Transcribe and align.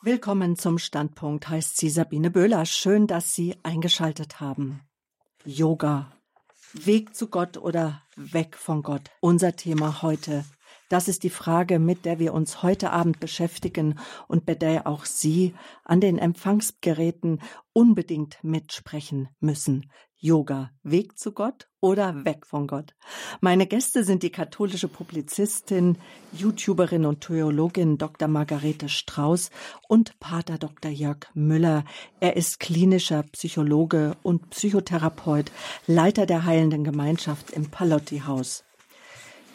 Willkommen 0.00 0.54
zum 0.54 0.78
Standpunkt, 0.78 1.48
heißt 1.48 1.76
sie 1.76 1.90
Sabine 1.90 2.30
Böhler. 2.30 2.64
Schön, 2.66 3.08
dass 3.08 3.34
Sie 3.34 3.56
eingeschaltet 3.64 4.38
haben. 4.38 4.80
Yoga. 5.44 6.12
Weg 6.72 7.16
zu 7.16 7.26
Gott 7.26 7.56
oder 7.56 8.00
weg 8.14 8.54
von 8.54 8.82
Gott. 8.82 9.10
Unser 9.18 9.56
Thema 9.56 10.00
heute. 10.02 10.44
Das 10.88 11.08
ist 11.08 11.24
die 11.24 11.30
Frage, 11.30 11.80
mit 11.80 12.04
der 12.04 12.20
wir 12.20 12.32
uns 12.32 12.62
heute 12.62 12.92
Abend 12.92 13.18
beschäftigen 13.18 13.98
und 14.28 14.46
bei 14.46 14.54
der 14.54 14.86
auch 14.86 15.04
Sie 15.04 15.56
an 15.82 16.00
den 16.00 16.16
Empfangsgeräten 16.16 17.42
unbedingt 17.72 18.38
mitsprechen 18.44 19.28
müssen. 19.40 19.90
Yoga, 20.20 20.72
Weg 20.82 21.16
zu 21.16 21.30
Gott 21.30 21.68
oder 21.80 22.24
weg 22.24 22.44
von 22.44 22.66
Gott? 22.66 22.94
Meine 23.40 23.66
Gäste 23.68 24.02
sind 24.02 24.24
die 24.24 24.30
katholische 24.30 24.88
Publizistin, 24.88 25.96
YouTuberin 26.32 27.06
und 27.06 27.20
Theologin 27.20 27.98
Dr. 27.98 28.26
Margarete 28.26 28.88
Strauß 28.88 29.50
und 29.86 30.18
Pater 30.18 30.58
Dr. 30.58 30.90
Jörg 30.90 31.28
Müller. 31.34 31.84
Er 32.18 32.36
ist 32.36 32.58
klinischer 32.58 33.22
Psychologe 33.22 34.16
und 34.24 34.50
Psychotherapeut, 34.50 35.52
Leiter 35.86 36.26
der 36.26 36.44
Heilenden 36.44 36.82
Gemeinschaft 36.82 37.52
im 37.52 37.70
Palotti-Haus. 37.70 38.64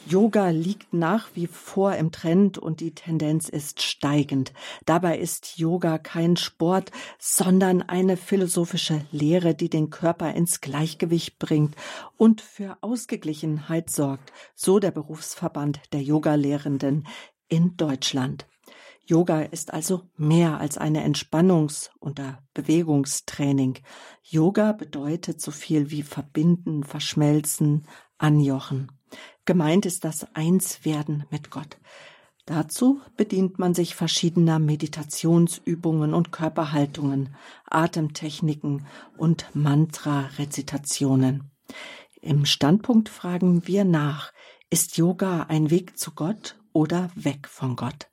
Yoga 0.05 0.49
liegt 0.49 0.93
nach 0.93 1.29
wie 1.33 1.47
vor 1.47 1.95
im 1.95 2.11
Trend 2.11 2.57
und 2.57 2.81
die 2.81 2.93
Tendenz 2.93 3.47
ist 3.47 3.81
steigend. 3.81 4.51
Dabei 4.85 5.17
ist 5.17 5.57
Yoga 5.57 5.97
kein 5.97 6.35
Sport, 6.35 6.91
sondern 7.19 7.81
eine 7.81 8.17
philosophische 8.17 9.05
Lehre, 9.11 9.55
die 9.55 9.69
den 9.69 9.89
Körper 9.89 10.33
ins 10.33 10.59
Gleichgewicht 10.59 11.39
bringt 11.39 11.75
und 12.17 12.41
für 12.41 12.77
Ausgeglichenheit 12.81 13.89
sorgt, 13.89 14.33
so 14.55 14.79
der 14.79 14.91
Berufsverband 14.91 15.79
der 15.93 16.01
Yogalehrenden 16.01 17.07
in 17.47 17.77
Deutschland. 17.77 18.45
Yoga 19.05 19.41
ist 19.41 19.73
also 19.73 20.09
mehr 20.17 20.59
als 20.59 20.77
eine 20.77 21.05
Entspannungs- 21.05 21.89
oder 21.99 22.39
Bewegungstraining. 22.53 23.79
Yoga 24.21 24.73
bedeutet 24.73 25.41
so 25.41 25.51
viel 25.51 25.91
wie 25.91 26.03
verbinden, 26.03 26.83
verschmelzen, 26.83 27.85
anjochen. 28.17 28.91
Gemeint 29.45 29.85
ist 29.85 30.05
das 30.05 30.25
Einswerden 30.35 31.25
mit 31.29 31.49
Gott. 31.49 31.77
Dazu 32.45 33.01
bedient 33.17 33.59
man 33.59 33.73
sich 33.73 33.95
verschiedener 33.95 34.59
Meditationsübungen 34.59 36.13
und 36.13 36.31
Körperhaltungen, 36.31 37.35
Atemtechniken 37.69 38.85
und 39.17 39.47
Mantra-Rezitationen. 39.53 41.51
Im 42.21 42.45
Standpunkt 42.45 43.09
fragen 43.09 43.67
wir 43.67 43.83
nach, 43.85 44.31
ist 44.69 44.97
Yoga 44.97 45.43
ein 45.43 45.69
Weg 45.71 45.97
zu 45.97 46.11
Gott 46.11 46.57
oder 46.71 47.11
weg 47.15 47.47
von 47.47 47.75
Gott? 47.75 48.07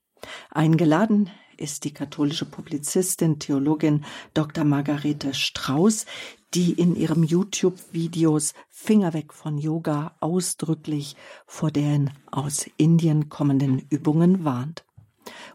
Eingeladen 0.51 1.31
ist 1.57 1.85
die 1.85 1.93
katholische 1.93 2.47
Publizistin, 2.47 3.39
Theologin 3.39 4.05
Dr. 4.35 4.65
Margarete 4.65 5.35
Strauß, 5.35 6.07
die 6.55 6.73
in 6.73 6.97
ihrem 6.97 7.23
YouTube-Videos 7.23 8.55
Finger 8.69 9.13
weg 9.15 9.33
von 9.33 9.59
Yoga 9.59 10.17
ausdrücklich 10.21 11.17
vor 11.47 11.71
den 11.71 12.11
aus 12.31 12.67
Indien 12.77 13.29
kommenden 13.29 13.87
Übungen 13.91 14.45
warnt. 14.45 14.85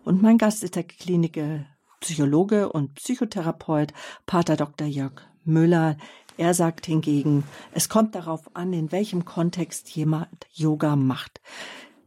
Und 0.03 0.21
mein 0.21 0.37
Gast 0.37 0.63
ist 0.63 0.75
der 0.75 0.83
Kliniker 0.83 1.65
Psychologe 1.99 2.71
und 2.71 2.95
Psychotherapeut 2.95 3.91
Pater 4.25 4.55
Dr. 4.55 4.87
Jörg 4.87 5.21
Müller. 5.43 5.97
Er 6.37 6.53
sagt 6.53 6.85
hingegen, 6.85 7.43
es 7.71 7.89
kommt 7.89 8.15
darauf 8.15 8.55
an, 8.55 8.73
in 8.73 8.91
welchem 8.91 9.25
Kontext 9.25 9.89
jemand 9.89 10.47
Yoga 10.53 10.95
macht. 10.95 11.41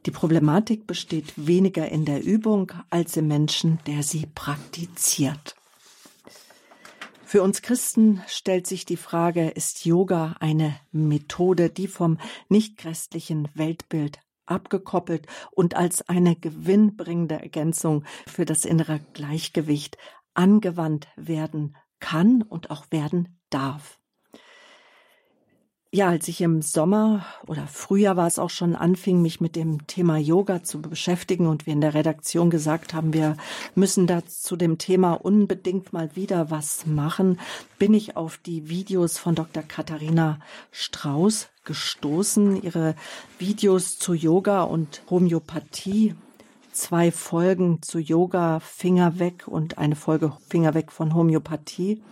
Die 0.07 0.11
Problematik 0.11 0.87
besteht 0.87 1.35
weniger 1.37 1.89
in 1.89 2.05
der 2.05 2.23
Übung 2.23 2.73
als 2.91 3.17
im 3.17 3.27
Menschen, 3.27 3.79
der 3.87 4.03
sie 4.03 4.27
praktiziert. 4.35 5.57
Für 7.29 7.43
uns 7.43 7.61
Christen 7.61 8.23
stellt 8.27 8.67
sich 8.67 8.87
die 8.87 8.97
Frage, 8.97 9.51
ist 9.51 9.85
Yoga 9.85 10.37
eine 10.41 10.81
Methode, 10.93 11.69
die 11.69 11.87
vom 11.87 12.17
nichtchristlichen 12.49 13.51
Weltbild 13.53 14.19
abgekoppelt 14.47 15.27
und 15.51 15.77
als 15.77 16.09
eine 16.09 16.37
gewinnbringende 16.37 17.35
Ergänzung 17.35 18.05
für 18.27 18.47
das 18.47 18.65
innere 18.65 19.01
Gleichgewicht 19.13 19.99
angewandt 20.33 21.09
werden 21.17 21.77
kann 22.01 22.41
und 22.41 22.71
auch 22.71 22.87
werden 22.91 23.39
darf. 23.51 23.99
Ja, 25.91 26.09
als 26.09 26.29
ich 26.29 26.43
im 26.43 26.61
Sommer 26.61 27.25
oder 27.47 27.67
Frühjahr 27.67 28.15
war 28.15 28.27
es 28.27 28.39
auch 28.39 28.51
schon 28.51 28.77
anfing, 28.77 29.23
mich 29.23 29.41
mit 29.41 29.57
dem 29.57 29.87
Thema 29.87 30.19
Yoga 30.19 30.63
zu 30.63 30.83
beschäftigen 30.83 31.47
und 31.47 31.65
wir 31.65 31.73
in 31.73 31.81
der 31.81 31.95
Redaktion 31.95 32.51
gesagt 32.51 32.93
haben, 32.93 33.15
wir 33.15 33.39
müssen 33.75 34.07
da 34.07 34.23
zu 34.27 34.57
dem 34.57 34.77
Thema 34.77 35.15
unbedingt 35.15 35.95
mal 35.95 36.15
wieder 36.15 36.51
was 36.51 36.85
machen, 36.85 37.41
bin 37.79 37.95
ich 37.95 38.19
auf 38.19 38.37
die 38.37 38.69
Videos 38.69 39.17
von 39.17 39.35
Dr. 39.35 39.63
Katharina 39.63 40.41
Strauß 40.73 41.49
gestoßen. 41.65 42.63
Ihre 42.63 42.95
Videos 43.39 43.99
zu 43.99 44.13
Yoga 44.13 44.65
und 44.65 45.03
Homöopathie 45.09 46.15
zwei 46.71 47.11
Folgen 47.11 47.81
zu 47.81 47.99
Yoga, 47.99 48.61
Finger 48.61 49.19
weg 49.19 49.49
und 49.49 49.79
eine 49.79 49.97
Folge 49.97 50.33
Finger 50.51 50.75
weg 50.75 50.93
von 50.93 51.15
Homöopathie. 51.15 52.03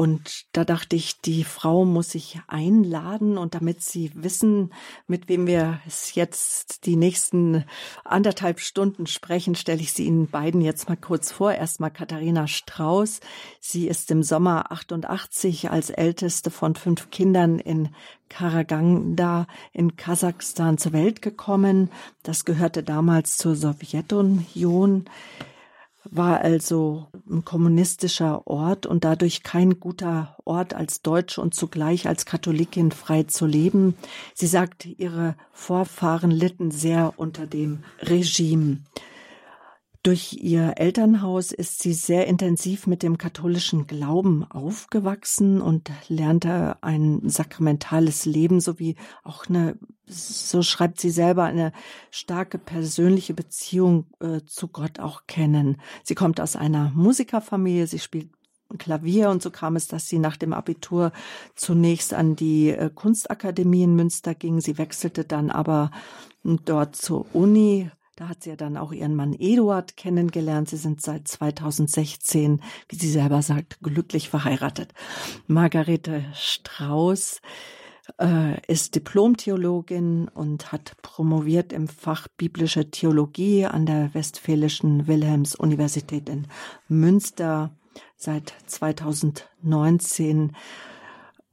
Und 0.00 0.46
da 0.52 0.64
dachte 0.64 0.96
ich, 0.96 1.20
die 1.20 1.44
Frau 1.44 1.84
muss 1.84 2.12
sich 2.12 2.40
einladen 2.46 3.36
und 3.36 3.54
damit 3.54 3.82
Sie 3.82 4.10
wissen, 4.14 4.72
mit 5.06 5.28
wem 5.28 5.46
wir 5.46 5.80
es 5.86 6.14
jetzt 6.14 6.86
die 6.86 6.96
nächsten 6.96 7.66
anderthalb 8.02 8.60
Stunden 8.60 9.06
sprechen, 9.06 9.54
stelle 9.56 9.82
ich 9.82 9.92
sie 9.92 10.06
Ihnen 10.06 10.26
beiden 10.26 10.62
jetzt 10.62 10.88
mal 10.88 10.96
kurz 10.96 11.30
vor. 11.32 11.52
Erstmal 11.52 11.90
Katharina 11.90 12.46
Strauß. 12.46 13.20
Sie 13.60 13.88
ist 13.88 14.10
im 14.10 14.22
Sommer 14.22 14.72
88 14.72 15.70
als 15.70 15.90
älteste 15.90 16.50
von 16.50 16.76
fünf 16.76 17.10
Kindern 17.10 17.58
in 17.58 17.90
Karaganda 18.30 19.46
in 19.74 19.96
Kasachstan 19.96 20.78
zur 20.78 20.94
Welt 20.94 21.20
gekommen. 21.20 21.90
Das 22.22 22.46
gehörte 22.46 22.82
damals 22.82 23.36
zur 23.36 23.54
Sowjetunion 23.54 25.04
war 26.10 26.40
also 26.40 27.06
ein 27.30 27.44
kommunistischer 27.44 28.46
Ort 28.46 28.86
und 28.86 29.04
dadurch 29.04 29.42
kein 29.42 29.78
guter 29.78 30.36
Ort 30.44 30.74
als 30.74 31.02
Deutsche 31.02 31.40
und 31.40 31.54
zugleich 31.54 32.08
als 32.08 32.26
Katholikin 32.26 32.90
frei 32.90 33.22
zu 33.24 33.46
leben. 33.46 33.94
Sie 34.34 34.46
sagt, 34.46 34.86
ihre 34.86 35.36
Vorfahren 35.52 36.30
litten 36.30 36.70
sehr 36.70 37.14
unter 37.16 37.46
dem 37.46 37.84
Regime. 38.00 38.78
Durch 40.02 40.32
ihr 40.40 40.74
Elternhaus 40.76 41.52
ist 41.52 41.82
sie 41.82 41.92
sehr 41.92 42.26
intensiv 42.26 42.86
mit 42.86 43.02
dem 43.02 43.18
katholischen 43.18 43.86
Glauben 43.86 44.50
aufgewachsen 44.50 45.60
und 45.60 45.90
lernte 46.08 46.82
ein 46.82 47.28
sakramentales 47.28 48.24
Leben 48.24 48.60
sowie 48.60 48.96
auch 49.24 49.46
eine, 49.46 49.78
so 50.06 50.62
schreibt 50.62 51.02
sie 51.02 51.10
selber, 51.10 51.44
eine 51.44 51.72
starke 52.10 52.56
persönliche 52.56 53.34
Beziehung 53.34 54.06
äh, 54.20 54.40
zu 54.46 54.68
Gott 54.68 55.00
auch 55.00 55.26
kennen. 55.26 55.76
Sie 56.02 56.14
kommt 56.14 56.40
aus 56.40 56.56
einer 56.56 56.90
Musikerfamilie, 56.94 57.86
sie 57.86 57.98
spielt 57.98 58.30
Klavier 58.78 59.28
und 59.28 59.42
so 59.42 59.50
kam 59.50 59.76
es, 59.76 59.86
dass 59.86 60.08
sie 60.08 60.18
nach 60.18 60.38
dem 60.38 60.54
Abitur 60.54 61.12
zunächst 61.56 62.14
an 62.14 62.36
die 62.36 62.70
äh, 62.70 62.88
Kunstakademie 62.88 63.82
in 63.82 63.96
Münster 63.96 64.34
ging. 64.34 64.62
Sie 64.62 64.78
wechselte 64.78 65.24
dann 65.24 65.50
aber 65.50 65.90
dort 66.42 66.96
zur 66.96 67.26
Uni 67.34 67.90
da 68.20 68.28
hat 68.28 68.42
sie 68.42 68.50
ja 68.50 68.56
dann 68.56 68.76
auch 68.76 68.92
ihren 68.92 69.16
Mann 69.16 69.32
Eduard 69.32 69.96
kennengelernt. 69.96 70.68
Sie 70.68 70.76
sind 70.76 71.00
seit 71.00 71.26
2016, 71.26 72.60
wie 72.90 72.96
sie 72.96 73.10
selber 73.10 73.40
sagt, 73.40 73.78
glücklich 73.82 74.28
verheiratet. 74.28 74.92
Margarete 75.46 76.26
Strauß 76.34 77.40
äh, 78.20 78.60
ist 78.66 78.94
Diplomtheologin 78.94 80.28
und 80.28 80.70
hat 80.70 80.98
promoviert 81.00 81.72
im 81.72 81.88
Fach 81.88 82.28
biblische 82.36 82.90
Theologie 82.90 83.64
an 83.64 83.86
der 83.86 84.12
Westfälischen 84.12 85.06
Wilhelms-Universität 85.06 86.28
in 86.28 86.46
Münster. 86.88 87.70
Seit 88.16 88.52
2019 88.66 90.54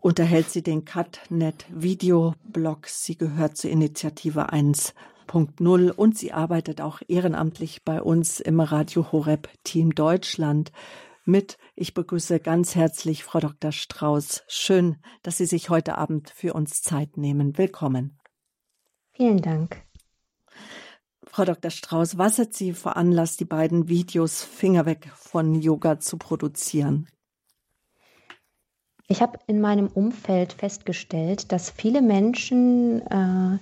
unterhält 0.01 0.49
sie 0.49 0.63
den 0.63 0.83
CutNet 0.83 1.65
Videoblog. 1.69 2.87
Sie 2.87 3.17
gehört 3.17 3.55
zur 3.55 3.71
Initiative 3.71 4.51
1 4.51 4.93
2.0 5.27 5.91
und 5.91 6.17
sie 6.17 6.31
arbeitet 6.31 6.81
auch 6.81 7.01
ehrenamtlich 7.07 7.83
bei 7.83 8.01
uns 8.01 8.39
im 8.39 8.59
Radio 8.59 9.11
Horeb 9.11 9.49
Team 9.63 9.93
Deutschland 9.93 10.71
mit. 11.25 11.57
Ich 11.75 11.93
begrüße 11.93 12.39
ganz 12.39 12.75
herzlich 12.75 13.23
Frau 13.23 13.39
Dr. 13.39 13.71
Strauß. 13.71 14.43
Schön, 14.47 14.97
dass 15.23 15.37
Sie 15.37 15.45
sich 15.45 15.69
heute 15.69 15.97
Abend 15.97 16.29
für 16.29 16.53
uns 16.53 16.81
Zeit 16.81 17.17
nehmen. 17.17 17.57
Willkommen. 17.57 18.17
Vielen 19.11 19.41
Dank. 19.41 19.81
Frau 21.25 21.43
Dr. 21.43 21.69
Strauß, 21.69 22.17
was 22.17 22.39
hat 22.39 22.53
Sie 22.53 22.73
veranlasst, 22.73 23.39
die 23.39 23.45
beiden 23.45 23.89
Videos 23.89 24.43
Finger 24.43 24.85
weg 24.85 25.11
von 25.13 25.55
Yoga 25.55 25.99
zu 25.99 26.17
produzieren? 26.17 27.07
Ich 29.09 29.21
habe 29.21 29.39
in 29.47 29.61
meinem 29.61 29.87
Umfeld 29.87 30.53
festgestellt, 30.53 31.51
dass 31.51 31.69
viele 31.69 32.01
Menschen 32.01 33.01
äh, 33.07 33.57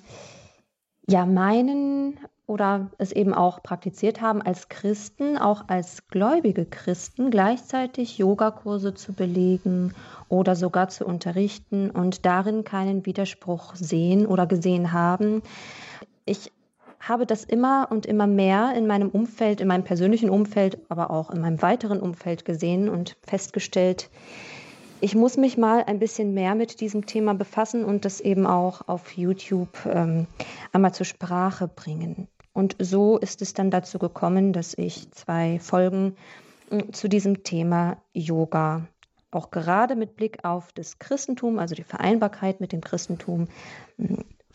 ja 1.07 1.25
meinen, 1.25 2.19
oder 2.47 2.91
es 2.99 3.11
eben 3.11 3.33
auch 3.33 3.63
praktiziert 3.63 4.21
haben, 4.21 4.41
als 4.41 4.69
Christen, 4.69 5.37
auch 5.37 5.63
als 5.67 6.07
gläubige 6.07 6.65
Christen, 6.65 7.31
gleichzeitig 7.31 8.17
Yogakurse 8.17 8.93
zu 8.93 9.13
belegen 9.13 9.93
oder 10.29 10.55
sogar 10.55 10.89
zu 10.89 11.05
unterrichten 11.05 11.89
und 11.89 12.25
darin 12.25 12.63
keinen 12.63 13.05
Widerspruch 13.05 13.75
sehen 13.75 14.27
oder 14.27 14.45
gesehen 14.45 14.91
haben. 14.91 15.41
Ich 16.25 16.51
habe 16.99 17.25
das 17.25 17.43
immer 17.43 17.87
und 17.91 18.05
immer 18.05 18.27
mehr 18.27 18.73
in 18.75 18.87
meinem 18.87 19.09
Umfeld, 19.09 19.61
in 19.61 19.67
meinem 19.67 19.83
persönlichen 19.83 20.29
Umfeld, 20.29 20.79
aber 20.89 21.11
auch 21.11 21.29
in 21.29 21.41
meinem 21.41 21.61
weiteren 21.61 21.99
Umfeld 21.99 22.45
gesehen 22.45 22.89
und 22.89 23.17
festgestellt, 23.25 24.09
ich 25.05 25.13
muss 25.13 25.37
mich 25.37 25.55
mal 25.55 25.83
ein 25.83 25.99
bisschen 25.99 26.33
mehr 26.33 26.55
mit 26.55 26.81
diesem 26.81 27.05
Thema 27.05 27.35
befassen 27.35 27.85
und 27.85 28.05
das 28.05 28.21
eben 28.21 28.47
auch 28.47 28.87
auf 28.87 29.15
YouTube 29.15 29.85
ähm, 29.85 30.25
einmal 30.73 30.95
zur 30.95 31.05
Sprache 31.05 31.67
bringen. 31.67 32.27
Und 32.53 32.75
so 32.79 33.19
ist 33.19 33.43
es 33.43 33.53
dann 33.53 33.69
dazu 33.69 33.99
gekommen, 33.99 34.51
dass 34.51 34.75
ich 34.75 35.11
zwei 35.11 35.59
Folgen 35.59 36.15
äh, 36.71 36.89
zu 36.91 37.07
diesem 37.07 37.43
Thema 37.43 37.97
Yoga, 38.13 38.87
auch 39.29 39.51
gerade 39.51 39.95
mit 39.95 40.15
Blick 40.15 40.43
auf 40.43 40.71
das 40.71 40.97
Christentum, 40.97 41.59
also 41.59 41.75
die 41.75 41.83
Vereinbarkeit 41.83 42.59
mit 42.59 42.71
dem 42.71 42.81
Christentum, 42.81 43.47
äh, 43.99 44.07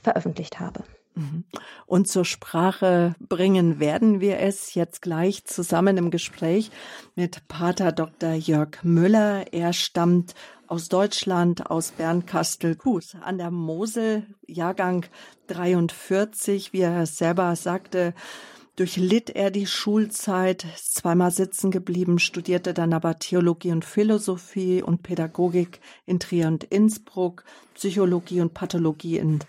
veröffentlicht 0.03 0.59
habe. 0.59 0.83
Mhm. 1.21 1.45
Und 1.87 2.09
zur 2.09 2.25
Sprache 2.25 3.15
bringen 3.21 3.79
werden 3.79 4.21
wir 4.21 4.39
es 4.39 4.75
jetzt 4.75 5.03
gleich 5.03 5.45
zusammen 5.45 5.97
im 5.97 6.11
Gespräch 6.11 6.71
mit 7.15 7.47
Pater 7.49 7.93
Dr. 7.93 8.33
Jörg 8.33 8.83
Müller. 8.83 9.53
Er 9.53 9.73
stammt 9.73 10.35
aus 10.67 10.89
Deutschland, 10.89 11.71
aus 11.71 11.91
Bernkastel-Kues 11.91 13.17
an 13.21 13.39
der 13.39 13.51
Mosel, 13.51 14.27
Jahrgang 14.47 15.05
43, 15.49 16.73
wie 16.73 16.81
er 16.81 17.07
selber 17.07 17.55
sagte, 17.57 18.15
durchlitt 18.77 19.31
er 19.31 19.51
die 19.51 19.67
Schulzeit, 19.67 20.65
zweimal 20.77 21.33
sitzen 21.33 21.71
geblieben, 21.71 22.19
studierte 22.19 22.73
dann 22.73 22.95
aber 22.95 23.19
Theologie 23.19 23.73
und 23.73 23.85
Philosophie 23.85 24.81
und 24.81 25.03
Pädagogik 25.03 25.81
in 26.07 26.21
Trier 26.21 26.47
und 26.47 26.65
Innsbruck, 26.65 27.45
Psychologie 27.75 28.41
und 28.41 28.55
Pathologie 28.55 29.19
in 29.19 29.41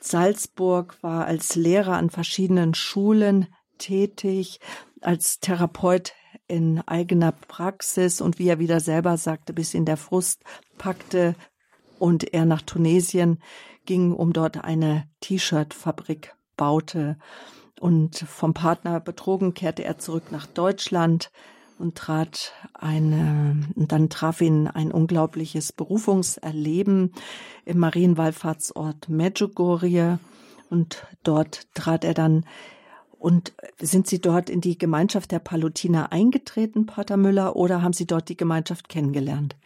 Salzburg, 0.00 0.96
war 1.02 1.26
als 1.26 1.56
Lehrer 1.56 1.96
an 1.96 2.10
verschiedenen 2.10 2.74
Schulen 2.74 3.48
tätig, 3.78 4.60
als 5.00 5.40
Therapeut 5.40 6.12
in 6.48 6.80
eigener 6.86 7.32
Praxis 7.32 8.20
und 8.20 8.38
wie 8.38 8.48
er 8.48 8.58
wieder 8.58 8.80
selber 8.80 9.16
sagte, 9.16 9.52
bis 9.52 9.74
ihn 9.74 9.84
der 9.84 9.96
Frust 9.96 10.42
packte 10.78 11.34
und 11.98 12.32
er 12.34 12.44
nach 12.44 12.62
Tunesien 12.62 13.40
ging, 13.84 14.12
um 14.12 14.32
dort 14.32 14.62
eine 14.64 15.08
T-Shirt-Fabrik 15.20 16.34
baute. 16.56 17.18
Und 17.80 18.18
vom 18.18 18.54
Partner 18.54 19.00
betrogen 19.00 19.54
kehrte 19.54 19.84
er 19.84 19.98
zurück 19.98 20.30
nach 20.30 20.46
Deutschland 20.46 21.30
und 21.78 21.96
trat 21.96 22.52
eine, 22.74 23.56
und 23.74 23.92
dann 23.92 24.08
traf 24.08 24.40
ihn 24.40 24.68
ein 24.68 24.90
unglaubliches 24.90 25.72
Berufungserleben 25.72 27.12
im 27.64 27.78
Marienwallfahrtsort 27.78 29.08
Medjugorje 29.08 30.18
und 30.70 31.06
dort 31.22 31.72
trat 31.74 32.04
er 32.04 32.14
dann 32.14 32.44
und 33.18 33.54
sind 33.80 34.06
Sie 34.06 34.20
dort 34.20 34.50
in 34.50 34.60
die 34.60 34.78
Gemeinschaft 34.78 35.32
der 35.32 35.38
Palutiner 35.38 36.12
eingetreten, 36.12 36.86
Pater 36.86 37.16
Müller, 37.16 37.56
oder 37.56 37.82
haben 37.82 37.94
Sie 37.94 38.06
dort 38.06 38.28
die 38.28 38.36
Gemeinschaft 38.36 38.88
kennengelernt? 38.88 39.56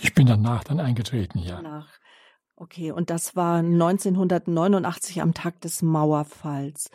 Ich 0.00 0.14
bin 0.14 0.26
danach 0.26 0.64
dann 0.64 0.80
eingetreten, 0.80 1.40
ja. 1.40 1.56
Danach. 1.56 1.88
Okay, 2.56 2.92
und 2.92 3.10
das 3.10 3.36
war 3.36 3.58
1989 3.58 5.22
am 5.22 5.34
Tag 5.34 5.60
des 5.62 5.82
Mauerfalls. 5.82 6.90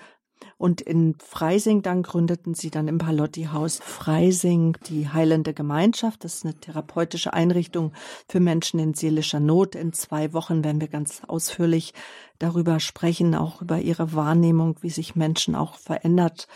Und 0.58 0.82
in 0.82 1.16
Freising 1.20 1.82
dann 1.82 2.04
gründeten 2.04 2.54
sie 2.54 2.70
dann 2.70 2.88
im 2.88 2.98
Palotti-Haus 2.98 3.80
Freising 3.84 4.78
die 4.88 5.10
Heilende 5.10 5.54
Gemeinschaft. 5.54 6.24
Das 6.24 6.36
ist 6.36 6.46
eine 6.46 6.56
therapeutische 6.56 7.34
Einrichtung 7.34 7.92
für 8.30 8.40
Menschen 8.40 8.80
in 8.80 8.94
seelischer 8.94 9.40
Not. 9.40 9.76
In 9.76 9.92
zwei 9.92 10.34
Wochen 10.34 10.64
werden 10.64 10.80
wir 10.80 10.88
ganz 10.88 11.22
ausführlich 11.28 11.94
darüber 12.40 12.80
sprechen, 12.80 13.36
auch 13.36 13.62
über 13.62 13.80
ihre 13.80 14.14
Wahrnehmung, 14.14 14.78
wie 14.82 14.90
sich 14.90 15.16
Menschen 15.16 15.56
auch 15.56 15.76
verändert, 15.76 16.48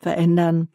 verändern. 0.00 0.68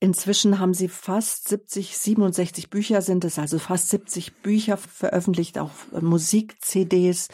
Inzwischen 0.00 0.58
haben 0.58 0.74
sie 0.74 0.88
fast 0.88 1.48
70, 1.48 1.96
67 1.96 2.68
Bücher 2.68 3.00
sind 3.00 3.24
es, 3.24 3.38
also 3.38 3.58
fast 3.58 3.88
70 3.88 4.42
Bücher 4.42 4.76
veröffentlicht, 4.76 5.58
auch 5.58 5.70
Musik-CDs. 5.98 7.28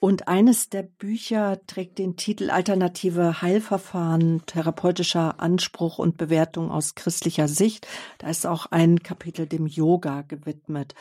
Und 0.00 0.28
eines 0.28 0.68
der 0.68 0.84
Bücher 0.84 1.60
trägt 1.66 1.98
den 1.98 2.16
Titel 2.16 2.50
Alternative 2.50 3.42
Heilverfahren, 3.42 4.42
therapeutischer 4.46 5.40
Anspruch 5.40 5.98
und 5.98 6.16
Bewertung 6.16 6.70
aus 6.70 6.94
christlicher 6.94 7.48
Sicht. 7.48 7.88
Da 8.18 8.28
ist 8.28 8.46
auch 8.46 8.66
ein 8.66 9.02
Kapitel 9.02 9.46
dem 9.46 9.66
Yoga 9.66 10.22
gewidmet. 10.22 10.94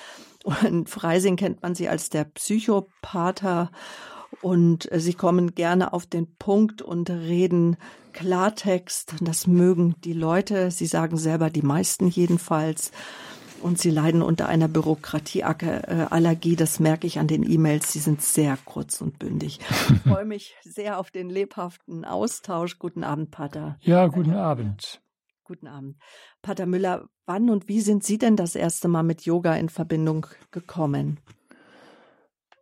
Und 0.43 0.89
Freising 0.89 1.35
kennt 1.35 1.61
man 1.61 1.75
sie 1.75 1.89
als 1.89 2.09
der 2.09 2.23
Psychopater 2.23 3.71
und 4.41 4.89
sie 4.91 5.13
kommen 5.13 5.53
gerne 5.53 5.93
auf 5.93 6.05
den 6.05 6.27
Punkt 6.37 6.81
und 6.81 7.09
reden 7.09 7.77
Klartext. 8.13 9.13
Das 9.21 9.45
mögen 9.45 9.95
die 10.03 10.13
Leute. 10.13 10.71
Sie 10.71 10.87
sagen 10.87 11.17
selber 11.17 11.51
die 11.51 11.61
meisten 11.61 12.07
jedenfalls 12.07 12.91
und 13.61 13.79
sie 13.79 13.89
leiden 13.89 14.21
unter 14.21 14.47
einer 14.47 14.67
Bürokratieallergie. 14.67 16.55
Das 16.55 16.79
merke 16.79 17.07
ich 17.07 17.19
an 17.19 17.27
den 17.27 17.49
E-Mails. 17.49 17.91
Sie 17.91 17.99
sind 17.99 18.21
sehr 18.21 18.57
kurz 18.65 19.01
und 19.01 19.19
bündig. 19.19 19.59
Ich 19.89 20.01
freue 20.09 20.25
mich 20.25 20.55
sehr 20.63 20.99
auf 20.99 21.11
den 21.11 21.29
lebhaften 21.29 22.05
Austausch. 22.05 22.79
Guten 22.79 23.03
Abend, 23.03 23.31
Pater. 23.31 23.77
Ja, 23.81 24.07
guten 24.07 24.33
Abend. 24.33 25.01
Guten 25.43 25.67
Abend. 25.67 25.97
Pater 26.41 26.65
Müller, 26.65 27.07
wann 27.25 27.49
und 27.49 27.67
wie 27.67 27.81
sind 27.81 28.03
Sie 28.03 28.17
denn 28.17 28.35
das 28.35 28.55
erste 28.55 28.87
Mal 28.87 29.03
mit 29.03 29.21
Yoga 29.21 29.55
in 29.55 29.69
Verbindung 29.69 30.27
gekommen? 30.51 31.19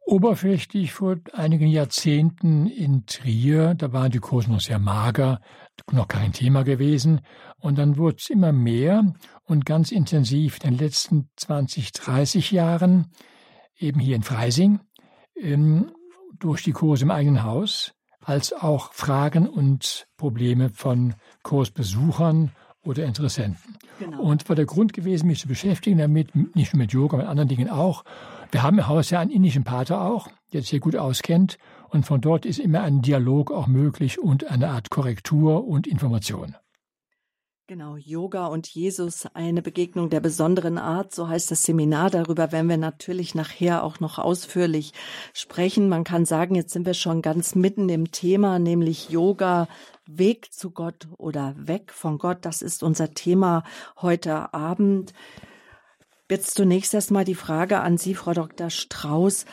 Oberflächlich 0.08 0.94
vor 0.94 1.18
einigen 1.34 1.68
Jahrzehnten 1.68 2.68
in 2.68 3.08
Trier, 3.08 3.74
da 3.74 3.92
waren 3.92 4.12
die 4.12 4.20
Kurse 4.20 4.52
noch 4.52 4.62
sehr 4.62 4.78
mager, 4.78 5.42
noch 5.92 6.08
kein 6.08 6.32
Thema 6.32 6.64
gewesen. 6.64 7.22
Und 7.60 7.80
dann 7.80 7.98
wurde 7.98 8.18
es 8.20 8.30
immer 8.30 8.52
mehr 8.52 9.16
und 9.46 9.66
ganz 9.66 9.92
intensiv 9.92 10.60
in 10.64 10.72
den 10.72 10.80
letzten 10.80 11.30
20, 11.36 11.92
30 11.92 12.52
Jahren, 12.52 13.12
eben 13.78 14.00
hier 14.00 14.16
in 14.16 14.24
Freising, 14.24 14.80
ähm, 15.40 15.92
durch 16.40 16.64
die 16.64 16.72
Kurse 16.72 17.04
im 17.04 17.12
eigenen 17.12 17.44
Haus, 17.44 17.94
als 18.22 18.54
auch 18.54 18.92
Fragen 18.94 19.48
und 19.48 20.08
Probleme 20.18 20.70
von 20.70 21.14
Kursbesuchern 21.44 22.52
oder 22.82 23.06
Interessenten. 23.06 23.78
Genau. 24.00 24.22
Und 24.22 24.48
war 24.50 24.56
der 24.56 24.66
Grund 24.66 24.94
gewesen, 24.94 25.28
mich 25.28 25.40
zu 25.40 25.48
beschäftigen 25.48 25.98
damit, 25.98 26.36
nicht 26.56 26.74
nur 26.74 26.80
mit 26.80 26.92
Yoga, 26.92 27.18
mit 27.18 27.28
anderen 27.28 27.50
Dingen 27.50 27.70
auch. 27.70 28.04
Wir 28.52 28.64
haben 28.64 28.80
im 28.80 28.88
Haus 28.88 29.10
ja 29.10 29.20
einen 29.20 29.32
indischen 29.32 29.64
Pater 29.64 30.02
auch, 30.02 30.28
der 30.54 30.62
sich 30.62 30.72
sehr 30.72 30.80
gut 30.80 30.96
auskennt. 30.96 31.58
Und 31.90 32.06
von 32.06 32.20
dort 32.20 32.46
ist 32.46 32.60
immer 32.60 32.82
ein 32.82 33.02
Dialog 33.02 33.52
auch 33.52 33.68
möglich 33.68 34.20
und 34.20 34.50
eine 34.50 34.70
Art 34.70 34.90
Korrektur 34.90 35.66
und 35.66 35.88
Information. 35.88 36.56
Genau, 37.68 37.96
Yoga 37.96 38.46
und 38.46 38.68
Jesus, 38.68 39.26
eine 39.34 39.64
Begegnung 39.64 40.12
der 40.12 40.20
besonderen 40.20 40.78
Art, 40.78 41.16
so 41.16 41.28
heißt 41.28 41.50
das 41.50 41.64
Seminar. 41.64 42.12
Darüber 42.12 42.52
werden 42.52 42.70
wir 42.70 42.78
natürlich 42.78 43.34
nachher 43.34 43.84
auch 43.84 44.00
noch 44.00 44.20
ausführlich 44.20 44.94
sprechen. 45.34 45.90
Man 45.90 46.04
kann 46.04 46.26
sagen, 46.26 46.54
jetzt 46.54 46.74
sind 46.74 46.86
wir 46.86 46.94
schon 46.94 47.24
ganz 47.24 47.56
mitten 47.56 47.90
im 47.90 48.12
Thema, 48.12 48.60
nämlich 48.60 49.10
Yoga, 49.10 49.68
Weg 50.06 50.54
zu 50.54 50.70
Gott 50.70 51.08
oder 51.18 51.56
weg 51.58 51.92
von 51.92 52.20
Gott. 52.20 52.38
Das 52.44 52.62
ist 52.62 52.84
unser 52.84 53.16
Thema 53.16 53.64
heute 54.00 54.54
Abend. 54.54 55.14
Jetzt 56.30 56.54
zunächst 56.54 56.94
erstmal 56.94 57.26
die 57.26 57.34
Frage 57.34 57.80
an 57.80 57.98
Sie, 57.98 58.14
Frau 58.14 58.34
Dr. 58.34 58.70
Strauß. 58.70 59.46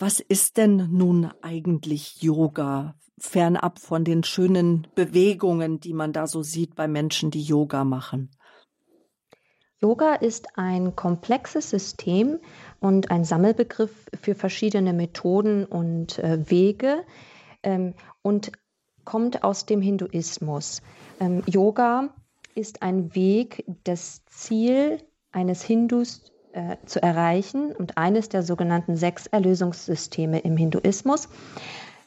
Was 0.00 0.18
ist 0.18 0.56
denn 0.56 0.88
nun 0.90 1.30
eigentlich 1.42 2.22
Yoga? 2.22 2.94
fernab 3.18 3.78
von 3.78 4.02
den 4.02 4.24
schönen 4.24 4.86
Bewegungen, 4.94 5.78
die 5.78 5.92
man 5.92 6.14
da 6.14 6.26
so 6.26 6.42
sieht 6.42 6.74
bei 6.74 6.88
Menschen, 6.88 7.30
die 7.30 7.42
Yoga 7.42 7.84
machen? 7.84 8.30
Yoga 9.78 10.14
ist 10.14 10.58
ein 10.58 10.96
komplexes 10.96 11.68
System 11.68 12.38
und 12.80 13.10
ein 13.10 13.24
Sammelbegriff 13.24 14.06
für 14.18 14.34
verschiedene 14.34 14.94
Methoden 14.94 15.66
und 15.66 16.18
äh, 16.18 16.50
Wege 16.50 17.04
ähm, 17.62 17.94
und 18.22 18.52
kommt 19.04 19.44
aus 19.44 19.66
dem 19.66 19.82
Hinduismus. 19.82 20.80
Ähm, 21.18 21.42
Yoga 21.46 22.14
ist 22.54 22.82
ein 22.82 23.14
Weg, 23.14 23.64
das 23.84 24.24
Ziel 24.24 25.02
eines 25.30 25.62
Hindus 25.62 26.32
äh, 26.52 26.76
zu 26.86 27.02
erreichen 27.02 27.72
und 27.72 27.96
eines 27.98 28.28
der 28.28 28.42
sogenannten 28.42 28.96
sechs 28.96 29.26
Erlösungssysteme 29.26 30.40
im 30.40 30.56
Hinduismus. 30.56 31.28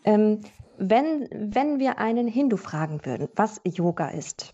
Ähm, 0.04 0.42
wenn, 0.78 1.30
wenn 1.32 1.80
wir 1.80 2.00
einen 2.00 2.28
Hindu 2.28 2.58
fragen 2.58 3.06
würden, 3.06 3.30
was 3.36 3.62
Yoga 3.64 4.10
ist, 4.10 4.54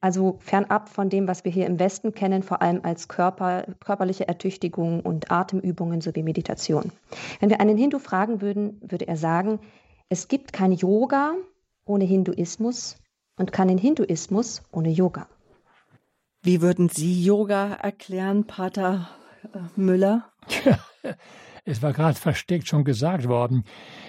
also 0.00 0.38
fernab 0.40 0.88
von 0.88 1.10
dem, 1.10 1.28
was 1.28 1.44
wir 1.44 1.52
hier 1.52 1.66
im 1.66 1.78
Westen 1.78 2.14
kennen, 2.14 2.42
vor 2.42 2.62
allem 2.62 2.80
als 2.84 3.08
Körper, 3.08 3.66
körperliche 3.84 4.26
Ertüchtigung 4.26 5.00
und 5.00 5.30
Atemübungen 5.30 6.00
sowie 6.00 6.22
Meditation. 6.22 6.90
Wenn 7.38 7.50
wir 7.50 7.60
einen 7.60 7.76
Hindu 7.76 7.98
fragen 7.98 8.40
würden, 8.40 8.80
würde 8.80 9.06
er 9.06 9.16
sagen, 9.16 9.60
es 10.08 10.28
gibt 10.28 10.52
kein 10.52 10.72
Yoga 10.72 11.34
ohne 11.84 12.04
Hinduismus 12.04 12.96
und 13.36 13.52
keinen 13.52 13.78
Hinduismus 13.78 14.62
ohne 14.72 14.90
Yoga. 14.90 15.28
Wie 16.42 16.62
würden 16.62 16.88
Sie 16.88 17.22
Yoga 17.22 17.74
erklären, 17.74 18.46
Pater 18.46 19.10
äh, 19.52 19.58
Müller? 19.76 20.32
Es 21.66 21.82
war 21.82 21.92
gerade 21.92 22.18
versteckt 22.18 22.66
schon 22.66 22.84
gesagt 22.84 23.28
worden. 23.28 23.64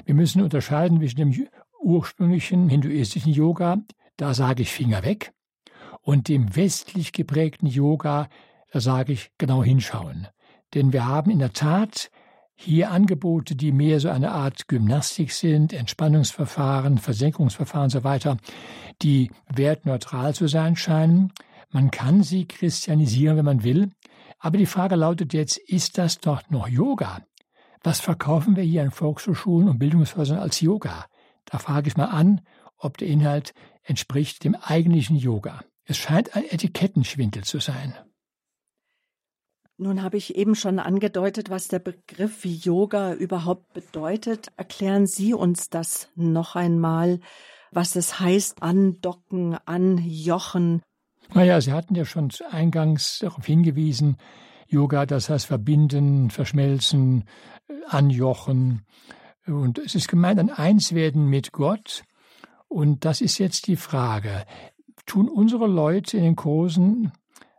Wir 0.05 0.15
müssen 0.15 0.41
unterscheiden 0.41 0.99
zwischen 0.99 1.17
dem 1.17 1.47
ursprünglichen 1.81 2.69
hinduistischen 2.69 3.33
Yoga, 3.33 3.79
da 4.15 4.33
sage 4.33 4.61
ich 4.61 4.71
Finger 4.71 5.03
weg, 5.03 5.33
und 6.01 6.29
dem 6.29 6.55
westlich 6.55 7.11
geprägten 7.11 7.67
Yoga, 7.67 8.29
da 8.71 8.79
sage 8.79 9.11
ich 9.11 9.31
genau 9.37 9.61
hinschauen. 9.61 10.27
Denn 10.73 10.93
wir 10.93 11.05
haben 11.05 11.29
in 11.29 11.39
der 11.39 11.51
Tat 11.51 12.09
hier 12.55 12.91
Angebote, 12.91 13.55
die 13.55 13.73
mehr 13.73 13.99
so 13.99 14.09
eine 14.09 14.31
Art 14.31 14.69
Gymnastik 14.69 15.33
sind, 15.33 15.73
Entspannungsverfahren, 15.73 16.97
Versenkungsverfahren 16.99 17.85
und 17.85 17.89
so 17.89 18.03
weiter, 18.05 18.37
die 19.01 19.31
wertneutral 19.49 20.33
zu 20.33 20.47
sein 20.47 20.77
scheinen. 20.77 21.33
Man 21.71 21.89
kann 21.89 22.21
sie 22.23 22.47
christianisieren, 22.47 23.37
wenn 23.37 23.45
man 23.45 23.63
will. 23.63 23.91
Aber 24.39 24.57
die 24.57 24.65
Frage 24.65 24.95
lautet 24.95 25.33
jetzt, 25.33 25.57
ist 25.57 25.97
das 25.97 26.19
doch 26.19 26.41
noch 26.49 26.67
Yoga? 26.67 27.21
Was 27.83 27.99
verkaufen 27.99 28.55
wir 28.55 28.63
hier 28.63 28.83
an 28.83 28.91
Volkshochschulen 28.91 29.69
und 29.69 29.79
Bildungshäusern 29.79 30.39
als 30.39 30.61
Yoga? 30.61 31.05
Da 31.45 31.57
frage 31.57 31.87
ich 31.87 31.97
mal 31.97 32.05
an, 32.05 32.41
ob 32.77 32.97
der 32.97 33.07
Inhalt 33.07 33.53
entspricht 33.83 34.43
dem 34.43 34.55
eigentlichen 34.55 35.15
Yoga. 35.15 35.61
Es 35.85 35.97
scheint 35.97 36.35
ein 36.35 36.43
Etikettenschwindel 36.45 37.43
zu 37.43 37.59
sein. 37.59 37.95
Nun 39.77 40.03
habe 40.03 40.17
ich 40.17 40.35
eben 40.35 40.53
schon 40.53 40.77
angedeutet, 40.77 41.49
was 41.49 41.67
der 41.67 41.79
Begriff 41.79 42.45
Yoga 42.45 43.13
überhaupt 43.13 43.73
bedeutet. 43.73 44.51
Erklären 44.55 45.07
Sie 45.07 45.33
uns 45.33 45.69
das 45.69 46.09
noch 46.15 46.55
einmal, 46.55 47.19
was 47.71 47.95
es 47.95 48.19
heißt, 48.19 48.61
andocken, 48.61 49.57
anjochen. 49.65 50.83
Naja, 51.33 51.61
Sie 51.61 51.71
hatten 51.71 51.95
ja 51.95 52.05
schon 52.05 52.29
eingangs 52.49 53.19
darauf 53.19 53.45
hingewiesen, 53.45 54.17
Yoga, 54.67 55.05
das 55.05 55.29
heißt 55.29 55.45
verbinden, 55.45 56.29
verschmelzen, 56.29 57.25
anjochen. 57.87 58.85
Und 59.45 59.79
es 59.79 59.95
ist 59.95 60.07
gemeint 60.07 60.39
ein 60.39 60.49
Einswerden 60.49 61.27
mit 61.27 61.51
Gott. 61.51 62.03
Und 62.67 63.05
das 63.05 63.21
ist 63.21 63.37
jetzt 63.37 63.67
die 63.67 63.75
Frage. 63.75 64.45
Tun 65.05 65.27
unsere 65.27 65.67
Leute 65.67 66.17
in 66.17 66.23
den 66.23 66.35
Kursen 66.35 67.11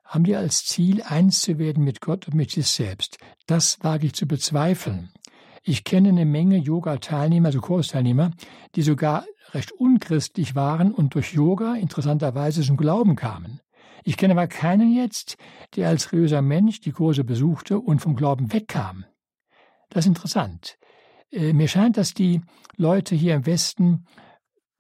haben 0.05 0.25
die 0.25 0.37
als 0.37 0.65
Ziel, 0.65 1.03
eins 1.03 1.41
zu 1.41 1.59
werden 1.59 1.85
mit 1.85 2.01
Gott 2.01 2.29
und 2.29 2.35
mit 2.35 2.51
sich 2.51 2.67
selbst. 2.67 3.19
Das 3.47 3.79
wage 3.83 4.07
ich 4.07 4.15
zu 4.15 4.27
bezweifeln. 4.27 5.11
Ich 5.63 5.85
kenne 5.85 6.11
eine 6.11 6.25
Menge 6.25 6.57
Yoga-Teilnehmer, 6.57 7.47
also 7.47 7.61
Kursteilnehmer, 7.61 8.33
die 8.75 8.83
sogar 8.83 9.25
recht 9.53 9.73
unchristlich 9.73 10.55
waren 10.55 10.93
und 10.93 11.15
durch 11.15 11.33
Yoga 11.33 11.75
interessanterweise 11.75 12.63
zum 12.63 12.77
Glauben 12.77 13.17
kamen. 13.17 13.61
Ich 14.05 14.17
kenne 14.17 14.33
aber 14.33 14.49
keinen 14.49 14.93
jetzt, 14.93 15.37
der 15.77 15.89
als 15.89 16.13
religiöser 16.13 16.43
Mensch 16.43 16.81
die 16.81 16.93
Kurse 16.93 17.25
besuchte 17.25 17.79
und 17.79 18.01
vom 18.01 18.17
Glauben 18.17 18.53
wegkam. 18.53 19.05
Das 19.91 20.05
ist 20.05 20.09
interessant. 20.09 20.79
Äh, 21.31 21.53
mir 21.53 21.69
scheint, 21.69 21.97
dass 21.97 22.15
die 22.15 22.41
Leute 22.77 23.15
hier 23.15 23.35
im 23.35 23.47
Westen 23.47 24.07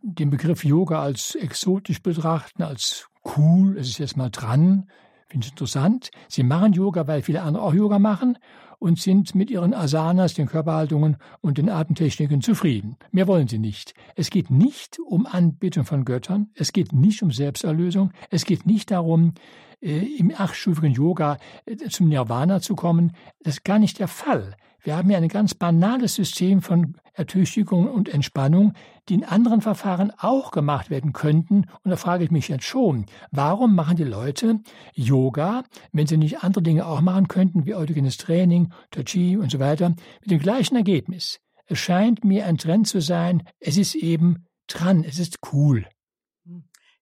den 0.00 0.31
Begriff 0.31 0.64
Yoga 0.64 1.00
als 1.00 1.37
exotisch 1.37 2.02
betrachten, 2.02 2.62
als 2.62 3.09
cool, 3.37 3.79
es 3.79 3.88
ist 3.88 3.99
jetzt 3.99 4.17
mal 4.17 4.31
dran, 4.31 4.88
Finde 5.33 5.47
ich 5.47 5.52
interessant. 5.52 6.11
Sie 6.29 6.43
machen 6.43 6.75
Yoga, 6.75 7.07
weil 7.07 7.23
viele 7.23 7.41
andere 7.41 7.62
auch 7.62 7.73
Yoga 7.73 7.99
machen 7.99 8.37
und 8.83 8.99
sind 8.99 9.37
mit 9.37 9.49
ihren 9.49 9.75
Asanas, 9.75 10.35
den 10.35 10.49
Körperhaltungen 10.49 11.17
und 11.41 11.57
den 11.57 11.71
Atemtechniken 11.71 12.43
zufrieden. 12.43 12.97
Mehr 13.12 13.29
wollen 13.29 13.47
sie 13.47 13.61
nicht. 13.61 13.95
Es 14.17 14.29
geht 14.29 14.51
nicht 14.51 14.99
um 14.99 15.25
Anbetung 15.25 15.85
von 15.85 16.05
Göttern. 16.05 16.51
Es 16.55 16.73
geht 16.73 16.93
nicht 16.93 17.23
um 17.23 17.31
Selbsterlösung. 17.31 18.11
Es 18.31 18.45
geht 18.45 18.67
nicht 18.67 18.91
darum, 18.91 19.35
äh, 19.81 20.01
im 20.19 20.33
achtstufigen 20.37 20.93
Yoga 20.93 21.39
äh, 21.65 21.77
zum 21.77 22.09
Nirvana 22.09 22.61
zu 22.61 22.75
kommen. 22.75 23.12
Das 23.45 23.55
ist 23.55 23.65
gar 23.65 23.79
nicht 23.79 24.01
der 24.01 24.09
Fall. 24.09 24.57
Wir 24.83 24.97
haben 24.97 25.11
ja 25.11 25.19
ein 25.19 25.29
ganz 25.29 25.55
banales 25.55 26.17
System 26.17 26.61
von 26.61 26.97
Ertüchtigung 27.12 27.88
und 27.88 28.09
Entspannung, 28.09 28.75
die 29.09 29.14
in 29.14 29.25
anderen 29.25 29.61
Verfahren 29.61 30.12
auch 30.19 30.50
gemacht 30.50 30.90
werden 30.90 31.12
könnten. 31.12 31.66
Und 31.83 31.90
da 31.90 31.97
frage 31.97 32.25
ich 32.25 32.31
mich 32.31 32.49
jetzt 32.49 32.64
schon, 32.64 33.07
warum 33.31 33.75
machen 33.75 33.97
die 33.97 34.04
Leute 34.04 34.61
Yoga, 34.95 35.64
wenn 35.92 36.07
sie 36.07 36.16
nicht 36.16 36.42
andere 36.42 36.62
Dinge 36.62 36.87
auch 36.87 37.00
machen 37.00 37.28
könnten, 37.28 37.66
wie 37.66 37.75
autogenes 37.75 38.16
Training, 38.16 38.73
Tai 38.90 39.02
Chi 39.04 39.37
und 39.37 39.50
so 39.50 39.59
weiter, 39.59 39.90
mit 40.21 40.31
dem 40.31 40.38
gleichen 40.38 40.76
Ergebnis? 40.76 41.40
Es 41.66 41.78
scheint 41.78 42.25
mir 42.25 42.47
ein 42.47 42.59
Trend 42.59 42.88
zu 42.88 43.00
sein, 43.00 43.42
es 43.59 43.76
ist 43.76 43.95
eben 43.95 44.47
dran, 44.66 45.04
es 45.04 45.19
ist 45.19 45.38
cool. 45.52 45.87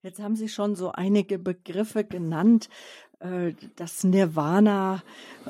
Jetzt 0.02 0.18
haben 0.18 0.34
Sie 0.34 0.48
schon 0.48 0.76
so 0.76 0.92
einige 0.92 1.38
Begriffe 1.38 2.04
genant, 2.04 2.68
äh, 2.68 3.09
das 3.76 4.02
Nirvana, 4.02 5.02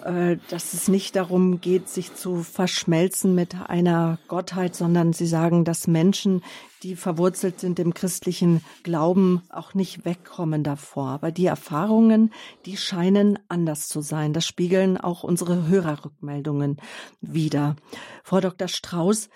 äh, 0.05 0.39
dass 0.49 0.75
es 0.75 0.89
nicht 0.89 1.15
darum 1.15 1.61
geht, 1.61 1.89
sich 1.89 2.15
zu 2.15 2.43
verschmelzen 2.43 3.35
mit 3.35 3.55
einer 3.69 4.19
Gottheit, 4.27 4.75
sondern 4.75 5.13
Sie 5.13 5.27
sagen, 5.27 5.65
dass 5.65 5.87
Menschen, 5.87 6.43
die 6.83 6.97
verwurzelt 6.97 7.61
sind 7.61 7.79
im 7.79 7.95
christlichen 7.95 8.63
Glauben, 8.83 9.43
auch 9.51 9.75
nicht 9.75 10.05
wegkommen 10.05 10.65
davor. 10.65 11.11
Aber 11.11 11.31
die 11.31 11.47
Erfahrungen, 11.47 12.33
die 12.67 12.77
scheinen 12.77 13.39
anders 13.49 13.87
zu 13.87 14.01
sein. 14.01 14.33
Das 14.33 14.47
spiegeln 14.47 14.97
auch 14.97 15.23
unsere 15.23 15.69
Hörerrückmeldungen 15.69 16.79
wider. 17.21 17.77
Frau 18.25 18.41
Dr. 18.41 18.67
Strauß, 18.67 19.29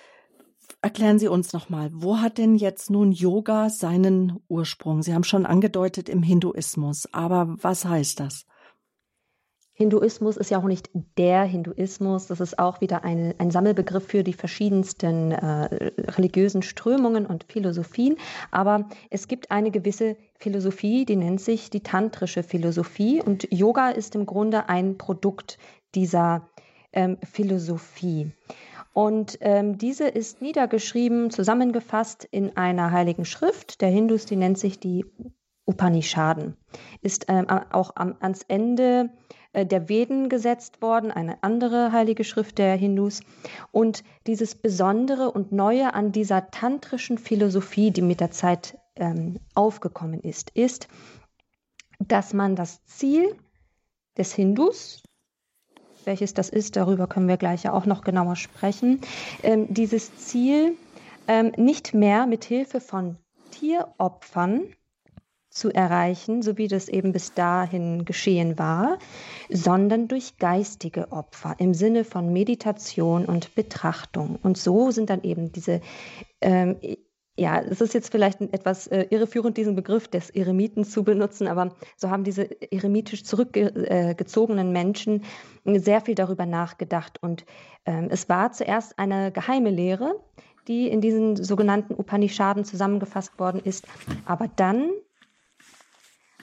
Erklären 0.84 1.18
Sie 1.18 1.28
uns 1.28 1.54
nochmal, 1.54 1.88
wo 1.94 2.18
hat 2.18 2.36
denn 2.36 2.56
jetzt 2.56 2.90
nun 2.90 3.10
Yoga 3.10 3.70
seinen 3.70 4.38
Ursprung? 4.48 5.02
Sie 5.02 5.14
haben 5.14 5.24
schon 5.24 5.46
angedeutet 5.46 6.10
im 6.10 6.22
Hinduismus, 6.22 7.08
aber 7.10 7.56
was 7.62 7.86
heißt 7.86 8.20
das? 8.20 8.44
Hinduismus 9.72 10.36
ist 10.36 10.50
ja 10.50 10.58
auch 10.58 10.66
nicht 10.66 10.90
der 11.16 11.44
Hinduismus, 11.44 12.26
das 12.26 12.40
ist 12.40 12.58
auch 12.58 12.82
wieder 12.82 13.02
eine, 13.02 13.34
ein 13.38 13.50
Sammelbegriff 13.50 14.06
für 14.06 14.22
die 14.22 14.34
verschiedensten 14.34 15.32
äh, 15.32 15.92
religiösen 16.02 16.60
Strömungen 16.60 17.24
und 17.24 17.44
Philosophien. 17.44 18.16
Aber 18.50 18.90
es 19.08 19.26
gibt 19.26 19.50
eine 19.50 19.70
gewisse 19.70 20.18
Philosophie, 20.38 21.06
die 21.06 21.16
nennt 21.16 21.40
sich 21.40 21.70
die 21.70 21.82
tantrische 21.82 22.42
Philosophie 22.42 23.22
und 23.22 23.48
Yoga 23.50 23.88
ist 23.88 24.14
im 24.16 24.26
Grunde 24.26 24.68
ein 24.68 24.98
Produkt 24.98 25.56
dieser 25.94 26.50
ähm, 26.92 27.16
Philosophie. 27.24 28.32
Und 28.94 29.38
ähm, 29.40 29.76
diese 29.76 30.06
ist 30.06 30.40
niedergeschrieben, 30.40 31.30
zusammengefasst 31.30 32.26
in 32.30 32.56
einer 32.56 32.92
heiligen 32.92 33.24
Schrift 33.24 33.80
der 33.80 33.88
Hindus, 33.88 34.24
die 34.24 34.36
nennt 34.36 34.56
sich 34.56 34.78
die 34.78 35.04
Upanishaden. 35.66 36.56
Ist 37.02 37.26
ähm, 37.28 37.48
auch 37.48 37.96
am, 37.96 38.14
ans 38.20 38.44
Ende 38.46 39.10
äh, 39.52 39.66
der 39.66 39.88
Veden 39.88 40.28
gesetzt 40.28 40.80
worden, 40.80 41.10
eine 41.10 41.42
andere 41.42 41.90
heilige 41.90 42.22
Schrift 42.22 42.58
der 42.58 42.76
Hindus. 42.76 43.22
Und 43.72 44.04
dieses 44.28 44.54
Besondere 44.54 45.32
und 45.32 45.50
Neue 45.50 45.92
an 45.92 46.12
dieser 46.12 46.52
tantrischen 46.52 47.18
Philosophie, 47.18 47.90
die 47.90 48.02
mit 48.02 48.20
der 48.20 48.30
Zeit 48.30 48.78
ähm, 48.94 49.40
aufgekommen 49.56 50.20
ist, 50.20 50.50
ist, 50.50 50.86
dass 51.98 52.32
man 52.32 52.54
das 52.54 52.84
Ziel 52.84 53.34
des 54.16 54.32
Hindus, 54.34 55.02
welches 56.06 56.34
das 56.34 56.48
ist, 56.48 56.76
darüber 56.76 57.06
können 57.06 57.28
wir 57.28 57.36
gleich 57.36 57.64
ja 57.64 57.72
auch 57.72 57.86
noch 57.86 58.02
genauer 58.02 58.36
sprechen, 58.36 59.00
ähm, 59.42 59.72
dieses 59.72 60.16
Ziel 60.16 60.76
ähm, 61.28 61.52
nicht 61.56 61.94
mehr 61.94 62.26
mit 62.26 62.44
Hilfe 62.44 62.80
von 62.80 63.16
Tieropfern 63.50 64.62
zu 65.54 65.70
erreichen, 65.70 66.42
so 66.42 66.58
wie 66.58 66.66
das 66.66 66.88
eben 66.88 67.12
bis 67.12 67.32
dahin 67.32 68.04
geschehen 68.04 68.58
war, 68.58 68.98
sondern 69.48 70.08
durch 70.08 70.36
geistige 70.38 71.12
Opfer 71.12 71.54
im 71.58 71.74
Sinne 71.74 72.04
von 72.04 72.32
Meditation 72.32 73.24
und 73.24 73.54
Betrachtung. 73.54 74.38
Und 74.42 74.58
so 74.58 74.90
sind 74.90 75.10
dann 75.10 75.22
eben 75.22 75.52
diese 75.52 75.80
ähm, 76.40 76.76
ja, 77.36 77.60
es 77.60 77.80
ist 77.80 77.94
jetzt 77.94 78.12
vielleicht 78.12 78.40
etwas 78.40 78.86
äh, 78.86 79.06
irreführend, 79.10 79.56
diesen 79.56 79.74
Begriff 79.74 80.06
des 80.06 80.30
Eremiten 80.30 80.84
zu 80.84 81.02
benutzen, 81.02 81.48
aber 81.48 81.74
so 81.96 82.10
haben 82.10 82.22
diese 82.22 82.48
eremitisch 82.70 83.24
zurückgezogenen 83.24 84.70
Menschen 84.72 85.24
sehr 85.64 86.00
viel 86.00 86.14
darüber 86.14 86.46
nachgedacht. 86.46 87.18
Und 87.20 87.44
ähm, 87.86 88.08
es 88.10 88.28
war 88.28 88.52
zuerst 88.52 88.98
eine 88.98 89.32
geheime 89.32 89.70
Lehre, 89.70 90.20
die 90.68 90.88
in 90.88 91.00
diesen 91.00 91.36
sogenannten 91.36 91.94
Upanishaden 91.94 92.64
zusammengefasst 92.64 93.38
worden 93.38 93.60
ist. 93.60 93.86
Aber 94.26 94.48
dann 94.48 94.90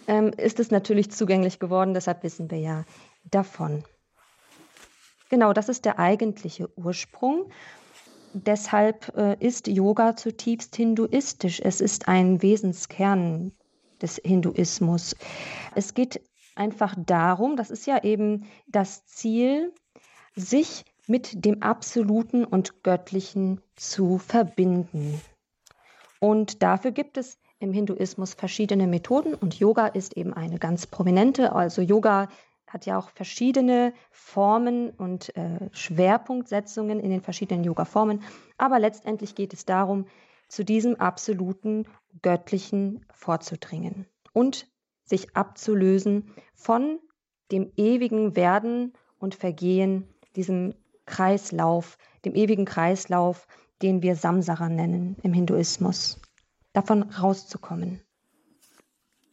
ähm, 0.07 0.31
ist 0.35 0.59
es 0.59 0.71
natürlich 0.71 1.11
zugänglich 1.11 1.59
geworden, 1.59 1.93
deshalb 1.93 2.23
wissen 2.23 2.51
wir 2.51 2.59
ja 2.59 2.85
davon. 3.23 3.83
Genau, 5.29 5.53
das 5.53 5.69
ist 5.69 5.85
der 5.85 5.99
eigentliche 5.99 6.69
Ursprung. 6.75 7.49
Deshalb 8.33 9.15
äh, 9.17 9.35
ist 9.39 9.67
Yoga 9.67 10.15
zutiefst 10.15 10.75
hinduistisch. 10.75 11.61
Es 11.63 11.81
ist 11.81 12.07
ein 12.07 12.41
Wesenskern 12.41 13.51
des 14.01 14.21
Hinduismus. 14.23 15.15
Es 15.75 15.93
geht 15.93 16.21
einfach 16.55 16.95
darum, 16.97 17.55
das 17.55 17.71
ist 17.71 17.85
ja 17.87 18.03
eben 18.03 18.47
das 18.67 19.05
Ziel, 19.05 19.73
sich 20.35 20.85
mit 21.07 21.43
dem 21.45 21.61
Absoluten 21.61 22.45
und 22.45 22.83
Göttlichen 22.83 23.61
zu 23.75 24.17
verbinden. 24.17 25.19
Und 26.19 26.61
dafür 26.63 26.91
gibt 26.91 27.17
es 27.17 27.37
im 27.59 27.73
Hinduismus 27.73 28.33
verschiedene 28.33 28.87
Methoden 28.87 29.33
und 29.33 29.59
Yoga 29.59 29.87
ist 29.87 30.15
eben 30.15 30.33
eine 30.33 30.57
ganz 30.57 30.87
prominente. 30.87 31.53
Also 31.53 31.81
Yoga 31.81 32.29
hat 32.71 32.85
ja 32.85 32.97
auch 32.97 33.09
verschiedene 33.09 33.93
Formen 34.11 34.91
und 34.91 35.35
äh, 35.35 35.69
Schwerpunktsetzungen 35.73 36.99
in 36.99 37.09
den 37.09 37.21
verschiedenen 37.21 37.63
Yoga-Formen. 37.63 38.23
Aber 38.57 38.79
letztendlich 38.79 39.35
geht 39.35 39.53
es 39.53 39.65
darum, 39.65 40.05
zu 40.47 40.63
diesem 40.63 40.95
absoluten 40.95 41.85
Göttlichen 42.21 43.05
vorzudringen 43.13 44.05
und 44.33 44.67
sich 45.03 45.35
abzulösen 45.35 46.33
von 46.55 46.99
dem 47.51 47.71
ewigen 47.75 48.35
Werden 48.35 48.93
und 49.19 49.35
Vergehen, 49.35 50.07
diesem 50.35 50.73
Kreislauf, 51.05 51.97
dem 52.23 52.35
ewigen 52.35 52.65
Kreislauf, 52.65 53.47
den 53.81 54.01
wir 54.01 54.15
Samsara 54.15 54.69
nennen 54.69 55.17
im 55.23 55.33
Hinduismus, 55.33 56.21
davon 56.73 57.03
rauszukommen. 57.03 58.01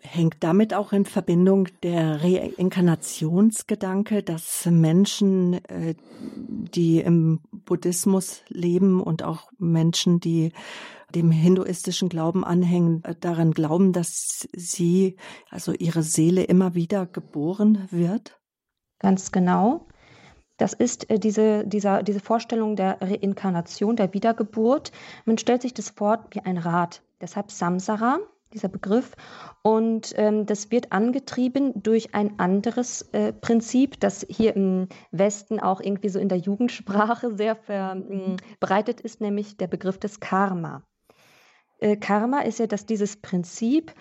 Hängt 0.01 0.37
damit 0.41 0.75
auch 0.75 0.93
in 0.93 1.05
Verbindung 1.05 1.69
der 1.83 2.23
Reinkarnationsgedanke, 2.23 4.23
dass 4.23 4.67
Menschen, 4.67 5.55
äh, 5.65 5.97
die 6.21 7.01
im 7.01 7.41
Buddhismus 7.51 8.43
leben 8.49 9.03
und 9.03 9.25
auch 9.25 9.51
Menschen, 9.59 10.21
die 10.21 10.53
dem 11.15 11.31
hinduistischen 11.31 12.09
Glauben 12.09 12.45
anhängen, 12.45 13.03
äh, 13.05 13.15
daran 13.19 13.53
glauben, 13.53 13.93
dass 13.93 14.49
sie, 14.53 15.17
also 15.51 15.73
ihre 15.73 16.03
Seele 16.03 16.45
immer 16.45 16.75
wieder 16.75 17.07
geboren 17.07 17.89
wird? 17.91 18.39
Ganz 19.01 19.33
genau. 19.33 19.87
Das 20.59 20.75
ist 20.75 21.11
äh, 21.11 21.19
diese, 21.19 21.67
dieser, 21.67 22.03
diese 22.03 22.21
Vorstellung 22.21 22.77
der 22.77 23.01
Reinkarnation, 23.01 23.97
der 23.97 24.13
Wiedergeburt. 24.13 24.93
Man 25.25 25.39
stellt 25.39 25.63
sich 25.63 25.75
das 25.75 25.91
vor 25.91 26.27
wie 26.31 26.41
ein 26.41 26.59
Rad. 26.59 27.03
Deshalb 27.21 27.51
Samsara, 27.51 28.19
dieser 28.53 28.69
Begriff. 28.69 29.15
Und 29.63 30.13
ähm, 30.17 30.47
das 30.47 30.71
wird 30.71 30.93
angetrieben 30.93 31.73
durch 31.83 32.15
ein 32.15 32.39
anderes 32.39 33.03
äh, 33.13 33.33
Prinzip, 33.33 34.01
das 34.01 34.27
hier 34.29 34.55
im 34.57 34.89
Westen 35.11 35.61
auch 35.61 35.81
irgendwie 35.81 36.09
so 36.09 36.19
in 36.19 36.29
der 36.29 36.39
Jugendsprache 36.39 37.35
sehr 37.37 37.57
verbreitet 37.57 39.01
ist, 39.01 39.21
nämlich 39.21 39.57
der 39.57 39.67
Begriff 39.67 39.99
des 39.99 40.21
Karma. 40.21 40.83
Äh, 41.79 41.97
Karma 41.97 42.41
ist 42.41 42.59
ja, 42.59 42.67
dass 42.67 42.87
dieses 42.87 43.17
Prinzip 43.17 43.93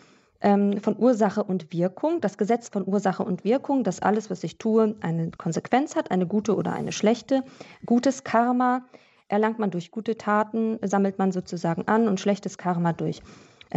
ähm, 0.42 0.82
von 0.82 0.98
Ursache 0.98 1.44
und 1.44 1.74
Wirkung, 1.74 2.22
das 2.22 2.38
Gesetz 2.38 2.70
von 2.70 2.88
Ursache 2.88 3.24
und 3.24 3.44
Wirkung, 3.44 3.84
dass 3.84 4.02
alles, 4.02 4.30
was 4.30 4.44
ich 4.44 4.58
tue, 4.58 4.96
eine 5.02 5.32
Konsequenz 5.32 5.96
hat, 5.96 6.12
eine 6.12 6.28
gute 6.28 6.56
oder 6.56 6.74
eine 6.74 6.92
schlechte. 6.92 7.44
Gutes 7.86 8.24
Karma 8.24 8.86
erlangt 9.28 9.60
man 9.60 9.72
durch 9.72 9.92
gute 9.92 10.18
Taten, 10.18 10.80
sammelt 10.84 11.18
man 11.20 11.32
sozusagen 11.32 11.88
an 11.88 12.08
und 12.08 12.20
schlechtes 12.20 12.58
Karma 12.58 12.94
durch 12.94 13.22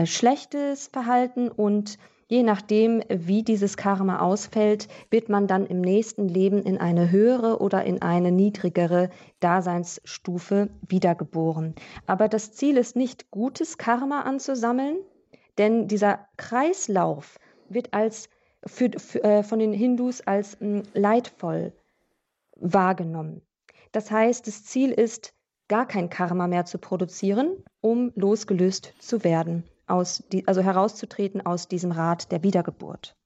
schlechtes 0.05 0.89
Verhalten 0.89 1.49
und 1.49 1.99
je 2.31 2.43
nachdem, 2.45 3.03
wie 3.09 3.43
dieses 3.43 3.77
Karma 3.77 4.21
ausfällt, 4.21 4.89
wird 5.11 5.29
man 5.29 5.47
dann 5.47 5.67
im 5.67 5.81
nächsten 5.81 6.29
Leben 6.29 6.63
in 6.63 6.79
eine 6.79 7.11
höhere 7.11 7.61
oder 7.61 7.85
in 7.85 8.01
eine 8.01 8.31
niedrigere 8.31 9.11
Daseinsstufe 9.41 10.71
wiedergeboren. 10.89 11.75
Aber 12.07 12.29
das 12.29 12.53
Ziel 12.53 12.77
ist 12.77 12.95
nicht, 12.97 13.31
gutes 13.31 13.79
Karma 13.79 14.23
anzusammeln, 14.23 14.97
denn 15.59 15.89
dieser 15.89 16.27
Kreislauf 16.37 17.39
wird 17.69 17.93
als 17.93 18.29
für, 18.65 18.91
für, 18.97 19.25
äh, 19.25 19.43
von 19.43 19.59
den 19.59 19.73
Hindus 19.73 20.21
als 20.21 20.59
mh, 20.61 20.67
hm, 20.67 20.83
leidvoll 20.95 21.73
wahrgenommen. 22.57 23.43
Das 23.91 24.11
heißt, 24.11 24.47
das 24.47 24.65
Ziel 24.65 24.93
ist, 24.93 25.35
gar 25.67 25.87
kein 25.87 26.11
Karma 26.11 26.47
mehr 26.47 26.65
zu 26.65 26.79
produzieren, 26.79 27.65
um 27.81 28.13
losgelöst 28.15 28.93
zu 28.99 29.25
werden 29.25 29.65
aus 29.91 30.23
die, 30.33 30.47
also 30.47 30.63
herauszutreten 30.63 31.45
aus 31.45 31.69
diesem 31.69 31.93
Rad 31.93 32.33
der 32.33 32.43
Wiedergeburt. 32.43 33.17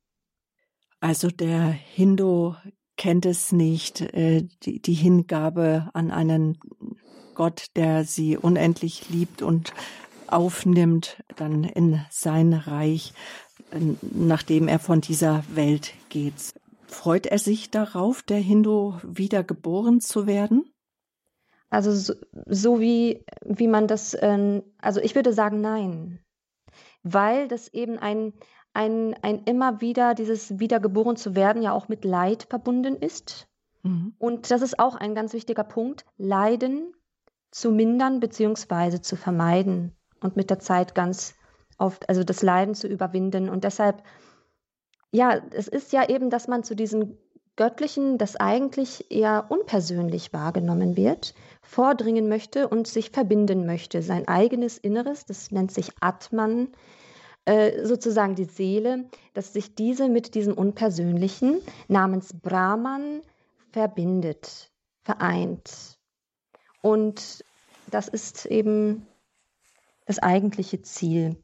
Also 1.01 1.29
der 1.29 1.65
Hindu 1.71 2.55
kennt 2.97 3.27
es 3.27 3.53
nicht, 3.53 4.01
äh, 4.01 4.47
die, 4.63 4.81
die 4.81 4.95
Hingabe 4.95 5.91
an 5.93 6.11
einen 6.11 6.59
Gott, 7.35 7.67
der 7.77 8.05
sie 8.05 8.39
unendlich 8.39 9.11
liebt 9.11 9.43
und 9.43 9.73
aufnimmt, 10.29 11.23
dann 11.37 11.65
in 11.65 12.01
sein 12.11 12.53
Reich, 12.53 13.13
nachdem 14.01 14.69
er 14.69 14.79
von 14.79 15.01
dieser 15.01 15.45
Welt 15.53 15.93
geht. 16.09 16.55
Freut 16.87 17.27
er 17.27 17.39
sich 17.39 17.71
darauf, 17.71 18.23
der 18.23 18.39
Hindu 18.39 18.95
wiedergeboren 19.03 20.01
zu 20.01 20.27
werden? 20.27 20.73
Also 21.71 21.93
so, 21.93 22.15
so 22.47 22.81
wie, 22.81 23.25
wie 23.45 23.69
man 23.69 23.89
das, 23.89 24.15
äh, 24.15 24.63
also 24.79 25.01
ich 25.01 25.15
würde 25.15 25.33
sagen, 25.33 25.61
nein 25.61 26.25
weil 27.05 27.47
das 27.47 27.69
eben 27.69 27.99
ein, 27.99 28.33
ein, 28.73 29.15
ein 29.23 29.45
immer 29.45 29.81
wieder, 29.81 30.15
dieses 30.15 30.59
Wiedergeboren 30.59 31.17
zu 31.17 31.37
werden, 31.37 31.63
ja 31.63 31.73
auch 31.73 31.89
mit 31.89 32.05
Leid 32.05 32.47
verbunden 32.51 32.97
ist. 32.97 33.47
Mhm. 33.83 34.15
Und 34.19 34.51
das 34.51 34.63
ist 34.63 34.79
auch 34.81 34.97
ein 34.97 35.15
ganz 35.15 35.33
wichtiger 35.33 35.65
Punkt, 35.65 36.05
Leiden 36.17 36.93
zu 37.53 37.71
mindern 37.71 38.19
bzw. 38.19 39.01
zu 39.01 39.15
vermeiden 39.15 39.95
und 40.21 40.35
mit 40.35 40.51
der 40.51 40.59
Zeit 40.59 40.95
ganz 40.95 41.37
oft, 41.79 42.09
also 42.09 42.25
das 42.25 42.43
Leiden 42.43 42.75
zu 42.75 42.89
überwinden. 42.89 43.49
Und 43.49 43.65
deshalb, 43.65 44.03
ja, 45.13 45.41
es 45.53 45.69
ist 45.69 45.93
ja 45.93 46.09
eben, 46.09 46.31
dass 46.31 46.49
man 46.49 46.65
zu 46.65 46.75
diesem 46.75 47.19
Göttlichen, 47.57 48.19
das 48.19 48.37
eigentlich 48.37 49.11
eher 49.11 49.47
unpersönlich 49.49 50.33
wahrgenommen 50.33 50.97
wird, 50.97 51.35
vordringen 51.63 52.29
möchte 52.29 52.69
und 52.69 52.89
sich 52.89 53.11
verbinden 53.11 53.65
möchte. 53.65 54.03
Sein 54.03 54.27
eigenes 54.27 54.77
Inneres, 54.77 55.25
das 55.25 55.53
nennt 55.53 55.73
sich 55.73 55.91
Atman, 56.01 56.69
äh, 57.45 57.85
sozusagen 57.85 58.35
die 58.35 58.47
Seele, 58.47 59.05
dass 59.35 59.53
sich 59.53 59.75
diese 59.75 60.09
mit 60.09 60.35
diesem 60.35 60.55
Unpersönlichen 60.55 61.61
namens 61.89 62.33
Brahman 62.33 63.21
verbindet, 63.71 64.71
vereint. 65.03 65.99
Und 66.83 67.45
das 67.91 68.09
ist 68.09 68.47
eben 68.47 69.07
das 70.07 70.19
eigentliche 70.19 70.83
Ziel. 70.83 71.37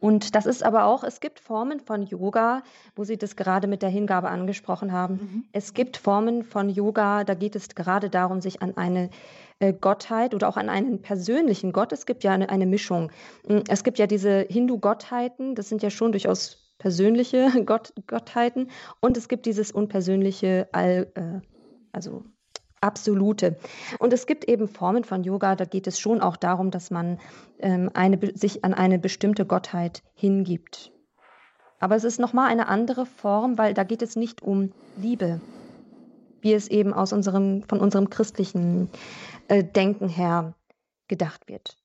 Und 0.00 0.34
das 0.34 0.46
ist 0.46 0.62
aber 0.62 0.84
auch, 0.84 1.04
es 1.04 1.20
gibt 1.20 1.40
Formen 1.40 1.80
von 1.80 2.02
Yoga, 2.02 2.62
wo 2.94 3.04
Sie 3.04 3.16
das 3.16 3.36
gerade 3.36 3.66
mit 3.66 3.82
der 3.82 3.88
Hingabe 3.88 4.28
angesprochen 4.28 4.92
haben. 4.92 5.14
Mhm. 5.14 5.44
Es 5.52 5.74
gibt 5.74 5.96
Formen 5.96 6.44
von 6.44 6.68
Yoga, 6.68 7.24
da 7.24 7.34
geht 7.34 7.56
es 7.56 7.68
gerade 7.74 8.10
darum, 8.10 8.40
sich 8.40 8.62
an 8.62 8.76
eine 8.76 9.10
äh, 9.58 9.72
Gottheit 9.72 10.34
oder 10.34 10.48
auch 10.48 10.56
an 10.56 10.68
einen 10.68 11.02
persönlichen 11.02 11.72
Gott. 11.72 11.92
Es 11.92 12.06
gibt 12.06 12.22
ja 12.24 12.32
eine, 12.32 12.48
eine 12.48 12.66
Mischung. 12.66 13.10
Hm, 13.46 13.64
es 13.68 13.82
gibt 13.82 13.98
ja 13.98 14.06
diese 14.06 14.46
Hindu-Gottheiten, 14.48 15.54
das 15.54 15.68
sind 15.68 15.82
ja 15.82 15.90
schon 15.90 16.12
durchaus 16.12 16.72
persönliche 16.78 17.50
Gott, 17.66 17.92
Gottheiten. 18.06 18.70
Und 19.00 19.16
es 19.16 19.28
gibt 19.28 19.46
dieses 19.46 19.72
unpersönliche, 19.72 20.68
All, 20.72 21.10
äh, 21.14 21.40
also 21.92 22.24
absolute. 22.80 23.56
Und 23.98 24.12
es 24.12 24.26
gibt 24.26 24.44
eben 24.44 24.68
Formen 24.68 25.04
von 25.04 25.24
Yoga, 25.24 25.56
da 25.56 25.64
geht 25.64 25.86
es 25.86 25.98
schon 25.98 26.20
auch 26.20 26.36
darum, 26.36 26.70
dass 26.70 26.90
man 26.90 27.18
ähm, 27.58 27.90
eine, 27.94 28.18
sich 28.34 28.64
an 28.64 28.74
eine 28.74 28.98
bestimmte 28.98 29.44
Gottheit 29.46 30.02
hingibt. 30.14 30.92
Aber 31.80 31.96
es 31.96 32.04
ist 32.04 32.18
nochmal 32.18 32.50
eine 32.50 32.68
andere 32.68 33.06
Form, 33.06 33.58
weil 33.58 33.74
da 33.74 33.84
geht 33.84 34.02
es 34.02 34.16
nicht 34.16 34.42
um 34.42 34.72
Liebe, 34.96 35.40
wie 36.40 36.52
es 36.52 36.68
eben 36.68 36.92
aus 36.92 37.12
unserem, 37.12 37.62
von 37.62 37.80
unserem 37.80 38.10
christlichen 38.10 38.88
äh, 39.48 39.62
Denken 39.62 40.08
her 40.08 40.54
gedacht 41.06 41.48
wird. 41.48 41.76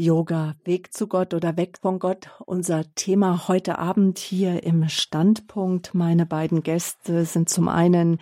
Yoga, 0.00 0.54
Weg 0.64 0.94
zu 0.94 1.08
Gott 1.08 1.34
oder 1.34 1.56
weg 1.56 1.78
von 1.82 1.98
Gott. 1.98 2.30
Unser 2.46 2.84
Thema 2.94 3.48
heute 3.48 3.78
Abend 3.78 4.18
hier 4.18 4.62
im 4.62 4.88
Standpunkt. 4.88 5.92
Meine 5.92 6.24
beiden 6.24 6.62
Gäste 6.62 7.24
sind 7.24 7.48
zum 7.48 7.66
einen 7.66 8.20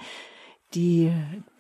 die 0.75 1.13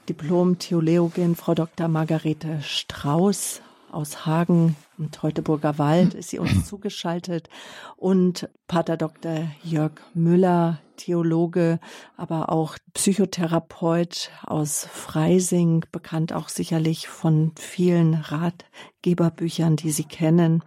Diplom-Theologin 0.08 1.36
Frau 1.36 1.54
Dr. 1.54 1.88
Margarete 1.88 2.60
Strauß 2.62 3.62
aus 3.90 4.26
Hagen 4.26 4.76
im 4.98 5.10
Teutoburger 5.10 5.78
Wald 5.78 6.14
ist 6.14 6.30
sie 6.30 6.38
uns 6.38 6.66
zugeschaltet 6.68 7.48
und 7.96 8.48
Pater 8.66 8.96
Dr. 8.96 9.48
Jörg 9.62 9.92
Müller, 10.14 10.80
Theologe, 10.96 11.78
aber 12.16 12.50
auch 12.50 12.78
Psychotherapeut 12.94 14.30
aus 14.42 14.86
Freising, 14.90 15.84
bekannt 15.92 16.32
auch 16.32 16.48
sicherlich 16.48 17.08
von 17.08 17.52
vielen 17.58 18.14
Ratgeberbüchern, 18.14 19.76
die 19.76 19.90
Sie 19.90 20.04
kennen. 20.04 20.64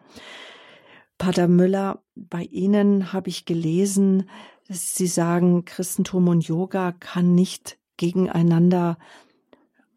Pater 1.17 1.47
Müller, 1.47 2.01
bei 2.15 2.43
Ihnen 2.43 3.11
habe 3.11 3.29
ich 3.29 3.45
gelesen, 3.45 4.29
dass 4.67 4.93
Sie 4.93 5.07
sagen, 5.07 5.65
Christentum 5.65 6.27
und 6.27 6.47
Yoga 6.47 6.91
kann 6.91 7.33
nicht 7.33 7.78
gegeneinander 7.99 8.97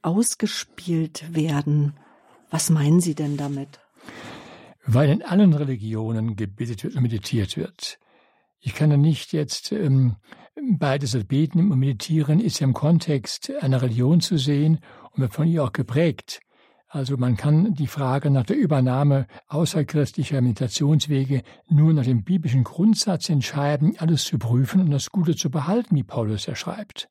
ausgespielt 0.02 1.34
werden. 1.34 1.94
Was 2.50 2.68
meinen 2.68 3.00
Sie 3.00 3.14
denn 3.14 3.38
damit? 3.38 3.80
Weil 4.84 5.08
in 5.08 5.22
allen 5.22 5.54
Religionen 5.54 6.36
gebetet 6.36 6.84
wird 6.84 6.96
und 6.96 7.02
meditiert 7.02 7.56
wird. 7.56 7.98
Ich 8.60 8.74
kann 8.74 8.90
ja 8.90 8.96
nicht 8.96 9.32
jetzt 9.32 9.72
ähm, 9.72 10.16
beides, 10.78 11.16
Beten 11.24 11.70
und 11.70 11.78
Meditieren 11.78 12.40
ist 12.40 12.60
ja 12.60 12.66
im 12.66 12.74
Kontext 12.74 13.50
einer 13.60 13.80
Religion 13.80 14.20
zu 14.20 14.36
sehen 14.36 14.80
und 15.12 15.22
wird 15.22 15.32
von 15.32 15.46
ihr 15.46 15.64
auch 15.64 15.72
geprägt. 15.72 16.40
Also 16.88 17.16
man 17.16 17.38
kann 17.38 17.72
die 17.74 17.86
Frage 17.86 18.30
nach 18.30 18.44
der 18.44 18.56
Übernahme 18.58 19.26
außerchristlicher 19.48 20.42
Meditationswege 20.42 21.42
nur 21.68 21.94
nach 21.94 22.04
dem 22.04 22.22
biblischen 22.22 22.64
Grundsatz 22.64 23.30
entscheiden, 23.30 23.94
alles 23.98 24.24
zu 24.24 24.38
prüfen 24.38 24.82
und 24.82 24.90
das 24.90 25.10
Gute 25.10 25.34
zu 25.34 25.50
behalten, 25.50 25.96
wie 25.96 26.02
Paulus 26.02 26.44
ja 26.44 26.54
schreibt. 26.54 27.08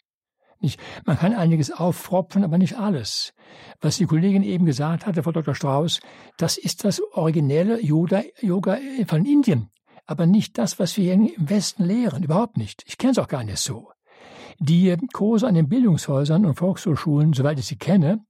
Nicht, 0.61 0.79
man 1.05 1.17
kann 1.17 1.33
einiges 1.33 1.71
auffropfen, 1.71 2.43
aber 2.43 2.57
nicht 2.57 2.77
alles. 2.77 3.33
Was 3.81 3.97
die 3.97 4.05
Kollegin 4.05 4.43
eben 4.43 4.65
gesagt 4.65 5.05
hatte, 5.05 5.23
Frau 5.23 5.31
Dr. 5.31 5.55
Strauß, 5.55 5.99
das 6.37 6.57
ist 6.57 6.85
das 6.85 7.01
originelle 7.13 7.83
Yoga, 7.83 8.21
Yoga 8.39 8.77
von 9.07 9.25
Indien, 9.25 9.69
aber 10.05 10.27
nicht 10.27 10.57
das, 10.57 10.79
was 10.79 10.97
wir 10.97 11.13
im 11.13 11.31
Westen 11.37 11.83
lehren, 11.83 12.23
überhaupt 12.23 12.57
nicht. 12.57 12.83
Ich 12.87 12.97
kenne 12.97 13.11
es 13.11 13.17
auch 13.17 13.27
gar 13.27 13.43
nicht 13.43 13.57
so. 13.57 13.89
Die 14.59 14.95
Kurse 15.11 15.47
an 15.47 15.55
den 15.55 15.67
Bildungshäusern 15.67 16.45
und 16.45 16.55
Volkshochschulen, 16.55 17.33
soweit 17.33 17.57
ich 17.57 17.65
sie 17.65 17.77
kenne, 17.77 18.23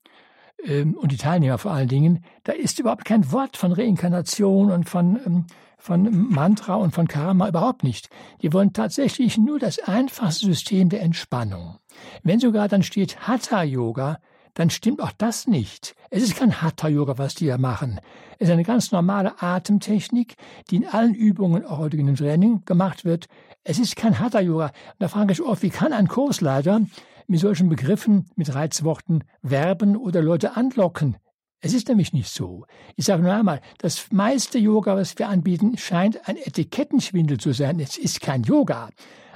ähm, 0.63 0.95
und 0.95 1.11
die 1.11 1.17
Teilnehmer 1.17 1.57
vor 1.57 1.71
allen 1.71 1.87
Dingen, 1.87 2.23
da 2.43 2.53
ist 2.53 2.79
überhaupt 2.79 3.05
kein 3.05 3.31
Wort 3.31 3.57
von 3.57 3.71
Reinkarnation 3.71 4.71
und 4.71 4.89
von, 4.89 5.19
ähm, 5.25 5.45
von 5.77 6.29
Mantra 6.29 6.75
und 6.75 6.93
von 6.93 7.07
Karma, 7.07 7.49
überhaupt 7.49 7.83
nicht. 7.83 8.09
Die 8.41 8.53
wollen 8.53 8.71
tatsächlich 8.71 9.37
nur 9.37 9.59
das 9.59 9.79
einfachste 9.79 10.45
System 10.45 10.89
der 10.89 11.01
Entspannung. 11.01 11.80
Wenn 12.23 12.39
sogar 12.39 12.67
dann 12.67 12.83
steht 12.83 13.27
Hatha 13.27 13.63
Yoga, 13.63 14.19
dann 14.53 14.69
stimmt 14.69 15.01
auch 15.01 15.11
das 15.17 15.47
nicht. 15.47 15.95
Es 16.09 16.23
ist 16.23 16.35
kein 16.35 16.61
Hatha-Yoga, 16.61 17.17
was 17.17 17.35
die 17.35 17.47
da 17.47 17.57
machen. 17.57 17.99
Es 18.37 18.47
ist 18.49 18.53
eine 18.53 18.63
ganz 18.63 18.91
normale 18.91 19.41
Atemtechnik, 19.41 20.35
die 20.69 20.77
in 20.77 20.87
allen 20.87 21.13
Übungen, 21.13 21.65
auch 21.65 21.77
heute 21.77 21.97
in 21.97 22.07
dem 22.07 22.15
Training, 22.15 22.63
gemacht 22.65 23.05
wird. 23.05 23.27
Es 23.63 23.79
ist 23.79 23.95
kein 23.95 24.19
Hatha-Yoga. 24.19 24.71
Da 24.99 25.07
frage 25.07 25.33
ich 25.33 25.41
oft, 25.41 25.61
wie 25.63 25.69
kann 25.69 25.93
ein 25.93 26.07
Kursleiter 26.07 26.81
mit 27.27 27.39
solchen 27.39 27.69
Begriffen, 27.69 28.25
mit 28.35 28.53
Reizworten 28.53 29.23
werben 29.41 29.95
oder 29.95 30.21
Leute 30.21 30.57
anlocken. 30.57 31.15
Es 31.61 31.73
ist 31.73 31.87
nämlich 31.87 32.11
nicht 32.11 32.29
so. 32.29 32.65
Ich 32.95 33.05
sage 33.05 33.21
nur 33.21 33.33
einmal, 33.33 33.61
das 33.77 34.11
meiste 34.11 34.57
Yoga, 34.57 34.95
was 34.95 35.17
wir 35.19 35.29
anbieten, 35.29 35.77
scheint 35.77 36.27
ein 36.27 36.35
Etikettenschwindel 36.35 37.39
zu 37.39 37.53
sein. 37.53 37.79
Es 37.79 37.97
ist 37.97 38.19
kein 38.19 38.43
Yoga. 38.43 38.89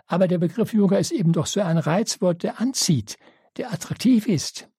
Aber 0.08 0.28
der 0.28 0.38
Begriff 0.38 0.74
Yoga 0.74 0.98
ist 0.98 1.12
eben 1.12 1.34
doch 1.34 1.46
so 1.46 1.62
ein 1.62 1.78
Reizwort, 1.78 2.44
der 2.44 2.60
anzieht, 2.60 3.18
der 3.58 3.74
attraktiv 3.74 4.28
ist. 4.28 4.70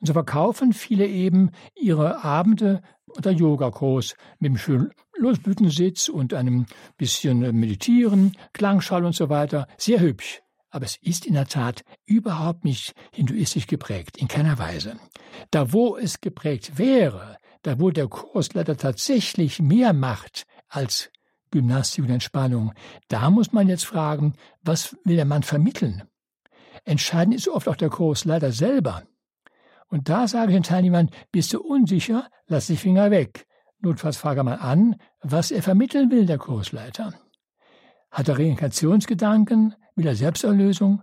Und 0.00 0.06
so 0.06 0.12
verkaufen 0.12 0.72
viele 0.72 1.06
eben 1.06 1.50
ihre 1.74 2.22
Abende 2.22 2.82
unter 3.06 3.30
Yogakurs 3.30 4.14
mit 4.38 4.50
einem 4.50 4.58
schönen 4.58 4.90
Losblütensitz 5.16 6.08
und 6.08 6.34
einem 6.34 6.66
bisschen 6.96 7.58
Meditieren, 7.58 8.36
Klangschall 8.52 9.04
und 9.04 9.14
so 9.14 9.28
weiter. 9.28 9.66
Sehr 9.78 10.00
hübsch. 10.00 10.42
Aber 10.70 10.84
es 10.84 10.96
ist 10.96 11.24
in 11.24 11.34
der 11.34 11.46
Tat 11.46 11.82
überhaupt 12.04 12.64
nicht 12.64 12.92
hinduistisch 13.12 13.66
geprägt, 13.66 14.18
in 14.18 14.28
keiner 14.28 14.58
Weise. 14.58 14.98
Da 15.50 15.72
wo 15.72 15.96
es 15.96 16.20
geprägt 16.20 16.76
wäre, 16.76 17.38
da 17.62 17.80
wo 17.80 17.90
der 17.90 18.08
Kursleiter 18.08 18.76
tatsächlich 18.76 19.60
mehr 19.60 19.92
macht 19.92 20.44
als 20.68 21.10
Gymnastik 21.50 22.04
und 22.04 22.10
Entspannung, 22.10 22.72
da 23.08 23.30
muss 23.30 23.52
man 23.52 23.68
jetzt 23.68 23.84
fragen, 23.84 24.34
was 24.62 24.96
will 25.04 25.16
der 25.16 25.24
Mann 25.24 25.42
vermitteln? 25.42 26.02
Entscheidend 26.84 27.34
ist 27.34 27.48
oft 27.48 27.68
auch 27.68 27.76
der 27.76 27.90
Kursleiter 27.90 28.52
selber. 28.52 29.02
Und 29.88 30.08
da 30.08 30.26
sage 30.28 30.52
ich 30.52 30.56
den 30.56 30.62
Teilnehmern, 30.62 31.10
bist 31.32 31.52
du 31.52 31.60
unsicher, 31.60 32.28
lass 32.46 32.66
die 32.66 32.76
Finger 32.76 33.10
weg. 33.10 33.46
Notfalls 33.80 34.16
frage 34.16 34.42
mal 34.42 34.54
an, 34.56 34.96
was 35.20 35.50
er 35.50 35.62
vermitteln 35.62 36.10
will, 36.10 36.26
der 36.26 36.38
Kursleiter. 36.38 37.14
Hat 38.10 38.28
er 38.28 38.38
Reinkarnationsgedanken? 38.38 39.74
Will 39.94 40.06
er 40.06 40.16
Selbsterlösung? 40.16 41.02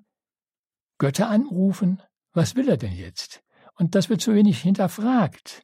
Götter 0.97 1.29
anrufen? 1.29 2.01
Was 2.33 2.55
will 2.55 2.69
er 2.69 2.77
denn 2.77 2.93
jetzt? 2.93 3.43
Und 3.75 3.95
das 3.95 4.09
wird 4.09 4.21
zu 4.21 4.33
wenig 4.33 4.61
hinterfragt. 4.61 5.63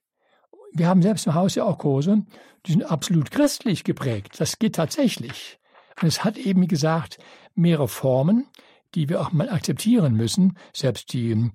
Wir 0.74 0.88
haben 0.88 1.02
selbst 1.02 1.26
im 1.26 1.34
Haus 1.34 1.56
ja 1.56 1.64
auch 1.64 1.78
Kurse, 1.78 2.24
die 2.66 2.74
sind 2.74 2.84
absolut 2.84 3.32
christlich 3.32 3.84
geprägt. 3.84 4.36
Das 4.40 4.60
geht 4.60 4.76
tatsächlich. 4.76 5.60
Und 6.02 6.08
es 6.08 6.24
hat 6.24 6.38
eben, 6.38 6.62
wie 6.62 6.68
gesagt, 6.68 7.18
mehrere 7.56 7.88
Formen, 7.88 8.48
die 8.96 9.10
wir 9.10 9.22
auch 9.22 9.32
mal 9.32 9.50
akzeptieren 9.50 10.16
müssen. 10.16 10.58
Selbst 10.74 11.14
die 11.14 11.32
ähm, 11.32 11.52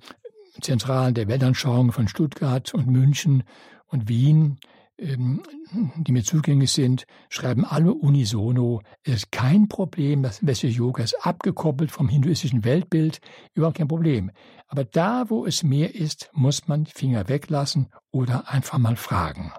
Zentralen 0.60 1.14
der 1.14 1.28
Weltanschauung 1.28 1.92
von 1.92 2.08
Stuttgart 2.08 2.72
und 2.74 2.86
München 2.86 3.44
und 3.88 4.08
Wien 4.08 4.58
die 4.98 6.12
mir 6.12 6.22
zugänglich 6.22 6.72
sind, 6.72 7.06
schreiben 7.28 7.64
alle 7.64 7.92
unisono, 7.92 8.82
es 9.02 9.14
ist 9.14 9.32
kein 9.32 9.68
Problem, 9.68 10.22
das 10.22 10.46
westliche 10.46 10.78
Yoga 10.78 11.02
ist 11.02 11.16
abgekoppelt 11.26 11.90
vom 11.90 12.08
hinduistischen 12.08 12.64
Weltbild, 12.64 13.20
überhaupt 13.54 13.78
kein 13.78 13.88
Problem. 13.88 14.30
Aber 14.68 14.84
da, 14.84 15.30
wo 15.30 15.46
es 15.46 15.62
mehr 15.62 15.94
ist, 15.94 16.30
muss 16.32 16.68
man 16.68 16.86
Finger 16.86 17.28
weglassen 17.28 17.88
oder 18.12 18.48
einfach 18.48 18.78
mal 18.78 18.96
fragen. 18.96 19.52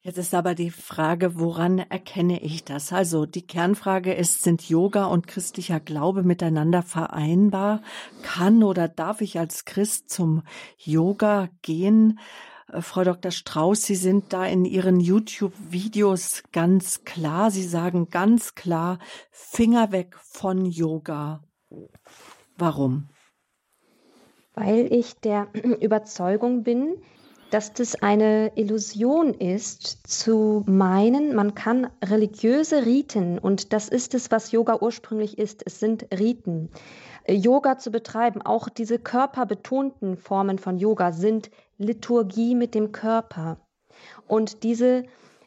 Jetzt 0.00 0.18
ist 0.18 0.34
aber 0.34 0.54
die 0.54 0.70
Frage, 0.70 1.38
woran 1.38 1.78
erkenne 1.78 2.40
ich 2.40 2.64
das? 2.64 2.92
Also 2.92 3.26
die 3.26 3.46
Kernfrage 3.46 4.14
ist, 4.14 4.42
sind 4.42 4.68
Yoga 4.68 5.06
und 5.06 5.26
christlicher 5.26 5.80
Glaube 5.80 6.22
miteinander 6.22 6.82
vereinbar? 6.82 7.82
Kann 8.22 8.62
oder 8.62 8.88
darf 8.88 9.20
ich 9.20 9.38
als 9.38 9.64
Christ 9.64 10.08
zum 10.08 10.44
Yoga 10.78 11.48
gehen? 11.62 12.18
Äh, 12.72 12.82
Frau 12.82 13.04
Dr. 13.04 13.30
Strauß, 13.30 13.82
Sie 13.82 13.96
sind 13.96 14.32
da 14.32 14.46
in 14.46 14.64
Ihren 14.64 15.00
YouTube-Videos 15.00 16.42
ganz 16.52 17.04
klar. 17.04 17.50
Sie 17.50 17.66
sagen 17.66 18.08
ganz 18.10 18.54
klar, 18.54 18.98
Finger 19.30 19.92
weg 19.92 20.16
von 20.18 20.66
Yoga. 20.66 21.42
Warum? 22.56 23.08
Weil 24.54 24.92
ich 24.92 25.14
der 25.20 25.48
Überzeugung 25.80 26.62
bin, 26.62 26.96
dass 27.50 27.72
das 27.72 27.94
eine 27.94 28.52
Illusion 28.56 29.32
ist, 29.32 30.06
zu 30.06 30.64
meinen, 30.66 31.34
man 31.34 31.54
kann 31.54 31.88
religiöse 32.04 32.84
Riten, 32.84 33.38
und 33.38 33.72
das 33.72 33.88
ist 33.88 34.12
es, 34.14 34.30
was 34.30 34.52
Yoga 34.52 34.78
ursprünglich 34.82 35.38
ist, 35.38 35.62
es 35.64 35.80
sind 35.80 36.08
Riten, 36.12 36.70
Yoga 37.26 37.78
zu 37.78 37.90
betreiben, 37.90 38.42
auch 38.42 38.68
diese 38.68 38.98
körperbetonten 38.98 40.16
Formen 40.16 40.58
von 40.58 40.78
Yoga 40.78 41.12
sind 41.12 41.50
Liturgie 41.78 42.54
mit 42.54 42.74
dem 42.74 42.92
Körper. 42.92 43.58
Und 44.26 44.62
diese 44.62 45.04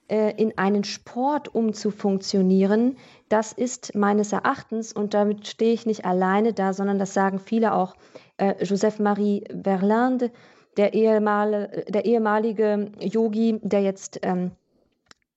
äh, 0.07 0.33
in 0.35 0.57
einen 0.57 0.83
Sport 0.83 1.53
umzufunktionieren, 1.53 2.97
das 3.29 3.53
ist 3.53 3.95
meines 3.95 4.33
Erachtens, 4.33 4.91
und 4.93 5.13
damit 5.13 5.47
stehe 5.47 5.73
ich 5.73 5.85
nicht 5.85 6.05
alleine 6.05 6.53
da, 6.53 6.73
sondern 6.73 6.99
das 6.99 7.13
sagen 7.13 7.39
viele 7.39 7.73
auch, 7.73 7.95
äh, 8.37 8.63
Joseph 8.63 8.99
Marie 8.99 9.43
Verlinde, 9.63 10.31
der, 10.77 10.93
ehemalige, 10.93 11.85
der 11.89 12.05
ehemalige 12.05 12.91
Yogi, 12.99 13.59
der 13.61 13.81
jetzt 13.81 14.19
ähm, 14.23 14.51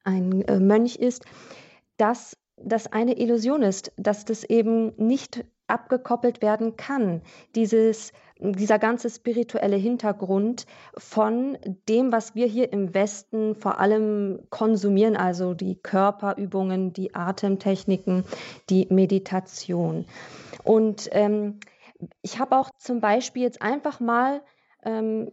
ein 0.05 0.43
äh, 0.43 0.59
Mönch 0.59 0.97
ist, 0.97 1.25
dass 1.97 2.37
das 2.57 2.93
eine 2.93 3.19
Illusion 3.19 3.63
ist, 3.63 3.93
dass 3.97 4.25
das 4.25 4.45
eben 4.45 4.93
nicht 4.97 5.45
abgekoppelt 5.67 6.43
werden 6.43 6.77
kann. 6.77 7.23
Dieses, 7.55 8.13
dieser 8.53 8.79
ganze 8.79 9.11
spirituelle 9.11 9.77
Hintergrund 9.77 10.67
von 10.97 11.59
dem, 11.89 12.13
was 12.13 12.35
wir 12.35 12.47
hier 12.47 12.73
im 12.73 12.95
Westen 12.95 13.55
vor 13.55 13.79
allem 13.81 14.41
konsumieren, 14.51 15.17
also 15.17 15.55
die 15.55 15.77
Körperübungen, 15.77 16.93
die 16.93 17.15
Atemtechniken, 17.15 18.25
die 18.71 18.87
Meditation. 18.91 20.05
Und 20.63 21.09
ähm, 21.13 21.61
ich 22.23 22.39
habe 22.39 22.59
auch 22.59 22.71
zum 22.79 23.01
Beispiel 23.01 23.43
jetzt 23.43 23.63
einfach 23.63 24.01
mal 24.01 24.43
ähm, 24.85 25.31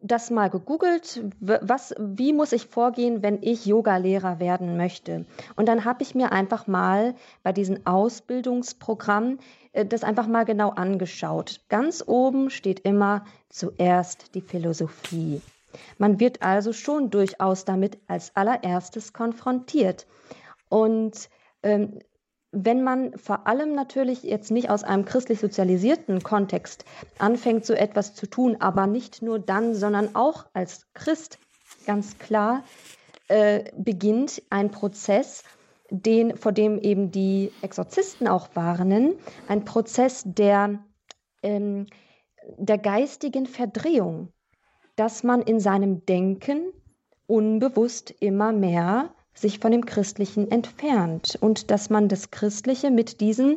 das 0.00 0.30
mal 0.30 0.48
gegoogelt, 0.48 1.22
was, 1.40 1.94
wie 1.98 2.32
muss 2.32 2.52
ich 2.52 2.66
vorgehen, 2.66 3.22
wenn 3.22 3.42
ich 3.42 3.66
Yoga-Lehrer 3.66 4.38
werden 4.38 4.76
möchte. 4.76 5.26
Und 5.56 5.66
dann 5.66 5.84
habe 5.84 6.02
ich 6.02 6.14
mir 6.14 6.30
einfach 6.30 6.66
mal 6.66 7.14
bei 7.42 7.52
diesen 7.52 7.84
Ausbildungsprogrammen 7.86 9.40
äh, 9.72 9.84
das 9.84 10.04
einfach 10.04 10.26
mal 10.26 10.44
genau 10.44 10.70
angeschaut. 10.70 11.60
Ganz 11.68 12.04
oben 12.06 12.50
steht 12.50 12.80
immer 12.80 13.24
zuerst 13.48 14.34
die 14.34 14.40
Philosophie. 14.40 15.40
Man 15.98 16.20
wird 16.20 16.42
also 16.42 16.72
schon 16.72 17.10
durchaus 17.10 17.64
damit 17.64 17.98
als 18.06 18.34
allererstes 18.36 19.12
konfrontiert. 19.12 20.06
Und 20.68 21.28
ähm, 21.62 21.98
wenn 22.50 22.82
man 22.82 23.16
vor 23.18 23.46
allem 23.46 23.74
natürlich 23.74 24.22
jetzt 24.22 24.50
nicht 24.50 24.70
aus 24.70 24.82
einem 24.82 25.04
christlich 25.04 25.38
sozialisierten 25.38 26.22
Kontext 26.22 26.84
anfängt, 27.18 27.66
so 27.66 27.74
etwas 27.74 28.14
zu 28.14 28.26
tun, 28.26 28.56
aber 28.60 28.86
nicht 28.86 29.20
nur 29.20 29.38
dann, 29.38 29.74
sondern 29.74 30.14
auch 30.14 30.46
als 30.54 30.86
Christ 30.94 31.38
ganz 31.86 32.18
klar 32.18 32.64
äh, 33.28 33.70
beginnt 33.76 34.42
ein 34.50 34.70
Prozess, 34.70 35.44
den, 35.90 36.36
vor 36.36 36.52
dem 36.52 36.78
eben 36.78 37.10
die 37.10 37.52
Exorzisten 37.62 38.28
auch 38.28 38.48
warnen, 38.54 39.14
ein 39.46 39.64
Prozess 39.64 40.22
der, 40.24 40.78
ähm, 41.42 41.86
der 42.56 42.78
geistigen 42.78 43.46
Verdrehung, 43.46 44.32
dass 44.96 45.22
man 45.22 45.42
in 45.42 45.60
seinem 45.60 46.04
Denken 46.06 46.72
unbewusst 47.26 48.10
immer 48.20 48.52
mehr 48.52 49.14
sich 49.40 49.58
von 49.58 49.72
dem 49.72 49.86
Christlichen 49.86 50.50
entfernt 50.50 51.38
und 51.40 51.70
dass 51.70 51.90
man 51.90 52.08
das 52.08 52.30
Christliche 52.30 52.90
mit 52.90 53.20
diesen 53.20 53.56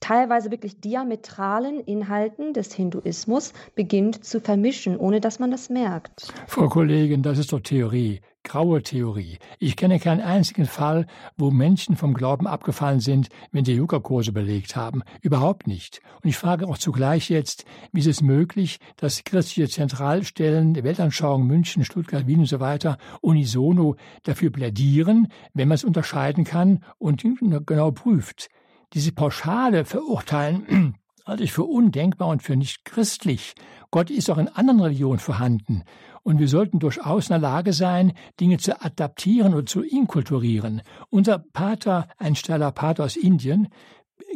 teilweise 0.00 0.50
wirklich 0.50 0.80
diametralen 0.80 1.80
Inhalten 1.80 2.52
des 2.52 2.72
Hinduismus 2.72 3.52
beginnt 3.74 4.24
zu 4.24 4.40
vermischen, 4.40 4.96
ohne 4.96 5.20
dass 5.20 5.38
man 5.38 5.50
das 5.50 5.70
merkt. 5.70 6.32
Frau 6.46 6.68
Kollegin, 6.68 7.22
das 7.22 7.38
ist 7.38 7.52
doch 7.52 7.60
Theorie, 7.60 8.20
graue 8.44 8.82
Theorie. 8.82 9.38
Ich 9.58 9.76
kenne 9.76 9.98
keinen 9.98 10.20
einzigen 10.20 10.66
Fall, 10.66 11.06
wo 11.36 11.50
Menschen 11.50 11.96
vom 11.96 12.14
Glauben 12.14 12.46
abgefallen 12.46 13.00
sind, 13.00 13.28
wenn 13.50 13.64
sie 13.64 13.72
Yoga-Kurse 13.72 14.32
belegt 14.32 14.76
haben. 14.76 15.02
Überhaupt 15.20 15.66
nicht. 15.66 16.00
Und 16.22 16.28
ich 16.28 16.36
frage 16.36 16.68
auch 16.68 16.78
zugleich 16.78 17.28
jetzt, 17.28 17.64
wie 17.92 18.00
ist 18.00 18.06
es 18.06 18.22
möglich, 18.22 18.78
dass 18.96 19.24
christliche 19.24 19.68
Zentralstellen 19.68 20.74
der 20.74 20.84
Weltanschauung 20.84 21.46
München, 21.46 21.84
Stuttgart, 21.84 22.26
Wien 22.26 22.40
und 22.40 22.46
so 22.46 22.60
weiter 22.60 22.98
unisono 23.20 23.96
dafür 24.22 24.50
plädieren, 24.50 25.28
wenn 25.54 25.68
man 25.68 25.74
es 25.74 25.84
unterscheiden 25.84 26.44
kann 26.44 26.84
und 26.98 27.24
genau 27.66 27.90
prüft 27.90 28.48
diese 28.92 29.12
pauschale 29.12 29.84
Verurteilen 29.84 30.94
halte 31.26 31.44
ich 31.44 31.52
für 31.52 31.64
undenkbar 31.64 32.28
und 32.28 32.42
für 32.42 32.56
nicht 32.56 32.84
christlich. 32.84 33.54
Gott 33.90 34.10
ist 34.10 34.30
auch 34.30 34.38
in 34.38 34.48
anderen 34.48 34.80
Religionen 34.80 35.18
vorhanden. 35.18 35.82
Und 36.22 36.38
wir 36.38 36.48
sollten 36.48 36.78
durchaus 36.78 37.26
in 37.26 37.34
der 37.34 37.38
Lage 37.38 37.72
sein, 37.72 38.12
Dinge 38.40 38.58
zu 38.58 38.80
adaptieren 38.80 39.54
und 39.54 39.68
zu 39.68 39.82
inkulturieren. 39.82 40.82
Unser 41.08 41.38
Pater, 41.38 42.08
ein 42.18 42.34
steiler 42.34 42.72
Pater 42.72 43.04
aus 43.04 43.16
Indien, 43.16 43.68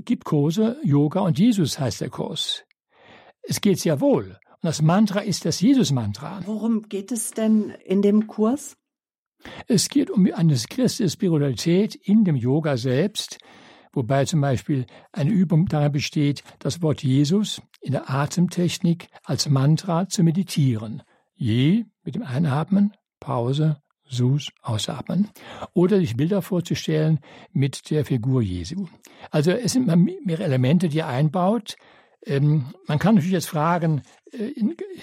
gibt 0.04 0.24
Kurse, 0.24 0.76
Yoga 0.84 1.20
und 1.20 1.38
Jesus 1.38 1.78
heißt 1.78 2.00
der 2.00 2.10
Kurs. 2.10 2.64
Es 3.42 3.60
geht 3.60 3.80
sehr 3.80 4.00
wohl. 4.00 4.38
Und 4.62 4.66
das 4.66 4.82
Mantra 4.82 5.20
ist 5.20 5.44
das 5.44 5.60
Jesus-Mantra. 5.60 6.42
Worum 6.44 6.82
geht 6.82 7.12
es 7.12 7.30
denn 7.30 7.70
in 7.84 8.02
dem 8.02 8.26
Kurs? 8.26 8.76
Es 9.66 9.88
geht 9.88 10.10
um 10.10 10.28
eine 10.32 10.54
christliche 10.54 11.10
Spiritualität 11.10 11.94
in 11.94 12.24
dem 12.24 12.36
Yoga 12.36 12.76
selbst, 12.76 13.38
wobei 13.92 14.24
zum 14.24 14.40
Beispiel 14.40 14.87
eine 15.12 15.31
Übung 15.31 15.66
darin 15.66 15.92
besteht, 15.92 16.42
das 16.59 16.83
Wort 16.83 17.03
Jesus 17.03 17.62
in 17.81 17.92
der 17.92 18.11
Atemtechnik 18.11 19.09
als 19.24 19.48
Mantra 19.48 20.09
zu 20.09 20.22
meditieren. 20.22 21.03
Je 21.35 21.87
mit 22.03 22.14
dem 22.14 22.22
Einatmen, 22.22 22.92
Pause, 23.18 23.81
Sus, 24.11 24.50
Ausatmen. 24.62 25.29
Oder 25.72 25.98
sich 25.98 26.16
Bilder 26.16 26.42
vorzustellen 26.42 27.20
mit 27.53 27.90
der 27.90 28.05
Figur 28.05 28.42
Jesu. 28.42 28.88
Also 29.31 29.53
es 29.53 29.72
sind 29.72 29.87
mehrere 30.24 30.44
Elemente, 30.44 30.88
die 30.88 30.98
er 30.98 31.09
einbaut. 31.09 31.76
Ähm, 32.26 32.66
man 32.87 32.98
kann 32.98 33.14
natürlich 33.14 33.33
jetzt 33.33 33.48
fragen, 33.48 34.03
äh, 34.33 34.53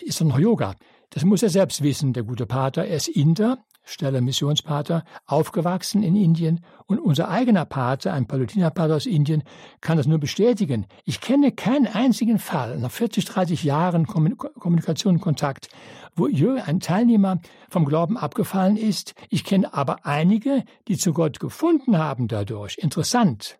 ist 0.01 0.21
er 0.21 0.27
noch 0.27 0.39
Yoga? 0.39 0.75
Das 1.09 1.23
muss 1.23 1.41
er 1.41 1.49
selbst 1.49 1.81
wissen, 1.81 2.13
der 2.13 2.23
gute 2.23 2.45
Pater. 2.45 2.85
Er 2.85 2.97
ist 2.97 3.07
Inder, 3.07 3.63
Steller 3.89 4.19
Missionspater, 4.19 5.05
aufgewachsen 5.25 6.03
in 6.03 6.17
Indien 6.17 6.59
und 6.87 6.99
unser 6.99 7.29
eigener 7.29 7.63
Pater, 7.63 8.11
ein 8.11 8.27
Palutinerpater 8.27 8.95
aus 8.95 9.05
Indien, 9.05 9.43
kann 9.79 9.97
das 9.97 10.07
nur 10.07 10.19
bestätigen. 10.19 10.85
Ich 11.05 11.21
kenne 11.21 11.53
keinen 11.53 11.87
einzigen 11.87 12.37
Fall 12.37 12.77
nach 12.79 12.91
40, 12.91 13.23
30 13.23 13.63
Jahren 13.63 14.05
Kommunikation 14.05 15.15
und 15.15 15.21
Kontakt, 15.21 15.69
wo 16.15 16.27
ein 16.65 16.81
Teilnehmer 16.81 17.39
vom 17.69 17.85
Glauben 17.85 18.17
abgefallen 18.17 18.75
ist. 18.75 19.13
Ich 19.29 19.45
kenne 19.45 19.73
aber 19.73 20.05
einige, 20.05 20.63
die 20.89 20.97
zu 20.97 21.13
Gott 21.13 21.39
gefunden 21.39 21.97
haben 21.97 22.27
dadurch. 22.27 22.77
Interessant. 22.77 23.57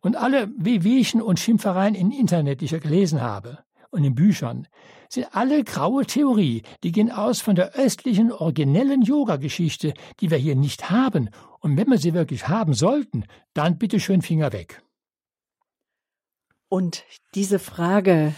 Und 0.00 0.16
alle 0.16 0.48
Wehwehchen 0.56 1.20
und 1.20 1.40
Schimpfereien 1.40 1.94
im 1.94 2.10
Internet, 2.10 2.62
die 2.62 2.66
ich 2.66 2.70
ja 2.70 2.78
gelesen 2.78 3.20
habe, 3.20 3.58
und 3.90 4.04
in 4.04 4.14
Büchern 4.14 4.66
sind 5.08 5.26
alle 5.32 5.64
graue 5.64 6.06
Theorie, 6.06 6.62
die 6.82 6.92
gehen 6.92 7.10
aus 7.10 7.40
von 7.40 7.54
der 7.54 7.74
östlichen 7.74 8.32
originellen 8.32 9.02
Yoga-Geschichte, 9.02 9.94
die 10.20 10.30
wir 10.30 10.38
hier 10.38 10.56
nicht 10.56 10.90
haben. 10.90 11.30
Und 11.60 11.76
wenn 11.76 11.88
wir 11.88 11.98
sie 11.98 12.14
wirklich 12.14 12.48
haben 12.48 12.74
sollten, 12.74 13.24
dann 13.54 13.78
bitte 13.78 14.00
schön 14.00 14.22
Finger 14.22 14.52
weg. 14.52 14.82
Und 16.68 17.04
diese 17.34 17.58
Frage, 17.58 18.34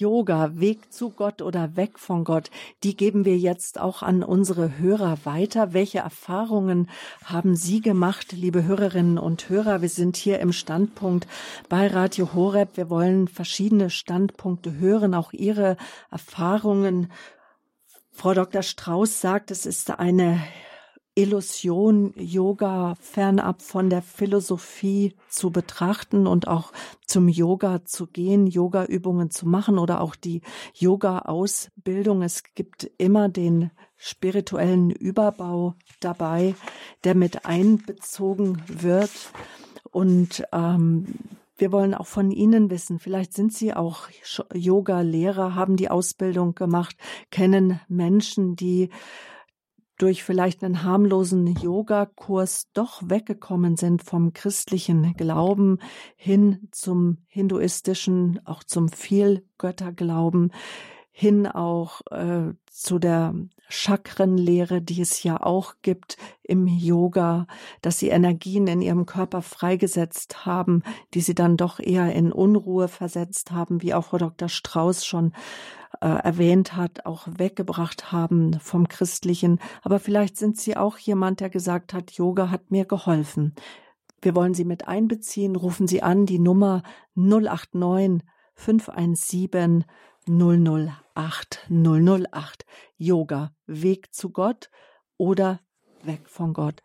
Yoga, 0.00 0.58
Weg 0.58 0.90
zu 0.90 1.10
Gott 1.10 1.42
oder 1.42 1.76
weg 1.76 1.98
von 1.98 2.24
Gott, 2.24 2.50
die 2.82 2.96
geben 2.96 3.26
wir 3.26 3.36
jetzt 3.36 3.78
auch 3.78 4.02
an 4.02 4.22
unsere 4.22 4.78
Hörer 4.78 5.18
weiter. 5.24 5.74
Welche 5.74 5.98
Erfahrungen 5.98 6.88
haben 7.22 7.54
Sie 7.54 7.82
gemacht, 7.82 8.32
liebe 8.32 8.64
Hörerinnen 8.64 9.18
und 9.18 9.50
Hörer? 9.50 9.82
Wir 9.82 9.90
sind 9.90 10.16
hier 10.16 10.38
im 10.38 10.52
Standpunkt 10.52 11.28
bei 11.68 11.86
Radio 11.86 12.32
Horeb. 12.32 12.78
Wir 12.78 12.88
wollen 12.88 13.28
verschiedene 13.28 13.90
Standpunkte 13.90 14.78
hören, 14.78 15.14
auch 15.14 15.34
Ihre 15.34 15.76
Erfahrungen. 16.10 17.12
Frau 18.10 18.32
Dr. 18.32 18.62
Strauß 18.62 19.20
sagt, 19.20 19.50
es 19.50 19.66
ist 19.66 19.90
eine 19.90 20.40
Illusion, 21.20 22.14
Yoga 22.16 22.94
fernab 22.98 23.60
von 23.60 23.90
der 23.90 24.00
Philosophie 24.00 25.14
zu 25.28 25.50
betrachten 25.50 26.26
und 26.26 26.48
auch 26.48 26.72
zum 27.04 27.28
Yoga 27.28 27.84
zu 27.84 28.06
gehen, 28.06 28.46
Yoga-Übungen 28.46 29.30
zu 29.30 29.46
machen 29.46 29.78
oder 29.78 30.00
auch 30.00 30.16
die 30.16 30.40
Yoga-Ausbildung. 30.74 32.22
Es 32.22 32.42
gibt 32.54 32.90
immer 32.96 33.28
den 33.28 33.70
spirituellen 33.98 34.90
Überbau 34.90 35.74
dabei, 36.00 36.54
der 37.04 37.14
mit 37.14 37.44
einbezogen 37.44 38.62
wird. 38.66 39.10
Und 39.90 40.44
ähm, 40.52 41.16
wir 41.58 41.70
wollen 41.70 41.92
auch 41.92 42.06
von 42.06 42.30
Ihnen 42.30 42.70
wissen, 42.70 42.98
vielleicht 42.98 43.34
sind 43.34 43.52
Sie 43.52 43.74
auch 43.74 44.08
Yoga-Lehrer, 44.54 45.54
haben 45.54 45.76
die 45.76 45.90
Ausbildung 45.90 46.54
gemacht, 46.54 46.96
kennen 47.30 47.78
Menschen, 47.88 48.56
die 48.56 48.88
durch 50.00 50.24
vielleicht 50.24 50.64
einen 50.64 50.82
harmlosen 50.82 51.46
Yogakurs 51.46 52.70
doch 52.72 53.02
weggekommen 53.04 53.76
sind 53.76 54.02
vom 54.02 54.32
christlichen 54.32 55.12
Glauben 55.14 55.78
hin 56.16 56.68
zum 56.70 57.18
hinduistischen, 57.28 58.40
auch 58.46 58.64
zum 58.64 58.88
Vielgötterglauben, 58.88 60.52
hin 61.20 61.46
auch 61.46 62.00
äh, 62.12 62.54
zu 62.70 62.98
der 62.98 63.34
Chakrenlehre, 63.68 64.80
die 64.80 65.02
es 65.02 65.22
ja 65.22 65.42
auch 65.42 65.74
gibt 65.82 66.16
im 66.42 66.66
Yoga, 66.66 67.46
dass 67.82 67.98
sie 67.98 68.08
Energien 68.08 68.66
in 68.66 68.80
ihrem 68.80 69.04
Körper 69.04 69.42
freigesetzt 69.42 70.46
haben, 70.46 70.82
die 71.12 71.20
sie 71.20 71.34
dann 71.34 71.58
doch 71.58 71.78
eher 71.78 72.10
in 72.14 72.32
Unruhe 72.32 72.88
versetzt 72.88 73.52
haben, 73.52 73.82
wie 73.82 73.92
auch 73.92 74.06
Frau 74.06 74.16
Dr. 74.16 74.48
Strauß 74.48 75.04
schon 75.04 75.34
äh, 76.00 76.08
erwähnt 76.08 76.74
hat, 76.74 77.04
auch 77.04 77.28
weggebracht 77.30 78.12
haben 78.12 78.58
vom 78.58 78.88
Christlichen. 78.88 79.60
Aber 79.82 79.98
vielleicht 79.98 80.38
sind 80.38 80.56
Sie 80.56 80.74
auch 80.78 80.96
jemand, 80.96 81.40
der 81.40 81.50
gesagt 81.50 81.92
hat, 81.92 82.12
Yoga 82.12 82.48
hat 82.48 82.70
mir 82.70 82.86
geholfen. 82.86 83.54
Wir 84.22 84.34
wollen 84.34 84.54
Sie 84.54 84.64
mit 84.64 84.88
einbeziehen. 84.88 85.54
Rufen 85.54 85.86
Sie 85.86 86.02
an 86.02 86.24
die 86.24 86.38
Nummer 86.38 86.82
089 87.14 88.22
517 88.54 89.84
008 90.26 91.66
008. 91.68 92.64
Yoga, 92.96 93.52
Weg 93.66 94.14
zu 94.14 94.30
Gott 94.30 94.70
oder 95.16 95.60
weg 96.02 96.22
von 96.26 96.52
Gott. 96.52 96.82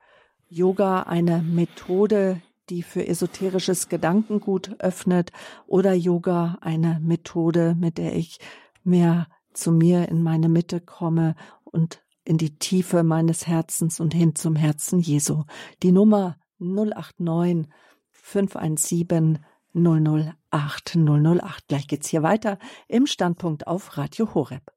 Yoga, 0.50 1.02
eine 1.04 1.42
Methode, 1.42 2.42
die 2.70 2.84
für 2.84 3.08
esoterisches 3.08 3.90
Gedankengut 3.90 4.80
öffnet 4.80 5.32
oder 5.68 5.94
Yoga, 5.94 6.58
eine 6.62 7.00
Methode, 7.02 7.76
mit 7.78 7.98
der 7.98 8.16
ich 8.16 8.40
mehr 8.84 9.28
zu 9.54 9.72
mir 9.72 10.10
in 10.10 10.22
meine 10.22 10.50
Mitte 10.50 10.82
komme 10.82 11.36
und 11.64 12.02
in 12.24 12.38
die 12.38 12.58
Tiefe 12.58 13.04
meines 13.04 13.48
Herzens 13.48 14.00
und 14.00 14.14
hin 14.14 14.36
zum 14.36 14.56
Herzen 14.56 15.00
Jesu. 15.00 15.44
Die 15.84 15.92
Nummer 15.92 16.38
089 16.60 17.72
517 18.12 19.40
008 19.76 20.96
008. 20.96 21.68
Gleich 21.68 21.88
geht's 21.88 22.08
hier 22.08 22.24
weiter 22.24 22.58
im 22.88 23.06
Standpunkt 23.06 23.68
auf 23.68 23.98
Radio 23.98 24.34
Horeb. 24.34 24.72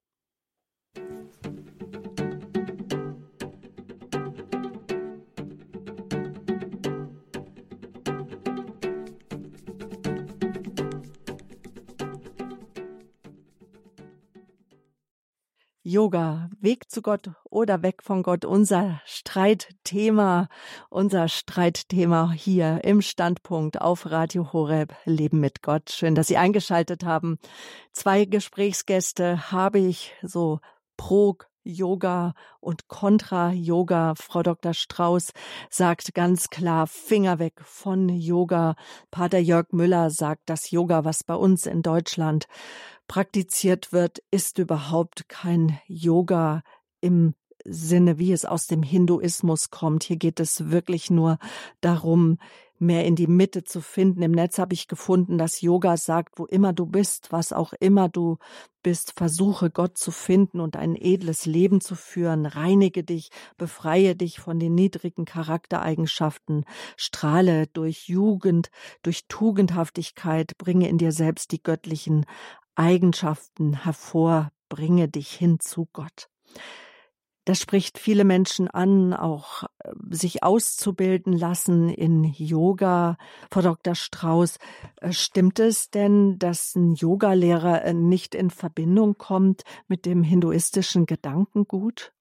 Yoga, 15.89 16.51
Weg 16.61 16.91
zu 16.91 17.01
Gott 17.01 17.31
oder 17.49 17.83
weg 17.83 18.03
von 18.03 18.23
Gott, 18.23 18.45
unser 18.45 19.01
Streitthema, 19.07 20.49
unser 20.91 21.29
Streitthema 21.29 22.31
hier 22.31 22.85
im 22.85 23.01
Standpunkt 23.01 23.81
auf 23.81 24.11
Radio 24.11 24.53
Horeb, 24.53 24.95
Leben 25.07 25.41
mit 25.41 25.63
Gott. 25.63 25.89
Schön, 25.89 26.15
dass 26.15 26.27
Sie 26.27 26.37
eingeschaltet 26.37 27.05
haben. 27.05 27.39
Zwei 27.93 28.27
Gesprächsgäste 28.27 29.51
habe 29.51 29.79
ich 29.79 30.13
so 30.21 30.61
pro 30.99 31.39
Yoga 31.69 32.35
und 32.61 32.89
Contra 32.89 33.53
Yoga. 33.53 34.15
Frau 34.17 34.43
Dr. 34.43 34.75
Strauß 34.75 35.33
sagt 35.71 36.15
ganz 36.15 36.49
klar 36.49 36.87
Finger 36.87 37.39
weg 37.39 37.61
von 37.63 38.09
Yoga. 38.09 38.75
Pater 39.11 39.39
Jörg 39.39 39.67
Müller 39.73 40.11
sagt, 40.11 40.49
dass 40.49 40.71
Yoga, 40.71 41.05
was 41.05 41.23
bei 41.23 41.35
uns 41.35 41.67
in 41.67 41.83
Deutschland 41.83 42.47
praktiziert 43.07 43.93
wird, 43.93 44.23
ist 44.31 44.59
überhaupt 44.59 45.29
kein 45.29 45.79
Yoga 45.87 46.63
im 47.01 47.35
Sinne, 47.65 48.19
wie 48.19 48.33
es 48.33 48.45
aus 48.45 48.67
dem 48.67 48.83
Hinduismus 48.83 49.71
kommt. 49.71 50.05
Hier 50.05 50.17
geht 50.17 50.41
es 50.41 50.71
wirklich 50.71 51.11
nur 51.11 51.39
darum, 51.81 52.39
mehr 52.81 53.05
in 53.05 53.17
die 53.17 53.27
Mitte 53.27 53.65
zu 53.65 53.81
finden. 53.81 54.23
Im 54.23 54.33
Netz 54.33 54.59
habe 54.59 54.75
ich 54.75 54.89
gefunden, 54.89 55.39
dass 55.39 55.61
Yoga 55.61 55.97
sagt, 55.97 56.39
wo 56.39 56.47
immer 56.47 56.73
du 56.73 56.87
bist, 56.87 57.33
was 57.33 57.53
auch 57.53 57.73
immer 57.81 58.09
du 58.09 58.39
bist, 58.83 59.13
versuche 59.13 59.71
Gott 59.71 59.99
zu 59.99 60.11
finden 60.11 60.61
und 60.61 60.77
ein 60.77 60.97
edles 60.97 61.47
Leben 61.47 61.81
zu 61.81 61.95
führen. 61.95 62.47
Reinige 62.47 63.05
dich, 63.05 63.31
befreie 63.57 64.17
dich 64.17 64.41
von 64.41 64.59
den 64.59 64.75
niedrigen 64.75 65.25
Charaktereigenschaften, 65.25 66.65
strahle 66.97 67.67
durch 67.69 68.09
Jugend, 68.09 68.71
durch 69.03 69.27
Tugendhaftigkeit, 69.29 70.57
bringe 70.59 70.89
in 70.89 70.99
dir 70.99 71.13
selbst 71.13 71.53
die 71.53 71.63
göttlichen 71.63 72.27
Eigenschaften 72.75 73.83
hervor, 73.83 74.53
bringe 74.69 75.09
dich 75.09 75.31
hin 75.31 75.59
zu 75.61 75.89
Gott. 75.93 76.29
Das 77.49 77.61
spricht 77.61 77.97
viele 77.97 78.25
Menschen 78.25 78.69
an, 78.69 79.15
auch 79.15 79.63
äh, 79.79 79.93
sich 80.11 80.43
auszubilden 80.43 81.33
lassen 81.33 81.89
in 81.89 82.25
Yoga. 82.25 83.17
Frau 83.51 83.63
Dr. 83.63 83.95
Strauß, 83.95 84.59
äh, 85.01 85.13
stimmt 85.13 85.59
es 85.59 85.89
denn, 85.89 86.39
dass 86.39 86.75
ein 86.75 86.93
Yogalehrer 86.93 87.87
äh, 87.87 87.95
nicht 87.95 88.35
in 88.35 88.51
Verbindung 88.51 89.17
kommt 89.17 89.63
mit 89.87 90.05
dem 90.05 90.23
hinduistischen 90.23 91.07
Gedankengut? 91.07 92.13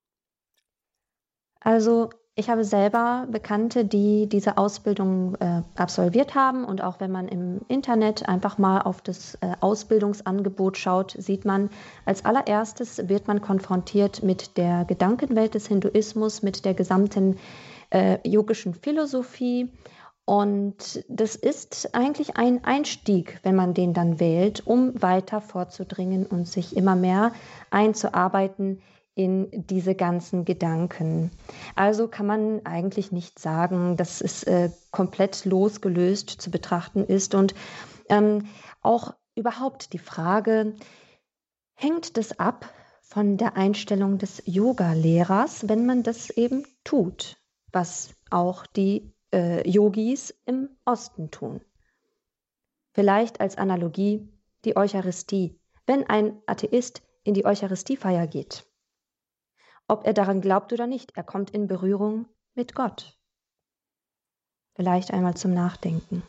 Also 1.60 2.10
ich 2.40 2.52
habe 2.52 2.64
selber 2.64 3.28
Bekannte, 3.32 3.84
die 3.84 4.28
diese 4.30 4.60
Ausbildung 4.60 5.36
äh, 5.40 5.64
absolviert 5.76 6.36
haben. 6.36 6.66
Und 6.66 6.84
auch 6.84 7.00
wenn 7.00 7.12
man 7.12 7.28
im 7.28 7.62
Internet 7.68 8.30
einfach 8.30 8.60
mal 8.60 8.82
auf 8.82 9.02
das 9.02 9.36
äh, 9.42 9.54
Ausbildungsangebot 9.60 10.78
schaut, 10.78 11.16
sieht 11.18 11.46
man, 11.46 11.72
als 12.06 12.26
allererstes 12.26 13.10
wird 13.10 13.28
man 13.28 13.42
konfrontiert 13.42 14.22
mit 14.22 14.56
der 14.56 14.86
Gedankenwelt 14.86 15.56
des 15.56 15.68
Hinduismus, 15.68 16.44
mit 16.44 16.64
der 16.64 16.76
gesamten 16.76 17.38
äh, 17.90 18.20
yogischen 18.24 18.76
Philosophie. 18.76 19.72
Und 20.24 21.04
das 21.10 21.36
ist 21.36 21.96
eigentlich 21.96 22.38
ein 22.38 22.64
Einstieg, 22.64 23.40
wenn 23.42 23.56
man 23.56 23.74
den 23.74 23.96
dann 23.96 24.20
wählt, 24.20 24.62
um 24.68 25.02
weiter 25.02 25.42
vorzudringen 25.42 26.28
und 26.28 26.48
sich 26.48 26.78
immer 26.78 26.96
mehr 26.96 27.32
einzuarbeiten 27.72 28.80
in 29.18 29.50
diese 29.52 29.96
ganzen 29.96 30.46
Gedanken. 30.46 31.32
Also 31.76 32.08
kann 32.08 32.28
man 32.28 32.66
eigentlich 32.66 33.12
nicht 33.12 33.40
sagen, 33.40 33.98
dass 33.98 34.22
es 34.22 34.44
äh, 34.44 34.70
komplett 34.92 35.44
losgelöst 35.44 36.30
zu 36.30 36.52
betrachten 36.52 37.04
ist. 37.04 37.34
Und 37.34 37.56
ähm, 38.10 38.46
auch 38.82 39.16
überhaupt 39.34 39.94
die 39.94 39.98
Frage, 39.98 40.76
hängt 41.74 42.16
das 42.16 42.38
ab 42.40 42.72
von 43.02 43.38
der 43.38 43.58
Einstellung 43.58 44.20
des 44.20 44.44
Yoga-Lehrers, 44.46 45.68
wenn 45.68 45.88
man 45.88 46.04
das 46.04 46.30
eben 46.30 46.64
tut, 46.84 47.38
was 47.72 48.14
auch 48.30 48.68
die 48.68 49.12
äh, 49.34 49.68
Yogis 49.68 50.32
im 50.46 50.70
Osten 50.86 51.32
tun. 51.32 51.62
Vielleicht 52.94 53.42
als 53.42 53.58
Analogie 53.58 54.32
die 54.64 54.78
Eucharistie. 54.78 55.60
Wenn 55.88 56.04
ein 56.08 56.40
Atheist 56.46 57.02
in 57.24 57.34
die 57.34 57.46
Eucharistiefeier 57.46 58.28
geht, 58.28 58.67
ob 59.88 60.06
er 60.06 60.14
daran 60.14 60.42
glaubt 60.42 60.74
oder 60.74 60.88
nicht, 60.88 61.16
er 61.16 61.24
kommt 61.24 61.52
in 61.52 61.68
Berührung 61.68 62.26
mit 62.56 62.76
Gott. 62.76 63.18
Vielleicht 64.76 65.12
einmal 65.12 65.36
zum 65.36 65.54
Nachdenken. 65.54 66.24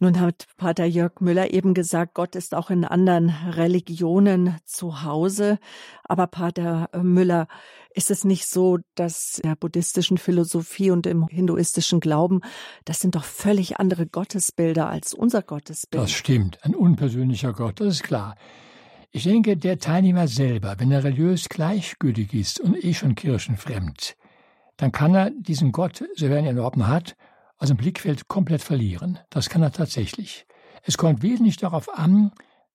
Nun 0.00 0.20
hat 0.20 0.48
Pater 0.56 0.84
Jörg 0.84 1.20
Müller 1.20 1.52
eben 1.52 1.72
gesagt, 1.72 2.14
Gott 2.14 2.34
ist 2.34 2.54
auch 2.54 2.68
in 2.68 2.84
anderen 2.84 3.30
Religionen 3.30 4.58
zu 4.64 5.04
Hause. 5.04 5.58
Aber 6.02 6.26
Pater 6.26 6.90
Müller, 7.00 7.46
ist 7.94 8.10
es 8.10 8.24
nicht 8.24 8.46
so, 8.46 8.78
dass 8.96 9.40
der 9.44 9.54
buddhistischen 9.54 10.18
Philosophie 10.18 10.90
und 10.90 11.06
im 11.06 11.28
hinduistischen 11.28 12.00
Glauben, 12.00 12.40
das 12.84 13.00
sind 13.00 13.14
doch 13.14 13.24
völlig 13.24 13.78
andere 13.78 14.06
Gottesbilder 14.06 14.88
als 14.88 15.14
unser 15.14 15.42
Gottesbild? 15.42 16.02
Das 16.02 16.10
stimmt, 16.10 16.62
ein 16.64 16.74
unpersönlicher 16.74 17.52
Gott, 17.52 17.80
das 17.80 17.94
ist 17.94 18.02
klar. 18.02 18.34
Ich 19.16 19.22
denke, 19.22 19.56
der 19.56 19.78
Teilnehmer 19.78 20.26
selber, 20.26 20.74
wenn 20.80 20.90
er 20.90 21.04
religiös 21.04 21.48
gleichgültig 21.48 22.34
ist 22.34 22.58
und 22.58 22.82
eh 22.84 22.94
schon 22.94 23.14
kirchenfremd, 23.14 24.16
dann 24.76 24.90
kann 24.90 25.14
er 25.14 25.30
diesen 25.30 25.70
Gott, 25.70 26.02
sofern 26.16 26.44
er 26.44 26.50
ihn 26.50 26.56
überhaupt 26.56 26.78
hat, 26.78 27.14
aus 27.56 27.68
dem 27.68 27.76
Blickfeld 27.76 28.26
komplett 28.26 28.60
verlieren. 28.60 29.20
Das 29.30 29.48
kann 29.48 29.62
er 29.62 29.70
tatsächlich. 29.70 30.46
Es 30.82 30.98
kommt 30.98 31.22
wesentlich 31.22 31.58
darauf 31.58 31.96
an, 31.96 32.32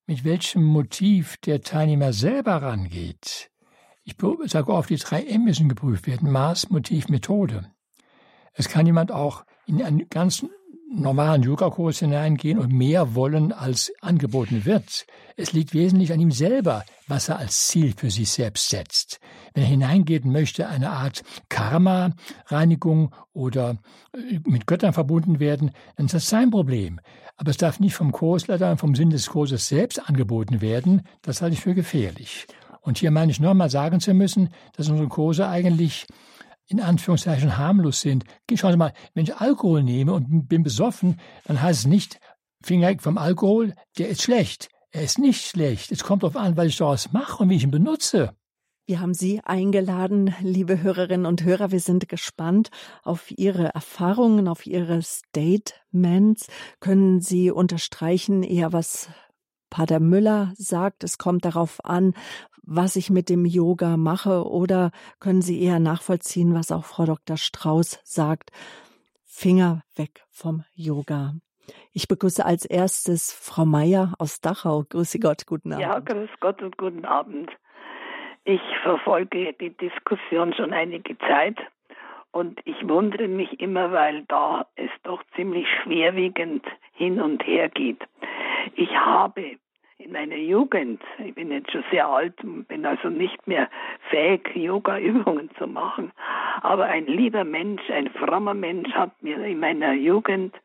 mit 0.07 0.23
welchem 0.23 0.63
Motiv 0.63 1.35
der 1.43 1.59
Teilnehmer 1.59 2.13
selber 2.13 2.61
rangeht. 2.61 3.51
Ich 4.05 4.15
sage 4.45 4.73
oft, 4.73 4.89
die 4.89 4.95
drei 4.95 5.23
M 5.23 5.43
müssen 5.43 5.67
geprüft 5.67 6.07
werden. 6.07 6.31
Maß, 6.31 6.69
Motiv, 6.69 7.09
Methode. 7.09 7.69
Es 8.53 8.69
kann 8.69 8.85
jemand 8.85 9.11
auch 9.11 9.43
in 9.65 9.83
einen 9.83 10.07
ganz 10.07 10.45
normalen 10.91 11.43
Yogakurs 11.43 11.99
hineingehen 11.99 12.57
und 12.57 12.71
mehr 12.71 13.13
wollen, 13.15 13.51
als 13.51 13.91
angeboten 14.01 14.65
wird. 14.65 15.05
Es 15.37 15.53
liegt 15.53 15.73
wesentlich 15.73 16.11
an 16.11 16.19
ihm 16.19 16.31
selber, 16.31 16.83
was 17.07 17.29
er 17.29 17.37
als 17.37 17.67
Ziel 17.67 17.93
für 17.95 18.09
sich 18.09 18.29
selbst 18.29 18.69
setzt. 18.69 19.19
Wenn 19.53 19.63
er 19.63 19.69
hineingeht 19.69 20.25
und 20.25 20.31
möchte 20.31 20.67
eine 20.67 20.89
Art 20.89 21.23
Karma-Reinigung 21.49 23.13
oder 23.33 23.77
äh, 24.13 24.39
mit 24.45 24.67
Göttern 24.67 24.93
verbunden 24.93 25.39
werden, 25.39 25.71
dann 25.95 26.07
ist 26.07 26.15
das 26.15 26.29
sein 26.29 26.49
Problem. 26.49 26.99
Aber 27.37 27.51
es 27.51 27.57
darf 27.57 27.79
nicht 27.79 27.95
vom 27.95 28.11
Kursleiter 28.11 28.71
und 28.71 28.79
vom 28.79 28.95
Sinn 28.95 29.11
des 29.11 29.27
Kurses 29.27 29.67
selbst 29.67 30.09
angeboten 30.09 30.61
werden. 30.61 31.03
Das 31.21 31.41
halte 31.41 31.53
ich 31.53 31.61
für 31.61 31.75
gefährlich. 31.75 32.47
Und 32.81 32.97
hier 32.97 33.11
meine 33.11 33.31
ich 33.31 33.39
nur 33.39 33.53
mal 33.53 33.69
sagen 33.69 33.99
zu 33.99 34.13
müssen, 34.13 34.49
dass 34.75 34.89
unsere 34.89 35.07
Kurse 35.07 35.47
eigentlich 35.47 36.07
in 36.69 36.79
Anführungszeichen 36.79 37.57
harmlos 37.57 38.01
sind. 38.01 38.23
Schauen 38.53 38.71
Sie 38.71 38.77
mal, 38.77 38.93
wenn 39.13 39.23
ich 39.23 39.35
Alkohol 39.35 39.83
nehme 39.83 40.13
und 40.13 40.47
bin 40.47 40.63
besoffen, 40.63 41.19
dann 41.45 41.61
heißt 41.61 41.81
es 41.81 41.87
nicht, 41.87 42.19
Finger 42.63 42.93
vom 42.99 43.17
Alkohol, 43.17 43.73
der 43.97 44.09
ist 44.09 44.21
schlecht. 44.21 44.69
Er 44.91 45.03
ist 45.03 45.19
nicht 45.19 45.45
schlecht. 45.45 45.91
Es 45.91 46.03
kommt 46.03 46.23
darauf 46.23 46.35
an, 46.35 46.57
was 46.57 46.67
ich 46.67 46.77
daraus 46.77 47.11
mache 47.11 47.43
und 47.43 47.49
wie 47.49 47.55
ich 47.55 47.63
ihn 47.63 47.71
benutze. 47.71 48.33
Wir 48.85 49.01
haben 49.01 49.13
Sie 49.13 49.39
eingeladen, 49.43 50.33
liebe 50.41 50.81
Hörerinnen 50.81 51.27
und 51.27 51.43
Hörer. 51.43 51.71
Wir 51.71 51.79
sind 51.79 52.09
gespannt 52.09 52.71
auf 53.03 53.29
Ihre 53.29 53.67
Erfahrungen, 53.75 54.47
auf 54.47 54.65
Ihre 54.65 55.01
Statements. 55.03 56.47
Können 56.79 57.21
Sie 57.21 57.51
unterstreichen, 57.51 58.41
eher 58.41 58.73
was 58.73 59.09
Pater 59.69 59.99
Müller 59.99 60.53
sagt, 60.55 61.03
es 61.03 61.19
kommt 61.19 61.45
darauf 61.45 61.85
an, 61.85 62.15
was 62.69 62.95
ich 62.95 63.09
mit 63.09 63.29
dem 63.29 63.45
Yoga 63.45 63.97
mache, 63.97 64.47
oder 64.47 64.91
können 65.19 65.41
Sie 65.41 65.61
eher 65.61 65.79
nachvollziehen, 65.79 66.53
was 66.53 66.71
auch 66.71 66.85
Frau 66.85 67.05
Dr. 67.05 67.35
Strauß 67.35 67.99
sagt? 68.03 68.51
Finger 69.25 69.83
weg 69.95 70.23
vom 70.29 70.63
Yoga. 70.75 71.33
Ich 71.93 72.07
begrüße 72.07 72.45
als 72.45 72.65
erstes 72.65 73.33
Frau 73.33 73.65
Meier 73.65 74.13
aus 74.19 74.41
Dachau. 74.41 74.83
Grüße 74.87 75.19
Gott, 75.19 75.45
guten 75.47 75.73
Abend. 75.73 75.81
Ja, 75.83 75.99
grüß 75.99 76.29
Gott 76.39 76.61
und 76.61 76.77
guten 76.77 77.05
Abend. 77.05 77.49
Ich 78.43 78.61
verfolge 78.83 79.53
die 79.53 79.75
Diskussion 79.75 80.53
schon 80.53 80.73
einige 80.73 81.17
Zeit 81.19 81.57
und 82.31 82.59
ich 82.65 82.87
wundere 82.87 83.27
mich 83.27 83.59
immer, 83.59 83.91
weil 83.91 84.23
da 84.27 84.67
es 84.75 84.91
doch 85.03 85.23
ziemlich 85.35 85.65
schwerwiegend 85.83 86.65
hin 86.93 87.19
und 87.19 87.45
her 87.45 87.69
geht. 87.69 88.01
Ich 88.75 88.89
habe 88.95 89.57
in 89.99 90.13
meiner 90.13 90.37
Jugend, 90.37 91.01
ich 91.23 91.35
bin 91.35 91.51
jetzt 91.51 91.71
schon 91.71 91.83
sehr 91.91 92.07
alt 92.07 92.41
und 92.43 92.67
bin 92.69 92.85
also 92.85 93.09
nicht 93.09 93.45
mehr 93.47 93.69
fähig, 94.09 94.49
Yoga-Übungen 94.55 95.49
zu 95.57 95.67
machen, 95.67 96.11
aber 96.61 96.85
ein 96.85 97.05
lieber 97.05 97.43
Mensch, 97.43 97.81
ein 97.89 98.09
frommer 98.09 98.53
Mensch 98.53 98.89
hat 98.93 99.11
mir 99.21 99.43
in 99.43 99.59
meiner 99.59 99.91
Jugend 99.91 100.55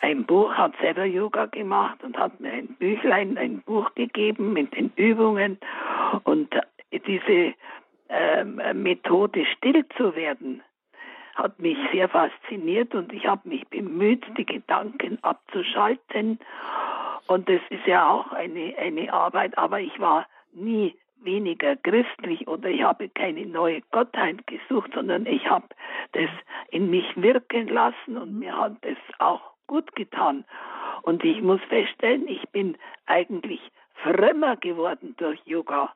ein 0.00 0.24
Buch, 0.24 0.52
hat 0.54 0.74
selber 0.80 1.04
Yoga 1.04 1.46
gemacht 1.46 2.02
und 2.02 2.18
hat 2.18 2.40
mir 2.40 2.52
ein 2.52 2.66
Büchlein, 2.78 3.38
ein 3.38 3.62
Buch 3.62 3.94
gegeben 3.94 4.52
mit 4.52 4.74
den 4.74 4.92
Übungen. 4.96 5.58
Und 6.24 6.52
diese 6.92 7.54
äh, 8.08 8.44
Methode 8.74 9.46
still 9.56 9.84
zu 9.96 10.16
werden, 10.16 10.62
hat 11.36 11.60
mich 11.60 11.78
sehr 11.92 12.08
fasziniert 12.08 12.92
und 12.96 13.12
ich 13.12 13.26
habe 13.26 13.48
mich 13.48 13.68
bemüht, 13.68 14.24
die 14.36 14.46
Gedanken 14.46 15.18
abzuschalten 15.22 16.40
und 17.28 17.48
das 17.48 17.60
ist 17.70 17.86
ja 17.86 18.10
auch 18.10 18.32
eine, 18.32 18.74
eine 18.78 19.12
Arbeit, 19.12 19.56
aber 19.56 19.80
ich 19.80 19.98
war 20.00 20.26
nie 20.52 20.94
weniger 21.20 21.76
christlich 21.76 22.46
oder 22.48 22.68
ich 22.68 22.82
habe 22.82 23.08
keine 23.08 23.44
neue 23.46 23.82
Gottheit 23.90 24.46
gesucht, 24.46 24.92
sondern 24.94 25.26
ich 25.26 25.48
habe 25.48 25.66
das 26.12 26.30
in 26.70 26.90
mich 26.90 27.06
wirken 27.16 27.68
lassen 27.68 28.16
und 28.16 28.38
mir 28.38 28.56
hat 28.56 28.76
das 28.82 28.96
auch 29.18 29.42
gut 29.66 29.94
getan. 29.94 30.44
Und 31.02 31.24
ich 31.24 31.42
muss 31.42 31.60
feststellen, 31.68 32.26
ich 32.28 32.48
bin 32.50 32.76
eigentlich 33.06 33.60
frömmer 34.02 34.56
geworden 34.56 35.14
durch 35.18 35.40
Yoga. 35.44 35.92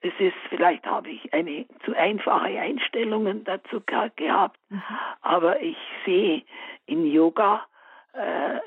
Es 0.00 0.12
ist, 0.18 0.36
vielleicht 0.48 0.84
habe 0.86 1.10
ich 1.10 1.32
eine 1.32 1.66
zu 1.84 1.96
einfache 1.96 2.58
Einstellungen 2.58 3.44
dazu 3.44 3.80
gehabt, 3.86 4.58
mhm. 4.68 4.82
aber 5.20 5.60
ich 5.60 5.76
sehe 6.04 6.42
in 6.86 7.06
Yoga 7.06 7.64
äh, 8.12 8.58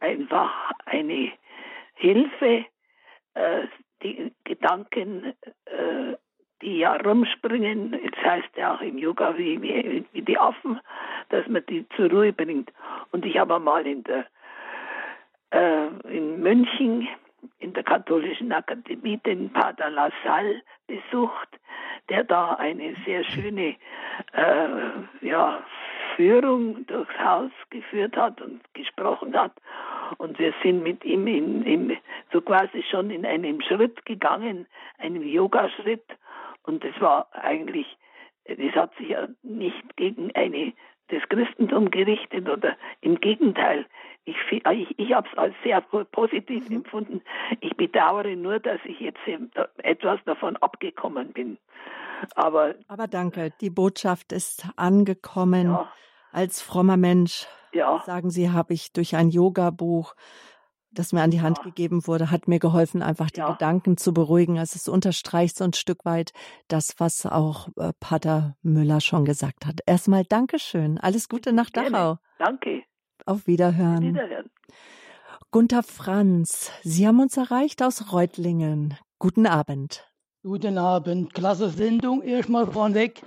einfach 0.00 0.72
eine 0.84 1.32
Hilfe, 1.94 2.66
äh, 3.34 3.62
die 4.02 4.32
Gedanken, 4.44 5.34
äh, 5.66 6.16
die 6.62 6.78
ja 6.78 6.96
rumspringen, 6.96 7.92
jetzt 8.02 8.22
heißt 8.22 8.56
ja 8.56 8.74
auch 8.74 8.80
im 8.80 8.98
Yoga 8.98 9.36
wie, 9.36 9.60
wie, 9.60 10.04
wie 10.12 10.22
die 10.22 10.38
Affen, 10.38 10.80
dass 11.30 11.46
man 11.48 11.64
die 11.66 11.86
zur 11.96 12.10
Ruhe 12.10 12.32
bringt. 12.32 12.72
Und 13.12 13.24
ich 13.24 13.38
habe 13.38 13.56
einmal 13.56 13.86
in 13.86 14.02
der 14.04 14.26
äh, 15.50 15.86
in 16.08 16.40
München 16.40 17.08
in 17.58 17.72
der 17.72 17.82
katholischen 17.82 18.52
Akademie 18.52 19.18
den 19.18 19.50
Pater 19.52 19.90
Lassalle 19.90 20.62
besucht, 20.86 21.48
der 22.08 22.24
da 22.24 22.54
eine 22.54 22.94
sehr 23.04 23.24
schöne 23.24 23.76
äh, 24.32 24.68
ja, 25.20 25.62
Führung 26.16 26.86
durchs 26.86 27.18
Haus 27.18 27.50
geführt 27.70 28.16
hat 28.16 28.40
und 28.40 28.62
gesprochen 28.74 29.36
hat. 29.36 29.52
Und 30.18 30.38
wir 30.38 30.52
sind 30.62 30.82
mit 30.82 31.04
ihm 31.04 31.26
in, 31.26 31.62
in, 31.62 31.96
so 32.32 32.40
quasi 32.40 32.82
schon 32.90 33.10
in 33.10 33.24
einem 33.26 33.60
Schritt 33.60 34.04
gegangen, 34.04 34.66
einem 34.98 35.22
Yoga-Schritt. 35.22 36.04
Und 36.62 36.84
es 36.84 36.98
war 37.00 37.28
eigentlich, 37.32 37.86
es 38.44 38.74
hat 38.74 38.94
sich 38.96 39.08
ja 39.08 39.28
nicht 39.42 39.96
gegen 39.96 40.34
eine 40.34 40.72
das 41.08 41.22
Christentum 41.28 41.90
gerichtet 41.90 42.48
oder 42.48 42.76
im 43.00 43.20
Gegenteil. 43.20 43.86
Ich, 44.24 44.36
ich, 44.50 44.98
ich 44.98 45.12
habe 45.12 45.28
es 45.30 45.38
als 45.38 45.54
sehr 45.62 45.82
positiv 45.82 46.68
mhm. 46.70 46.76
empfunden. 46.76 47.22
Ich 47.60 47.76
bedauere 47.76 48.36
nur, 48.36 48.58
dass 48.58 48.80
ich 48.84 49.00
jetzt 49.00 49.20
etwas 49.78 50.18
davon 50.24 50.56
abgekommen 50.56 51.32
bin. 51.32 51.58
Aber, 52.34 52.74
Aber 52.88 53.06
danke, 53.06 53.52
die 53.60 53.68
Botschaft 53.68 54.32
ist 54.32 54.66
angekommen. 54.76 55.66
Ja. 55.66 55.92
Als 56.32 56.62
frommer 56.62 56.96
Mensch, 56.96 57.46
ja. 57.74 58.02
sagen 58.06 58.30
Sie, 58.30 58.50
habe 58.50 58.74
ich 58.74 58.92
durch 58.92 59.16
ein 59.16 59.30
Yoga-Buch 59.30 60.14
das 60.94 61.12
mir 61.12 61.22
an 61.22 61.30
die 61.30 61.40
Hand 61.40 61.58
ja. 61.58 61.64
gegeben 61.64 62.06
wurde, 62.06 62.30
hat 62.30 62.48
mir 62.48 62.58
geholfen, 62.58 63.02
einfach 63.02 63.30
die 63.30 63.40
ja. 63.40 63.50
Gedanken 63.50 63.96
zu 63.96 64.14
beruhigen. 64.14 64.58
Also 64.58 64.76
es 64.76 64.88
unterstreicht 64.88 65.56
so 65.56 65.64
ein 65.64 65.72
Stück 65.72 66.04
weit 66.04 66.32
das, 66.68 66.94
was 66.98 67.26
auch 67.26 67.68
äh, 67.76 67.92
Pater 68.00 68.56
Müller 68.62 69.00
schon 69.00 69.24
gesagt 69.24 69.66
hat. 69.66 69.80
Erstmal 69.86 70.24
Dankeschön. 70.24 70.98
Alles 70.98 71.28
Gute 71.28 71.52
nach 71.52 71.70
Dachau. 71.70 72.18
Danke. 72.38 72.82
Auf 73.26 73.46
Wiederhören. 73.46 74.02
Wiederhören. 74.02 74.50
Gunther 75.50 75.82
Franz, 75.82 76.72
Sie 76.82 77.06
haben 77.06 77.20
uns 77.20 77.36
erreicht 77.36 77.82
aus 77.82 78.12
Reutlingen. 78.12 78.96
Guten 79.18 79.46
Abend. 79.46 80.08
Guten 80.42 80.78
Abend. 80.78 81.32
Klasse 81.32 81.70
Sendung. 81.70 82.22
Erstmal 82.22 82.66
vorneweg. 82.66 83.22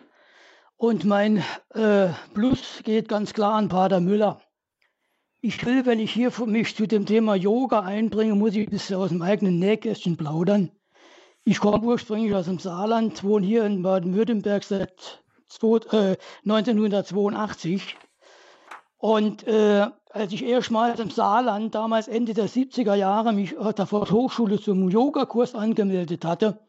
Und 0.77 1.05
mein 1.05 1.43
äh, 1.73 2.09
Plus 2.35 2.81
geht 2.83 3.09
ganz 3.09 3.33
klar 3.33 3.55
an 3.55 3.67
Pater 3.67 3.99
Müller. 3.99 4.41
Ich 5.41 5.65
will, 5.65 5.87
wenn 5.87 5.99
ich 5.99 6.11
hier 6.11 6.31
mich 6.45 6.75
zu 6.75 6.87
dem 6.87 7.07
Thema 7.07 7.33
Yoga 7.33 7.79
einbringe, 7.79 8.35
muss 8.35 8.55
ich 8.55 8.67
ein 8.67 8.71
bisschen 8.71 8.97
aus 8.97 9.09
dem 9.09 9.23
eigenen 9.23 9.57
Nähkästchen 9.57 10.17
plaudern. 10.17 10.71
Ich 11.43 11.59
komme 11.59 11.83
ursprünglich 11.83 12.35
aus 12.35 12.45
dem 12.45 12.59
Saarland, 12.59 13.23
wohne 13.23 13.47
hier 13.47 13.65
in 13.65 13.81
Baden-Württemberg 13.81 14.63
seit 14.63 15.23
1982. 15.49 17.81
Äh, 17.81 17.85
Und 18.97 19.47
äh, 19.47 19.87
als 20.11 20.31
ich 20.31 20.43
erstmals 20.43 20.99
im 20.99 21.09
Saarland, 21.09 21.73
damals 21.73 22.07
Ende 22.07 22.35
der 22.35 22.49
70er 22.49 22.93
Jahre, 22.93 23.33
mich 23.33 23.57
auf 23.57 23.73
der 23.73 23.89
Hochschule 23.89 24.61
zum 24.61 24.89
Yogakurs 24.89 25.55
angemeldet 25.55 26.23
hatte, 26.23 26.59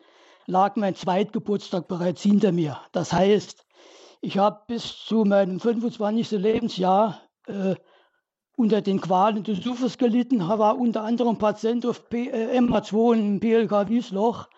lag 0.47 0.77
mein 0.77 0.95
Zweitgeburtstag 0.95 1.89
bereits 1.89 2.23
hinter 2.23 2.53
mir. 2.53 2.81
Das 2.93 3.13
heißt, 3.13 3.67
ich 4.21 4.39
habe 4.39 4.63
bis 4.67 5.05
zu 5.05 5.25
meinem 5.25 5.61
25. 5.61 6.33
Lebensjahr 6.33 7.21
äh, 7.47 7.75
unter 8.57 8.81
den 8.83 9.01
Qualen 9.01 9.45
des 9.45 9.63
Suffers 9.63 9.99
gelitten, 9.99 10.41
war 10.41 10.79
unter 10.79 11.03
anderem 11.05 11.39
Patient 11.39 11.87
auf 11.87 12.09
P 12.09 12.29
äh, 12.29 12.59
MH2 12.59 13.19
im 13.19 13.41
PLK 13.41 13.89
Wiesloch, 13.89 14.49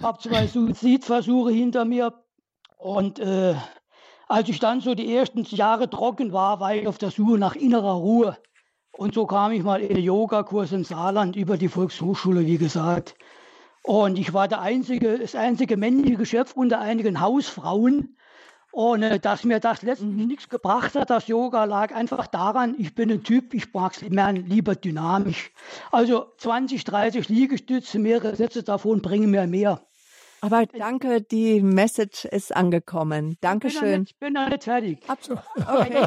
habe 0.00 0.18
zwei 0.18 0.46
Suizidversuche 0.48 1.50
hinter 1.50 1.84
mir 1.84 2.14
und 2.76 3.18
äh, 3.18 3.54
als 4.28 4.48
ich 4.48 4.60
dann 4.60 4.80
so 4.80 4.94
die 4.94 5.12
ersten 5.12 5.42
Jahre 5.42 5.90
trocken 5.90 6.32
war, 6.32 6.60
war 6.60 6.74
ich 6.74 6.86
auf 6.86 6.98
der 6.98 7.10
Suche 7.10 7.36
nach 7.36 7.56
innerer 7.56 7.94
Ruhe. 7.94 8.38
Und 8.92 9.14
so 9.14 9.26
kam 9.26 9.50
ich 9.50 9.64
mal 9.64 9.80
in 9.80 9.96
den 9.96 10.04
Yogakurs 10.04 10.72
im 10.72 10.84
Saarland 10.84 11.34
über 11.34 11.56
die 11.56 11.68
Volkshochschule, 11.68 12.46
wie 12.46 12.58
gesagt. 12.58 13.16
Und 13.82 14.18
ich 14.18 14.32
war 14.32 14.46
der 14.46 14.60
einzige, 14.60 15.18
das 15.18 15.34
einzige 15.34 15.76
männliche 15.76 16.16
Geschöpf 16.16 16.52
unter 16.54 16.80
einigen 16.80 17.20
Hausfrauen, 17.20 18.16
äh, 19.02 19.18
dass 19.18 19.44
mir 19.44 19.60
das 19.60 19.82
letztlich 19.82 20.10
mhm. 20.10 20.26
nichts 20.26 20.48
gebracht 20.48 20.94
hat, 20.94 21.10
das 21.10 21.26
Yoga 21.28 21.64
lag 21.64 21.94
einfach 21.94 22.26
daran, 22.26 22.74
ich 22.78 22.94
bin 22.94 23.10
ein 23.10 23.22
Typ, 23.22 23.54
ich 23.54 23.72
mag 23.72 23.92
es 23.94 24.02
lieber 24.02 24.74
dynamisch. 24.74 25.52
Also 25.90 26.26
20, 26.38 26.84
30 26.84 27.28
Liegestütze, 27.28 27.98
mehrere 27.98 28.36
Sätze 28.36 28.62
davon 28.62 29.02
bringen 29.02 29.30
mir 29.30 29.46
mehr. 29.46 29.80
Aber 30.42 30.64
danke, 30.66 31.20
die 31.20 31.60
Message 31.60 32.24
ist 32.24 32.54
angekommen. 32.54 33.36
Dankeschön. 33.40 34.04
Ich 34.04 34.18
bin 34.18 34.32
noch 34.32 34.48
nicht 34.48 34.64
fertig. 34.64 34.98
Absolut. 35.06 35.42
Okay. 35.56 36.06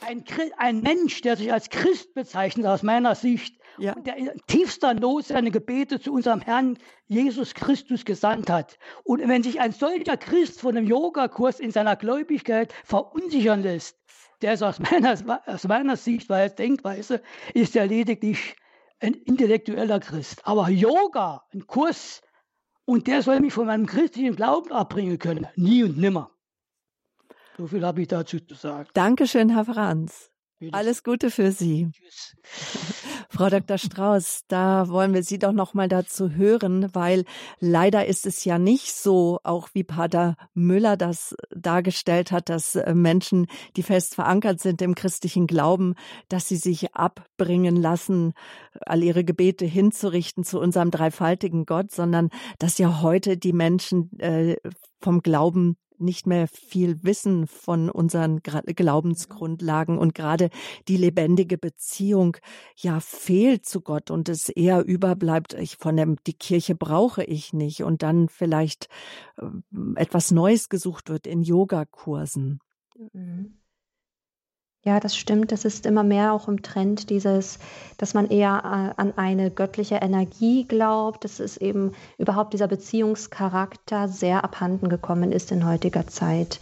Ein, 0.00 0.24
ein, 0.56 0.80
Mensch, 0.80 1.20
der 1.20 1.36
sich 1.36 1.52
als 1.52 1.68
Christ 1.68 2.14
bezeichnet, 2.14 2.66
aus 2.66 2.82
meiner 2.82 3.14
Sicht, 3.14 3.58
ja. 3.76 3.92
und 3.92 4.06
der 4.06 4.16
in 4.16 4.30
tiefster 4.46 4.94
Not 4.94 5.26
seine 5.26 5.50
Gebete 5.50 6.00
zu 6.00 6.12
unserem 6.12 6.40
Herrn 6.40 6.78
Jesus 7.06 7.54
Christus 7.54 8.04
gesandt 8.04 8.48
hat. 8.48 8.78
Und 9.04 9.26
wenn 9.26 9.42
sich 9.42 9.60
ein 9.60 9.72
solcher 9.72 10.16
Christ 10.16 10.60
von 10.60 10.76
einem 10.76 10.86
Yogakurs 10.86 11.60
in 11.60 11.70
seiner 11.70 11.96
Gläubigkeit 11.96 12.72
verunsichern 12.84 13.62
lässt, 13.62 13.96
der 14.40 14.54
ist 14.54 14.62
aus 14.62 14.78
meiner, 14.78 15.14
aus 15.46 15.64
meiner 15.64 15.96
Sichtweise, 15.96 16.54
Denkweise, 16.54 17.20
ist 17.54 17.76
er 17.76 17.86
lediglich 17.86 18.56
ein 19.00 19.14
intellektueller 19.14 20.00
Christ. 20.00 20.40
Aber 20.44 20.68
Yoga, 20.68 21.44
ein 21.52 21.66
Kurs, 21.66 22.22
und 22.88 23.06
der 23.06 23.22
soll 23.22 23.40
mich 23.40 23.52
von 23.52 23.66
meinem 23.66 23.84
christlichen 23.84 24.34
Glauben 24.34 24.72
abbringen 24.72 25.18
können. 25.18 25.46
Nie 25.56 25.84
und 25.84 25.98
nimmer. 25.98 26.30
So 27.58 27.66
viel 27.66 27.84
habe 27.84 28.00
ich 28.00 28.08
dazu 28.08 28.40
zu 28.40 28.54
sagen. 28.54 28.88
Dankeschön, 28.94 29.50
Herr 29.50 29.66
Franz. 29.66 30.30
Alles 30.72 31.04
Gute 31.04 31.30
für 31.30 31.52
Sie. 31.52 31.90
Tschüss. 31.92 32.36
Frau 33.30 33.48
Dr. 33.48 33.78
Strauß, 33.78 34.44
da 34.48 34.88
wollen 34.88 35.14
wir 35.14 35.22
Sie 35.22 35.38
doch 35.38 35.52
noch 35.52 35.74
mal 35.74 35.88
dazu 35.88 36.30
hören, 36.30 36.88
weil 36.94 37.24
leider 37.60 38.06
ist 38.06 38.26
es 38.26 38.44
ja 38.44 38.58
nicht 38.58 38.92
so, 38.92 39.38
auch 39.44 39.68
wie 39.74 39.84
Pater 39.84 40.36
Müller 40.54 40.96
das 40.96 41.36
dargestellt 41.54 42.32
hat, 42.32 42.48
dass 42.48 42.74
äh, 42.74 42.94
Menschen, 42.94 43.46
die 43.76 43.82
fest 43.84 44.16
verankert 44.16 44.60
sind 44.60 44.82
im 44.82 44.94
christlichen 44.94 45.46
Glauben, 45.46 45.94
dass 46.28 46.48
sie 46.48 46.56
sich 46.56 46.94
abbringen 46.94 47.76
lassen, 47.76 48.32
all 48.80 49.04
ihre 49.04 49.24
Gebete 49.24 49.66
hinzurichten 49.66 50.42
zu 50.42 50.58
unserem 50.58 50.90
dreifaltigen 50.90 51.66
Gott, 51.66 51.92
sondern 51.92 52.30
dass 52.58 52.78
ja 52.78 53.02
heute 53.02 53.36
die 53.36 53.52
Menschen 53.52 54.18
äh, 54.18 54.56
vom 55.00 55.20
Glauben 55.22 55.76
nicht 56.00 56.26
mehr 56.26 56.48
viel 56.48 57.02
wissen 57.02 57.46
von 57.46 57.90
unseren 57.90 58.40
Glaubensgrundlagen 58.42 59.98
und 59.98 60.14
gerade 60.14 60.50
die 60.88 60.96
lebendige 60.96 61.58
Beziehung 61.58 62.36
ja 62.76 63.00
fehlt 63.00 63.66
zu 63.66 63.80
Gott 63.80 64.10
und 64.10 64.28
es 64.28 64.48
eher 64.48 64.84
überbleibt, 64.84 65.54
ich 65.54 65.76
von 65.76 65.96
dem, 65.96 66.16
die 66.26 66.34
Kirche 66.34 66.74
brauche 66.74 67.24
ich 67.24 67.52
nicht 67.52 67.82
und 67.82 68.02
dann 68.02 68.28
vielleicht 68.28 68.88
äh, 69.36 69.46
etwas 69.96 70.30
Neues 70.30 70.68
gesucht 70.68 71.08
wird 71.08 71.26
in 71.26 71.42
Yogakursen. 71.42 72.60
Mhm. 73.12 73.58
Ja, 74.84 75.00
das 75.00 75.16
stimmt. 75.16 75.52
Das 75.52 75.64
ist 75.64 75.86
immer 75.86 76.04
mehr 76.04 76.32
auch 76.32 76.48
im 76.48 76.62
Trend, 76.62 77.10
dieses, 77.10 77.58
dass 77.96 78.14
man 78.14 78.30
eher 78.30 78.94
äh, 78.96 79.00
an 79.00 79.12
eine 79.16 79.50
göttliche 79.50 79.96
Energie 79.96 80.64
glaubt. 80.66 81.24
Das 81.24 81.40
ist 81.40 81.56
eben 81.58 81.92
überhaupt 82.16 82.52
dieser 82.52 82.68
Beziehungscharakter 82.68 84.08
sehr 84.08 84.44
abhanden 84.44 84.88
gekommen 84.88 85.32
ist 85.32 85.50
in 85.50 85.66
heutiger 85.66 86.06
Zeit. 86.06 86.60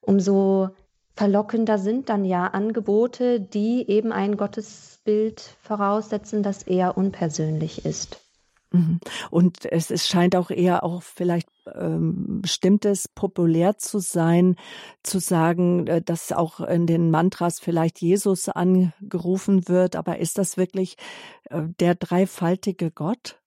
Umso 0.00 0.70
verlockender 1.16 1.78
sind 1.78 2.10
dann 2.10 2.24
ja 2.24 2.46
Angebote, 2.46 3.40
die 3.40 3.88
eben 3.88 4.12
ein 4.12 4.36
Gottesbild 4.36 5.40
voraussetzen, 5.62 6.42
das 6.42 6.62
eher 6.62 6.96
unpersönlich 6.96 7.84
ist. 7.84 8.27
Mhm. 8.70 9.00
Und 9.30 9.64
es, 9.64 9.90
es 9.90 10.06
scheint 10.08 10.36
auch 10.36 10.50
eher 10.50 10.84
auch 10.84 11.02
vielleicht 11.02 11.48
ähm, 11.74 12.42
stimmt 12.44 12.86
populär 13.14 13.78
zu 13.78 13.98
sein, 13.98 14.56
zu 15.02 15.18
sagen, 15.20 15.86
äh, 15.86 16.02
dass 16.02 16.32
auch 16.32 16.60
in 16.60 16.86
den 16.86 17.10
Mantras 17.10 17.60
vielleicht 17.60 18.00
Jesus 18.00 18.48
angerufen 18.48 19.68
wird, 19.68 19.96
aber 19.96 20.18
ist 20.18 20.38
das 20.38 20.56
wirklich 20.56 20.96
äh, 21.44 21.62
der 21.80 21.94
dreifaltige 21.94 22.90
Gott? 22.90 23.40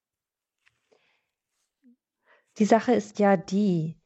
Die 2.58 2.64
Sache 2.64 2.92
ist 2.92 3.18
ja 3.18 3.36
die, 3.36 3.96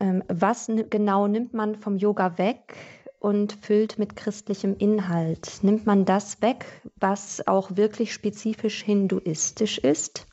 ähm, 0.00 0.22
was 0.28 0.70
genau 0.90 1.28
nimmt 1.28 1.54
man 1.54 1.76
vom 1.76 1.96
Yoga 1.96 2.38
weg 2.38 2.76
und 3.20 3.52
füllt 3.52 3.98
mit 3.98 4.16
christlichem 4.16 4.76
Inhalt? 4.76 5.60
Nimmt 5.62 5.86
man 5.86 6.04
das 6.04 6.42
weg, 6.42 6.66
was 6.96 7.46
auch 7.46 7.76
wirklich 7.76 8.12
spezifisch 8.12 8.82
hinduistisch 8.82 9.78
ist? 9.78 10.26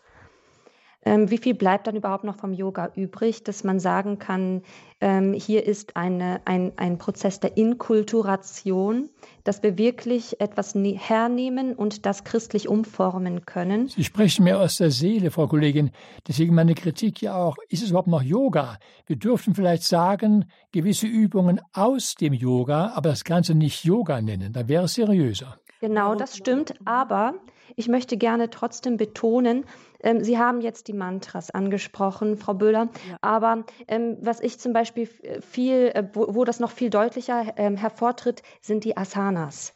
Ähm, 1.06 1.30
wie 1.30 1.38
viel 1.38 1.54
bleibt 1.54 1.88
dann 1.88 1.96
überhaupt 1.96 2.24
noch 2.24 2.38
vom 2.38 2.54
Yoga 2.54 2.92
übrig, 2.96 3.44
dass 3.44 3.64
man 3.64 3.80
sagen 3.80 4.20
kann, 4.20 4.62
ähm, 5.02 5.34
hier 5.34 5.66
ist 5.66 5.98
eine, 5.98 6.42
ein, 6.46 6.72
ein 6.78 6.98
Prozess 6.98 7.40
der 7.40 7.58
Inkulturation, 7.58 9.10
dass 9.44 9.62
wir 9.64 9.78
wirklich 9.78 10.40
etwas 10.40 10.76
ne-, 10.76 10.98
hernehmen 10.98 11.76
und 11.76 12.06
das 12.06 12.24
christlich 12.24 12.70
umformen 12.70 13.46
können. 13.46 13.90
Sie 13.90 14.04
sprechen 14.04 14.46
mir 14.46 14.60
aus 14.60 14.78
der 14.78 14.92
Seele, 14.92 15.30
Frau 15.30 15.48
Kollegin. 15.48 15.92
Deswegen 16.28 16.56
meine 16.56 16.74
Kritik 16.74 17.22
ja 17.22 17.36
auch, 17.36 17.58
ist 17.68 17.84
es 17.84 17.90
überhaupt 17.90 18.08
noch 18.08 18.22
Yoga? 18.22 18.78
Wir 19.06 19.18
dürften 19.18 19.56
vielleicht 19.56 19.84
sagen, 19.84 20.46
gewisse 20.72 21.08
Übungen 21.08 21.60
aus 21.74 22.16
dem 22.16 22.34
Yoga, 22.34 22.94
aber 22.96 23.10
das 23.10 23.26
Ganze 23.26 23.56
nicht 23.56 23.84
Yoga 23.84 24.22
nennen. 24.22 24.54
Da 24.54 24.70
wäre 24.70 24.86
es 24.86 24.94
seriöser. 24.94 25.58
Genau, 25.82 26.16
das 26.16 26.38
stimmt. 26.38 26.76
Aber 26.86 27.34
ich 27.76 27.88
möchte 27.88 28.18
gerne 28.18 28.50
trotzdem 28.50 28.98
betonen, 28.98 29.66
ähm, 30.04 30.24
Sie 30.24 30.38
haben 30.38 30.62
jetzt 30.62 30.88
die 30.90 30.94
Mantras 30.94 31.50
angesprochen, 31.50 32.38
Frau 32.38 32.54
Böhler. 32.54 32.90
Ja. 33.10 33.18
Aber 33.22 33.66
ähm, 33.88 34.18
was 34.22 34.42
ich 34.42 34.60
zum 34.60 34.74
Beispiel 34.74 35.08
viel, 35.08 35.92
äh, 35.94 36.04
wo, 36.14 36.36
wo, 36.36 36.44
das 36.44 36.60
noch 36.60 36.72
viel 36.72 36.90
deutlicher 36.90 37.54
ähm, 37.58 37.78
hervortritt, 37.78 38.44
sind 38.62 38.84
die 38.84 38.98
Asanas. 38.98 39.74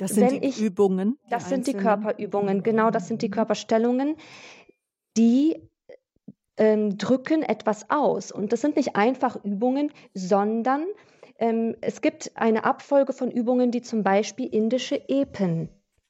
Das 0.00 0.12
sind 0.12 0.32
Wenn 0.32 0.40
die 0.40 0.48
ich, 0.48 0.60
Übungen. 0.60 1.18
Das 1.28 1.44
die 1.44 1.50
sind 1.50 1.66
die 1.66 1.74
Körperübungen, 1.74 2.62
genau, 2.62 2.90
das 2.90 3.08
sind 3.08 3.20
die 3.22 3.30
Körperstellungen, 3.30 4.16
die 5.16 5.68
ähm, 6.56 6.96
drücken 6.96 7.42
etwas 7.42 7.90
aus. 7.90 8.32
Und 8.32 8.52
das 8.52 8.62
sind 8.62 8.76
nicht 8.76 8.96
einfach 8.96 9.36
Übungen, 9.44 9.92
sondern 10.14 10.86
ähm, 11.38 11.76
es 11.82 12.00
gibt 12.00 12.32
eine 12.34 12.64
Abfolge 12.64 13.12
von 13.12 13.30
Übungen, 13.30 13.70
die 13.70 13.82
zum 13.82 14.02
Beispiel 14.02 14.46
indische 14.46 15.08
Epen, 15.08 15.68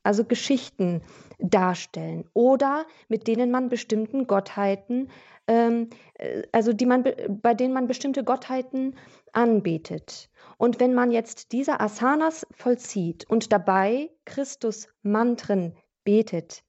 also 0.09 0.25
Geschichten 0.25 1.03
darstellen 1.39 2.25
oder 2.33 2.87
mit 3.09 3.29
denen 3.29 3.51
man 3.51 3.69
bestimmten 3.69 4.27
Gottheiten, 4.27 5.11
ähm, 5.47 5.91
äh, 6.15 6.45
also 6.51 6.73
die 6.73 6.87
man, 6.87 7.05
bei 7.43 7.53
denen 7.53 7.75
man 7.75 7.87
bestimmte 7.87 8.25
Gottheiten 8.25 8.97
anbetet. 9.35 10.31
Und 10.57 10.81
wenn 10.81 10.95
man 10.95 11.11
jetzt 11.11 11.53
diese 11.53 11.79
Asanas 11.79 12.47
vollzieht 12.53 13.29
und 13.29 13.53
dabei 13.53 14.11
Christus 14.25 14.89
Mantren 15.03 15.77
betet, 16.05 16.65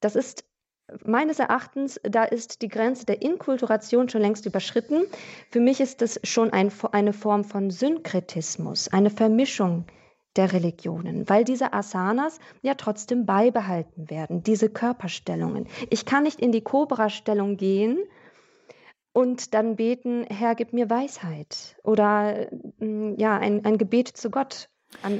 das 0.00 0.14
ist 0.14 0.44
meines 1.04 1.40
Erachtens, 1.40 2.00
da 2.04 2.22
ist 2.22 2.62
die 2.62 2.68
Grenze 2.68 3.04
der 3.04 3.20
Inkulturation 3.20 4.08
schon 4.08 4.20
längst 4.20 4.46
überschritten. 4.46 5.02
Für 5.50 5.58
mich 5.58 5.80
ist 5.80 6.02
das 6.02 6.20
schon 6.22 6.52
ein, 6.52 6.70
eine 6.92 7.12
Form 7.12 7.42
von 7.42 7.70
Synkretismus, 7.70 8.86
eine 8.86 9.10
Vermischung 9.10 9.86
der 10.36 10.52
Religionen, 10.52 11.28
weil 11.28 11.44
diese 11.44 11.72
Asanas 11.72 12.38
ja 12.62 12.74
trotzdem 12.74 13.26
beibehalten 13.26 14.10
werden, 14.10 14.42
diese 14.42 14.68
Körperstellungen. 14.68 15.66
Ich 15.90 16.04
kann 16.04 16.24
nicht 16.24 16.40
in 16.40 16.52
die 16.52 16.62
Cobra-Stellung 16.62 17.56
gehen 17.56 17.98
und 19.12 19.54
dann 19.54 19.76
beten, 19.76 20.24
Herr, 20.28 20.54
gib 20.54 20.72
mir 20.72 20.90
Weisheit 20.90 21.76
oder 21.82 22.48
mm, 22.78 23.14
ja, 23.16 23.38
ein, 23.38 23.64
ein 23.64 23.78
Gebet 23.78 24.08
zu 24.08 24.30
Gott 24.30 24.68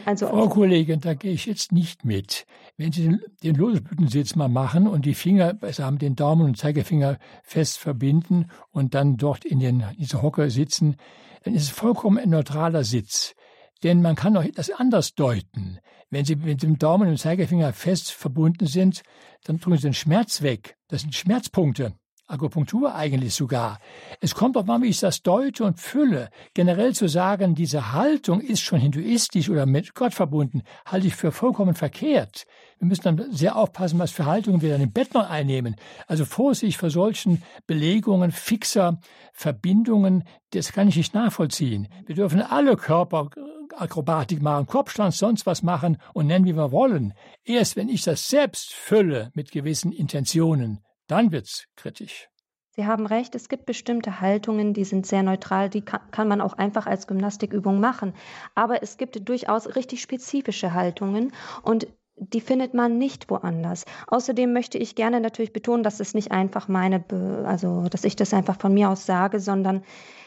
also, 0.05 0.29
Frau 0.29 0.49
Kollegin, 0.49 1.01
da 1.01 1.15
gehe 1.15 1.33
ich 1.33 1.47
jetzt 1.47 1.73
nicht 1.73 2.05
mit. 2.05 2.47
Wenn 2.77 2.93
Sie 2.93 3.03
den, 3.03 3.21
den 3.43 3.57
Losblütensitz 3.57 4.37
mal 4.37 4.49
machen 4.49 4.87
und 4.87 5.05
die 5.05 5.15
Finger, 5.15 5.59
also 5.61 5.85
haben 5.85 5.99
den 5.99 6.17
Daumen 6.17 6.47
und 6.47 6.57
Zeigefinger 6.57 7.19
fest 7.43 7.79
verbinden 7.79 8.47
und 8.71 8.95
dann 8.95 9.17
dort 9.17 9.45
in 9.45 9.61
den, 9.61 9.85
diese 9.99 10.23
Hocke 10.23 10.51
sitzen, 10.51 10.97
dann 11.43 11.55
ist 11.55 11.65
es 11.65 11.71
vollkommen 11.71 12.19
ein 12.19 12.31
neutraler 12.31 12.85
Sitz. 12.85 13.35
Denn 13.83 14.03
man 14.03 14.17
kann 14.17 14.37
auch 14.37 14.45
das 14.55 14.71
anders 14.71 15.15
deuten. 15.15 15.79
Wenn 16.11 16.25
Sie 16.25 16.37
mit 16.37 16.63
dem 16.63 16.79
Daumen 16.79 17.09
und 17.09 17.15
dem 17.15 17.19
Zeigefinger 17.19 17.73
fest 17.73 18.13
verbunden 18.13 18.67
sind, 18.67 19.03
dann 19.45 19.61
tun 19.61 19.77
Sie 19.77 19.83
den 19.83 19.95
Schmerz 19.95 20.43
weg. 20.43 20.77
Das 20.89 21.03
sind 21.03 21.15
Schmerzpunkte. 21.15 21.95
Akupunktur 22.29 22.95
eigentlich 22.95 23.35
sogar. 23.35 23.79
Es 24.21 24.35
kommt 24.35 24.57
auch 24.57 24.67
an, 24.67 24.83
wie 24.83 24.89
ich 24.89 24.99
das 24.99 25.23
deute 25.23 25.65
und 25.65 25.79
fülle. 25.79 26.31
Generell 26.55 26.93
zu 26.93 27.09
sagen, 27.09 27.55
diese 27.55 27.93
Haltung 27.93 28.41
ist 28.41 28.63
schon 28.63 28.81
hinduistisch 28.81 29.49
oder 29.49 29.65
mit 29.65 29.95
Gott 29.95 30.13
verbunden, 30.13 30.63
halte 30.85 31.07
ich 31.07 31.15
für 31.15 31.31
vollkommen 31.31 31.75
verkehrt. 31.75 32.47
Wir 32.79 32.89
müssen 32.89 33.03
dann 33.03 33.33
sehr 33.33 33.57
aufpassen, 33.57 33.99
was 34.01 34.11
für 34.11 34.27
Haltungen 34.27 34.61
wir 34.61 34.71
dann 34.71 34.81
im 34.81 34.93
Bett 34.93 35.15
noch 35.15 35.31
einnehmen. 35.31 35.77
Also 36.09 36.25
Vorsicht 36.25 36.79
vor 36.79 36.91
solchen 36.91 37.43
Belegungen 37.67 38.33
fixer 38.33 38.99
Verbindungen, 39.33 40.25
das 40.51 40.73
kann 40.73 40.89
ich 40.89 40.97
nicht 40.97 41.15
nachvollziehen. 41.15 41.89
Wir 42.07 42.17
dürfen 42.17 42.43
alle 42.43 42.77
Körperakrobatik 42.77 44.43
machen, 44.43 44.67
Kopfstand, 44.67 45.15
sonst 45.15 45.47
was 45.47 45.63
machen 45.63 45.99
und 46.13 46.27
nennen, 46.27 46.45
wie 46.45 46.57
wir 46.57 46.73
wollen. 46.73 47.15
Erst 47.45 47.77
wenn 47.77 47.89
ich 47.89 48.03
das 48.03 48.29
selbst 48.29 48.73
fülle 48.73 49.31
mit 49.35 49.53
gewissen 49.53 49.93
Intentionen, 49.93 50.81
dann 51.07 51.33
wird 51.33 51.47
es 51.47 51.67
kritisch. 51.77 52.29
Sie 52.77 52.85
haben 52.85 53.07
recht, 53.07 53.35
es 53.35 53.49
gibt 53.49 53.65
bestimmte 53.65 54.21
Haltungen, 54.21 54.75
die 54.75 54.85
sind 54.85 55.07
sehr 55.07 55.23
neutral, 55.23 55.71
die 55.71 55.81
kann, 55.81 56.03
kann, 56.11 56.29
man 56.29 56.43
auch 56.43 56.53
einfach 56.53 56.87
als 56.87 57.07
Gymnastikübung 57.07 57.81
machen. 57.81 58.13
Aber 58.55 58.83
es 58.83 58.99
gibt 58.99 59.27
durchaus 59.27 59.77
richtig 59.77 60.03
spezifische 60.03 60.75
Haltungen 60.75 61.33
und 61.63 61.87
die 62.19 62.41
findet 62.41 62.75
man 62.75 62.99
nicht 62.99 63.31
woanders. 63.31 63.85
Außerdem 64.09 64.53
möchte 64.53 64.79
ich 64.79 64.95
gerne 64.95 65.21
natürlich 65.21 65.53
betonen, 65.53 65.83
dass 65.83 66.01
es 66.01 66.15
nicht 66.15 66.33
einfach 66.33 66.69
meine, 66.69 67.05
also 67.47 67.89
dass 67.89 68.05
ich 68.05 68.17
das 68.17 68.35
einfach 68.35 68.59
von 68.59 68.75
mir 68.75 68.91
aus 68.91 69.07
sage, 69.07 69.41
sondern 69.41 69.83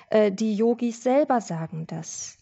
äh, 0.09 0.31
die 0.31 0.55
Yogis 0.55 1.03
selber 1.03 1.41
sagen 1.41 1.85
das. 1.87 2.37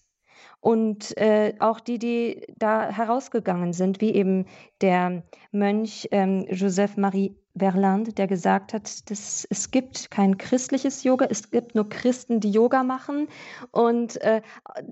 Und 0.59 1.15
äh, 1.17 1.53
auch 1.59 1.79
die, 1.79 1.99
die 1.99 2.45
da 2.57 2.89
herausgegangen 2.89 3.73
sind, 3.73 4.01
wie 4.01 4.13
eben 4.13 4.45
der 4.81 5.23
Mönch 5.51 6.07
ähm, 6.11 6.45
Joseph 6.49 6.97
Marie 6.97 7.35
Verland, 7.59 8.17
der 8.17 8.27
gesagt 8.27 8.73
hat, 8.73 9.09
dass 9.09 9.47
es 9.49 9.71
gibt 9.71 10.11
kein 10.11 10.37
christliches 10.37 11.03
Yoga, 11.03 11.27
es 11.29 11.49
gibt 11.49 11.75
nur 11.75 11.89
Christen, 11.89 12.39
die 12.39 12.51
Yoga 12.51 12.83
machen. 12.83 13.27
Und 13.71 14.21
äh, 14.21 14.41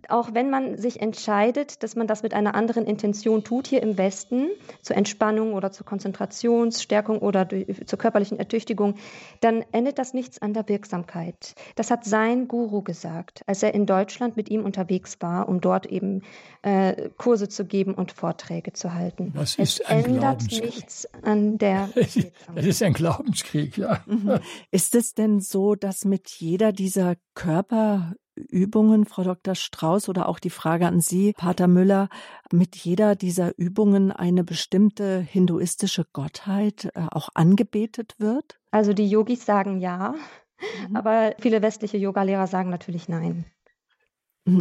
auch 0.10 0.34
wenn 0.34 0.50
man 0.50 0.78
sich 0.78 1.02
entscheidet, 1.02 1.84
dass 1.84 1.96
man 1.96 2.08
das 2.08 2.24
mit 2.24 2.34
einer 2.34 2.56
anderen 2.56 2.86
Intention 2.86 3.44
tut, 3.44 3.68
hier 3.68 3.84
im 3.84 3.98
Westen, 3.98 4.48
zur 4.82 4.96
Entspannung 4.96 5.54
oder 5.54 5.72
zur 5.72 5.86
Konzentrationsstärkung 5.86 7.20
oder 7.20 7.48
zur 7.86 8.00
körperlichen 8.00 8.40
Ertüchtigung, 8.40 8.96
dann 9.42 9.64
endet 9.72 10.00
das 10.00 10.14
nichts 10.14 10.42
an 10.42 10.54
der 10.54 10.68
Wirksamkeit. 10.68 11.54
Das 11.76 11.92
hat 11.92 12.06
sein 12.06 12.48
Guru 12.48 12.82
gesagt, 12.82 13.42
als 13.46 13.62
er 13.62 13.74
in 13.74 13.86
Deutschland 13.86 14.38
mit 14.38 14.50
ihm 14.50 14.64
unterwegs 14.66 15.18
war, 15.20 15.48
um 15.48 15.62
dort 15.62 15.86
eben 15.86 16.24
äh, 16.62 17.10
Kurse 17.18 17.50
zu 17.50 17.66
geben 17.66 17.94
und 17.94 18.12
Vorträge 18.12 18.74
zu 18.74 18.94
halten. 18.94 19.34
Das 19.36 19.56
ist 19.56 19.76
es 19.80 19.80
ändert 19.80 20.44
nichts 20.52 21.08
an 21.24 21.58
der 21.58 21.90
Wirksamkeit. 21.96 22.34
Das 22.56 22.66
ist 22.66 22.82
ein 22.84 22.94
Glaubenskrieg, 22.94 23.78
ja. 23.78 24.02
Mhm. 24.06 24.40
Ist 24.72 24.96
es 24.96 25.14
denn 25.14 25.40
so, 25.40 25.76
dass 25.76 26.06
mit 26.06 26.30
jeder 26.30 26.72
dieser 26.72 27.16
Körperübungen, 27.34 29.06
Frau 29.06 29.24
Dr. 29.24 29.56
Strauß, 29.56 30.10
oder 30.10 30.28
auch 30.30 30.40
die 30.40 30.50
Frage 30.50 30.88
an 30.88 31.02
Sie, 31.02 31.34
Pater 31.34 31.68
Müller, 31.68 32.10
mit 32.52 32.76
jeder 32.76 33.16
dieser 33.16 33.58
Übungen 33.58 34.12
eine 34.12 34.44
bestimmte 34.44 35.20
hinduistische 35.20 36.06
Gottheit 36.12 36.90
äh, 36.96 37.08
auch 37.12 37.30
angebetet 37.34 38.16
wird? 38.18 38.60
Also 38.72 38.94
die 38.94 39.08
Yogis 39.08 39.46
sagen 39.46 39.80
ja, 39.80 40.16
mhm. 40.90 40.96
aber 40.96 41.34
viele 41.40 41.62
westliche 41.62 41.98
Yogalehrer 41.98 42.48
sagen 42.48 42.70
natürlich 42.70 43.10
nein. 43.10 43.46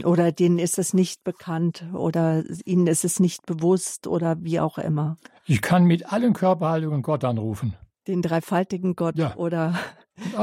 Oder 0.04 0.32
denen 0.32 0.58
ist 0.58 0.78
es 0.78 0.94
nicht 0.94 1.24
bekannt 1.24 1.84
oder 1.92 2.42
ihnen 2.64 2.86
ist 2.86 3.04
es 3.04 3.20
nicht 3.20 3.44
bewusst 3.44 4.06
oder 4.06 4.36
wie 4.40 4.58
auch 4.58 4.78
immer. 4.78 5.18
Ich 5.44 5.60
kann 5.60 5.84
mit 5.84 6.10
allen 6.10 6.32
Körperhaltungen 6.32 7.02
Gott 7.02 7.22
anrufen. 7.22 7.74
Den 8.06 8.22
dreifaltigen 8.22 8.96
Gott 8.96 9.16
ja. 9.16 9.34
oder. 9.36 9.74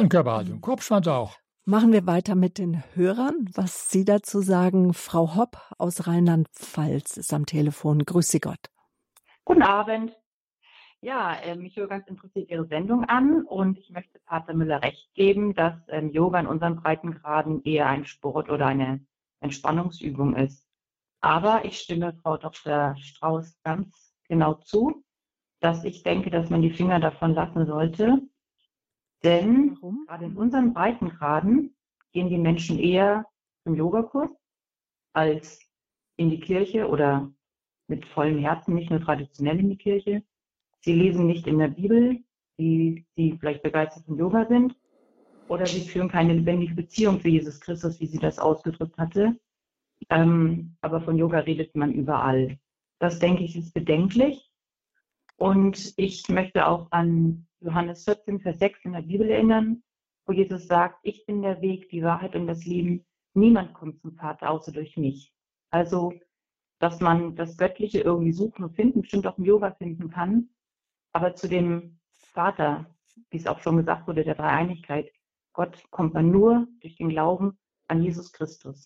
Körperhaltungen. 0.10 0.62
Kopfschwanz 0.62 1.08
auch. 1.08 1.38
Machen 1.64 1.94
wir 1.94 2.08
weiter 2.08 2.34
mit 2.36 2.58
den 2.58 2.84
Hörern, 2.96 3.48
was 3.54 3.92
Sie 3.92 4.04
dazu 4.04 4.42
sagen. 4.42 4.94
Frau 4.94 5.36
Hopp 5.36 5.58
aus 5.78 6.08
Rheinland-Pfalz 6.08 7.18
ist 7.18 7.34
am 7.34 7.46
Telefon. 7.46 8.00
Grüße 8.00 8.40
Gott. 8.40 8.72
Guten 9.46 9.62
Abend. 9.62 10.12
Ja, 11.02 11.36
ähm, 11.44 11.66
ich 11.66 11.76
höre 11.78 11.88
ganz 11.88 12.08
interessiert 12.08 12.50
Ihre 12.50 12.66
Sendung 12.66 13.06
an 13.06 13.44
und 13.44 13.78
ich 13.78 13.90
möchte 13.90 14.20
Pater 14.20 14.54
Müller 14.54 14.82
recht 14.82 15.14
geben, 15.14 15.54
dass 15.56 15.74
ähm, 15.88 16.12
Yoga 16.12 16.40
in 16.40 16.48
unseren 16.48 16.76
Breitengraden 16.76 17.64
eher 17.64 17.88
ein 17.88 18.06
Sport 18.06 18.50
oder 18.50 18.68
eine 18.68 19.04
Entspannungsübung 19.40 20.36
ist. 20.36 20.68
Aber 21.22 21.66
ich 21.66 21.80
stimme 21.80 22.14
Frau 22.22 22.38
Dr. 22.38 22.96
Strauß 22.98 23.62
ganz 23.64 24.16
genau 24.28 24.56
zu, 24.56 25.04
dass 25.62 25.84
ich 25.84 26.04
denke, 26.04 26.30
dass 26.30 26.50
man 26.50 26.62
die 26.62 26.72
Finger 26.72 27.00
davon 27.00 27.34
lassen 27.34 27.66
sollte. 27.66 28.22
Denn 29.24 29.78
Warum? 29.80 30.06
gerade 30.08 30.26
in 30.26 30.36
unseren 30.36 30.74
Breitengraden 30.74 31.76
gehen 32.12 32.30
die 32.30 32.38
Menschen 32.38 32.80
eher 32.80 33.26
zum 33.64 33.76
Yogakurs 33.76 34.32
als 35.14 35.60
in 36.18 36.30
die 36.30 36.40
Kirche 36.40 36.88
oder 36.88 37.32
mit 37.88 38.06
vollem 38.08 38.40
Herzen, 38.40 38.74
nicht 38.74 38.90
nur 38.90 39.02
traditionell 39.02 39.60
in 39.60 39.70
die 39.70 39.78
Kirche. 39.78 40.24
Sie 40.80 40.94
lesen 40.94 41.28
nicht 41.28 41.46
in 41.46 41.60
der 41.60 41.68
Bibel, 41.68 42.24
die, 42.58 43.06
die 43.18 43.38
vielleicht 43.38 43.62
begeistert 43.64 44.06
von 44.06 44.18
Yoga 44.18 44.46
sind, 44.48 44.76
oder 45.48 45.66
sie 45.66 45.82
führen 45.82 46.10
keine 46.10 46.34
lebendige 46.34 46.74
Beziehung 46.74 47.20
zu 47.20 47.28
Jesus 47.28 47.60
Christus, 47.60 48.00
wie 48.00 48.08
sie 48.08 48.20
das 48.20 48.40
ausgedrückt 48.40 48.98
hatte. 48.98 49.38
Ähm, 50.10 50.76
aber 50.82 51.02
von 51.02 51.18
Yoga 51.18 51.40
redet 51.40 51.76
man 51.76 51.92
überall. 51.92 52.58
Das 53.00 53.20
denke 53.20 53.44
ich 53.44 53.56
ist 53.56 53.74
bedenklich. 53.74 54.51
Und 55.42 55.96
ich 55.98 56.30
möchte 56.30 56.68
auch 56.68 56.92
an 56.92 57.48
Johannes 57.62 58.04
14, 58.04 58.42
Vers 58.42 58.60
6 58.60 58.86
in 58.86 58.94
der 58.94 59.02
Bibel 59.02 59.28
erinnern, 59.28 59.82
wo 60.28 60.34
Jesus 60.34 60.68
sagt, 60.68 61.00
ich 61.02 61.26
bin 61.26 61.42
der 61.42 61.60
Weg, 61.64 61.90
die 61.90 62.04
Wahrheit 62.04 62.36
und 62.36 62.46
das 62.46 62.64
Leben. 62.68 63.08
Niemand 63.34 63.74
kommt 63.74 64.00
zum 64.02 64.14
Vater 64.14 64.52
außer 64.52 64.72
durch 64.72 64.98
mich. 64.98 65.34
Also, 65.72 66.14
dass 66.78 67.00
man 67.00 67.36
das 67.36 67.58
Göttliche 67.58 68.02
irgendwie 68.02 68.34
suchen 68.34 68.66
und 68.66 68.76
finden, 68.76 69.02
bestimmt 69.02 69.26
auch 69.26 69.40
im 69.40 69.46
Yoga 69.46 69.72
finden 69.72 70.12
kann, 70.12 70.50
aber 71.12 71.34
zu 71.34 71.50
dem 71.50 71.98
Vater, 72.12 72.86
wie 73.32 73.38
es 73.38 73.48
auch 73.48 73.62
schon 73.62 73.78
gesagt 73.78 74.08
wurde, 74.08 74.24
der 74.24 74.36
Dreieinigkeit, 74.36 75.12
Gott 75.54 75.84
kommt 75.90 76.14
man 76.14 76.30
nur 76.30 76.68
durch 76.82 76.98
den 76.98 77.10
Glauben 77.10 77.58
an 77.88 78.04
Jesus 78.04 78.32
Christus. 78.32 78.86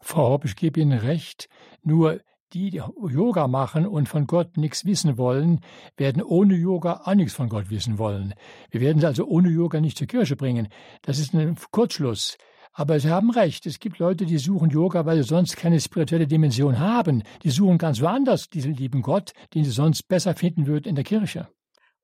Frau 0.00 0.30
Hopp, 0.30 0.46
ich 0.46 0.56
gebe 0.56 0.80
Ihnen 0.80 0.98
recht, 0.98 1.48
nur 1.84 2.20
die, 2.54 2.70
die 2.70 2.82
Yoga 3.08 3.48
machen 3.48 3.86
und 3.86 4.08
von 4.08 4.26
Gott 4.26 4.56
nichts 4.56 4.84
wissen 4.84 5.18
wollen, 5.18 5.60
werden 5.96 6.22
ohne 6.22 6.54
Yoga 6.54 7.02
auch 7.04 7.14
nichts 7.14 7.34
von 7.34 7.48
Gott 7.48 7.70
wissen 7.70 7.98
wollen. 7.98 8.34
Wir 8.70 8.80
werden 8.80 9.00
sie 9.00 9.06
also 9.06 9.26
ohne 9.26 9.50
Yoga 9.50 9.80
nicht 9.80 9.98
zur 9.98 10.06
Kirche 10.06 10.36
bringen. 10.36 10.68
Das 11.02 11.18
ist 11.18 11.34
ein 11.34 11.56
Kurzschluss. 11.70 12.38
Aber 12.76 12.98
Sie 12.98 13.10
haben 13.10 13.30
recht, 13.30 13.66
es 13.66 13.78
gibt 13.78 14.00
Leute, 14.00 14.26
die 14.26 14.38
suchen 14.38 14.70
Yoga, 14.70 15.06
weil 15.06 15.18
sie 15.18 15.28
sonst 15.28 15.56
keine 15.56 15.80
spirituelle 15.80 16.26
Dimension 16.26 16.80
haben. 16.80 17.22
Die 17.44 17.50
suchen 17.50 17.78
ganz 17.78 18.00
woanders 18.00 18.50
diesen 18.50 18.74
lieben 18.74 19.00
Gott, 19.00 19.32
den 19.54 19.64
sie 19.64 19.70
sonst 19.70 20.08
besser 20.08 20.34
finden 20.34 20.66
würden 20.66 20.88
in 20.88 20.96
der 20.96 21.04
Kirche. 21.04 21.48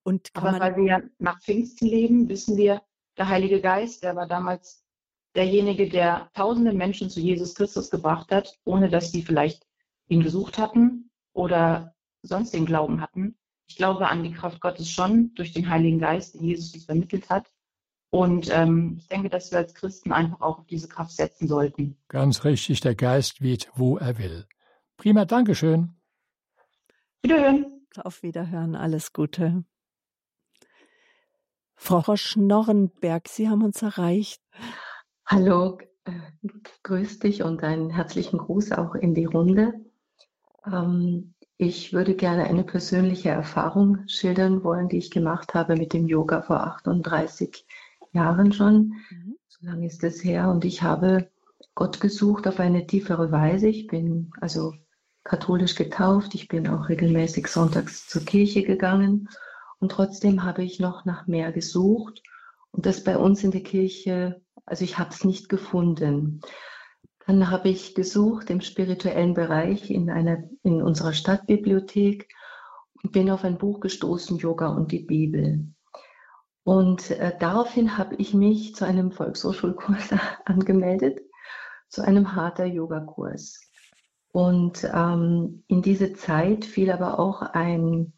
Und 0.05 0.31
Aber 0.35 0.61
weil 0.61 0.77
wir 0.77 0.85
ja 0.85 1.01
nach 1.19 1.41
Pfingsten 1.41 1.87
leben, 1.87 2.29
wissen 2.29 2.57
wir, 2.57 2.83
der 3.19 3.29
Heilige 3.29 3.61
Geist, 3.61 4.05
der 4.05 4.15
war 4.15 4.29
damals 4.29 4.85
derjenige, 5.35 5.89
der 5.89 6.31
tausende 6.35 6.73
Menschen 6.73 7.11
zu 7.11 7.21
Jesus 7.21 7.55
Christus 7.55 7.91
gebracht 7.91 8.31
hat, 8.31 8.57
ohne 8.65 8.89
dass 8.89 9.11
sie 9.11 9.23
vielleicht 9.23 9.67
ihn 10.11 10.23
gesucht 10.23 10.59
hatten 10.59 11.11
oder 11.33 11.95
sonst 12.23 12.53
den 12.53 12.67
Glauben 12.67 13.01
hatten. 13.01 13.39
Ich 13.69 13.77
glaube 13.77 14.09
an 14.09 14.25
die 14.25 14.33
Kraft 14.33 14.61
Gottes 14.61 14.91
schon 14.91 15.33
durch 15.35 15.53
den 15.53 15.71
Heiligen 15.71 16.01
Geist, 16.01 16.35
den 16.35 16.45
Jesus 16.45 16.75
uns 16.75 16.85
vermittelt 16.85 17.31
hat. 17.31 17.51
Und 18.11 18.51
ähm, 18.53 18.97
ich 18.99 19.07
denke, 19.07 19.31
dass 19.31 19.53
wir 19.53 19.59
als 19.59 19.73
Christen 19.73 20.11
einfach 20.11 20.41
auch 20.41 20.59
auf 20.59 20.67
diese 20.67 20.89
Kraft 20.89 21.13
setzen 21.13 21.47
sollten. 21.47 21.97
Ganz 22.09 22.45
richtig, 22.45 22.81
der 22.81 22.97
Geist 22.97 23.41
weht, 23.41 23.71
wo 23.75 23.99
er 23.99 24.19
will. 24.19 24.47
Prima, 24.97 25.25
Dankeschön. 25.25 25.95
Wiederhören. 27.23 27.87
Auf 27.97 28.25
Wiederhören, 28.25 28.75
alles 28.75 29.13
Gute. 29.13 29.65
Frau 31.77 32.17
Schnorrenberg, 32.17 33.29
Sie 33.29 33.49
haben 33.49 33.63
uns 33.63 33.81
erreicht. 33.83 34.43
Hallo, 35.25 35.79
äh, 36.05 36.13
grüß 36.83 37.21
dich 37.21 37.43
und 37.43 37.63
einen 37.63 37.91
herzlichen 37.91 38.39
Gruß 38.39 38.73
auch 38.73 38.95
in 38.97 39.15
die 39.15 39.25
Runde. 39.25 39.90
Ähm, 40.67 41.35
ich 41.57 41.93
würde 41.93 42.15
gerne 42.15 42.45
eine 42.45 42.65
persönliche 42.65 43.29
Erfahrung 43.29 44.09
schildern 44.09 44.65
wollen, 44.65 44.89
die 44.89 44.97
ich 44.97 45.11
gemacht 45.11 45.55
habe 45.55 45.77
mit 45.77 45.93
dem 45.93 46.07
Yoga 46.07 46.41
vor 46.41 46.61
38 46.61 47.67
Jahren 48.13 48.53
schon. 48.53 48.95
Mhm. 49.11 49.37
So 49.49 49.67
lange 49.67 49.87
ist 49.87 50.03
es 50.03 50.25
her. 50.25 50.49
Und 50.49 50.65
ich 50.65 50.83
habe 50.83 51.29
Gott 51.75 52.01
gesucht 52.01 52.49
auf 52.49 52.61
eine 52.61 52.87
tiefere 52.87 53.31
Weise. 53.31 53.69
Ich 53.69 53.87
bin 53.89 54.33
also 54.41 54.73
katholisch 55.23 55.75
getauft. 55.75 56.35
Ich 56.35 56.49
bin 56.49 56.67
auch 56.67 56.89
regelmäßig 56.89 57.47
sonntags 57.47 58.07
zur 58.07 58.25
Kirche 58.25 58.63
gegangen. 58.63 59.29
Und 59.81 59.93
trotzdem 59.93 60.45
habe 60.45 60.63
ich 60.65 60.81
noch 60.81 61.05
nach 61.05 61.27
mehr 61.27 61.53
gesucht. 61.53 62.23
Und 62.71 62.87
das 62.87 63.05
bei 63.05 63.19
uns 63.19 63.45
in 63.45 63.51
der 63.51 63.63
Kirche, 63.63 64.41
also 64.65 64.85
ich 64.85 64.99
habe 64.99 65.11
es 65.11 65.25
nicht 65.25 65.49
gefunden. 65.49 66.41
Dann 67.27 67.51
habe 67.51 67.69
ich 67.69 67.95
gesucht 67.95 68.51
im 68.51 68.61
spirituellen 68.61 69.35
Bereich 69.35 69.91
in, 69.91 70.11
einer, 70.11 70.45
in 70.63 70.83
unserer 70.83 71.13
Stadtbibliothek 71.13 72.29
und 73.03 73.13
bin 73.13 73.31
auf 73.31 73.45
ein 73.45 73.59
Buch 73.59 73.81
gestoßen, 73.81 74.39
Yoga 74.39 74.69
und 74.69 74.93
die 74.93 75.05
Bibel. 75.05 75.67
Und 76.65 77.11
äh, 77.11 77.33
daraufhin 77.39 77.97
habe 77.97 78.17
ich 78.17 78.35
mich 78.35 78.75
zu 78.75 78.85
einem 78.85 79.13
Volkshochschulkurs 79.13 80.15
angemeldet, 80.45 81.21
zu 81.89 82.03
einem 82.03 82.35
harter 82.35 82.67
Yogakurs. 82.67 83.61
Und 84.33 84.89
ähm, 84.95 85.65
in 85.67 85.83
diese 85.83 86.13
Zeit 86.13 86.65
fiel 86.65 86.93
aber 86.93 87.19
auch 87.19 87.43
ein, 87.43 88.13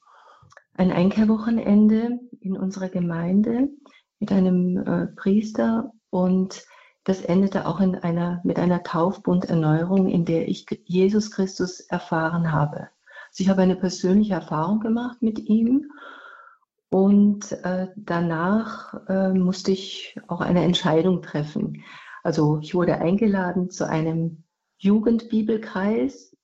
ein 0.75 0.93
Einkehrwochenende 0.93 2.21
in 2.41 2.57
unserer 2.57 2.89
Gemeinde 2.89 3.69
mit 4.19 4.31
einem 4.33 4.77
äh, 4.77 5.07
Priester 5.17 5.93
und 6.11 6.65
das 7.05 7.23
endete 7.23 7.67
auch 7.67 7.81
in 7.81 7.97
einer, 7.97 8.41
mit 8.45 8.59
einer 8.59 8.83
Taufbunderneuerung, 8.83 10.09
in 10.09 10.25
der 10.25 10.49
ich 10.49 10.67
Jesus 10.85 11.31
Christus 11.31 11.81
erfahren 11.81 12.53
habe. 12.53 12.89
Also 13.31 13.45
ich 13.45 13.49
habe 13.49 13.63
eine 13.63 13.77
persönliche 13.77 14.35
Erfahrung 14.35 14.81
gemacht 14.81 15.21
mit 15.21 15.39
ihm 15.39 15.91
und 16.91 17.53
äh, 17.65 17.89
danach 17.97 19.09
äh, 19.09 19.33
musste 19.33 19.73
ich 19.73 20.17
auch 20.29 20.41
eine 20.41 20.63
Entscheidung 20.63 21.23
treffen. 21.23 21.83
Also 22.23 22.59
ich 22.61 22.75
wurde 22.75 22.99
eingeladen 22.99 23.71
zu 23.71 23.89
einem 23.89 24.45
Jugendbibelkreis 24.79 26.37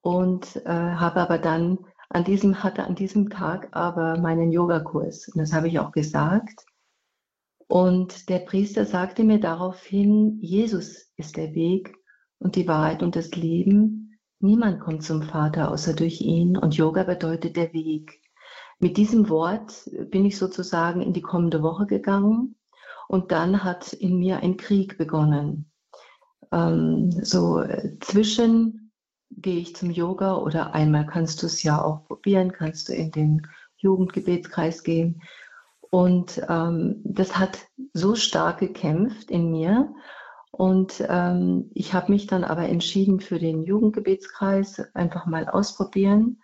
und 0.00 0.56
äh, 0.64 0.68
habe 0.68 1.20
aber 1.20 1.38
dann 1.38 1.78
an 2.08 2.24
diesem, 2.24 2.62
hatte 2.62 2.84
an 2.84 2.94
diesem 2.94 3.30
Tag 3.30 3.68
aber 3.72 4.18
meinen 4.18 4.50
Yogakurs. 4.50 5.28
Und 5.28 5.38
das 5.40 5.52
habe 5.52 5.68
ich 5.68 5.78
auch 5.78 5.92
gesagt. 5.92 6.64
Und 7.72 8.28
der 8.28 8.40
Priester 8.40 8.84
sagte 8.84 9.24
mir 9.24 9.40
daraufhin, 9.40 10.38
Jesus 10.42 11.10
ist 11.16 11.38
der 11.38 11.54
Weg 11.54 11.96
und 12.38 12.54
die 12.54 12.68
Wahrheit 12.68 13.02
und 13.02 13.16
das 13.16 13.30
Leben. 13.30 14.18
Niemand 14.40 14.78
kommt 14.78 15.04
zum 15.04 15.22
Vater 15.22 15.70
außer 15.70 15.94
durch 15.94 16.20
ihn 16.20 16.58
und 16.58 16.76
Yoga 16.76 17.02
bedeutet 17.02 17.56
der 17.56 17.72
Weg. 17.72 18.20
Mit 18.78 18.98
diesem 18.98 19.30
Wort 19.30 19.88
bin 20.10 20.26
ich 20.26 20.36
sozusagen 20.36 21.00
in 21.00 21.14
die 21.14 21.22
kommende 21.22 21.62
Woche 21.62 21.86
gegangen 21.86 22.56
und 23.08 23.32
dann 23.32 23.64
hat 23.64 23.94
in 23.94 24.18
mir 24.18 24.40
ein 24.40 24.58
Krieg 24.58 24.98
begonnen. 24.98 25.72
Ähm, 26.52 27.10
so 27.24 27.64
zwischen 28.00 28.92
gehe 29.30 29.60
ich 29.60 29.74
zum 29.74 29.90
Yoga 29.90 30.36
oder 30.36 30.74
einmal 30.74 31.06
kannst 31.06 31.42
du 31.42 31.46
es 31.46 31.62
ja 31.62 31.82
auch 31.82 32.04
probieren, 32.04 32.52
kannst 32.52 32.90
du 32.90 32.92
in 32.92 33.12
den 33.12 33.46
Jugendgebetskreis 33.78 34.82
gehen. 34.82 35.22
Und 35.92 36.40
ähm, 36.48 37.02
das 37.04 37.38
hat 37.38 37.66
so 37.92 38.14
stark 38.14 38.60
gekämpft 38.60 39.30
in 39.30 39.50
mir. 39.50 39.92
Und 40.50 41.04
ähm, 41.06 41.70
ich 41.74 41.92
habe 41.92 42.10
mich 42.10 42.26
dann 42.26 42.44
aber 42.44 42.66
entschieden 42.66 43.20
für 43.20 43.38
den 43.38 43.62
Jugendgebetskreis, 43.62 44.80
einfach 44.94 45.26
mal 45.26 45.50
ausprobieren. 45.50 46.40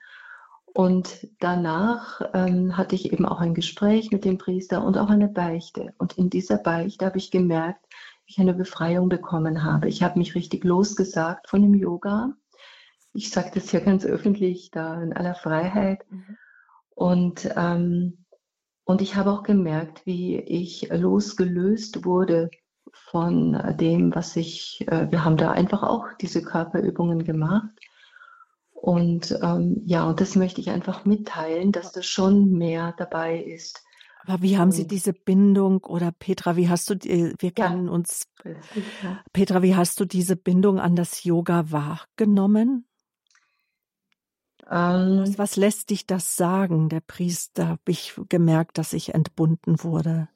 Und 0.75 1.29
danach 1.41 2.21
ähm, 2.35 2.77
hatte 2.77 2.95
ich 2.95 3.11
eben 3.11 3.25
auch 3.25 3.41
ein 3.41 3.55
Gespräch 3.55 4.11
mit 4.11 4.27
dem 4.27 4.37
Priester 4.37 4.85
und 4.85 4.99
auch 4.99 5.09
eine 5.09 5.29
Beichte. 5.29 5.95
Und 5.97 6.19
in 6.19 6.29
dieser 6.29 6.59
Beichte 6.59 7.07
habe 7.07 7.17
ich 7.17 7.31
gemerkt, 7.31 7.87
wie 8.27 8.33
ich 8.33 8.39
eine 8.41 8.53
Befreiung 8.53 9.09
bekommen 9.09 9.65
habe. 9.65 9.89
Ich 9.89 10.03
habe 10.03 10.19
mich 10.19 10.35
richtig 10.35 10.63
losgesagt 10.63 11.49
von 11.49 11.63
dem 11.63 11.73
Yoga. 11.73 12.35
Ich 13.15 13.31
sage 13.31 13.53
das 13.55 13.71
hier 13.71 13.81
ganz 13.81 14.05
öffentlich, 14.05 14.71
da 14.73 15.01
in 15.01 15.15
aller 15.15 15.35
Freiheit. 15.35 16.05
Mhm. 16.11 16.37
Und 16.95 17.51
ähm, 17.57 18.27
und 18.89 19.03
ich 19.03 19.17
habe 19.17 19.31
auch 19.33 19.43
gemerkt, 19.43 20.07
wie 20.07 20.39
ich 20.39 20.89
losgelöst 20.91 22.07
wurde 22.07 22.51
von 22.91 23.77
dem, 23.79 24.15
was 24.15 24.35
ich, 24.35 24.83
äh, 24.89 25.11
wir 25.11 25.27
haben 25.27 25.37
da 25.37 25.51
einfach 25.51 25.83
auch 25.83 26.07
diese 26.19 26.41
Körperübungen 26.41 27.23
gemacht. 27.23 27.69
Und 28.73 29.39
ähm, 29.43 29.83
ja, 29.85 30.09
und 30.09 30.23
das 30.23 30.37
möchte 30.37 30.63
ich 30.63 30.71
einfach 30.71 31.05
mitteilen, 31.05 31.71
dass 31.71 31.93
das 31.93 32.07
schon 32.07 32.53
mehr 32.53 32.95
dabei 32.97 33.39
ist. 33.39 33.85
Aber 34.25 34.41
wie 34.41 34.57
haben 34.57 34.73
Sie 34.73 34.87
diese 34.87 35.13
Bindung 35.13 35.85
oder 35.85 36.11
Petra, 36.11 36.57
wie 36.57 36.71
hast 36.71 36.89
du, 36.89 36.95
die, 36.95 37.35
wir 37.39 37.51
kennen 37.51 37.89
ja. 37.89 37.93
uns, 37.93 38.23
Petra, 39.35 39.61
wie 39.61 39.77
hast 39.77 40.01
du 40.01 40.07
diese 40.07 40.35
Bindung 40.35 40.81
an 40.81 40.97
das 40.97 41.25
Yoga 41.25 41.71
wahrgenommen? 41.71 42.87
Ähm, 44.71 45.35
was, 45.37 45.57
lässt 45.57 45.91
dich 45.91 46.07
das 46.07 46.37
sagen, 46.37 46.89
der 46.89 47.01
Priester? 47.01 47.69
Habe 47.69 47.81
ich 47.87 48.15
gemerkt, 48.29 48.79
dass 48.79 48.93
ich 48.93 49.15
entbunden 49.15 49.83
wurde. 49.83 50.29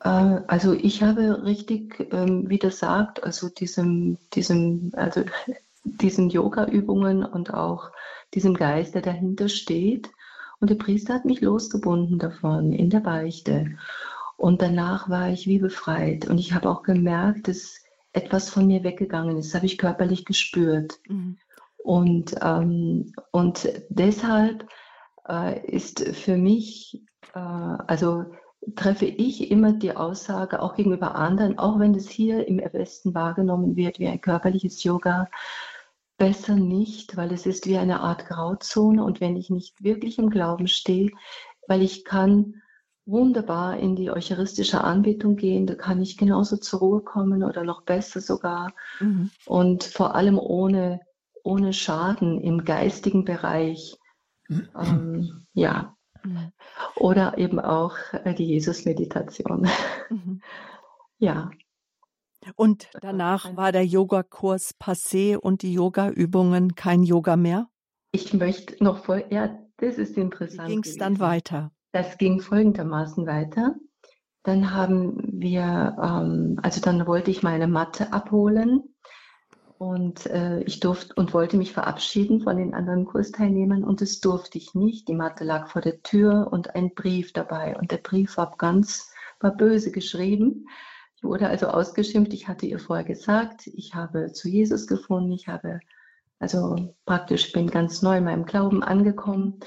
Äh, 0.00 0.08
also 0.46 0.72
ich 0.72 1.02
habe 1.02 1.44
richtig, 1.44 2.08
ähm, 2.12 2.48
wie 2.48 2.58
das 2.58 2.78
sagt, 2.78 3.24
also 3.24 3.48
diesem, 3.48 4.18
diesem, 4.34 4.92
also 4.94 5.24
diesen 5.84 6.30
Yoga-Übungen 6.30 7.24
und 7.24 7.54
auch 7.54 7.90
diesem 8.34 8.54
Geist, 8.54 8.94
der 8.94 9.02
dahinter 9.02 9.48
steht. 9.48 10.10
Und 10.60 10.70
der 10.70 10.76
Priester 10.76 11.14
hat 11.14 11.24
mich 11.24 11.40
losgebunden 11.40 12.18
davon 12.18 12.72
in 12.72 12.90
der 12.90 13.00
Beichte. 13.00 13.76
Und 14.36 14.62
danach 14.62 15.08
war 15.08 15.30
ich 15.30 15.46
wie 15.46 15.58
befreit. 15.58 16.28
Und 16.28 16.38
ich 16.38 16.52
habe 16.52 16.68
auch 16.68 16.82
gemerkt, 16.82 17.48
dass 17.48 17.82
etwas 18.12 18.50
von 18.50 18.66
mir 18.66 18.84
weggegangen 18.84 19.36
ist. 19.36 19.48
Das 19.48 19.56
habe 19.56 19.66
ich 19.66 19.78
körperlich 19.78 20.24
gespürt. 20.24 21.00
Mhm. 21.08 21.38
Und, 21.84 22.34
ähm, 22.40 23.12
und 23.30 23.68
deshalb 23.90 24.66
äh, 25.28 25.60
ist 25.70 26.00
für 26.16 26.38
mich, 26.38 27.04
äh, 27.34 27.38
also 27.38 28.24
treffe 28.74 29.04
ich 29.04 29.50
immer 29.50 29.74
die 29.74 29.94
Aussage, 29.94 30.62
auch 30.62 30.76
gegenüber 30.76 31.14
anderen, 31.14 31.58
auch 31.58 31.78
wenn 31.78 31.94
es 31.94 32.08
hier 32.08 32.48
im 32.48 32.56
Westen 32.56 33.14
wahrgenommen 33.14 33.76
wird 33.76 33.98
wie 33.98 34.08
ein 34.08 34.22
körperliches 34.22 34.82
Yoga, 34.82 35.28
besser 36.16 36.54
nicht, 36.54 37.18
weil 37.18 37.30
es 37.34 37.44
ist 37.44 37.66
wie 37.66 37.76
eine 37.76 38.00
Art 38.00 38.24
Grauzone 38.28 39.04
und 39.04 39.20
wenn 39.20 39.36
ich 39.36 39.50
nicht 39.50 39.84
wirklich 39.84 40.18
im 40.18 40.30
Glauben 40.30 40.68
stehe, 40.68 41.10
weil 41.68 41.82
ich 41.82 42.06
kann 42.06 42.62
wunderbar 43.04 43.76
in 43.76 43.94
die 43.94 44.10
eucharistische 44.10 44.82
Anbetung 44.82 45.36
gehen, 45.36 45.66
da 45.66 45.74
kann 45.74 46.00
ich 46.00 46.16
genauso 46.16 46.56
zur 46.56 46.78
Ruhe 46.78 47.00
kommen 47.02 47.44
oder 47.44 47.62
noch 47.62 47.82
besser 47.82 48.22
sogar 48.22 48.72
mhm. 49.00 49.30
und 49.44 49.84
vor 49.84 50.14
allem 50.14 50.38
ohne, 50.38 51.00
ohne 51.44 51.72
Schaden 51.72 52.40
im 52.40 52.64
geistigen 52.64 53.24
Bereich. 53.24 53.96
Ähm, 54.48 55.46
ja. 55.52 55.96
Oder 56.96 57.38
eben 57.38 57.60
auch 57.60 57.96
äh, 58.12 58.34
die 58.34 58.46
Jesus-Meditation. 58.46 59.68
Mhm. 60.10 60.42
Ja. 61.18 61.52
Und 62.56 62.88
danach 63.00 63.56
war 63.56 63.72
der 63.72 63.86
Yogakurs 63.86 64.74
passé 64.78 65.36
und 65.36 65.62
die 65.62 65.72
Yoga-Übungen 65.72 66.74
kein 66.74 67.04
Yoga 67.04 67.36
mehr? 67.36 67.68
Ich 68.10 68.34
möchte 68.34 68.82
noch 68.82 69.04
voll, 69.04 69.24
ja, 69.30 69.56
das 69.78 69.96
ist 69.96 70.18
interessant. 70.18 70.68
Ging 70.68 70.82
es 70.84 70.96
dann 70.96 71.20
weiter? 71.20 71.70
Das 71.92 72.18
ging 72.18 72.40
folgendermaßen 72.40 73.26
weiter. 73.26 73.76
Dann 74.42 74.74
haben 74.74 75.40
wir, 75.40 75.96
ähm, 76.02 76.58
also 76.62 76.80
dann 76.80 77.06
wollte 77.06 77.30
ich 77.30 77.42
meine 77.42 77.68
Matte 77.68 78.12
abholen 78.12 78.93
und 79.84 80.26
äh, 80.26 80.60
ich 80.62 80.80
durfte 80.80 81.14
und 81.14 81.34
wollte 81.34 81.56
mich 81.56 81.72
verabschieden 81.72 82.40
von 82.40 82.56
den 82.56 82.74
anderen 82.74 83.04
Kursteilnehmern 83.04 83.84
und 83.84 84.00
das 84.00 84.20
durfte 84.20 84.58
ich 84.58 84.74
nicht. 84.74 85.08
Die 85.08 85.14
Matte 85.14 85.44
lag 85.44 85.68
vor 85.68 85.82
der 85.82 86.02
Tür 86.02 86.48
und 86.50 86.74
ein 86.74 86.94
Brief 86.94 87.32
dabei 87.32 87.76
und 87.76 87.90
der 87.90 87.98
Brief 87.98 88.36
war 88.36 88.54
ganz, 88.56 89.12
war 89.40 89.56
böse 89.56 89.90
geschrieben 89.90 90.66
wurde 91.24 91.48
also 91.48 91.68
ausgeschimpft. 91.68 92.32
Ich 92.32 92.46
hatte 92.46 92.66
ihr 92.66 92.78
vorher 92.78 93.04
gesagt, 93.04 93.66
ich 93.66 93.94
habe 93.94 94.32
zu 94.32 94.48
Jesus 94.48 94.86
gefunden, 94.86 95.32
ich 95.32 95.48
habe 95.48 95.80
also 96.38 96.94
praktisch 97.06 97.52
bin 97.52 97.70
ganz 97.70 98.02
neu 98.02 98.18
in 98.18 98.24
meinem 98.24 98.44
Glauben 98.44 98.82
angekommen 98.82 99.60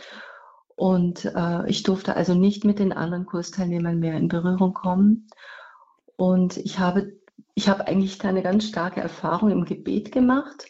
und 0.76 1.26
äh, 1.26 1.68
ich 1.68 1.84
durfte 1.84 2.16
also 2.16 2.36
nicht 2.36 2.64
mit 2.64 2.80
den 2.80 2.94
anderen 2.94 3.26
Kursteilnehmern 3.26 4.00
mehr 4.00 4.16
in 4.16 4.28
Berührung 4.28 4.74
kommen. 4.74 5.28
Und 6.18 6.58
ich 6.58 6.78
habe, 6.78 7.14
ich 7.58 7.68
habe 7.68 7.88
eigentlich 7.88 8.20
da 8.20 8.30
eine 8.30 8.44
ganz 8.44 8.66
starke 8.66 9.02
Erfahrung 9.02 9.50
im 9.50 9.66
Gebet 9.66 10.12
gemacht. 10.12 10.68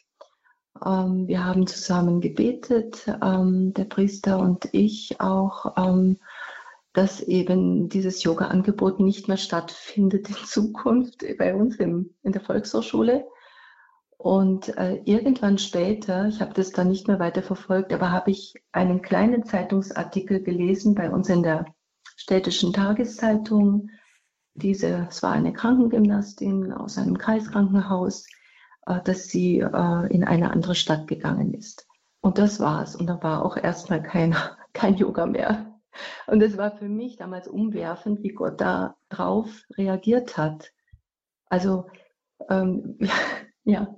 Ähm, 0.86 1.28
wir 1.28 1.44
haben 1.44 1.68
zusammen 1.68 2.22
gebetet, 2.22 3.06
ähm, 3.22 3.74
der 3.74 3.84
Priester 3.86 4.40
und 4.40 4.70
ich 4.72 5.20
auch. 5.20 5.76
Ähm, 5.78 6.18
dass 6.94 7.22
eben 7.22 7.90
dieses 7.90 8.24
Yoga-Angebot 8.24 9.00
nicht 9.00 9.28
mehr 9.28 9.38
stattfindet 9.38 10.30
in 10.30 10.36
Zukunft 10.46 11.24
bei 11.38 11.54
uns 11.54 11.76
im, 11.76 12.16
in 12.24 12.32
der 12.32 12.42
Volkshochschule. 12.42 13.28
Und 14.18 14.76
äh, 14.78 14.96
irgendwann 15.06 15.60
später, 15.60 16.28
ich 16.28 16.42
habe 16.42 16.56
das 16.56 16.72
dann 16.72 16.88
nicht 16.88 17.08
mehr 17.08 17.20
weiter 17.20 17.44
verfolgt, 17.44 17.94
aber 17.94 18.12
habe 18.12 18.32
ich 18.32 18.56
einen 18.72 19.04
kleinen 19.04 19.44
Zeitungsartikel 19.44 20.42
gelesen 20.42 20.96
bei 20.96 21.12
uns 21.12 21.30
in 21.30 21.44
der 21.44 21.66
städtischen 22.16 22.74
Tageszeitung. 22.74 23.90
Diese, 24.58 25.08
es 25.08 25.22
war 25.22 25.34
eine 25.34 25.54
Krankengymnastin 25.54 26.74
aus 26.74 26.98
einem 26.98 27.18
Kreiskrankenhaus, 27.18 28.26
äh, 28.88 29.00
dass 29.04 29.28
sie 29.28 29.60
äh, 29.60 30.14
in 30.14 30.24
eine 30.24 30.52
andere 30.52 30.74
Stadt 30.74 31.08
gegangen 31.08 31.54
ist. 31.54 31.88
Und 32.22 32.40
das 32.40 32.60
war's. 32.60 32.96
Und 32.96 33.08
da 33.08 33.22
war 33.22 33.46
auch 33.46 33.56
erstmal 33.56 34.02
kein, 34.02 34.36
kein 34.74 34.96
Yoga 34.96 35.28
mehr. 35.28 35.80
Und 36.26 36.42
es 36.42 36.58
war 36.58 36.72
für 36.72 36.90
mich 36.90 37.18
damals 37.18 37.48
umwerfend, 37.48 38.24
wie 38.24 38.30
Gott 38.34 38.60
da 38.60 38.96
drauf 39.10 39.64
reagiert 39.78 40.38
hat. 40.38 40.72
Also 41.50 41.88
ähm, 42.50 42.98
ja, 43.64 43.96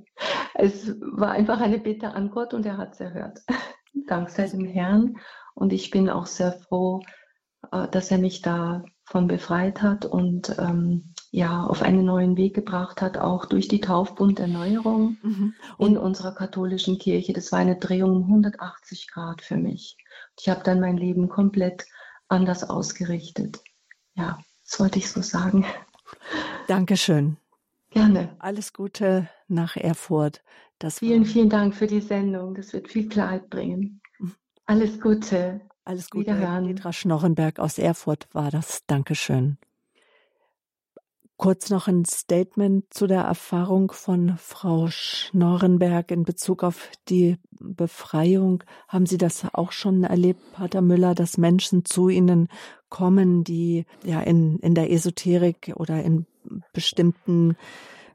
es 0.56 1.00
war 1.02 1.32
einfach 1.32 1.62
eine 1.62 1.80
Bitte 1.80 2.10
an 2.10 2.32
Gott 2.32 2.54
und 2.54 2.66
er 2.66 2.78
hat 2.78 2.94
es 2.94 3.00
erhört. 3.00 3.40
Dank 4.08 4.30
sei 4.30 4.48
dem 4.48 4.66
Herrn. 4.66 5.18
Und 5.56 5.72
ich 5.72 5.90
bin 5.90 6.10
auch 6.10 6.26
sehr 6.26 6.52
froh, 6.52 7.02
äh, 7.72 7.88
dass 7.88 8.12
er 8.12 8.18
mich 8.18 8.42
davon 9.10 9.28
befreit 9.28 9.82
hat 9.82 10.06
und 10.06 10.56
ähm, 10.60 11.14
ja, 11.32 11.64
auf 11.64 11.82
einen 11.82 12.06
neuen 12.06 12.38
Weg 12.38 12.54
gebracht 12.54 13.02
hat, 13.02 13.18
auch 13.18 13.46
durch 13.46 13.68
die 13.68 13.82
Taufbunderneuerung 13.82 15.18
mhm. 15.22 15.54
in 15.80 15.98
unserer 15.98 16.34
katholischen 16.34 17.00
Kirche. 17.00 17.34
Das 17.34 17.52
war 17.52 17.60
eine 17.60 17.78
Drehung 17.78 18.18
um 18.18 18.24
180 18.24 19.12
Grad 19.12 19.42
für 19.42 19.58
mich. 19.58 19.98
Ich 20.40 20.48
habe 20.48 20.64
dann 20.64 20.80
mein 20.80 20.98
Leben 20.98 21.28
komplett 21.28 21.86
anders 22.28 22.70
ausgerichtet. 22.70 23.60
Ja, 24.14 24.40
das 24.64 24.80
wollte 24.80 25.00
ich 25.00 25.10
so 25.10 25.22
sagen. 25.22 25.66
Dankeschön. 26.68 27.38
Gerne. 27.90 28.36
Alles 28.38 28.74
Gute 28.74 29.28
nach 29.48 29.76
Erfurt. 29.76 30.44
Das 30.78 31.00
vielen, 31.00 31.26
vielen 31.26 31.50
Dank 31.50 31.76
für 31.76 31.88
die 31.88 32.02
Sendung. 32.02 32.54
Das 32.54 32.74
wird 32.74 32.88
viel 32.88 33.10
Klarheit 33.10 33.50
bringen. 33.50 34.02
Alles 34.66 35.02
Gute. 35.02 35.62
Alles 35.90 36.12
Gute. 36.12 36.36
Petra 36.36 36.94
Schnorrenberg 36.94 37.58
aus 37.58 37.80
Erfurt 37.80 38.28
war 38.32 38.52
das. 38.52 38.84
Dankeschön. 38.86 39.58
Kurz 41.36 41.72
noch 41.72 41.88
ein 41.88 42.06
Statement 42.06 42.94
zu 42.94 43.08
der 43.08 43.22
Erfahrung 43.22 43.92
von 43.92 44.36
Frau 44.38 44.90
Schnorrenberg 44.92 46.12
in 46.12 46.26
Bezug 46.26 46.64
auf 46.64 46.92
die 47.08 47.38
Befreiung. 47.60 48.64
Haben 48.88 49.08
Sie 49.08 49.18
das 49.18 49.48
auch 49.52 49.72
schon 49.72 50.04
erlebt, 50.04 50.40
Pater 50.54 50.82
Müller, 50.82 51.16
dass 51.16 51.40
Menschen 51.40 51.86
zu 51.86 52.08
Ihnen 52.10 52.50
kommen, 52.90 53.44
die 53.44 53.88
ja 54.06 54.22
in, 54.22 54.60
in 54.60 54.76
der 54.76 54.92
Esoterik 54.92 55.74
oder 55.76 56.04
in 56.04 56.28
bestimmten 56.72 57.58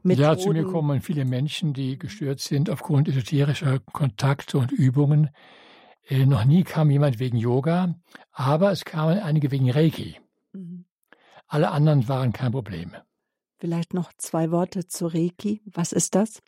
Methoden 0.04 0.22
ja, 0.22 0.38
zu 0.38 0.50
mir 0.50 0.62
kommen 0.62 1.00
viele 1.00 1.24
Menschen, 1.24 1.72
die 1.72 1.98
gestört 1.98 2.38
sind 2.38 2.70
aufgrund 2.70 3.08
esoterischer 3.08 3.80
Kontakte 3.80 4.58
und 4.58 4.70
Übungen. 4.70 5.30
Äh, 6.08 6.26
noch 6.26 6.44
nie 6.44 6.64
kam 6.64 6.90
jemand 6.90 7.18
wegen 7.18 7.36
Yoga, 7.36 7.94
aber 8.32 8.70
es 8.70 8.84
kamen 8.84 9.18
einige 9.18 9.50
wegen 9.50 9.70
Reiki. 9.70 10.20
Mhm. 10.52 10.84
Alle 11.46 11.70
anderen 11.70 12.08
waren 12.08 12.32
kein 12.32 12.52
Problem. 12.52 12.94
Vielleicht 13.58 13.94
noch 13.94 14.12
zwei 14.18 14.50
Worte 14.50 14.86
zu 14.86 15.06
Reiki. 15.06 15.62
Was 15.64 15.92
ist 15.92 16.14
das? 16.14 16.42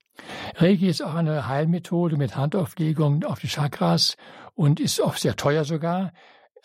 Reiki 0.56 0.88
ist 0.88 1.02
auch 1.02 1.14
eine 1.14 1.46
Heilmethode 1.46 2.16
mit 2.16 2.36
Handauflegung 2.36 3.24
auf 3.24 3.40
die 3.40 3.48
Chakras 3.48 4.16
und 4.54 4.80
ist 4.80 5.00
oft 5.00 5.20
sehr 5.20 5.36
teuer 5.36 5.64
sogar 5.64 6.12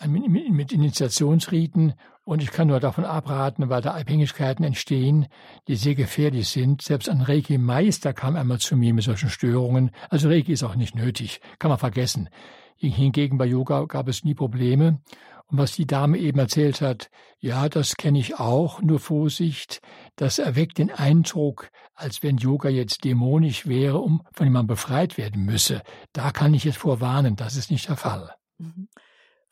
mit 0.08 0.72
Initiationsriten. 0.72 1.94
Und 2.24 2.42
ich 2.42 2.52
kann 2.52 2.68
nur 2.68 2.80
davon 2.80 3.04
abraten, 3.06 3.70
weil 3.70 3.82
da 3.82 3.94
Abhängigkeiten 3.94 4.64
entstehen, 4.64 5.28
die 5.68 5.76
sehr 5.76 5.96
gefährlich 5.96 6.50
sind. 6.50 6.82
Selbst 6.82 7.10
ein 7.10 7.22
Reiki-Meister 7.22 8.14
kam 8.14 8.36
einmal 8.36 8.60
zu 8.60 8.76
mir 8.76 8.94
mit 8.94 9.04
solchen 9.04 9.30
Störungen. 9.30 9.92
Also 10.10 10.30
Reiki 10.30 10.52
ist 10.52 10.64
auch 10.64 10.76
nicht 10.76 10.96
nötig, 10.96 11.42
kann 11.60 11.70
man 11.70 11.80
vergessen. 11.80 12.30
Hingegen 12.76 13.38
bei 13.38 13.46
Yoga 13.46 13.86
gab 13.86 14.08
es 14.08 14.24
nie 14.24 14.34
Probleme. 14.34 15.02
Und 15.48 15.58
was 15.58 15.74
die 15.74 15.86
Dame 15.86 16.18
eben 16.18 16.40
erzählt 16.40 16.80
hat, 16.80 17.10
ja, 17.40 17.68
das 17.68 17.98
kenne 17.98 18.20
ich 18.20 18.40
auch, 18.40 18.82
nur 18.82 19.00
Vorsicht, 19.00 19.82
das 20.16 20.40
erweckt 20.40 20.78
den 20.78 20.92
Eindruck, 20.92 21.70
als 21.94 22.24
wenn 22.24 22.38
Yoga 22.38 22.70
jetzt 22.70 23.04
dämonisch 23.04 23.68
wäre, 23.68 24.00
um 24.00 24.24
von 24.32 24.46
dem 24.46 24.54
man 24.54 24.68
befreit 24.68 25.18
werden 25.18 25.44
müsse. 25.44 25.82
Da 26.14 26.32
kann 26.32 26.54
ich 26.54 26.64
jetzt 26.64 26.78
vorwarnen, 26.78 27.36
das 27.36 27.58
ist 27.58 27.70
nicht 27.70 27.90
der 27.90 27.98
Fall. 27.98 28.34
Mhm. 28.60 28.88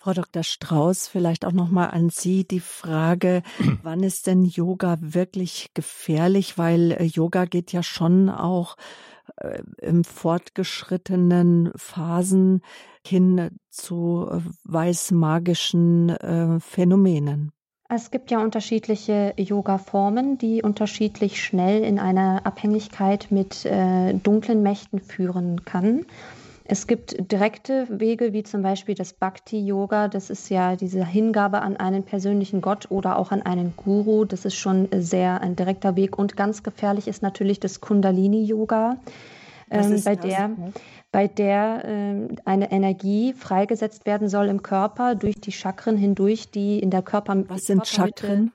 Frau 0.01 0.13
Dr. 0.13 0.43
Strauß, 0.43 1.09
vielleicht 1.09 1.43
auch 1.43 1.51
noch 1.51 1.69
mal 1.69 1.87
an 1.87 2.09
Sie 2.09 2.47
die 2.47 2.61
Frage, 2.61 3.43
wann 3.83 4.01
ist 4.01 4.27
denn 4.27 4.45
Yoga 4.45 4.97
wirklich 5.01 5.71
gefährlich? 5.73 6.57
Weil 6.57 6.93
äh, 6.93 7.03
Yoga 7.03 7.43
geht 7.43 7.73
ja 7.73 7.83
schon 7.83 8.29
auch 8.29 8.77
im 9.81 10.03
fortgeschrittenen 10.03 11.71
Phasen 11.75 12.61
hin 13.05 13.49
zu 13.69 14.27
äh, 14.29 14.41
weißmagischen 14.63 16.09
äh, 16.09 16.59
Phänomenen. 16.59 17.51
Es 17.91 18.11
gibt 18.11 18.29
ja 18.29 18.43
unterschiedliche 18.43 19.33
Yoga-Formen, 19.35 20.37
die 20.37 20.61
unterschiedlich 20.61 21.43
schnell 21.43 21.83
in 21.83 21.97
eine 21.97 22.45
Abhängigkeit 22.45 23.31
mit 23.31 23.65
äh, 23.65 24.13
dunklen 24.13 24.61
Mächten 24.61 24.99
führen 24.99 25.65
kann. 25.65 26.05
Es 26.71 26.85
gibt 26.85 27.31
direkte 27.31 27.87
Wege, 27.89 28.31
wie 28.31 28.43
zum 28.43 28.61
Beispiel 28.61 28.93
das 28.93 29.13
Bhakti-Yoga. 29.13 30.07
Das 30.07 30.29
ist 30.29 30.49
ja 30.49 30.75
diese 30.75 31.03
Hingabe 31.03 31.61
an 31.63 31.77
einen 31.77 32.03
persönlichen 32.03 32.61
Gott 32.61 32.91
oder 32.91 33.17
auch 33.17 33.31
an 33.31 33.41
einen 33.41 33.73
Guru. 33.75 34.23
Das 34.23 34.45
ist 34.45 34.53
schon 34.53 34.87
sehr 34.95 35.41
ein 35.41 35.55
direkter 35.55 35.95
Weg. 35.95 36.19
Und 36.19 36.37
ganz 36.37 36.61
gefährlich 36.61 37.07
ist 37.07 37.23
natürlich 37.23 37.59
das 37.59 37.81
Kundalini-Yoga, 37.81 38.97
ähm, 39.71 39.99
bei 40.05 40.15
der 40.15 40.51
bei 41.11 41.27
der 41.27 41.85
äh, 41.85 42.27
eine 42.45 42.71
Energie 42.71 43.33
freigesetzt 43.33 44.05
werden 44.05 44.29
soll 44.29 44.45
im 44.45 44.61
Körper 44.61 45.15
durch 45.15 45.41
die 45.41 45.51
Chakren 45.51 45.97
hindurch, 45.97 46.51
die 46.51 46.77
in 46.77 46.91
der 46.91 47.01
Körper. 47.01 47.49
Was 47.49 47.63
sind 47.63 47.87
Chakren? 47.87 48.51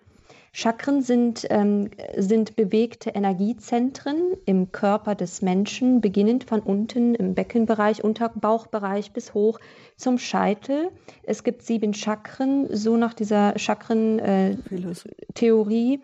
Chakren 0.56 1.02
sind, 1.02 1.48
ähm, 1.50 1.90
sind 2.16 2.54
bewegte 2.54 3.10
Energiezentren 3.10 4.36
im 4.46 4.70
Körper 4.70 5.16
des 5.16 5.42
Menschen, 5.42 6.00
beginnend 6.00 6.44
von 6.44 6.60
unten 6.60 7.16
im 7.16 7.34
Beckenbereich, 7.34 8.04
Unterbauchbereich 8.04 9.10
bis 9.10 9.34
hoch 9.34 9.58
zum 9.96 10.16
Scheitel. 10.16 10.90
Es 11.24 11.42
gibt 11.42 11.62
sieben 11.62 11.92
Chakren, 11.92 12.68
so 12.70 12.96
nach 12.96 13.14
dieser 13.14 13.58
Chakren-Theorie. 13.58 15.94
Äh, 15.94 15.98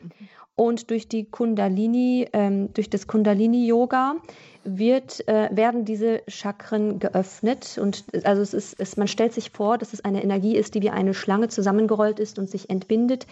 Und 0.61 0.91
durch 0.91 1.09
die 1.09 1.25
Kundalini, 1.25 2.29
ähm, 2.35 2.71
durch 2.75 2.91
das 2.91 3.07
Kundalini-Yoga 3.07 4.17
wird, 4.63 5.27
äh, 5.27 5.49
werden 5.51 5.87
diese 5.87 6.21
Chakren 6.29 6.99
geöffnet. 6.99 7.79
Und 7.83 8.05
also 8.25 8.43
es 8.43 8.53
ist, 8.53 8.79
es, 8.79 8.99
man 8.99 9.09
stellt 9.09 9.33
sich 9.33 9.53
vor, 9.53 9.79
dass 9.79 9.95
es 9.95 10.05
eine 10.05 10.23
Energie 10.23 10.59
ist, 10.59 10.75
die 10.75 10.83
wie 10.83 10.91
eine 10.91 11.15
Schlange 11.15 11.49
zusammengerollt 11.49 12.21
ist 12.21 12.39
und 12.39 12.51
sich 12.51 12.69
entbindet. 12.69 13.27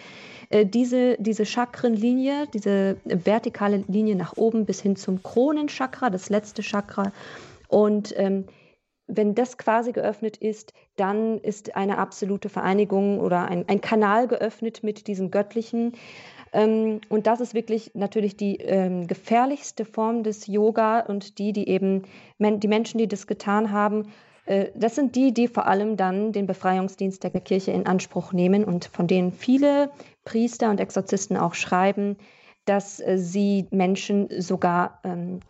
Äh, 0.48 0.64
diese, 0.64 1.18
diese 1.18 1.44
Chakrenlinie, 1.44 2.46
diese 2.54 2.96
vertikale 3.04 3.84
Linie 3.88 4.16
nach 4.16 4.38
oben 4.38 4.64
bis 4.64 4.80
hin 4.80 4.96
zum 4.96 5.22
Kronenchakra, 5.22 6.08
das 6.08 6.30
letzte 6.30 6.62
Chakra. 6.62 7.12
Und 7.68 8.14
ähm, 8.16 8.46
wenn 9.08 9.34
das 9.34 9.56
quasi 9.56 9.92
geöffnet 9.92 10.36
ist, 10.36 10.74
dann 10.96 11.38
ist 11.38 11.74
eine 11.76 11.98
absolute 11.98 12.48
Vereinigung 12.48 13.20
oder 13.20 13.46
ein, 13.46 13.64
ein 13.68 13.80
Kanal 13.80 14.28
geöffnet 14.28 14.82
mit 14.82 15.06
diesem 15.06 15.30
Göttlichen. 15.30 15.92
Ähm, 16.52 17.00
und 17.08 17.26
das 17.26 17.40
ist 17.40 17.54
wirklich 17.54 17.92
natürlich 17.94 18.36
die 18.36 18.56
ähm, 18.56 19.06
gefährlichste 19.06 19.84
Form 19.84 20.22
des 20.22 20.46
Yoga 20.46 21.00
und 21.00 21.38
die, 21.38 21.52
die 21.52 21.68
eben 21.68 22.02
men 22.38 22.60
die 22.60 22.68
Menschen, 22.68 22.98
die 22.98 23.08
das 23.08 23.26
getan 23.26 23.72
haben, 23.72 24.08
äh, 24.48 24.70
das 24.74 24.94
sind 24.94 25.14
die, 25.14 25.32
die 25.32 25.48
vor 25.48 25.66
allem 25.66 25.96
dann 25.96 26.32
den 26.32 26.46
Befreiungsdienst 26.46 27.22
der 27.22 27.30
Kirche 27.30 27.72
in 27.72 27.86
Anspruch 27.86 28.32
nehmen 28.32 28.64
und 28.64 28.86
von 28.86 29.06
denen 29.06 29.32
viele 29.32 29.90
Priester 30.24 30.70
und 30.70 30.80
Exorzisten 30.80 31.36
auch 31.36 31.54
schreiben, 31.54 32.16
dass 32.64 33.00
äh, 33.00 33.18
sie 33.18 33.66
Menschen 33.70 34.28
sogar 34.40 35.00
ähm, 35.04 35.40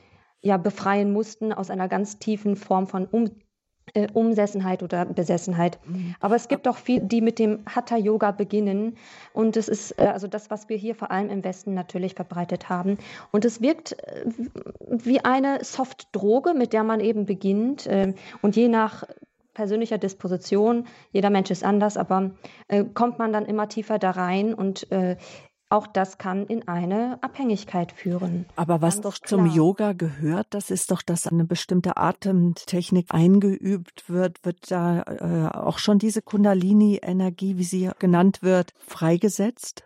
ja, 0.41 0.57
befreien 0.57 1.13
mussten 1.13 1.53
aus 1.53 1.71
einer 1.71 1.89
ganz 1.89 2.19
tiefen 2.19 2.57
Form 2.57 2.87
von 2.87 3.07
um 3.07 3.31
äh, 3.95 4.09
Umsessenheit 4.13 4.83
oder 4.83 5.05
Besessenheit. 5.05 5.79
Mhm. 5.87 6.15
Aber 6.21 6.37
es 6.37 6.49
gibt 6.49 6.69
auch 6.69 6.77
viele, 6.77 7.05
die 7.05 7.21
mit 7.21 7.39
dem 7.39 7.61
Hatha-Yoga 7.67 8.33
beginnen. 8.33 8.97
Und 9.33 9.57
es 9.57 9.69
ist 9.69 9.99
äh, 9.99 10.07
also 10.07 10.27
das, 10.27 10.51
was 10.51 10.69
wir 10.69 10.77
hier 10.77 10.95
vor 10.95 11.11
allem 11.11 11.31
im 11.31 11.45
Westen 11.45 11.75
natürlich 11.75 12.15
verbreitet 12.15 12.69
haben. 12.69 12.99
Und 13.33 13.45
es 13.45 13.61
wirkt 13.61 13.93
äh, 13.93 14.25
wie 14.89 15.25
eine 15.25 15.65
Soft-Droge, 15.65 16.55
mit 16.55 16.73
der 16.73 16.85
man 16.85 17.01
eben 17.01 17.27
beginnt. 17.27 17.87
Äh, 17.87 18.15
und 18.43 18.57
je 18.57 18.69
nach 18.69 19.05
persönlicher 19.59 19.99
Disposition, 19.99 20.87
jeder 21.11 21.31
Mensch 21.31 21.51
ist 21.51 21.65
anders, 21.65 21.97
aber 21.97 22.31
äh, 22.69 22.85
kommt 22.85 23.19
man 23.19 23.33
dann 23.33 23.45
immer 23.45 23.69
tiefer 23.69 23.99
da 23.99 24.13
rein 24.13 24.55
und 24.55 24.89
äh, 24.93 25.17
auch 25.71 25.87
das 25.87 26.19
kann 26.19 26.47
in 26.47 26.67
eine 26.67 27.19
Abhängigkeit 27.21 27.93
führen. 27.93 28.47
Aber 28.57 28.81
was 28.81 29.01
doch 29.01 29.21
klar. 29.21 29.29
zum 29.29 29.47
Yoga 29.47 29.93
gehört, 29.93 30.47
das 30.51 30.71
ist 30.71 30.91
doch, 30.91 31.03
dass 31.03 31.27
eine 31.27 31.45
bestimmte 31.45 31.97
Atemtechnik 31.97 33.07
eingeübt 33.11 34.09
wird. 34.09 34.45
Wird 34.45 34.71
da 34.71 35.03
äh, 35.03 35.57
auch 35.57 35.79
schon 35.79 35.99
diese 35.99 36.23
Kundalini-Energie, 36.23 37.59
wie 37.59 37.65
sie 37.65 37.91
genannt 37.99 38.43
wird, 38.43 38.73
freigesetzt? 38.79 39.85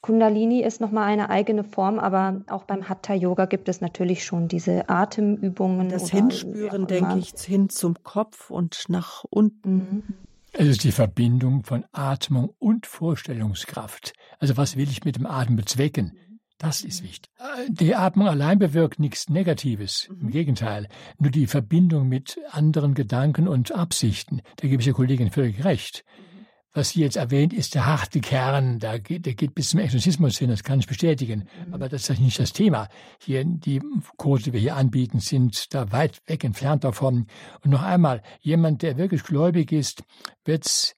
Kundalini 0.00 0.60
ist 0.62 0.80
nochmal 0.80 1.04
eine 1.04 1.30
eigene 1.30 1.62
Form, 1.62 2.00
aber 2.00 2.42
auch 2.48 2.64
beim 2.64 2.88
Hatha-Yoga 2.88 3.44
gibt 3.46 3.68
es 3.68 3.80
natürlich 3.80 4.24
schon 4.24 4.48
diese 4.48 4.88
Atemübungen. 4.88 5.90
Das 5.90 6.10
Hinspüren, 6.10 6.88
denke 6.88 7.18
ich, 7.18 7.32
hin 7.40 7.68
zum 7.68 8.02
Kopf 8.02 8.50
und 8.50 8.88
nach 8.88 9.24
unten. 9.30 9.74
Mhm. 9.74 10.02
Es 10.54 10.68
ist 10.68 10.84
die 10.84 10.92
Verbindung 10.92 11.64
von 11.64 11.86
Atmung 11.92 12.54
und 12.58 12.86
Vorstellungskraft. 12.86 14.12
Also 14.38 14.58
was 14.58 14.76
will 14.76 14.88
ich 14.90 15.02
mit 15.02 15.16
dem 15.16 15.26
Atem 15.26 15.56
bezwecken? 15.56 16.12
Das 16.58 16.82
ist 16.82 17.02
wichtig. 17.02 17.32
Die 17.70 17.94
Atmung 17.94 18.28
allein 18.28 18.58
bewirkt 18.58 19.00
nichts 19.00 19.30
Negatives. 19.30 20.10
Im 20.20 20.30
Gegenteil. 20.30 20.88
Nur 21.18 21.30
die 21.30 21.46
Verbindung 21.46 22.06
mit 22.06 22.38
anderen 22.50 22.92
Gedanken 22.94 23.48
und 23.48 23.72
Absichten. 23.72 24.42
Da 24.56 24.68
gebe 24.68 24.80
ich 24.80 24.84
der 24.84 24.94
Kollegin 24.94 25.30
völlig 25.30 25.64
recht 25.64 26.04
was 26.74 26.90
sie 26.90 27.00
jetzt 27.00 27.16
erwähnt, 27.16 27.52
ist 27.52 27.74
der 27.74 27.86
harte 27.86 28.20
Kern. 28.20 28.78
Der 28.78 28.98
geht, 28.98 29.26
der 29.26 29.34
geht 29.34 29.54
bis 29.54 29.70
zum 29.70 29.80
Exorzismus 29.80 30.38
hin, 30.38 30.50
das 30.50 30.64
kann 30.64 30.78
ich 30.80 30.86
bestätigen. 30.86 31.48
Mhm. 31.66 31.74
Aber 31.74 31.88
das 31.88 32.08
ist 32.08 32.20
nicht 32.20 32.38
das 32.38 32.52
Thema. 32.52 32.88
Hier, 33.20 33.44
die 33.44 33.80
Kurse, 34.16 34.44
die 34.44 34.52
wir 34.54 34.60
hier 34.60 34.76
anbieten, 34.76 35.20
sind 35.20 35.74
da 35.74 35.92
weit 35.92 36.20
weg 36.26 36.44
entfernt 36.44 36.84
davon. 36.84 37.26
Und 37.62 37.70
noch 37.70 37.82
einmal, 37.82 38.22
jemand, 38.40 38.82
der 38.82 38.96
wirklich 38.96 39.22
gläubig 39.22 39.72
ist, 39.72 40.02
wird's 40.44 40.94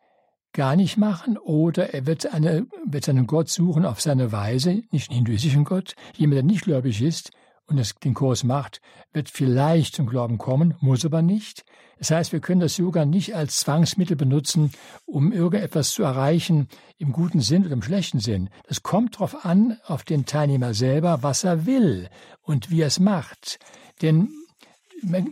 gar 0.53 0.77
nicht 0.77 0.97
machen 0.97 1.37
oder 1.37 1.93
er 1.93 2.07
wird, 2.07 2.33
eine, 2.33 2.66
wird 2.87 3.05
seinen 3.05 3.27
Gott 3.27 3.49
suchen 3.49 3.85
auf 3.85 4.01
seine 4.01 4.31
Weise, 4.31 4.83
nicht 4.93 5.11
einen 5.11 5.16
hinduistischen 5.16 5.64
Gott. 5.64 5.95
Jemand, 6.16 6.37
der 6.37 6.43
nicht 6.45 6.62
gläubig 6.62 7.03
ist, 7.03 7.33
und 7.67 7.79
es 7.79 7.95
den 7.95 8.15
Kurs 8.15 8.45
macht, 8.45 8.81
wird 9.12 9.31
vielleicht 9.31 9.95
zum 9.95 10.07
Glauben 10.07 10.39
kommen, 10.39 10.75
muss 10.81 11.05
aber 11.05 11.23
nicht. 11.23 11.65
Das 11.99 12.11
heißt, 12.11 12.33
wir 12.33 12.41
können 12.41 12.61
das 12.61 12.77
Yoga 12.77 13.05
nicht 13.05 13.35
als 13.35 13.61
Zwangsmittel 13.61 14.17
benutzen, 14.17 14.73
um 15.07 15.33
irgendetwas 15.33 15.91
zu 15.91 16.03
erreichen 16.03 16.69
im 16.99 17.12
guten 17.12 17.41
Sinn 17.41 17.65
oder 17.65 17.73
im 17.73 17.83
schlechten 17.83 18.21
Sinn. 18.21 18.51
Das 18.69 18.83
kommt 18.83 19.15
darauf 19.15 19.45
an, 19.45 19.79
auf 19.87 20.03
den 20.03 20.27
Teilnehmer 20.27 20.75
selber, 20.75 21.23
was 21.23 21.45
er 21.45 21.67
will 21.67 22.09
und 22.43 22.71
wie 22.71 22.83
er 22.83 22.89
es 22.89 23.01
macht. 23.01 23.59
Denn 24.03 24.29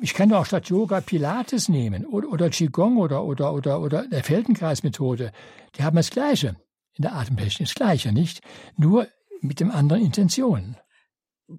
ich 0.01 0.15
kann 0.15 0.29
doch 0.29 0.41
auch 0.41 0.47
statt 0.47 0.69
Yoga 0.69 1.01
Pilates 1.01 1.69
nehmen 1.69 2.05
oder, 2.07 2.29
oder 2.29 2.51
Qigong 2.51 2.99
oder, 2.99 3.25
oder, 3.25 3.53
oder, 3.55 3.81
oder 3.81 4.07
der 4.07 4.25
Feldenkreismethode. 4.25 5.33
Die 5.77 5.83
haben 5.83 5.97
das 5.97 6.11
Gleiche 6.11 6.57
in 6.95 7.03
der 7.03 7.15
Atemtechnik, 7.15 7.69
das 7.69 7.75
Gleiche, 7.75 8.13
nicht? 8.13 8.43
Nur 8.77 9.09
mit 9.41 9.61
dem 9.61 9.71
anderen 9.71 10.03
Intention. 10.03 10.77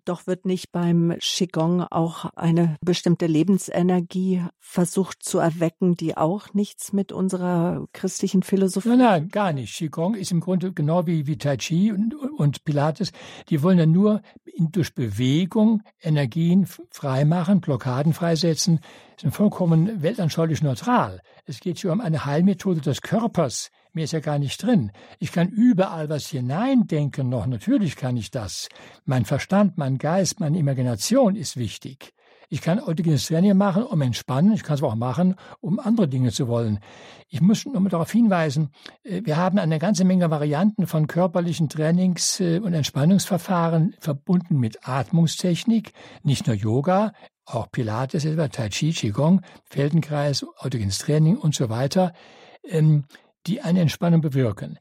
Doch 0.06 0.28
wird 0.28 0.46
nicht 0.46 0.72
beim 0.72 1.16
Qigong 1.20 1.82
auch 1.84 2.26
eine 2.36 2.78
bestimmte 2.82 3.28
Lebensenergie 3.28 4.44
versucht 4.60 5.24
zu 5.24 5.40
erwecken, 5.40 5.96
die 5.96 6.18
auch 6.18 6.54
nichts 6.54 6.94
mit 6.94 7.12
unserer 7.12 7.86
christlichen 7.94 8.44
Philosophie. 8.44 8.90
Nein, 8.90 9.00
nein, 9.00 9.30
gar 9.30 9.54
nicht. 9.54 9.76
Qigong 9.76 10.16
ist 10.16 10.32
im 10.32 10.40
Grunde 10.40 10.74
genau 10.74 11.08
wie, 11.08 11.28
wie 11.28 11.38
Tai 11.38 11.58
Chi 11.58 11.92
und, 11.92 12.16
und 12.16 12.64
Pilates. 12.64 13.12
Die 13.50 13.62
wollen 13.62 13.80
ja 13.80 13.86
nur 13.86 14.22
durch 14.58 14.94
Bewegung 14.94 15.84
Energien 16.02 16.68
freimachen, 16.90 17.62
Blockaden 17.62 18.14
freisetzen, 18.14 18.80
sind 19.20 19.32
vollkommen 19.32 20.02
weltanschaulich 20.02 20.62
neutral. 20.62 21.22
Es 21.46 21.60
geht 21.60 21.80
hier 21.80 21.92
um 21.92 22.02
eine 22.02 22.26
Heilmethode 22.26 22.82
des 22.82 23.02
Körpers, 23.02 23.70
Mehr 23.94 24.06
ist 24.06 24.14
ja 24.14 24.20
gar 24.20 24.40
nicht 24.40 24.62
drin. 24.64 24.92
Ich 25.20 25.32
kann 25.32 25.50
überall 25.50 26.10
was 26.10 26.28
hineindenken 26.28 27.30
noch. 27.30 27.46
Natürlich 27.46 27.96
kann 27.96 28.18
ich 28.18 28.32
das. 28.32 28.68
Mein 29.06 29.24
Verstand, 29.24 29.78
mein 29.78 30.00
Geist, 30.00 30.40
meine 30.40 30.58
Imagination 30.58 31.36
ist 31.36 31.58
wichtig. 31.58 32.14
Ich 32.50 32.62
kann 32.62 32.80
autogenes 32.80 33.26
Training 33.28 33.58
machen, 33.58 33.84
um 33.84 34.02
entspannen. 34.02 34.54
Ich 34.54 34.64
kann 34.64 34.76
es 34.76 34.84
auch 34.84 34.96
machen, 34.96 35.36
um 35.60 35.80
andere 35.80 36.08
Dinge 36.08 36.32
zu 36.32 36.48
wollen. 36.48 36.80
Ich 37.28 37.42
muss 37.42 37.66
nur 37.66 37.80
mal 37.80 37.90
darauf 37.90 38.12
hinweisen, 38.12 38.70
äh, 39.04 39.22
wir 39.24 39.38
haben 39.38 39.58
eine 39.58 39.80
ganze 39.80 40.06
Menge 40.06 40.30
Varianten 40.30 40.88
von 40.88 41.08
körperlichen 41.08 41.70
Trainings- 41.70 42.40
äh, 42.40 42.60
und 42.60 42.74
Entspannungsverfahren 42.74 43.96
verbunden 44.00 44.60
mit 44.60 44.88
Atmungstechnik. 44.88 45.94
Nicht 46.24 46.48
nur 46.48 46.56
Yoga, 46.56 47.14
auch 47.46 47.72
Pilates, 47.72 48.24
Tai 48.24 48.70
Chi, 48.70 48.92
Qigong, 48.92 49.42
Feldenkreis, 49.66 50.46
autogenes 50.58 51.00
Training 51.00 51.38
und 51.38 51.56
so 51.56 51.70
weiter. 51.70 52.14
Die 53.48 53.62
eine 53.62 53.82
Entspannung 53.82 54.22
bewirken. 54.22 54.80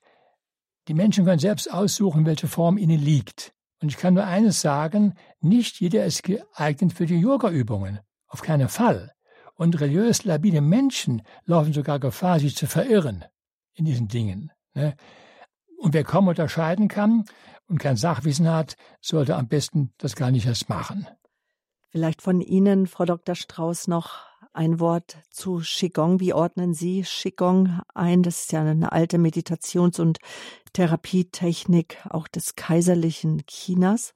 Die 0.88 0.94
Menschen 0.94 1.24
können 1.24 1.38
selbst 1.38 1.72
aussuchen, 1.72 2.26
welche 2.26 2.48
Form 2.48 2.78
ihnen 2.78 3.00
liegt. 3.00 3.52
Und 3.80 3.88
ich 3.88 3.96
kann 3.96 4.14
nur 4.14 4.24
eines 4.24 4.60
sagen, 4.60 5.14
nicht 5.40 5.80
jeder 5.80 6.04
ist 6.04 6.22
geeignet 6.22 6.92
für 6.92 7.06
die 7.06 7.18
Yoga-Übungen. 7.18 8.00
Auf 8.28 8.42
keinen 8.42 8.68
Fall. 8.68 9.12
Und 9.54 9.80
religiös 9.80 10.24
labile 10.24 10.60
Menschen 10.60 11.22
laufen 11.44 11.72
sogar 11.72 11.98
Gefahr, 11.98 12.40
sich 12.40 12.56
zu 12.56 12.66
verirren 12.66 13.24
in 13.74 13.84
diesen 13.84 14.08
Dingen. 14.08 14.50
Ne? 14.74 14.96
Und 15.78 15.94
wer 15.94 16.04
kaum 16.04 16.28
unterscheiden 16.28 16.88
kann 16.88 17.24
und 17.66 17.78
kein 17.78 17.96
Sachwissen 17.96 18.48
hat, 18.48 18.76
sollte 19.00 19.36
am 19.36 19.48
besten 19.48 19.92
das 19.98 20.14
gar 20.16 20.30
nicht 20.30 20.46
erst 20.46 20.68
machen. 20.68 21.06
Vielleicht 21.92 22.22
von 22.22 22.40
Ihnen, 22.40 22.86
Frau 22.86 23.04
Dr. 23.04 23.34
Strauß, 23.34 23.86
noch 23.86 24.20
ein 24.54 24.80
Wort 24.80 25.18
zu 25.28 25.60
Qigong. 25.62 26.20
Wie 26.20 26.32
ordnen 26.32 26.72
Sie 26.72 27.02
Qigong 27.02 27.80
ein? 27.94 28.22
Das 28.22 28.40
ist 28.40 28.52
ja 28.52 28.62
eine 28.62 28.92
alte 28.92 29.18
Meditations- 29.18 30.00
und 30.00 30.16
Therapietechnik 30.72 31.98
auch 32.08 32.28
des 32.28 32.56
kaiserlichen 32.56 33.42
Chinas. 33.46 34.14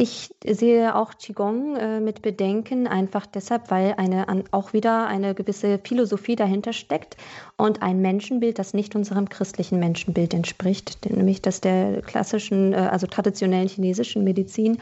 Ich 0.00 0.34
sehe 0.44 0.94
auch 0.96 1.14
Qigong 1.14 1.76
äh, 1.76 2.00
mit 2.00 2.22
Bedenken, 2.22 2.88
einfach 2.88 3.26
deshalb, 3.26 3.70
weil 3.70 3.94
eine, 3.96 4.28
an, 4.28 4.44
auch 4.52 4.72
wieder 4.72 5.06
eine 5.06 5.34
gewisse 5.34 5.80
Philosophie 5.82 6.36
dahinter 6.36 6.72
steckt 6.72 7.16
und 7.56 7.82
ein 7.82 8.00
Menschenbild, 8.00 8.60
das 8.60 8.74
nicht 8.74 8.94
unserem 8.94 9.28
christlichen 9.28 9.80
Menschenbild 9.80 10.34
entspricht, 10.34 11.08
nämlich 11.10 11.42
das 11.42 11.60
der 11.60 12.02
klassischen, 12.02 12.72
äh, 12.72 12.76
also 12.76 13.08
traditionellen 13.08 13.68
chinesischen 13.68 14.22
Medizin 14.22 14.78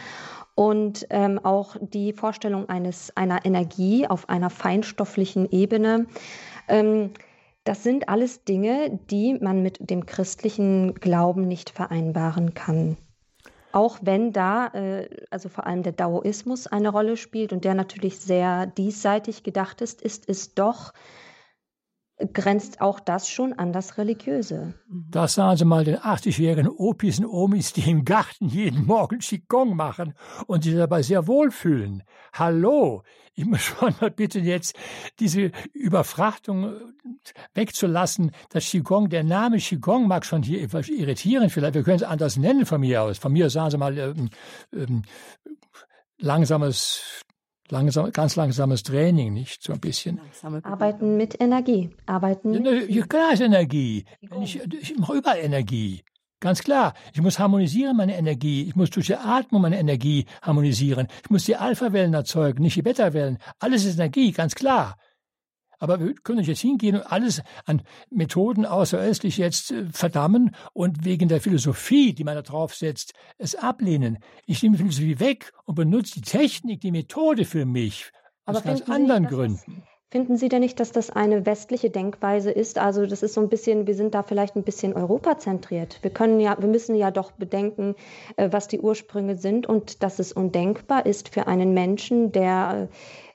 und 0.57 1.07
ähm, 1.11 1.39
auch 1.39 1.77
die 1.81 2.13
Vorstellung 2.13 2.69
eines, 2.69 3.17
einer 3.17 3.45
Energie 3.45 4.09
auf 4.09 4.29
einer 4.29 4.51
feinstofflichen 4.51 5.49
Ebene. 5.53 6.07
Ähm, 6.67 7.11
das 7.65 7.83
sind 7.83 8.09
alles 8.09 8.43
Dinge, 8.45 8.99
die 9.11 9.35
man 9.35 9.63
mit 9.63 9.91
dem 9.91 10.07
christlichen 10.07 10.95
Glauben 10.95 11.47
nicht 11.47 11.71
vereinbaren 11.71 12.55
kann. 12.55 12.97
Auch 13.73 13.99
wenn 14.01 14.33
da, 14.33 14.69
äh, 14.69 15.09
also 15.31 15.51
vor 15.51 15.67
allem 15.67 15.83
der 15.83 15.93
Daoismus 15.93 16.67
eine 16.67 16.89
Rolle 16.89 17.19
spielt 17.19 17.53
und 17.53 17.65
der 17.65 17.75
natürlich 17.75 18.19
sehr 18.19 18.67
diesseitig 18.67 19.43
gedacht 19.43 19.83
ist, 19.83 20.01
ist 20.01 20.27
es 20.29 20.55
doch 20.55 20.95
grenzt 22.33 22.81
auch 22.81 22.99
das 22.99 23.29
schon 23.29 23.53
an 23.53 23.73
das 23.73 23.99
Religiöse. 23.99 24.75
Da 24.89 25.29
sahen 25.29 25.57
Sie 25.57 25.65
mal 25.65 25.85
den 25.85 25.97
80-jährigen 25.97 26.69
Opis 26.69 27.19
und 27.19 27.27
Omis, 27.27 27.73
die 27.73 27.91
im 27.91 28.05
Garten 28.05 28.49
jeden 28.49 28.87
Morgen 28.87 29.19
Qigong 29.19 29.77
machen 29.77 30.15
und 30.47 30.65
sich 30.65 30.75
dabei 30.75 31.03
sehr 31.03 31.27
wohlfühlen. 31.27 32.03
Hallo, 32.33 33.03
ich 33.35 33.45
muss 33.45 33.61
schon 33.61 33.95
mal 34.01 34.11
bitten, 34.11 34.45
jetzt 34.45 34.77
diese 35.21 35.53
Überfrachtung 35.75 36.65
äh, 36.65 36.79
wegzulassen. 37.55 38.33
Das 38.49 38.65
Qigong, 38.65 39.11
der 39.11 39.25
Name 39.25 39.59
Qigong 39.59 40.09
mag 40.09 40.25
schon 40.25 40.43
hier 40.43 40.61
irritieren 40.61 41.51
vielleicht. 41.51 41.75
Wir 41.75 41.83
können 41.83 41.97
es 41.97 42.03
anders 42.03 42.39
nennen 42.39 42.65
von 42.65 42.81
mir 42.81 43.03
aus. 43.03 43.19
Von 43.19 43.33
mir 43.33 43.51
sagen 43.51 43.71
Sie 43.71 43.79
mal 43.79 43.99
ähm, 43.99 44.31
ähm, 44.73 45.03
langsames 46.19 47.25
langsam, 47.71 48.11
ganz 48.13 48.37
langsames 48.37 48.83
Training, 48.83 49.33
nicht? 49.33 49.63
So 49.63 49.73
ein 49.73 49.81
bisschen. 49.81 50.21
Arbeiten 50.63 51.17
mit 51.17 51.41
Energie. 51.41 51.91
Arbeiten 52.07 52.53
mit 52.53 52.91
ja, 52.91 53.07
klar 53.07 53.33
ist 53.33 53.41
Energie. 53.41 54.05
Ich, 54.43 54.61
ich 54.61 54.99
mache 54.99 55.15
überall 55.15 55.39
Energie. 55.39 56.03
Ganz 56.41 56.63
klar. 56.63 56.93
Ich 57.15 57.23
muss 57.23 57.39
harmonisieren 57.39 57.97
meine 57.97 58.17
Energie. 58.17 58.65
Ich 58.69 58.77
muss 58.77 58.91
durch 58.91 59.07
die 59.07 59.17
Atmung 59.17 59.63
meine 59.63 59.79
Energie 59.79 60.27
harmonisieren. 60.43 61.09
Ich 61.25 61.31
muss 61.31 61.45
die 61.45 61.57
Alpha-Wellen 61.57 62.13
erzeugen, 62.13 62.63
nicht 62.63 62.77
die 62.77 62.83
Beta-Wellen. 62.83 63.39
Alles 63.59 63.85
ist 63.85 63.95
Energie, 63.95 64.33
ganz 64.33 64.55
klar. 64.55 64.97
Aber 65.79 66.01
wir 66.01 66.15
können 66.15 66.39
nicht 66.39 66.49
jetzt 66.49 66.61
hingehen 66.61 66.97
und 66.97 67.03
alles 67.03 67.43
an 67.65 67.83
Methoden 68.11 68.67
außeröstlich 68.67 69.37
jetzt 69.37 69.71
äh, 69.71 69.87
verdammen 69.93 70.55
und 70.73 71.05
wegen 71.05 71.29
der 71.29 71.41
Philosophie, 71.41 72.13
die 72.13 72.25
man 72.25 72.35
da 72.35 72.43
draufsetzt, 72.43 73.13
es 73.39 73.55
ablehnen. 73.55 74.19
Ich 74.47 74.63
nehme 74.63 74.77
Philosophie 74.77 75.21
weg 75.21 75.53
und 75.65 75.75
benutze 75.75 76.15
die 76.15 76.23
Technik, 76.23 76.81
die 76.81 76.93
Methode 76.93 77.45
für 77.45 77.65
mich. 77.65 78.11
Aber 78.45 78.59
aus 78.59 78.65
ganz 78.65 78.83
anderen 78.83 79.25
Sie, 79.25 79.35
Gründen. 79.35 79.83
Finden 80.09 80.37
Sie 80.37 80.49
denn 80.49 80.61
nicht, 80.61 80.79
dass 80.79 80.93
das 80.93 81.11
eine 81.11 81.47
westliche 81.47 81.91
Denkweise 81.91 82.53
ist? 82.53 82.79
Also 82.79 83.07
das 83.07 83.25
ist 83.25 83.35
so 83.35 83.41
ein 83.41 83.49
bisschen, 83.49 83.89
wir 83.89 83.95
sind 83.97 84.15
da 84.15 84.23
vielleicht 84.23 84.55
ein 84.55 84.63
bisschen 84.63 84.95
europazentriert. 84.95 85.99
Wir 86.03 86.11
können 86.11 86.39
ja, 86.39 86.57
wir 86.61 86.69
müssen 86.69 86.95
ja 86.95 87.11
doch 87.11 87.33
bedenken, 87.33 87.97
äh, 88.37 88.49
was 88.53 88.69
die 88.69 88.81
Ursprünge 88.81 89.37
sind 89.37 89.67
und 89.67 90.05
dass 90.05 90.21
es 90.21 90.33
undenkbar 90.33 91.07
ist 91.07 91.31
für 91.31 91.49
einen 91.49 91.75
Menschen, 91.75 92.31
der 92.31 92.89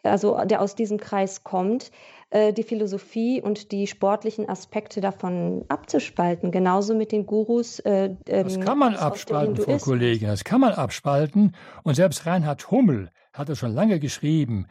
äh, 0.04 0.08
also 0.10 0.44
der 0.46 0.62
aus 0.62 0.76
diesem 0.76 0.98
Kreis 0.98 1.44
kommt, 1.44 1.92
äh, 2.32 2.54
die 2.54 2.64
Philosophie 2.64 3.42
und 3.42 3.72
die 3.72 3.88
sportlichen 3.88 4.50
Aspekte 4.50 5.02
davon 5.02 5.66
abzuspalten. 5.68 6.52
Genauso 6.52 6.96
mit 6.96 7.12
den 7.12 7.26
Gurus. 7.26 7.80
Äh, 7.80 8.16
das 8.26 8.56
ähm, 8.56 8.62
kann 8.64 8.80
man 8.80 8.96
abspalten, 8.96 9.58
Frau 9.58 9.78
Kollegin, 9.78 10.30
das 10.30 10.44
kann 10.44 10.62
man 10.62 10.74
abspalten. 10.74 11.56
Und 11.84 11.96
selbst 11.96 12.26
Reinhard 12.26 12.72
Hummel 12.72 13.12
hat 13.34 13.50
es 13.50 13.60
schon 13.60 13.74
lange 13.74 14.00
geschrieben, 14.00 14.68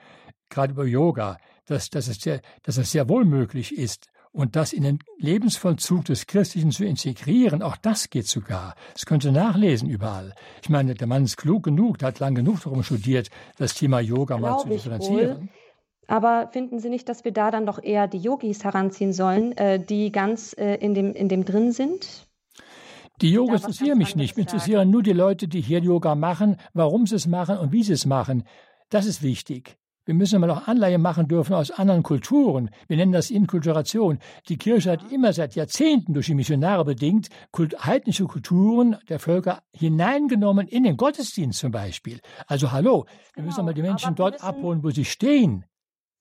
gerade 0.49 0.73
über 0.73 0.85
Yoga, 0.85 1.37
dass, 1.67 1.91
dass, 1.91 2.09
es 2.09 2.21
sehr, 2.21 2.41
dass 2.63 2.79
es 2.79 2.91
sehr 2.91 3.09
wohl 3.09 3.25
möglich 3.25 3.77
ist, 3.77 4.09
und 4.33 4.55
das 4.57 4.73
in 4.73 4.85
den 4.85 5.01
Lebensvollzug 5.19 6.05
des 6.05 6.27
Christlichen 6.27 6.71
zu 6.71 6.85
integrieren, 6.85 7.63
auch 7.63 7.77
das 7.77 8.11
geht 8.11 8.29
sogar. 8.29 8.75
Das 8.93 9.07
könnt 9.07 9.25
ihr 9.25 9.33
nachlesen 9.33 9.89
überall. 9.89 10.35
Ich 10.63 10.69
meine, 10.69 10.95
der 10.95 11.07
Mann 11.09 11.25
ist 11.25 11.37
klug 11.37 11.65
genug, 11.65 11.99
der 11.99 12.09
hat 12.09 12.21
lang 12.21 12.35
genug 12.35 12.63
darum 12.63 12.83
studiert, 12.83 13.29
das 13.59 13.75
Thema 13.75 14.01
Yoga 14.01 14.37
Glaube 14.37 14.43
mal 14.43 14.59
zu 14.63 14.69
differenzieren. 14.69 15.49
Aber 16.11 16.49
finden 16.49 16.81
Sie 16.81 16.89
nicht, 16.89 17.09
dass 17.09 17.25
wir 17.25 17.31
da 17.33 17.53
dann 17.53 17.67
doch 17.67 17.81
eher 17.81 18.09
die 18.09 18.19
Yogis 18.19 18.65
heranziehen 18.65 19.13
sollen, 19.13 19.57
äh, 19.57 19.79
die 19.79 20.11
ganz 20.11 20.57
äh, 20.59 20.75
in, 20.75 20.93
dem, 20.93 21.15
in 21.15 21.29
dem 21.29 21.45
drin 21.45 21.71
sind? 21.71 22.27
Die 23.21 23.31
Yogis 23.31 23.61
interessieren 23.61 23.97
mich 23.97 24.17
nicht. 24.17 24.37
Mich 24.37 24.47
interessieren 24.47 24.91
nur 24.91 25.05
die 25.05 25.13
Leute, 25.13 25.47
die 25.47 25.61
hier 25.61 25.79
Yoga 25.79 26.17
machen, 26.17 26.57
warum 26.75 27.07
sie 27.07 27.15
es 27.15 27.29
machen 27.29 27.59
und 27.59 27.71
wie 27.71 27.85
sie 27.85 27.93
es 27.93 28.07
machen. 28.07 28.43
Das 28.89 29.07
ist 29.07 29.23
wichtig. 29.23 29.77
Wir 30.05 30.15
müssen 30.15 30.41
mal 30.41 30.51
auch 30.51 30.67
Anleihe 30.67 30.99
machen 30.99 31.29
dürfen 31.29 31.55
aus 31.55 31.71
anderen 31.71 32.03
Kulturen. 32.03 32.71
Wir 32.89 32.97
nennen 32.97 33.13
das 33.13 33.31
Inkulturation. 33.31 34.19
Die 34.49 34.57
Kirche 34.57 34.91
hat 34.91 35.13
immer 35.13 35.33
seit 35.33 35.55
Jahrzehnten 35.55 36.13
durch 36.15 36.27
die 36.27 36.35
Missionare 36.35 36.85
bedingt 36.85 37.29
heidnische 37.57 38.25
Kulturen 38.25 38.97
der 39.09 39.21
Völker 39.21 39.63
hineingenommen 39.73 40.67
in 40.67 40.83
den 40.83 40.97
Gottesdienst 40.97 41.61
zum 41.61 41.71
Beispiel. 41.71 42.19
Also 42.49 42.73
hallo, 42.73 43.07
wir 43.35 43.45
müssen 43.45 43.59
genau, 43.59 43.67
mal 43.67 43.75
die 43.75 43.83
Menschen 43.83 44.17
dort 44.17 44.43
abholen, 44.43 44.83
wo 44.83 44.91
sie 44.91 45.05
stehen. 45.05 45.67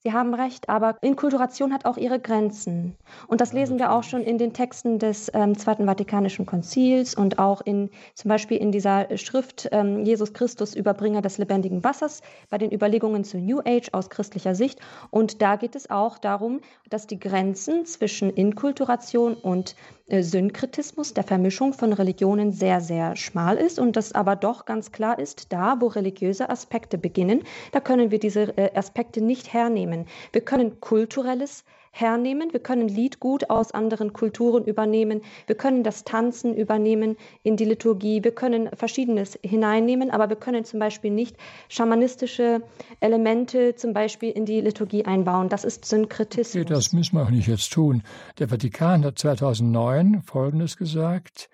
Sie 0.01 0.13
haben 0.13 0.33
recht, 0.33 0.69
aber 0.69 0.97
Inkulturation 1.01 1.73
hat 1.73 1.83
auch 1.83 1.97
ihre 1.97 2.21
Grenzen. 2.21 2.95
Und 3.27 3.41
das 3.41 3.51
lesen 3.51 3.79
wir 3.79 3.91
auch 3.91 4.03
schon 4.03 4.21
in 4.21 4.37
den 4.37 4.53
Texten 4.53 4.97
des 4.97 5.29
ähm, 5.33 5.57
Zweiten 5.57 5.87
Vatikanischen 5.87 6.45
Konzils 6.45 7.15
und 7.15 7.37
auch 7.37 7.59
in 7.59 7.89
zum 8.13 8.29
Beispiel 8.29 8.55
in 8.55 8.71
dieser 8.71 9.17
Schrift 9.17 9.67
ähm, 9.73 10.05
Jesus 10.05 10.31
Christus, 10.31 10.73
Überbringer 10.73 11.21
des 11.21 11.37
lebendigen 11.37 11.83
Wassers, 11.83 12.21
bei 12.49 12.57
den 12.57 12.71
Überlegungen 12.71 13.25
zu 13.25 13.39
New 13.39 13.59
Age 13.59 13.89
aus 13.91 14.09
christlicher 14.09 14.55
Sicht. 14.55 14.79
Und 15.09 15.41
da 15.41 15.57
geht 15.57 15.75
es 15.75 15.89
auch 15.89 16.17
darum, 16.17 16.61
dass 16.89 17.05
die 17.05 17.19
Grenzen 17.19 17.85
zwischen 17.85 18.29
Inkulturation 18.29 19.33
und 19.33 19.75
Synkretismus, 20.11 21.13
der 21.13 21.23
Vermischung 21.23 21.73
von 21.73 21.93
Religionen, 21.93 22.51
sehr, 22.51 22.81
sehr 22.81 23.15
schmal 23.15 23.57
ist 23.57 23.79
und 23.79 23.95
das 23.95 24.13
aber 24.13 24.35
doch 24.35 24.65
ganz 24.65 24.91
klar 24.91 25.19
ist, 25.19 25.51
da, 25.53 25.77
wo 25.79 25.87
religiöse 25.87 26.49
Aspekte 26.49 26.97
beginnen, 26.97 27.43
da 27.71 27.79
können 27.79 28.11
wir 28.11 28.19
diese 28.19 28.57
äh, 28.57 28.75
Aspekte 28.75 29.21
nicht 29.21 29.53
hernehmen. 29.53 30.05
Wir 30.31 30.41
können 30.41 30.79
kulturelles 30.79 31.63
hernehmen. 31.91 32.51
Wir 32.51 32.59
können 32.59 32.87
Liedgut 32.87 33.49
aus 33.49 33.71
anderen 33.71 34.13
Kulturen 34.13 34.65
übernehmen. 34.65 35.21
Wir 35.47 35.55
können 35.55 35.83
das 35.83 36.03
Tanzen 36.03 36.55
übernehmen 36.55 37.17
in 37.43 37.57
die 37.57 37.65
Liturgie. 37.65 38.23
Wir 38.23 38.31
können 38.31 38.69
Verschiedenes 38.75 39.39
hineinnehmen, 39.43 40.11
aber 40.11 40.29
wir 40.29 40.35
können 40.35 40.65
zum 40.65 40.79
Beispiel 40.79 41.11
nicht 41.11 41.37
schamanistische 41.67 42.61
Elemente 42.99 43.75
zum 43.75 43.93
Beispiel 43.93 44.31
in 44.31 44.45
die 44.45 44.61
Liturgie 44.61 45.05
einbauen. 45.05 45.49
Das 45.49 45.63
ist 45.63 45.85
Synkretismus. 45.85 46.63
Okay, 46.63 46.73
das 46.73 46.93
müssen 46.93 47.15
wir 47.15 47.23
auch 47.23 47.29
nicht 47.29 47.47
jetzt 47.47 47.71
tun. 47.71 48.03
Der 48.37 48.49
Vatikan 48.49 49.03
hat 49.05 49.19
2009 49.19 50.21
Folgendes 50.23 50.77
gesagt. 50.77 51.49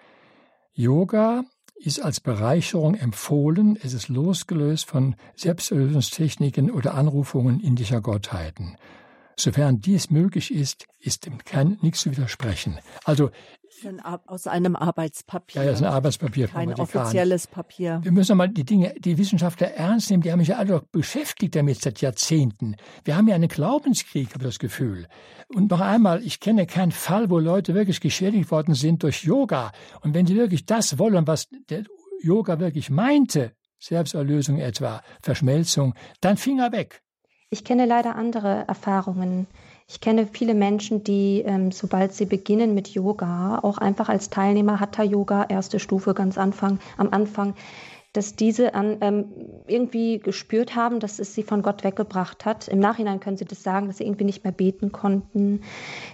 Yoga 0.73 1.43
ist 1.75 2.03
als 2.03 2.19
Bereicherung 2.19 2.95
empfohlen. 2.95 3.77
Es 3.81 3.93
ist 3.93 4.09
losgelöst 4.09 4.85
von 4.85 5.15
Selbsterlösungstechniken 5.35 6.71
oder 6.71 6.95
Anrufungen 6.95 7.59
indischer 7.59 8.01
Gottheiten. 8.01 8.77
Sofern 9.37 9.79
dies 9.79 10.09
möglich 10.09 10.53
ist, 10.53 10.85
ist 10.99 11.25
dem 11.25 11.37
kein 11.39 11.77
nichts 11.81 12.01
zu 12.01 12.11
widersprechen. 12.11 12.79
Also 13.03 13.31
aus 14.25 14.47
einem 14.47 14.75
Arbeitspapier. 14.75 15.61
Ja, 15.61 15.67
das 15.67 15.79
ist 15.79 15.85
ein 15.85 15.91
Arbeitspapier. 15.91 16.47
Kein 16.47 16.73
offizielles 16.73 17.47
Papier. 17.47 17.99
Wir 18.03 18.11
müssen 18.11 18.37
mal 18.37 18.47
die 18.47 18.63
Dinge, 18.63 18.95
die 18.97 19.17
Wissenschaftler 19.17 19.71
ernst 19.73 20.09
nehmen. 20.09 20.23
Die 20.23 20.31
haben 20.31 20.39
sich 20.39 20.49
ja 20.49 20.57
alle 20.57 20.69
doch 20.69 20.83
beschäftigt 20.83 21.55
damit 21.55 21.81
seit 21.81 22.01
Jahrzehnten. 22.01 22.77
Wir 23.03 23.17
haben 23.17 23.27
ja 23.27 23.35
einen 23.35 23.49
Glaubenskrieg, 23.49 24.29
habe 24.29 24.43
ich 24.43 24.49
das 24.49 24.59
Gefühl. 24.59 25.07
Und 25.53 25.71
noch 25.71 25.81
einmal, 25.81 26.23
ich 26.23 26.39
kenne 26.39 26.65
keinen 26.65 26.91
Fall, 26.91 27.29
wo 27.29 27.39
Leute 27.39 27.73
wirklich 27.73 27.99
geschädigt 27.99 28.49
worden 28.51 28.75
sind 28.75 29.03
durch 29.03 29.23
Yoga. 29.23 29.71
Und 30.01 30.13
wenn 30.13 30.25
sie 30.25 30.35
wirklich 30.35 30.65
das 30.65 30.97
wollen, 30.97 31.27
was 31.27 31.47
der 31.69 31.83
Yoga 32.21 32.59
wirklich 32.59 32.89
meinte, 32.89 33.51
Selbsterlösung 33.79 34.57
etwa, 34.57 35.01
Verschmelzung, 35.21 35.93
dann 36.21 36.37
Finger 36.37 36.71
weg. 36.71 37.01
Ich 37.55 37.63
kenne 37.63 37.85
leider 37.85 38.17
andere 38.17 38.65
Erfahrungen. 38.67 39.47
Ich 39.87 40.01
kenne 40.01 40.27
viele 40.27 40.53
Menschen, 40.53 41.05
die, 41.05 41.41
ähm, 41.45 41.71
sobald 41.71 42.11
sie 42.11 42.25
beginnen 42.25 42.73
mit 42.73 42.89
Yoga, 42.89 43.59
auch 43.59 43.77
einfach 43.77 44.09
als 44.09 44.29
Teilnehmer 44.29 44.81
Hatha 44.81 45.03
Yoga, 45.03 45.45
erste 45.47 45.79
Stufe 45.79 46.13
ganz 46.13 46.37
Anfang, 46.37 46.79
am 46.97 47.11
Anfang, 47.11 47.53
dass 48.11 48.35
diese 48.35 48.75
an, 48.75 48.97
ähm, 48.99 49.25
irgendwie 49.67 50.19
gespürt 50.19 50.75
haben, 50.75 50.99
dass 50.99 51.17
es 51.17 51.33
sie 51.33 51.43
von 51.43 51.61
Gott 51.61 51.85
weggebracht 51.85 52.43
hat. 52.43 52.67
Im 52.67 52.79
Nachhinein 52.79 53.21
können 53.21 53.37
sie 53.37 53.45
das 53.45 53.63
sagen, 53.63 53.87
dass 53.87 53.99
sie 53.99 54.03
irgendwie 54.03 54.25
nicht 54.25 54.43
mehr 54.43 54.51
beten 54.51 54.91
konnten, 54.91 55.61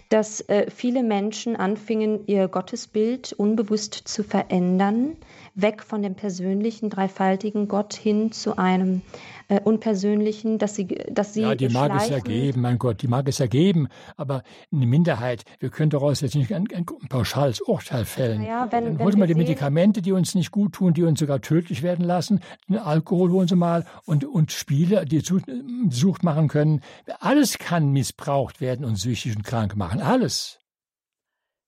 dass 0.10 0.42
äh, 0.42 0.70
viele 0.70 1.02
Menschen 1.02 1.56
anfingen, 1.56 2.28
ihr 2.28 2.50
Gottesbild 2.50 3.34
unbewusst 3.34 3.96
zu 3.96 4.24
verändern, 4.24 5.18
weg 5.54 5.84
von 5.84 6.02
dem 6.02 6.16
persönlichen, 6.16 6.90
dreifaltigen 6.90 7.68
Gott 7.68 7.94
hin 7.94 8.32
zu 8.32 8.58
einem 8.58 9.02
äh, 9.48 9.60
unpersönlichen, 9.60 10.58
dass 10.58 10.76
sie, 10.76 10.88
dass 10.88 11.34
sie. 11.34 11.42
Ja, 11.42 11.56
die 11.56 11.70
mag 11.70 11.92
es 11.96 12.10
ja 12.10 12.20
geben, 12.20 12.62
mein 12.62 12.78
Gott, 12.78 13.02
die 13.02 13.08
mag 13.08 13.28
es 13.28 13.38
ja 13.40 13.48
geben, 13.48 13.88
aber 14.16 14.44
eine 14.72 14.86
Minderheit, 14.86 15.44
wir 15.60 15.70
können 15.70 15.90
daraus 15.90 16.22
jetzt 16.22 16.36
nicht 16.36 16.54
ein, 16.54 16.68
ein 16.74 16.86
pauschales 16.86 17.62
Urteil 17.62 18.06
fällen. 18.06 18.44
Ja, 18.44 18.72
wenn, 18.72 18.98
Dann 18.98 19.06
holen 19.06 19.20
wir 19.20 19.28
die 19.28 19.36
Medikamente, 19.36 20.02
die 20.02 20.14
uns 20.14 20.36
nicht 20.36 20.52
gut 20.52 20.74
tun, 20.74 20.94
die 20.94 21.04
uns 21.04 21.20
sogar 21.20 21.42
tödlich 21.42 21.84
werden 21.84 22.06
lassen, 22.06 22.40
den 22.70 22.78
Alkohol 22.78 23.32
holen 23.32 23.48
sie 23.48 23.56
mal 23.56 23.86
und, 24.06 24.24
und 24.24 24.52
Spiele, 24.52 25.06
die 25.06 25.22
Sucht 25.90 26.24
machen 26.24 26.48
können. 26.48 26.82
Alles 27.20 27.58
kann 27.58 27.92
missbraucht 27.92 28.62
werden 28.62 28.86
und 28.86 28.96
süchtig 28.96 29.36
und 29.36 29.44
krank 29.44 29.76
machen. 29.76 30.02
Alles. 30.02 30.60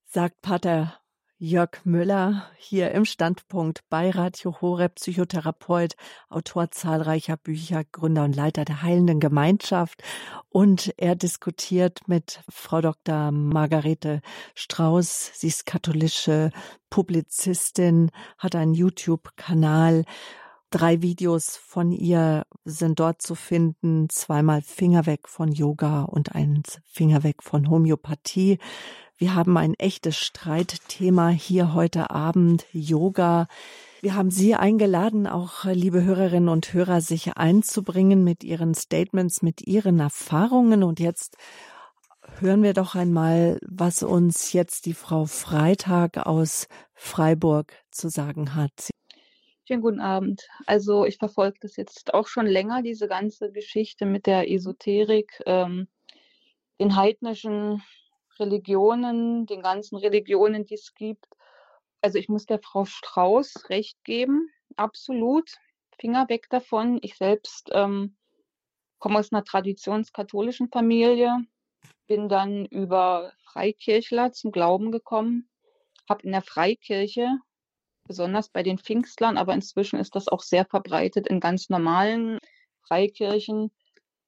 Sagt 0.06 0.42
Pater 0.42 1.03
Jörg 1.46 1.82
Müller 1.84 2.48
hier 2.58 2.92
im 2.92 3.04
Standpunkt 3.04 3.82
bei 3.90 4.12
Radio 4.12 4.62
Horeb, 4.62 4.96
Psychotherapeut, 4.96 5.98
Autor 6.30 6.72
zahlreicher 6.72 7.36
Bücher, 7.36 7.84
Gründer 7.84 8.24
und 8.24 8.34
Leiter 8.34 8.64
der 8.64 8.82
Heilenden 8.82 9.20
Gemeinschaft. 9.20 10.02
Und 10.48 10.94
er 10.96 11.16
diskutiert 11.16 12.00
mit 12.08 12.42
Frau 12.48 12.80
Dr. 12.80 13.32
Margarete 13.32 14.22
Strauß. 14.56 15.32
Sie 15.34 15.48
ist 15.48 15.66
katholische 15.66 16.52
Publizistin, 16.90 18.10
hat 18.38 18.56
einen 18.56 18.74
YouTube-Kanal 18.74 20.06
Drei 20.74 21.04
Videos 21.04 21.56
von 21.56 21.92
ihr 21.92 22.48
sind 22.66 23.00
dort 23.00 23.22
zu 23.22 23.36
finden. 23.36 24.10
Zweimal 24.10 24.64
Finger 24.64 25.06
weg 25.06 25.28
von 25.28 25.52
Yoga 25.52 26.02
und 26.02 26.34
ein 26.34 26.64
Finger 26.84 27.22
weg 27.22 27.44
von 27.44 27.70
Homöopathie. 27.70 28.58
Wir 29.18 29.36
haben 29.36 29.58
ein 29.58 29.76
echtes 29.76 30.18
Streitthema 30.18 31.30
hier 31.30 31.76
heute 31.76 32.10
Abend, 32.10 32.66
Yoga. 32.72 33.48
Wir 34.02 34.16
haben 34.16 34.32
Sie 34.32 34.56
eingeladen, 34.56 35.28
auch 35.28 35.66
liebe 35.66 36.04
Hörerinnen 36.04 36.50
und 36.50 36.74
Hörer, 36.74 37.00
sich 37.00 37.38
einzubringen 37.38 38.24
mit 38.24 38.44
Ihren 38.44 38.74
Statements, 38.74 39.44
mit 39.44 39.62
Ihren 39.62 40.00
Erfahrungen. 40.00 40.82
Und 40.82 41.00
jetzt 41.00 41.38
hören 42.40 42.64
wir 42.64 42.74
doch 42.74 42.96
einmal, 42.96 43.60
was 43.62 44.02
uns 44.02 44.52
jetzt 44.52 44.88
die 44.88 44.96
Frau 44.96 45.26
Freitag 45.26 46.18
aus 46.26 46.68
Freiburg 46.96 47.72
zu 47.92 48.10
sagen 48.10 48.56
hat. 48.56 48.90
Schönen 49.68 49.82
guten 49.82 50.02
Abend. 50.02 50.42
Also 50.66 51.06
ich 51.06 51.18
verfolge 51.18 51.60
das 51.62 51.76
jetzt 51.76 52.16
auch 52.16 52.28
schon 52.28 52.48
länger, 52.48 52.82
diese 52.82 53.08
ganze 53.08 53.52
Geschichte 53.52 54.08
mit 54.08 54.26
der 54.26 54.50
Esoterik, 54.52 55.40
ähm, 55.46 55.88
den 56.80 56.96
heidnischen 56.96 57.84
Religionen, 58.40 59.46
den 59.46 59.62
ganzen 59.62 59.98
Religionen, 59.98 60.66
die 60.66 60.76
es 60.76 60.94
gibt 60.94 61.28
also 62.04 62.20
ich 62.20 62.28
muss 62.28 62.46
der 62.46 62.60
Frau 62.60 62.84
Strauß 62.86 63.70
recht 63.70 64.04
geben, 64.04 64.50
absolut. 64.76 65.50
Finger 66.00 66.28
weg 66.28 66.50
davon. 66.50 67.00
Ich 67.02 67.16
selbst 67.16 67.70
ähm, 67.72 68.18
komme 69.00 69.20
aus 69.20 69.32
einer 69.32 69.46
traditionskatholischen 69.46 70.70
Familie, 70.70 71.46
bin 72.08 72.28
dann 72.28 72.66
über 72.66 73.32
Freikirchler 73.46 74.34
zum 74.34 74.52
Glauben 74.52 74.92
gekommen, 74.92 75.50
habe 76.10 76.24
in 76.24 76.34
der 76.34 76.42
Freikirche, 76.42 77.38
besonders 78.06 78.50
bei 78.50 78.64
den 78.64 78.80
Pfingstlern, 78.80 79.38
aber 79.38 79.54
inzwischen 79.54 79.98
ist 79.98 80.16
das 80.16 80.28
auch 80.28 80.42
sehr 80.42 80.66
verbreitet 80.66 81.28
in 81.28 81.40
ganz 81.40 81.70
normalen 81.70 82.38
Freikirchen, 82.86 83.72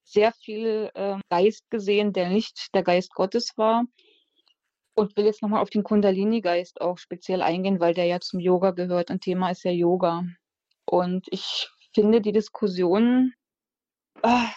sehr 0.05 0.31
viel 0.31 0.91
äh, 0.93 1.17
Geist 1.29 1.69
gesehen, 1.69 2.13
der 2.13 2.29
nicht 2.29 2.73
der 2.73 2.83
Geist 2.83 3.13
Gottes 3.13 3.51
war 3.57 3.85
und 4.95 5.17
will 5.17 5.25
jetzt 5.25 5.41
nochmal 5.41 5.61
auf 5.61 5.69
den 5.69 5.83
Kundalini-Geist 5.83 6.79
auch 6.79 6.97
speziell 6.97 7.41
eingehen, 7.41 7.79
weil 7.79 7.93
der 7.93 8.05
ja 8.05 8.19
zum 8.21 8.39
Yoga 8.39 8.71
gehört. 8.71 9.11
Ein 9.11 9.19
Thema 9.19 9.49
ist 9.49 9.63
ja 9.63 9.71
Yoga. 9.71 10.23
Und 10.85 11.27
ich 11.31 11.69
finde 11.93 12.21
die 12.21 12.31
Diskussion, 12.31 13.33
ah, 14.21 14.47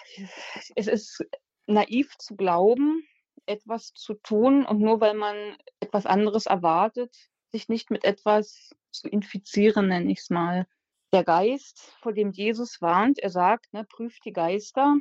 es 0.76 0.86
ist 0.86 1.24
naiv 1.66 2.16
zu 2.18 2.36
glauben, 2.36 3.02
etwas 3.46 3.92
zu 3.94 4.14
tun 4.14 4.64
und 4.64 4.80
nur 4.80 5.00
weil 5.00 5.14
man 5.14 5.56
etwas 5.80 6.06
anderes 6.06 6.46
erwartet, 6.46 7.16
sich 7.50 7.68
nicht 7.68 7.90
mit 7.90 8.04
etwas 8.04 8.74
zu 8.90 9.08
infizieren, 9.08 9.88
nenne 9.88 10.12
ich 10.12 10.20
es 10.20 10.30
mal. 10.30 10.66
Der 11.12 11.24
Geist, 11.24 11.80
vor 12.02 12.12
dem 12.12 12.32
Jesus 12.32 12.82
warnt, 12.82 13.18
er 13.18 13.30
sagt, 13.30 13.72
ne, 13.72 13.84
prüft 13.84 14.24
die 14.26 14.32
Geister 14.32 14.96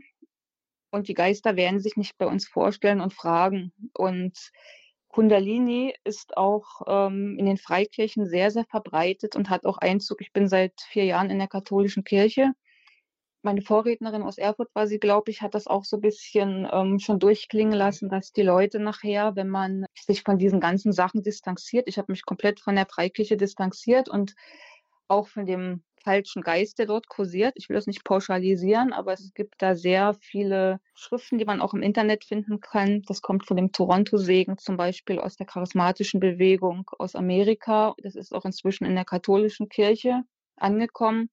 und 0.91 1.07
die 1.07 1.13
Geister 1.13 1.55
werden 1.55 1.79
sich 1.79 1.97
nicht 1.97 2.17
bei 2.17 2.27
uns 2.27 2.47
vorstellen 2.47 3.01
und 3.01 3.13
fragen. 3.13 3.73
Und 3.93 4.51
Kundalini 5.09 5.93
ist 6.03 6.37
auch 6.37 6.81
ähm, 6.87 7.37
in 7.39 7.45
den 7.45 7.57
Freikirchen 7.57 8.27
sehr, 8.27 8.51
sehr 8.51 8.65
verbreitet 8.65 9.35
und 9.35 9.49
hat 9.49 9.65
auch 9.65 9.77
Einzug. 9.79 10.21
Ich 10.21 10.31
bin 10.31 10.47
seit 10.47 10.73
vier 10.89 11.05
Jahren 11.05 11.29
in 11.29 11.39
der 11.39 11.47
katholischen 11.47 12.03
Kirche. 12.03 12.51
Meine 13.41 13.61
Vorrednerin 13.61 14.23
aus 14.23 14.37
Erfurt 14.37 14.69
war 14.73 14.87
sie, 14.87 14.99
glaube 14.99 15.31
ich, 15.31 15.41
hat 15.41 15.55
das 15.55 15.67
auch 15.67 15.85
so 15.85 15.97
ein 15.97 16.01
bisschen 16.01 16.67
ähm, 16.71 16.99
schon 16.99 17.19
durchklingen 17.19 17.73
lassen, 17.73 18.09
dass 18.09 18.31
die 18.31 18.41
Leute 18.41 18.79
nachher, 18.79 19.35
wenn 19.35 19.49
man 19.49 19.85
sich 19.95 20.23
von 20.23 20.37
diesen 20.37 20.59
ganzen 20.59 20.91
Sachen 20.91 21.23
distanziert, 21.23 21.87
ich 21.87 21.97
habe 21.97 22.11
mich 22.11 22.25
komplett 22.25 22.59
von 22.59 22.75
der 22.75 22.87
Freikirche 22.87 23.37
distanziert 23.37 24.09
und 24.09 24.35
auch 25.07 25.27
von 25.27 25.45
dem 25.45 25.83
falschen 26.07 26.41
Geist, 26.41 26.79
der 26.79 26.85
dort 26.85 27.09
kursiert. 27.09 27.51
Ich 27.57 27.67
will 27.67 27.75
das 27.75 27.85
nicht 27.85 28.05
pauschalisieren, 28.05 28.93
aber 28.93 29.11
es 29.11 29.33
gibt 29.33 29.55
da 29.61 29.75
sehr 29.75 30.13
viele 30.21 30.79
Schriften, 30.93 31.37
die 31.37 31.43
man 31.43 31.59
auch 31.59 31.73
im 31.73 31.81
Internet 31.81 32.23
finden 32.23 32.61
kann. 32.61 33.01
Das 33.07 33.21
kommt 33.21 33.45
von 33.45 33.57
dem 33.57 33.73
Toronto-Segen 33.73 34.57
zum 34.57 34.77
Beispiel 34.77 35.19
aus 35.19 35.35
der 35.35 35.47
charismatischen 35.47 36.21
Bewegung 36.21 36.89
aus 36.97 37.13
Amerika. 37.13 37.93
Das 38.01 38.15
ist 38.15 38.33
auch 38.33 38.45
inzwischen 38.45 38.85
in 38.85 38.95
der 38.95 39.03
katholischen 39.03 39.67
Kirche 39.67 40.23
angekommen. 40.55 41.29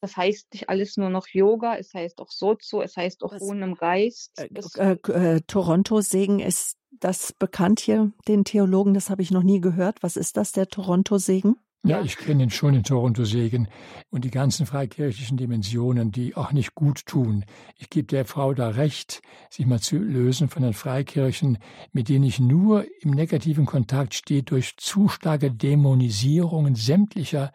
Das 0.00 0.16
heißt 0.16 0.54
nicht 0.54 0.70
alles 0.70 0.96
nur 0.96 1.10
noch 1.10 1.28
Yoga, 1.28 1.76
es 1.76 1.92
heißt 1.92 2.18
auch 2.20 2.30
Sozo, 2.30 2.80
es 2.80 2.96
heißt 2.96 3.22
auch 3.22 3.38
Ruhen 3.38 3.62
im 3.62 3.74
Geist. 3.74 4.32
Äh, 4.38 4.48
äh, 4.78 5.36
äh, 5.36 5.40
Toronto-Segen 5.46 6.40
ist 6.40 6.78
das 6.90 7.34
bekannt 7.34 7.78
hier, 7.80 8.10
den 8.26 8.44
Theologen, 8.44 8.94
das 8.94 9.10
habe 9.10 9.20
ich 9.20 9.30
noch 9.30 9.42
nie 9.42 9.60
gehört. 9.60 10.02
Was 10.02 10.16
ist 10.16 10.38
das, 10.38 10.52
der 10.52 10.68
Toronto-Segen? 10.68 11.56
Ja, 11.84 12.00
ich 12.00 12.16
kenne 12.16 12.44
ihn 12.44 12.50
schon 12.50 12.74
in 12.74 12.84
Toronto-Segen 12.84 13.66
und 14.08 14.24
die 14.24 14.30
ganzen 14.30 14.66
freikirchlichen 14.66 15.36
Dimensionen, 15.36 16.12
die 16.12 16.36
auch 16.36 16.52
nicht 16.52 16.76
gut 16.76 17.06
tun. 17.06 17.44
Ich 17.76 17.90
gebe 17.90 18.06
der 18.06 18.24
Frau 18.24 18.54
da 18.54 18.68
recht, 18.68 19.20
sich 19.50 19.66
mal 19.66 19.80
zu 19.80 19.98
lösen 19.98 20.48
von 20.48 20.62
den 20.62 20.74
Freikirchen, 20.74 21.58
mit 21.92 22.08
denen 22.08 22.24
ich 22.24 22.38
nur 22.38 22.86
im 23.00 23.10
negativen 23.10 23.66
Kontakt 23.66 24.14
stehe 24.14 24.44
durch 24.44 24.76
zu 24.76 25.08
starke 25.08 25.50
Dämonisierungen 25.50 26.76
sämtlicher 26.76 27.50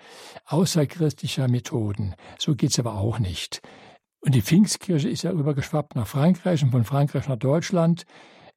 außerchristlicher 0.46 1.48
Methoden. 1.48 2.14
So 2.38 2.54
geht's 2.54 2.80
aber 2.80 2.96
auch 2.96 3.20
nicht. 3.20 3.62
Und 4.20 4.36
die 4.36 4.42
Pfingstkirche 4.42 5.08
ist 5.08 5.24
ja 5.24 5.32
übergeschwappt 5.32 5.96
nach 5.96 6.08
Frankreich 6.08 6.62
und 6.64 6.72
von 6.72 6.84
Frankreich 6.84 7.30
nach 7.30 7.38
Deutschland. 7.38 8.04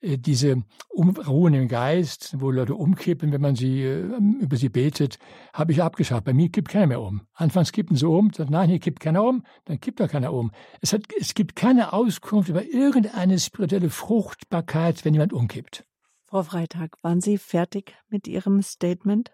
Äh, 0.01 0.19
diese 0.19 0.63
Ruhen 0.95 1.55
im 1.55 1.69
Geist, 1.69 2.35
wo 2.39 2.51
Leute 2.51 2.75
umkippen, 2.75 3.33
wenn 3.33 3.41
man 3.41 3.55
sie 3.55 3.83
äh, 3.83 4.03
über 4.41 4.57
sie 4.57 4.69
betet, 4.69 5.19
habe 5.53 5.73
ich 5.73 5.83
abgeschafft. 5.83 6.25
Bei 6.25 6.33
mir 6.33 6.51
kippt 6.51 6.69
keiner 6.69 6.87
mehr 6.87 7.01
um. 7.01 7.23
Anfangs 7.35 7.73
kippen 7.73 7.97
sie 7.97 8.09
um, 8.09 8.33
sagt, 8.33 8.51
nein, 8.51 8.69
hier 8.69 8.79
kippt 8.79 9.01
keiner 9.01 9.25
um, 9.25 9.45
dann 9.65 9.81
kippt 9.81 10.01
doch 10.01 10.09
keiner 10.09 10.33
um. 10.33 10.51
Es, 10.81 10.93
hat, 10.93 11.03
es 11.19 11.35
gibt 11.35 11.57
keine 11.57 11.93
Auskunft 11.93 12.49
über 12.49 12.65
irgendeine 12.65 13.39
spirituelle 13.39 13.91
Fruchtbarkeit, 13.91 15.05
wenn 15.05 15.15
jemand 15.15 15.33
umkippt. 15.33 15.85
Frau 16.27 16.43
Freitag, 16.45 16.97
waren 17.03 17.21
Sie 17.21 17.39
fertig 17.39 17.97
mit 18.09 18.29
Ihrem 18.29 18.63
Statement? 18.63 19.33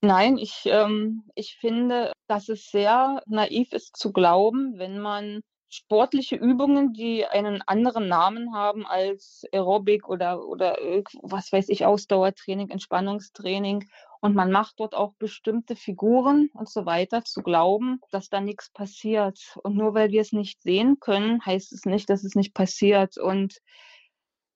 Nein, 0.00 0.36
ich, 0.36 0.62
ähm, 0.66 1.24
ich 1.34 1.56
finde, 1.58 2.12
dass 2.28 2.48
es 2.48 2.70
sehr 2.70 3.22
naiv 3.26 3.72
ist 3.72 3.96
zu 3.96 4.12
glauben, 4.12 4.74
wenn 4.76 5.00
man 5.00 5.40
sportliche 5.68 6.36
Übungen, 6.36 6.92
die 6.92 7.26
einen 7.26 7.62
anderen 7.62 8.08
Namen 8.08 8.54
haben 8.54 8.86
als 8.86 9.44
Aerobic 9.52 10.08
oder, 10.08 10.46
oder 10.46 10.76
was 11.22 11.52
weiß 11.52 11.68
ich, 11.68 11.84
Ausdauertraining, 11.84 12.70
Entspannungstraining. 12.70 13.88
Und 14.20 14.34
man 14.34 14.50
macht 14.50 14.80
dort 14.80 14.94
auch 14.94 15.14
bestimmte 15.18 15.76
Figuren 15.76 16.50
und 16.54 16.68
so 16.68 16.86
weiter, 16.86 17.22
zu 17.24 17.42
glauben, 17.42 18.00
dass 18.10 18.28
da 18.28 18.40
nichts 18.40 18.70
passiert. 18.70 19.38
Und 19.62 19.76
nur 19.76 19.94
weil 19.94 20.10
wir 20.10 20.22
es 20.22 20.32
nicht 20.32 20.62
sehen 20.62 20.98
können, 21.00 21.44
heißt 21.44 21.72
es 21.72 21.84
nicht, 21.84 22.10
dass 22.10 22.24
es 22.24 22.34
nicht 22.34 22.54
passiert. 22.54 23.18
Und 23.18 23.58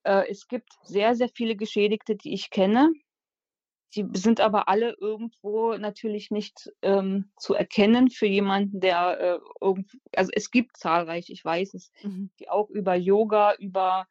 äh, 0.05 0.29
es 0.29 0.49
gibt 0.49 0.71
sehr, 0.83 1.15
sehr 1.15 1.29
viele 1.29 1.57
Geschädigte, 1.57 2.17
die 2.17 2.33
ich 2.33 2.51
kenne, 2.51 2.93
die 3.95 4.07
sind 4.15 4.41
aber 4.41 4.69
alle 4.69 4.97
irgendwo 4.99 5.75
natürlich 5.77 6.31
nicht 6.31 6.73
ähm, 6.83 7.31
zu 7.37 7.55
erkennen 7.55 8.11
für 8.11 8.27
jemanden, 8.27 8.81
der 8.81 9.21
äh, 9.21 9.39
irgend, 9.61 9.91
also 10.17 10.31
es 10.35 10.51
gibt 10.51 10.77
zahlreich, 10.77 11.31
ich 11.31 11.45
weiß 11.45 11.75
es, 11.75 11.93
mhm. 12.03 12.31
die 12.41 12.49
auch 12.49 12.71
über 12.71 12.95
Yoga, 12.95 13.55
über 13.59 14.07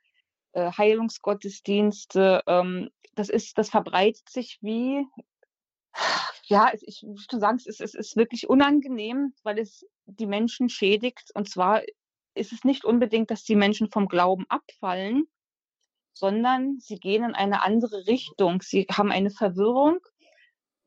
äh, 0.54 0.72
Heilungsgottesdienste, 0.72 2.44
ähm, 2.46 2.90
das 3.16 3.30
ist, 3.30 3.58
das 3.58 3.70
verbreitet 3.70 4.30
sich 4.30 4.60
wie, 4.62 5.06
ja, 6.46 6.72
ich 6.74 7.00
schon 7.00 7.40
sagen, 7.40 7.58
es 7.58 7.66
ist, 7.66 7.82
es 7.82 7.94
ist 7.94 8.16
wirklich 8.16 8.50
unangenehm, 8.50 9.34
weil 9.44 9.60
es 9.60 9.86
die 10.06 10.28
Menschen 10.28 10.70
schädigt. 10.70 11.32
Und 11.34 11.50
zwar 11.50 11.82
ist 12.36 12.54
es 12.54 12.64
nicht 12.64 12.86
unbedingt, 12.86 13.32
dass 13.32 13.44
die 13.44 13.56
Menschen 13.56 13.90
vom 13.90 14.08
Glauben 14.08 14.46
abfallen, 14.48 15.28
sondern 16.14 16.80
sie 16.80 16.98
gehen 16.98 17.24
in 17.24 17.36
eine 17.36 17.64
andere 17.64 18.08
Richtung. 18.08 18.62
Sie 18.62 18.88
haben 18.92 19.12
eine 19.12 19.32
Verwirrung. 19.32 20.00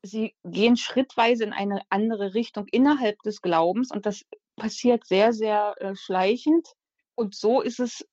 Sie 0.03 0.35
gehen 0.43 0.77
schrittweise 0.77 1.43
in 1.43 1.53
eine 1.53 1.81
andere 1.89 2.33
Richtung 2.33 2.67
innerhalb 2.67 3.19
des 3.23 3.41
Glaubens 3.41 3.91
und 3.91 4.05
das 4.05 4.23
passiert 4.55 5.05
sehr, 5.05 5.33
sehr 5.33 5.75
äh, 5.79 5.95
schleichend. 5.95 6.67
Und 7.15 7.35
so 7.35 7.61
ist 7.61 7.79
es 7.79 8.05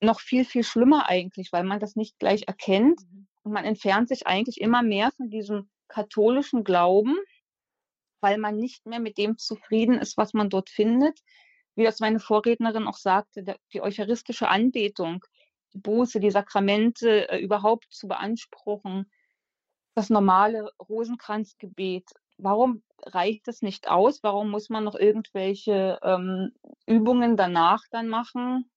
noch 0.00 0.20
viel, 0.20 0.44
viel 0.44 0.64
schlimmer 0.64 1.08
eigentlich, 1.08 1.52
weil 1.52 1.64
man 1.64 1.80
das 1.80 1.96
nicht 1.96 2.18
gleich 2.18 2.44
erkennt 2.46 3.00
mhm. 3.10 3.26
und 3.42 3.52
man 3.52 3.64
entfernt 3.64 4.08
sich 4.08 4.26
eigentlich 4.26 4.60
immer 4.60 4.82
mehr 4.82 5.10
von 5.12 5.30
diesem 5.30 5.68
katholischen 5.88 6.64
Glauben, 6.64 7.16
weil 8.20 8.38
man 8.38 8.56
nicht 8.56 8.86
mehr 8.86 9.00
mit 9.00 9.18
dem 9.18 9.36
zufrieden 9.36 9.98
ist, 9.98 10.16
was 10.16 10.32
man 10.32 10.48
dort 10.48 10.70
findet. 10.70 11.18
Wie 11.74 11.84
das 11.84 12.00
meine 12.00 12.20
Vorrednerin 12.20 12.86
auch 12.86 12.98
sagte, 12.98 13.56
die 13.72 13.80
eucharistische 13.80 14.48
Anbetung, 14.48 15.24
die 15.74 15.78
Buße, 15.78 16.20
die 16.20 16.30
Sakramente 16.30 17.28
äh, 17.28 17.38
überhaupt 17.38 17.86
zu 17.90 18.08
beanspruchen, 18.08 19.10
das 19.94 20.10
normale 20.10 20.70
Rosenkranzgebet. 20.78 22.10
Warum 22.38 22.82
reicht 23.02 23.48
das 23.48 23.62
nicht 23.62 23.88
aus? 23.88 24.22
Warum 24.22 24.50
muss 24.50 24.68
man 24.68 24.84
noch 24.84 24.94
irgendwelche 24.94 25.98
ähm, 26.02 26.52
Übungen 26.86 27.36
danach 27.36 27.82
dann 27.90 28.08
machen? 28.08 28.70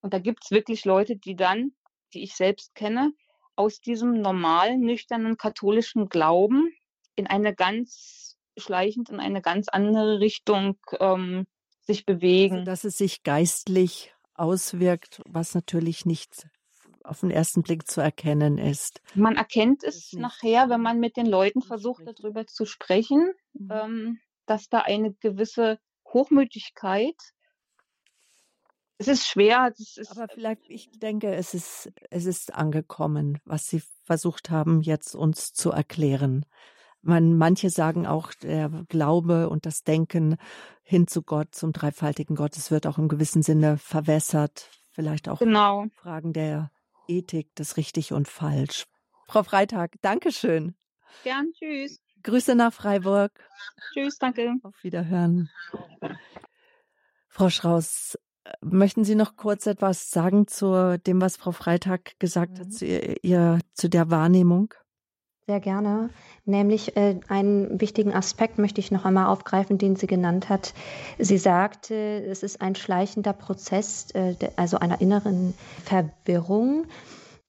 Und 0.00 0.14
da 0.14 0.18
gibt 0.18 0.44
es 0.44 0.50
wirklich 0.50 0.84
Leute, 0.84 1.16
die 1.16 1.36
dann, 1.36 1.72
die 2.14 2.22
ich 2.22 2.34
selbst 2.34 2.74
kenne, 2.74 3.12
aus 3.56 3.80
diesem 3.80 4.20
normalen, 4.20 4.80
nüchternen 4.80 5.36
katholischen 5.36 6.08
Glauben 6.08 6.72
in 7.16 7.26
eine 7.26 7.54
ganz 7.54 8.36
schleichend 8.56 9.10
in 9.10 9.20
eine 9.20 9.40
ganz 9.40 9.68
andere 9.68 10.20
Richtung 10.20 10.78
ähm, 11.00 11.46
sich 11.80 12.04
bewegen. 12.04 12.56
Also, 12.56 12.64
dass 12.66 12.84
es 12.84 12.98
sich 12.98 13.22
geistlich 13.22 14.14
auswirkt, 14.38 15.22
was 15.26 15.54
natürlich 15.54 16.06
nicht 16.06 16.48
auf 17.02 17.20
den 17.20 17.30
ersten 17.30 17.62
Blick 17.62 17.88
zu 17.88 18.00
erkennen 18.00 18.58
ist. 18.58 19.00
Man 19.14 19.36
erkennt 19.36 19.82
es 19.82 20.12
nachher, 20.12 20.68
wenn 20.68 20.82
man 20.82 21.00
mit 21.00 21.16
den 21.16 21.26
Leuten 21.26 21.62
versucht, 21.62 22.02
darüber 22.06 22.46
zu 22.46 22.66
sprechen, 22.66 23.32
mhm. 23.54 23.70
ähm, 23.70 24.18
dass 24.46 24.68
da 24.68 24.80
eine 24.80 25.14
gewisse 25.14 25.78
Hochmütigkeit 26.12 27.16
es 28.98 29.06
ist 29.06 29.26
schwer. 29.26 29.72
Ist 29.78 30.10
Aber 30.10 30.26
vielleicht, 30.28 30.68
ich 30.68 30.90
denke, 30.90 31.32
es 31.32 31.54
ist, 31.54 31.92
es 32.10 32.26
ist 32.26 32.52
angekommen, 32.52 33.38
was 33.44 33.68
Sie 33.68 33.80
versucht 34.02 34.50
haben, 34.50 34.82
jetzt 34.82 35.14
uns 35.14 35.52
zu 35.52 35.70
erklären. 35.70 36.44
Man, 37.08 37.38
manche 37.38 37.70
sagen 37.70 38.06
auch, 38.06 38.34
der 38.34 38.68
Glaube 38.88 39.48
und 39.48 39.64
das 39.64 39.82
Denken 39.82 40.36
hin 40.82 41.06
zu 41.06 41.22
Gott, 41.22 41.54
zum 41.54 41.72
dreifaltigen 41.72 42.36
Gott, 42.36 42.54
es 42.58 42.70
wird 42.70 42.86
auch 42.86 42.98
im 42.98 43.08
gewissen 43.08 43.42
Sinne 43.42 43.78
verwässert. 43.78 44.68
Vielleicht 44.90 45.26
auch 45.28 45.38
genau. 45.38 45.86
Fragen 45.94 46.34
der 46.34 46.70
Ethik, 47.06 47.48
das 47.54 47.78
richtig 47.78 48.12
und 48.12 48.28
falsch. 48.28 48.84
Frau 49.26 49.42
Freitag, 49.42 49.94
Dankeschön. 50.02 50.74
Gern, 51.24 51.50
tschüss. 51.52 51.98
Grüße 52.24 52.54
nach 52.54 52.74
Freiburg. 52.74 53.32
Tschüss, 53.94 54.18
danke. 54.18 54.56
Auf 54.62 54.74
Wiederhören. 54.82 55.48
Frau 57.28 57.48
Schraus, 57.48 58.18
möchten 58.60 59.04
Sie 59.04 59.14
noch 59.14 59.36
kurz 59.36 59.66
etwas 59.66 60.10
sagen 60.10 60.46
zu 60.46 60.98
dem, 60.98 61.22
was 61.22 61.38
Frau 61.38 61.52
Freitag 61.52 62.18
gesagt 62.18 62.58
hat, 62.58 62.66
mhm. 62.66 62.70
zu, 62.72 62.86
ihr, 62.86 63.60
zu 63.72 63.88
der 63.88 64.10
Wahrnehmung? 64.10 64.74
Sehr 65.48 65.60
gerne. 65.60 66.10
Nämlich 66.44 66.94
äh, 66.94 67.20
einen 67.28 67.80
wichtigen 67.80 68.12
Aspekt 68.12 68.58
möchte 68.58 68.82
ich 68.82 68.90
noch 68.90 69.06
einmal 69.06 69.28
aufgreifen, 69.28 69.78
den 69.78 69.96
sie 69.96 70.06
genannt 70.06 70.50
hat. 70.50 70.74
Sie 71.18 71.38
sagte, 71.38 71.94
es 71.94 72.42
ist 72.42 72.60
ein 72.60 72.74
schleichender 72.74 73.32
Prozess, 73.32 74.10
äh, 74.10 74.34
also 74.56 74.78
einer 74.78 75.00
inneren 75.00 75.54
Verwirrung, 75.86 76.84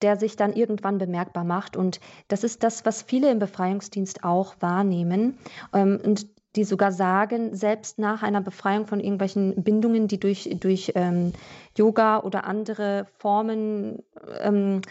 der 0.01 0.15
sich 0.15 0.37
dann 0.37 0.53
irgendwann 0.53 0.97
bemerkbar 0.97 1.43
macht. 1.43 1.75
Und 1.75 1.99
das 2.29 2.45
ist 2.45 2.63
das, 2.63 2.85
was 2.85 3.01
viele 3.01 3.29
im 3.31 3.39
Befreiungsdienst 3.39 4.23
auch 4.23 4.55
wahrnehmen. 4.61 5.37
Ähm, 5.73 5.99
und 6.01 6.25
die 6.55 6.63
sogar 6.63 6.93
sagen, 6.93 7.53
selbst 7.53 7.99
nach 7.99 8.23
einer 8.23 8.39
Befreiung 8.39 8.87
von 8.87 9.01
irgendwelchen 9.01 9.61
Bindungen, 9.61 10.07
die 10.07 10.21
durch, 10.21 10.49
durch 10.61 10.93
ähm, 10.95 11.33
Yoga 11.77 12.19
oder 12.21 12.45
andere 12.45 13.07
Formen 13.17 14.03
ähm, 14.41 14.81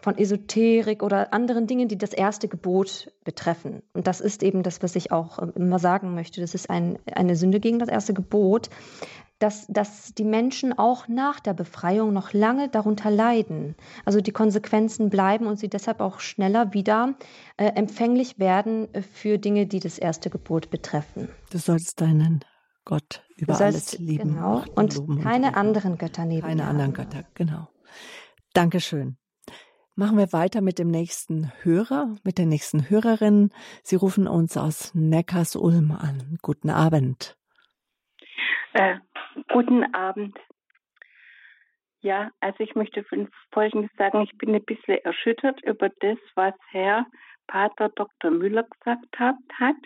von 0.00 0.16
Esoterik 0.16 1.02
oder 1.02 1.32
anderen 1.32 1.66
Dingen, 1.66 1.88
die 1.88 1.98
das 1.98 2.12
erste 2.12 2.48
Gebot 2.48 3.12
betreffen. 3.24 3.82
Und 3.92 4.06
das 4.06 4.20
ist 4.20 4.42
eben 4.42 4.62
das, 4.62 4.82
was 4.82 4.96
ich 4.96 5.12
auch 5.12 5.40
ähm, 5.40 5.52
immer 5.54 5.78
sagen 5.78 6.14
möchte. 6.14 6.40
Das 6.40 6.54
ist 6.54 6.70
ein, 6.70 6.98
eine 7.12 7.36
Sünde 7.36 7.60
gegen 7.60 7.78
das 7.78 7.88
erste 7.88 8.14
Gebot, 8.14 8.70
dass, 9.38 9.66
dass 9.68 10.14
die 10.14 10.24
Menschen 10.24 10.78
auch 10.78 11.08
nach 11.08 11.40
der 11.40 11.54
Befreiung 11.54 12.12
noch 12.12 12.32
lange 12.32 12.68
darunter 12.68 13.10
leiden. 13.10 13.74
Also 14.04 14.20
die 14.20 14.32
Konsequenzen 14.32 15.08
bleiben 15.08 15.46
und 15.46 15.58
sie 15.58 15.68
deshalb 15.68 16.00
auch 16.00 16.20
schneller 16.20 16.74
wieder 16.74 17.14
äh, 17.56 17.66
empfänglich 17.66 18.38
werden 18.38 18.88
für 19.12 19.38
Dinge, 19.38 19.66
die 19.66 19.80
das 19.80 19.98
erste 19.98 20.30
Gebot 20.30 20.70
betreffen. 20.70 21.28
Du 21.50 21.58
sollst 21.58 22.00
deinen 22.00 22.44
Gott 22.84 23.22
über 23.36 23.54
sollst, 23.54 23.94
alles 23.94 23.98
lieben. 23.98 24.34
Genau. 24.34 24.62
Und, 24.74 24.98
und 24.98 25.22
keine 25.22 25.48
und 25.48 25.56
anderen 25.56 25.96
Götter 25.96 26.24
neben 26.26 26.46
Keine 26.46 26.64
anderen 26.64 26.92
Götter, 26.92 27.24
genau. 27.34 27.68
Dankeschön. 28.52 29.16
Machen 30.00 30.16
wir 30.16 30.32
weiter 30.32 30.62
mit 30.62 30.78
dem 30.78 30.88
nächsten 30.88 31.52
Hörer, 31.62 32.16
mit 32.24 32.38
der 32.38 32.46
nächsten 32.46 32.88
Hörerin. 32.88 33.50
Sie 33.82 33.96
rufen 33.96 34.26
uns 34.26 34.56
aus 34.56 34.94
Neckars-Ulm 34.94 35.90
an. 35.90 36.38
Guten 36.40 36.70
Abend. 36.70 37.36
Äh, 38.72 38.96
guten 39.52 39.94
Abend. 39.94 40.38
Ja, 42.00 42.30
also 42.40 42.60
ich 42.60 42.74
möchte 42.74 43.04
Folgendes 43.52 43.90
sagen. 43.98 44.22
Ich 44.22 44.38
bin 44.38 44.54
ein 44.54 44.64
bisschen 44.64 45.04
erschüttert 45.04 45.62
über 45.64 45.90
das, 45.90 46.16
was 46.34 46.54
Herr 46.70 47.04
Pater 47.46 47.90
Dr. 47.90 48.30
Müller 48.30 48.62
gesagt 48.62 49.18
hat. 49.18 49.76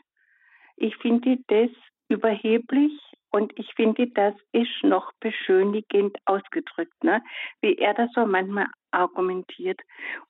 Ich 0.77 0.97
finde 0.99 1.39
das 1.49 1.71
überheblich 2.07 2.93
und 3.33 3.53
ich 3.59 3.75
finde, 3.75 4.07
das 4.15 4.35
ist 4.53 4.85
noch 4.85 5.11
beschönigend 5.19 6.17
ausgedrückt, 6.25 7.03
ne? 7.03 7.21
wie 7.63 7.75
er 7.79 7.95
das 7.95 8.13
so 8.13 8.25
manchmal 8.25 8.69
argumentiert. 8.95 9.81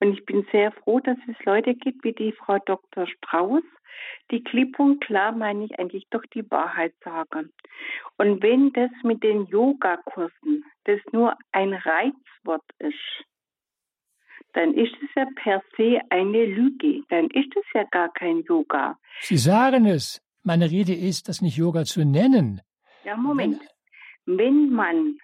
Und 0.00 0.12
ich 0.12 0.24
bin 0.24 0.46
sehr 0.50 0.72
froh, 0.72 1.00
dass 1.00 1.18
es 1.28 1.44
Leute 1.44 1.74
gibt 1.74 2.04
wie 2.04 2.12
die 2.12 2.32
Frau 2.32 2.58
Dr. 2.64 3.06
Strauß, 3.06 3.62
die 4.30 4.42
klipp 4.42 4.78
und 4.78 5.00
klar, 5.00 5.32
meine 5.32 5.64
ich, 5.64 5.78
eigentlich 5.78 6.06
doch 6.10 6.24
die 6.34 6.50
Wahrheit 6.50 6.94
sagen. 7.04 7.52
Und 8.18 8.42
wenn 8.42 8.72
das 8.72 8.90
mit 9.02 9.22
den 9.22 9.46
Yogakursen, 9.46 10.64
das 10.84 11.00
nur 11.12 11.36
ein 11.52 11.74
Reizwort 11.74 12.64
ist, 12.78 13.24
dann 14.54 14.72
ist 14.74 14.94
es 15.02 15.08
ja 15.16 15.26
per 15.34 15.62
se 15.76 16.00
eine 16.10 16.44
Lüge. 16.46 17.02
Dann 17.08 17.28
ist 17.30 17.54
es 17.56 17.64
ja 17.74 17.84
gar 17.90 18.12
kein 18.12 18.42
Yoga. 18.42 18.96
Sie 19.20 19.36
sagen 19.36 19.86
es. 19.86 20.20
Meine 20.42 20.70
Rede 20.70 20.94
ist, 20.94 21.28
das 21.28 21.40
nicht 21.40 21.56
Yoga 21.56 21.84
zu 21.84 22.04
nennen. 22.04 22.60
Ja, 23.04 23.16
Moment. 23.16 23.60
Wenn, 24.26 24.38
Wenn 24.38 24.70
man 24.70 25.18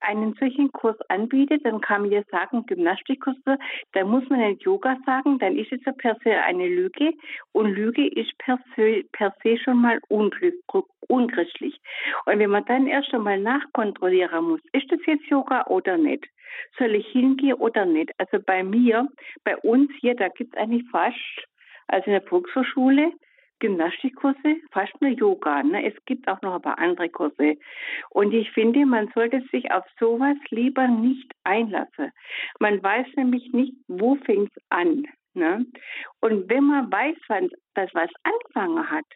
einen 0.00 0.34
solchen 0.34 0.72
Kurs 0.72 0.96
anbietet, 1.08 1.64
dann 1.64 1.80
kann 1.80 2.02
man 2.02 2.10
ja 2.10 2.22
sagen, 2.30 2.66
Gymnastikkurse, 2.66 3.58
da 3.92 4.04
muss 4.04 4.28
man 4.28 4.40
nicht 4.40 4.62
Yoga 4.62 4.96
sagen, 5.06 5.38
dann 5.38 5.56
ist 5.56 5.72
es 5.72 5.84
ja 5.84 5.92
per 5.92 6.16
se 6.24 6.30
eine 6.30 6.68
Lüge 6.68 7.12
und 7.52 7.70
Lüge 7.72 8.06
ist 8.08 8.36
per 8.38 8.58
se, 8.76 9.04
per 9.12 9.34
se 9.42 9.58
schon 9.58 9.80
mal 9.80 10.00
unchristlich. 10.08 11.80
Und 12.26 12.38
wenn 12.38 12.50
man 12.50 12.64
dann 12.64 12.86
erst 12.86 13.12
einmal 13.14 13.38
nachkontrollieren 13.38 14.44
muss, 14.44 14.60
ist 14.72 14.90
das 14.90 15.00
jetzt 15.06 15.26
Yoga 15.26 15.66
oder 15.66 15.96
nicht? 15.96 16.26
Soll 16.78 16.94
ich 16.94 17.06
hingehen 17.08 17.54
oder 17.54 17.84
nicht? 17.84 18.10
Also 18.18 18.38
bei 18.44 18.62
mir, 18.62 19.08
bei 19.44 19.56
uns 19.58 19.90
hier, 20.00 20.14
da 20.14 20.28
gibt 20.28 20.54
es 20.54 20.60
eigentlich 20.60 20.88
fast, 20.90 21.16
also 21.86 22.06
in 22.06 22.12
der 22.12 22.22
Volkshochschule, 22.22 23.12
Gymnastikkurse, 23.60 24.56
fast 24.72 25.00
nur 25.00 25.10
Yoga. 25.10 25.62
Ne? 25.62 25.86
Es 25.86 25.94
gibt 26.06 26.26
auch 26.28 26.40
noch 26.42 26.56
ein 26.56 26.62
paar 26.62 26.78
andere 26.78 27.08
Kurse. 27.08 27.56
Und 28.10 28.32
ich 28.32 28.50
finde, 28.50 28.84
man 28.84 29.10
sollte 29.14 29.42
sich 29.52 29.70
auf 29.70 29.84
sowas 29.98 30.36
lieber 30.50 30.88
nicht 30.88 31.30
einlassen. 31.44 32.10
Man 32.58 32.82
weiß 32.82 33.06
nämlich 33.16 33.52
nicht, 33.52 33.74
wo 33.86 34.16
fängt 34.16 34.50
es 34.56 34.62
an. 34.70 35.06
Ne? 35.34 35.64
Und 36.20 36.48
wenn 36.50 36.64
man 36.64 36.90
weiß, 36.90 37.16
wann 37.28 37.50
das 37.74 37.90
was 37.94 38.10
angefangen 38.24 38.90
hat, 38.90 39.06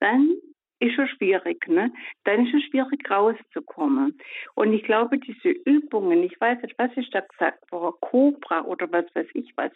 dann 0.00 0.36
ist 0.80 0.94
schon 0.94 1.08
schwierig, 1.08 1.66
ne? 1.68 1.92
Dann 2.24 2.46
ist 2.46 2.54
es 2.54 2.62
schwierig 2.64 3.10
rauszukommen. 3.10 4.18
Und 4.54 4.72
ich 4.72 4.84
glaube, 4.84 5.18
diese 5.18 5.48
Übungen, 5.48 6.22
ich 6.22 6.40
weiß 6.40 6.62
nicht, 6.62 6.78
was 6.78 6.90
ich 6.96 7.10
da 7.10 7.20
gesagt 7.20 7.64
habe, 7.70 7.92
Cobra 8.00 8.62
oder 8.62 8.90
was 8.92 9.04
weiß 9.14 9.26
ich 9.34 9.52
was. 9.56 9.72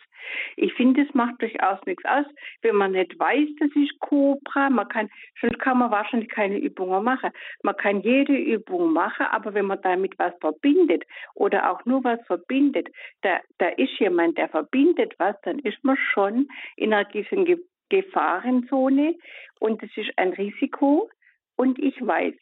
Ich 0.56 0.72
finde, 0.74 1.02
es 1.02 1.14
macht 1.14 1.40
durchaus 1.40 1.78
nichts 1.86 2.04
aus, 2.04 2.26
wenn 2.62 2.76
man 2.76 2.92
nicht 2.92 3.18
weiß, 3.18 3.48
das 3.58 3.70
ist 3.74 3.98
Cobra. 4.00 4.70
Man 4.70 4.88
kann, 4.88 5.10
sonst 5.40 5.58
kann 5.58 5.78
man 5.78 5.90
wahrscheinlich 5.90 6.28
keine 6.30 6.58
Übungen 6.58 7.04
machen. 7.04 7.30
Man 7.62 7.76
kann 7.76 8.00
jede 8.02 8.36
Übung 8.36 8.92
machen, 8.92 9.26
aber 9.30 9.54
wenn 9.54 9.66
man 9.66 9.80
damit 9.82 10.18
was 10.18 10.32
verbindet 10.40 11.04
oder 11.34 11.70
auch 11.70 11.84
nur 11.84 12.04
was 12.04 12.20
verbindet, 12.26 12.88
da, 13.22 13.40
da 13.58 13.68
ist 13.68 13.98
jemand, 13.98 14.38
der 14.38 14.48
verbindet 14.48 15.14
was, 15.18 15.36
dann 15.42 15.58
ist 15.60 15.82
man 15.82 15.96
schon 15.96 16.48
in 16.76 16.92
einer 16.92 17.04
gewissen 17.04 17.44
Gefahrenzone 17.92 19.14
und 19.60 19.82
es 19.82 19.90
ist 19.96 20.10
ein 20.16 20.32
Risiko. 20.32 21.10
Und 21.56 21.78
ich 21.78 21.94
weiß, 22.00 22.34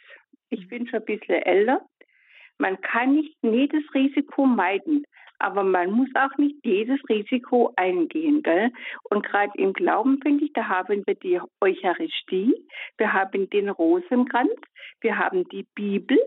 ich 0.50 0.68
bin 0.68 0.86
schon 0.86 1.00
ein 1.00 1.04
bisschen 1.04 1.42
älter, 1.42 1.84
man 2.58 2.80
kann 2.80 3.16
nicht 3.16 3.36
jedes 3.42 3.82
Risiko 3.94 4.46
meiden, 4.46 5.04
aber 5.40 5.64
man 5.64 5.90
muss 5.90 6.08
auch 6.14 6.36
nicht 6.38 6.56
jedes 6.64 7.00
Risiko 7.08 7.72
eingehen. 7.76 8.42
Gell? 8.42 8.70
Und 9.10 9.24
gerade 9.26 9.52
im 9.56 9.72
Glauben, 9.72 10.20
finde 10.22 10.44
ich, 10.44 10.52
da 10.52 10.68
haben 10.68 11.02
wir 11.06 11.14
die 11.14 11.40
Eucharistie, 11.60 12.54
wir 12.98 13.12
haben 13.12 13.48
den 13.50 13.70
Rosenkranz, 13.70 14.52
wir 15.00 15.18
haben 15.18 15.48
die 15.48 15.66
Bibel, 15.74 16.18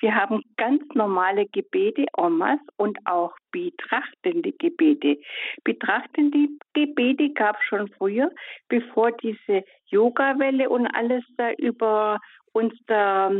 wir 0.00 0.14
haben 0.14 0.42
ganz 0.56 0.82
normale 0.94 1.46
Gebete, 1.46 2.06
Omas 2.16 2.58
und 2.76 2.98
auch 3.04 3.34
betrachtende 3.52 4.52
Gebete. 4.52 5.18
Betrachtende 5.64 6.48
Gebete 6.72 7.30
gab 7.30 7.56
es 7.56 7.66
schon 7.68 7.88
früher, 7.98 8.30
bevor 8.68 9.12
diese 9.12 9.64
Yoga-Welle 9.86 10.68
und 10.70 10.86
alles 10.88 11.24
da 11.36 11.52
über 11.52 12.18
uns 12.52 12.74
da 12.86 13.30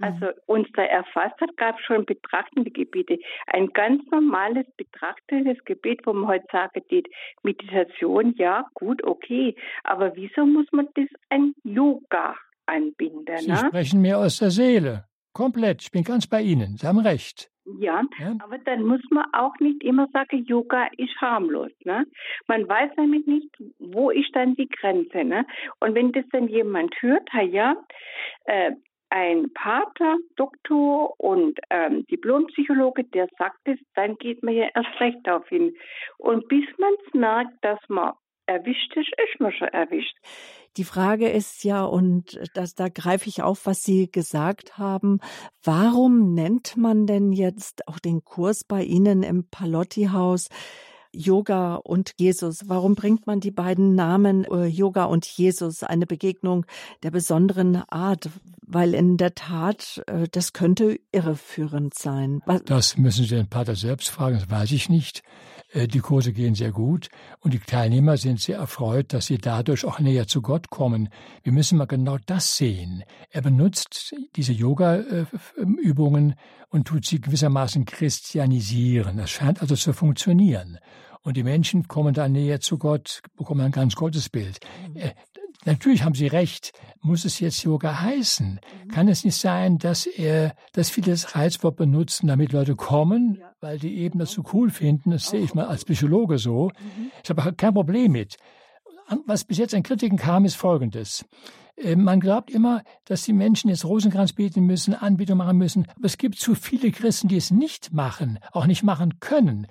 also 0.00 0.26
mhm. 0.26 0.32
uns 0.46 0.68
da 0.74 0.82
erfasst 0.82 1.40
hat, 1.40 1.56
gab 1.56 1.78
es 1.78 1.84
schon 1.84 2.04
betrachtende 2.04 2.70
Gebete. 2.70 3.18
Ein 3.46 3.68
ganz 3.68 4.02
normales 4.10 4.66
betrachtendes 4.76 5.62
Gebet, 5.64 6.00
wo 6.04 6.12
man 6.12 6.28
heute 6.28 6.46
sagen, 6.52 6.82
die 6.90 7.04
Meditation, 7.42 8.34
ja, 8.36 8.66
gut, 8.74 9.02
okay. 9.04 9.56
Aber 9.84 10.14
wieso 10.16 10.46
muss 10.46 10.66
man 10.72 10.88
das 10.94 11.08
ein 11.30 11.54
Yoga 11.64 12.36
anbinden? 12.66 13.36
Sie 13.38 13.50
ne? 13.50 13.56
sprechen 13.56 14.00
mir 14.00 14.18
aus 14.18 14.38
der 14.38 14.50
Seele. 14.50 15.04
Komplett. 15.32 15.82
Ich 15.82 15.90
bin 15.90 16.02
ganz 16.02 16.26
bei 16.26 16.42
Ihnen. 16.42 16.76
Sie 16.76 16.86
haben 16.86 16.98
recht. 16.98 17.50
Ja, 17.78 18.02
ja, 18.18 18.34
aber 18.38 18.56
dann 18.58 18.82
muss 18.82 19.02
man 19.10 19.26
auch 19.34 19.54
nicht 19.60 19.84
immer 19.84 20.08
sagen, 20.12 20.44
Yoga 20.46 20.86
ist 20.96 21.14
harmlos. 21.20 21.70
Ne? 21.84 22.06
Man 22.46 22.66
weiß 22.66 22.92
nämlich 22.96 23.26
nicht, 23.26 23.50
wo 23.78 24.10
ist 24.10 24.34
dann 24.34 24.54
die 24.54 24.68
Grenze. 24.68 25.22
Ne? 25.22 25.44
Und 25.80 25.94
wenn 25.94 26.12
das 26.12 26.24
dann 26.32 26.48
jemand 26.48 26.94
hört, 27.02 27.28
ja, 27.50 27.76
äh, 28.46 28.72
ein 29.10 29.52
Pater, 29.54 30.16
Doktor 30.36 31.14
und 31.18 31.58
ähm, 31.70 32.06
Diplompsychologe, 32.10 33.04
der 33.04 33.28
sagt 33.38 33.60
es, 33.64 33.78
dann 33.94 34.16
geht 34.16 34.42
man 34.42 34.54
ja 34.54 34.68
erst 34.74 35.00
recht 35.00 35.18
darauf 35.24 35.48
hin. 35.48 35.74
Und 36.18 36.48
bis 36.48 36.64
man 36.78 36.92
es 37.06 37.14
merkt, 37.14 37.64
dass 37.64 37.78
man 37.88 38.12
erwischt 38.46 38.96
ist, 38.96 39.08
ist 39.08 39.40
man 39.40 39.52
schon 39.52 39.68
erwischt. 39.68 40.16
Die 40.76 40.84
Frage 40.84 41.28
ist 41.28 41.64
ja, 41.64 41.84
und 41.84 42.40
das, 42.54 42.74
da 42.74 42.88
greife 42.88 43.28
ich 43.28 43.42
auf, 43.42 43.66
was 43.66 43.82
Sie 43.82 44.10
gesagt 44.10 44.78
haben. 44.78 45.20
Warum 45.62 46.34
nennt 46.34 46.76
man 46.76 47.06
denn 47.06 47.32
jetzt 47.32 47.86
auch 47.88 47.98
den 47.98 48.24
Kurs 48.24 48.64
bei 48.64 48.82
Ihnen 48.82 49.22
im 49.22 49.48
Palotti-Haus 49.50 50.48
Yoga 51.12 51.76
und 51.76 52.12
Jesus? 52.16 52.68
Warum 52.68 52.94
bringt 52.94 53.26
man 53.26 53.40
die 53.40 53.50
beiden 53.50 53.94
Namen 53.94 54.44
äh, 54.44 54.66
Yoga 54.66 55.04
und 55.04 55.26
Jesus, 55.26 55.82
eine 55.82 56.06
Begegnung 56.06 56.66
der 57.02 57.10
besonderen 57.10 57.76
Art? 57.88 58.30
Weil 58.66 58.94
in 58.94 59.16
der 59.16 59.34
Tat, 59.34 60.02
äh, 60.06 60.28
das 60.30 60.52
könnte 60.52 61.00
irreführend 61.12 61.94
sein. 61.94 62.42
Was 62.46 62.62
das 62.64 62.96
müssen 62.98 63.24
Sie 63.24 63.34
den 63.34 63.48
Pater 63.48 63.74
selbst 63.74 64.10
fragen, 64.10 64.38
das 64.38 64.50
weiß 64.50 64.72
ich 64.72 64.88
nicht. 64.88 65.22
Äh, 65.72 65.88
die 65.88 66.00
Kurse 66.00 66.32
gehen 66.32 66.54
sehr 66.54 66.72
gut 66.72 67.08
und 67.40 67.54
die 67.54 67.58
Teilnehmer 67.58 68.16
sind 68.16 68.40
sehr 68.40 68.58
erfreut, 68.58 69.12
dass 69.12 69.26
sie 69.26 69.38
dadurch 69.38 69.84
auch 69.84 69.98
näher 69.98 70.26
zu 70.26 70.42
Gott 70.42 70.70
kommen. 70.70 71.08
Wir 71.42 71.52
müssen 71.52 71.78
mal 71.78 71.86
genau 71.86 72.18
das 72.26 72.56
sehen. 72.56 73.04
Er 73.30 73.42
benutzt 73.42 74.14
diese 74.36 74.52
Yoga-Übungen 74.52 76.34
und 76.68 76.86
tut 76.86 77.04
sie 77.04 77.20
gewissermaßen 77.20 77.84
christianisieren. 77.84 79.16
Das 79.16 79.30
scheint 79.30 79.60
also 79.60 79.74
zu 79.74 79.92
funktionieren. 79.92 80.78
Und 81.22 81.36
die 81.36 81.42
Menschen 81.42 81.88
kommen 81.88 82.14
dann 82.14 82.32
näher 82.32 82.60
zu 82.60 82.78
Gott, 82.78 83.20
bekommen 83.36 83.60
ein 83.60 83.72
ganz 83.72 83.96
Gottesbild. 83.96 84.60
Natürlich 85.64 86.04
haben 86.04 86.14
Sie 86.14 86.28
recht. 86.28 86.72
Muss 87.00 87.24
es 87.24 87.40
jetzt 87.40 87.62
Yoga 87.62 88.00
heißen? 88.00 88.60
Mhm. 88.84 88.88
Kann 88.90 89.08
es 89.08 89.24
nicht 89.24 89.36
sein, 89.36 89.78
dass 89.78 90.06
er, 90.06 90.54
dass 90.72 90.90
viele 90.90 91.10
das 91.10 91.34
Reizwort 91.34 91.76
benutzen, 91.76 92.28
damit 92.28 92.52
Leute 92.52 92.76
kommen, 92.76 93.38
ja. 93.40 93.50
weil 93.60 93.78
die 93.78 93.98
eben 93.98 94.18
das 94.18 94.32
so 94.32 94.42
cool 94.52 94.70
finden? 94.70 95.10
Das 95.10 95.28
sehe 95.28 95.40
ich 95.40 95.54
mal 95.54 95.66
als 95.66 95.84
Psychologe 95.84 96.38
so. 96.38 96.70
Mhm. 96.78 97.10
Ich 97.22 97.30
habe 97.30 97.52
kein 97.54 97.74
Problem 97.74 98.12
mit. 98.12 98.36
Was 99.26 99.44
bis 99.44 99.58
jetzt 99.58 99.74
an 99.74 99.82
Kritiken 99.82 100.18
kam, 100.18 100.44
ist 100.44 100.56
Folgendes. 100.56 101.24
Äh, 101.82 101.96
man 101.96 102.20
glaubt 102.20 102.50
immer, 102.50 102.82
dass 103.04 103.22
die 103.22 103.32
Menschen 103.32 103.70
jetzt 103.70 103.84
Rosenkranz 103.84 104.32
beten 104.32 104.64
müssen, 104.66 104.94
Anbetung 104.94 105.38
machen 105.38 105.58
müssen. 105.58 105.86
Aber 105.96 106.06
es 106.06 106.18
gibt 106.18 106.38
zu 106.38 106.54
viele 106.54 106.90
Christen, 106.90 107.28
die 107.28 107.36
es 107.36 107.50
nicht 107.50 107.92
machen, 107.92 108.38
auch 108.52 108.66
nicht 108.66 108.82
machen 108.82 109.20
können. 109.20 109.66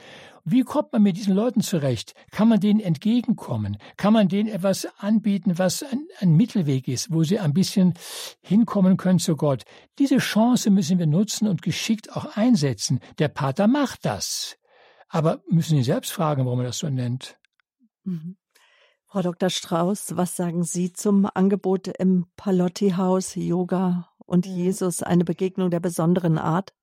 Wie 0.49 0.63
kommt 0.63 0.93
man 0.93 1.03
mit 1.03 1.17
diesen 1.17 1.35
Leuten 1.35 1.59
zurecht? 1.59 2.13
Kann 2.31 2.47
man 2.47 2.61
denen 2.61 2.79
entgegenkommen? 2.79 3.77
Kann 3.97 4.13
man 4.13 4.29
denen 4.29 4.47
etwas 4.47 4.87
anbieten, 4.97 5.57
was 5.57 5.83
ein, 5.83 6.07
ein 6.19 6.35
Mittelweg 6.35 6.87
ist, 6.87 7.11
wo 7.11 7.23
sie 7.23 7.39
ein 7.39 7.53
bisschen 7.53 7.95
hinkommen 8.39 8.95
können 8.95 9.19
zu 9.19 9.35
Gott? 9.35 9.63
Diese 9.99 10.19
Chance 10.19 10.69
müssen 10.69 10.99
wir 10.99 11.07
nutzen 11.07 11.49
und 11.49 11.61
geschickt 11.61 12.15
auch 12.15 12.37
einsetzen. 12.37 13.01
Der 13.19 13.27
Pater 13.27 13.67
macht 13.67 14.05
das. 14.05 14.57
Aber 15.09 15.41
müssen 15.49 15.77
Sie 15.77 15.83
selbst 15.83 16.11
fragen, 16.11 16.45
warum 16.45 16.59
er 16.59 16.67
das 16.67 16.77
so 16.77 16.89
nennt. 16.89 17.37
Mhm. 18.03 18.37
Frau 19.09 19.21
Dr. 19.21 19.49
Strauß, 19.49 20.17
was 20.17 20.35
sagen 20.35 20.63
Sie 20.63 20.91
zum 20.91 21.29
Angebot 21.33 21.87
im 21.87 22.25
Palotti-Haus 22.35 23.35
Yoga 23.35 24.09
und 24.25 24.45
Jesus, 24.45 25.01
eine 25.01 25.23
Begegnung 25.23 25.71
der 25.71 25.79
besonderen 25.79 26.37
Art? 26.37 26.73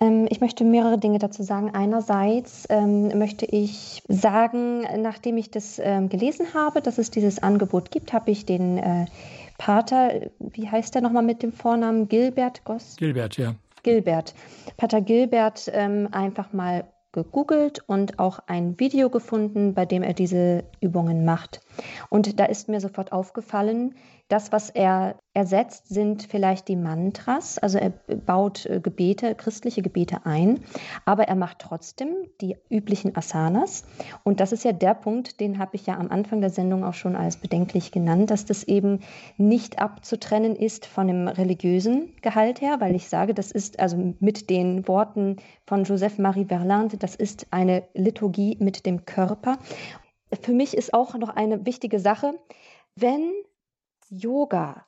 Ähm, 0.00 0.26
ich 0.28 0.40
möchte 0.40 0.64
mehrere 0.64 0.98
Dinge 0.98 1.20
dazu 1.20 1.44
sagen. 1.44 1.70
Einerseits 1.72 2.66
ähm, 2.68 3.16
möchte 3.16 3.46
ich 3.46 4.02
sagen, 4.08 4.84
nachdem 5.00 5.36
ich 5.36 5.52
das 5.52 5.78
ähm, 5.78 6.08
gelesen 6.08 6.52
habe, 6.52 6.82
dass 6.82 6.98
es 6.98 7.12
dieses 7.12 7.40
Angebot 7.40 7.92
gibt, 7.92 8.12
habe 8.12 8.32
ich 8.32 8.44
den 8.44 8.78
äh, 8.78 9.06
Pater, 9.58 10.32
wie 10.40 10.68
heißt 10.68 10.96
der 10.96 11.02
nochmal 11.02 11.22
mit 11.22 11.44
dem 11.44 11.52
Vornamen? 11.52 12.08
Gilbert 12.08 12.64
Goss? 12.64 12.96
Gilbert, 12.96 13.36
ja. 13.36 13.54
Gilbert. 13.84 14.34
Pater 14.76 15.00
Gilbert 15.00 15.70
ähm, 15.72 16.08
einfach 16.10 16.52
mal 16.52 16.91
gegoogelt 17.12 17.84
und 17.86 18.18
auch 18.18 18.40
ein 18.46 18.78
Video 18.80 19.10
gefunden, 19.10 19.74
bei 19.74 19.86
dem 19.86 20.02
er 20.02 20.14
diese 20.14 20.64
Übungen 20.80 21.24
macht. 21.24 21.60
Und 22.08 22.40
da 22.40 22.46
ist 22.46 22.68
mir 22.68 22.80
sofort 22.80 23.12
aufgefallen, 23.12 23.94
das, 24.28 24.50
was 24.52 24.70
er 24.70 25.16
ersetzt, 25.34 25.88
sind 25.88 26.22
vielleicht 26.22 26.68
die 26.68 26.76
Mantras, 26.76 27.58
also 27.58 27.78
er 27.78 27.90
baut 27.90 28.66
äh, 28.66 28.80
Gebete, 28.80 29.34
christliche 29.34 29.82
Gebete 29.82 30.24
ein, 30.24 30.60
aber 31.04 31.24
er 31.24 31.36
macht 31.36 31.58
trotzdem 31.58 32.08
die 32.40 32.56
üblichen 32.70 33.16
Asanas. 33.16 33.84
Und 34.24 34.40
das 34.40 34.52
ist 34.52 34.64
ja 34.64 34.72
der 34.72 34.94
Punkt, 34.94 35.40
den 35.40 35.58
habe 35.58 35.76
ich 35.76 35.86
ja 35.86 35.98
am 35.98 36.10
Anfang 36.10 36.40
der 36.40 36.50
Sendung 36.50 36.84
auch 36.84 36.94
schon 36.94 37.16
als 37.16 37.36
bedenklich 37.36 37.92
genannt, 37.92 38.30
dass 38.30 38.44
das 38.44 38.64
eben 38.64 39.00
nicht 39.36 39.80
abzutrennen 39.80 40.56
ist 40.56 40.86
von 40.86 41.08
dem 41.08 41.28
religiösen 41.28 42.14
Gehalt 42.20 42.60
her, 42.60 42.76
weil 42.80 42.94
ich 42.94 43.08
sage, 43.08 43.34
das 43.34 43.50
ist 43.50 43.80
also 43.80 44.14
mit 44.20 44.50
den 44.50 44.86
Worten 44.88 45.36
von 45.66 45.84
Joseph 45.84 46.18
Marie 46.18 46.46
Verlande, 46.46 46.96
das 46.96 47.14
ist 47.14 47.46
eine 47.50 47.84
Liturgie 47.94 48.56
mit 48.60 48.86
dem 48.86 49.04
Körper. 49.04 49.58
Für 50.40 50.52
mich 50.52 50.74
ist 50.74 50.94
auch 50.94 51.14
noch 51.16 51.30
eine 51.30 51.66
wichtige 51.66 51.98
Sache, 52.00 52.32
wenn 52.96 53.32
Yoga 54.14 54.86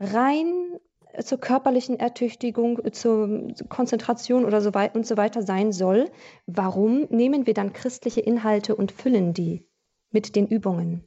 rein 0.00 0.80
zur 1.22 1.38
körperlichen 1.38 2.00
Ertüchtigung, 2.00 2.92
zur 2.92 3.54
Konzentration 3.68 4.44
oder 4.44 4.60
so 4.60 4.74
weiter 4.74 4.96
und 4.96 5.06
so 5.06 5.16
weiter 5.16 5.42
sein 5.42 5.72
soll, 5.72 6.10
warum 6.46 7.06
nehmen 7.10 7.46
wir 7.46 7.54
dann 7.54 7.72
christliche 7.72 8.20
Inhalte 8.20 8.74
und 8.74 8.90
füllen 8.90 9.32
die 9.32 9.64
mit 10.10 10.34
den 10.34 10.48
Übungen? 10.48 11.06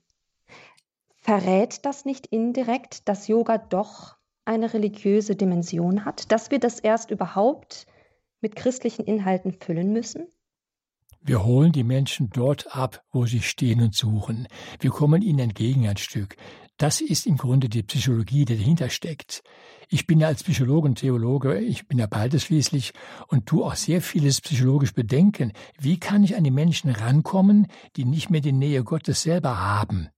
Verrät 1.18 1.86
das 1.86 2.06
nicht 2.06 2.28
indirekt, 2.28 3.10
dass 3.10 3.28
Yoga 3.28 3.57
doch 3.57 4.16
eine 4.45 4.74
religiöse 4.74 5.36
Dimension 5.36 6.06
hat, 6.06 6.32
dass 6.32 6.52
wir 6.52 6.60
das 6.60 6.80
erst 6.80 7.12
überhaupt 7.12 7.88
mit 8.41 8.56
christlichen 8.56 9.06
Inhalten 9.06 9.52
füllen 9.52 9.91
müssen? 9.91 10.28
Wir 11.27 11.43
holen 11.43 11.72
die 11.72 11.84
Menschen 11.84 12.30
dort 12.30 12.76
ab, 12.76 13.03
wo 13.11 13.26
sie 13.26 13.41
stehen 13.41 13.81
und 13.81 13.95
suchen. 13.95 14.47
Wir 14.80 14.91
kommen 14.91 15.23
ihnen 15.23 15.39
entgegen 15.39 15.88
ein 15.88 15.97
Stück. 15.97 16.35
Das 16.77 17.02
ist 17.02 17.26
im 17.26 17.38
Grunde 17.38 17.68
die 17.68 17.81
Psychologie, 17.81 18.45
die 18.45 18.57
dahinter 18.57 18.89
steckt. 18.89 19.41
Ich 19.89 20.06
bin 20.06 20.19
ja 20.19 20.27
als 20.27 20.43
Psychologe 20.43 20.88
und 20.88 20.99
Theologe, 20.99 21.57
ich 21.57 21.88
bin 21.88 21.97
ja 21.97 22.06
beides 22.06 22.43
schließlich 22.43 22.93
und 23.26 23.47
tu 23.47 23.64
auch 23.64 23.73
sehr 23.73 24.03
vieles 24.03 24.39
psychologisch 24.39 24.93
bedenken. 24.93 25.52
Wie 25.80 25.99
kann 25.99 26.23
ich 26.23 26.35
an 26.35 26.43
die 26.43 26.52
Menschen 26.52 26.91
rankommen, 26.91 27.65
die 27.95 28.06
nicht 28.06 28.30
mehr 28.30 28.41
die 28.41 28.52
Nähe 28.52 28.84
Gottes 28.84 29.23
selber 29.23 29.60
haben? 29.60 30.10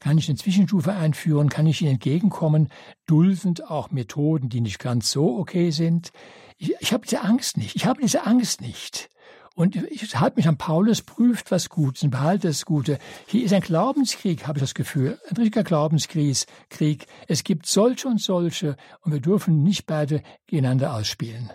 Kann 0.00 0.18
ich 0.18 0.28
eine 0.28 0.36
Zwischenstufe 0.36 0.92
einführen? 0.92 1.48
Kann 1.48 1.66
ich 1.66 1.80
ihnen 1.80 1.92
entgegenkommen? 1.92 2.68
Duldend 3.06 3.70
auch 3.70 3.90
Methoden, 3.90 4.50
die 4.50 4.60
nicht 4.60 4.80
ganz 4.80 5.10
so 5.10 5.38
okay 5.38 5.70
sind? 5.70 6.10
Ich, 6.58 6.74
ich 6.80 6.92
habe 6.92 7.04
diese 7.04 7.22
Angst 7.22 7.56
nicht. 7.56 7.74
Ich 7.74 7.86
habe 7.86 8.02
diese 8.02 8.26
Angst 8.26 8.60
nicht. 8.60 9.08
Und 9.54 9.76
ich 9.76 10.18
halte 10.18 10.36
mich 10.36 10.48
an 10.48 10.56
Paulus, 10.56 11.02
prüft 11.02 11.50
was 11.50 11.68
Gutes 11.68 12.02
und 12.02 12.10
behalte 12.10 12.48
das 12.48 12.64
Gute. 12.64 12.98
Hier 13.26 13.44
ist 13.44 13.52
ein 13.52 13.60
Glaubenskrieg, 13.60 14.46
habe 14.46 14.58
ich 14.58 14.62
das 14.62 14.74
Gefühl. 14.74 15.20
Ein 15.28 15.36
richtiger 15.36 15.62
Glaubenskrieg. 15.62 17.06
Es 17.28 17.44
gibt 17.44 17.66
solche 17.66 18.08
und 18.08 18.20
solche 18.20 18.76
und 19.02 19.12
wir 19.12 19.20
dürfen 19.20 19.62
nicht 19.62 19.86
beide 19.86 20.22
gegeneinander 20.46 20.94
ausspielen. 20.94 21.52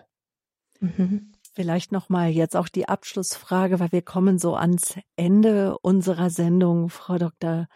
Mhm. 0.79 1.31
Vielleicht 1.53 1.91
nochmal 1.91 2.29
jetzt 2.29 2.55
auch 2.55 2.67
die 2.67 2.87
Abschlussfrage, 2.87 3.79
weil 3.79 3.91
wir 3.91 4.03
kommen 4.03 4.37
so 4.37 4.55
ans 4.55 4.95
Ende 5.15 5.75
unserer 5.79 6.29
Sendung, 6.29 6.89
Frau 6.89 7.17
Dr. 7.17 7.67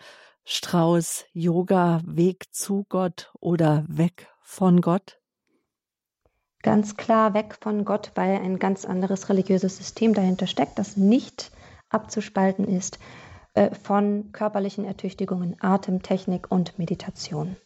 Strauß. 0.43 1.25
Yoga, 1.33 2.01
Weg 2.05 2.53
zu 2.53 2.85
Gott 2.89 3.31
oder 3.39 3.83
weg 3.87 4.27
von 4.41 4.81
Gott? 4.81 5.20
Ganz 6.61 6.97
klar 6.97 7.33
weg 7.33 7.57
von 7.59 7.85
Gott, 7.85 8.11
weil 8.15 8.37
ein 8.37 8.59
ganz 8.59 8.85
anderes 8.85 9.29
religiöses 9.29 9.77
System 9.77 10.13
dahinter 10.13 10.47
steckt, 10.47 10.79
das 10.79 10.97
nicht 10.97 11.51
abzuspalten 11.89 12.65
ist 12.65 12.99
äh, 13.53 13.75
von 13.75 14.31
körperlichen 14.31 14.85
Ertüchtigungen, 14.85 15.57
Atemtechnik 15.59 16.49
und 16.49 16.79
Meditation. 16.79 17.57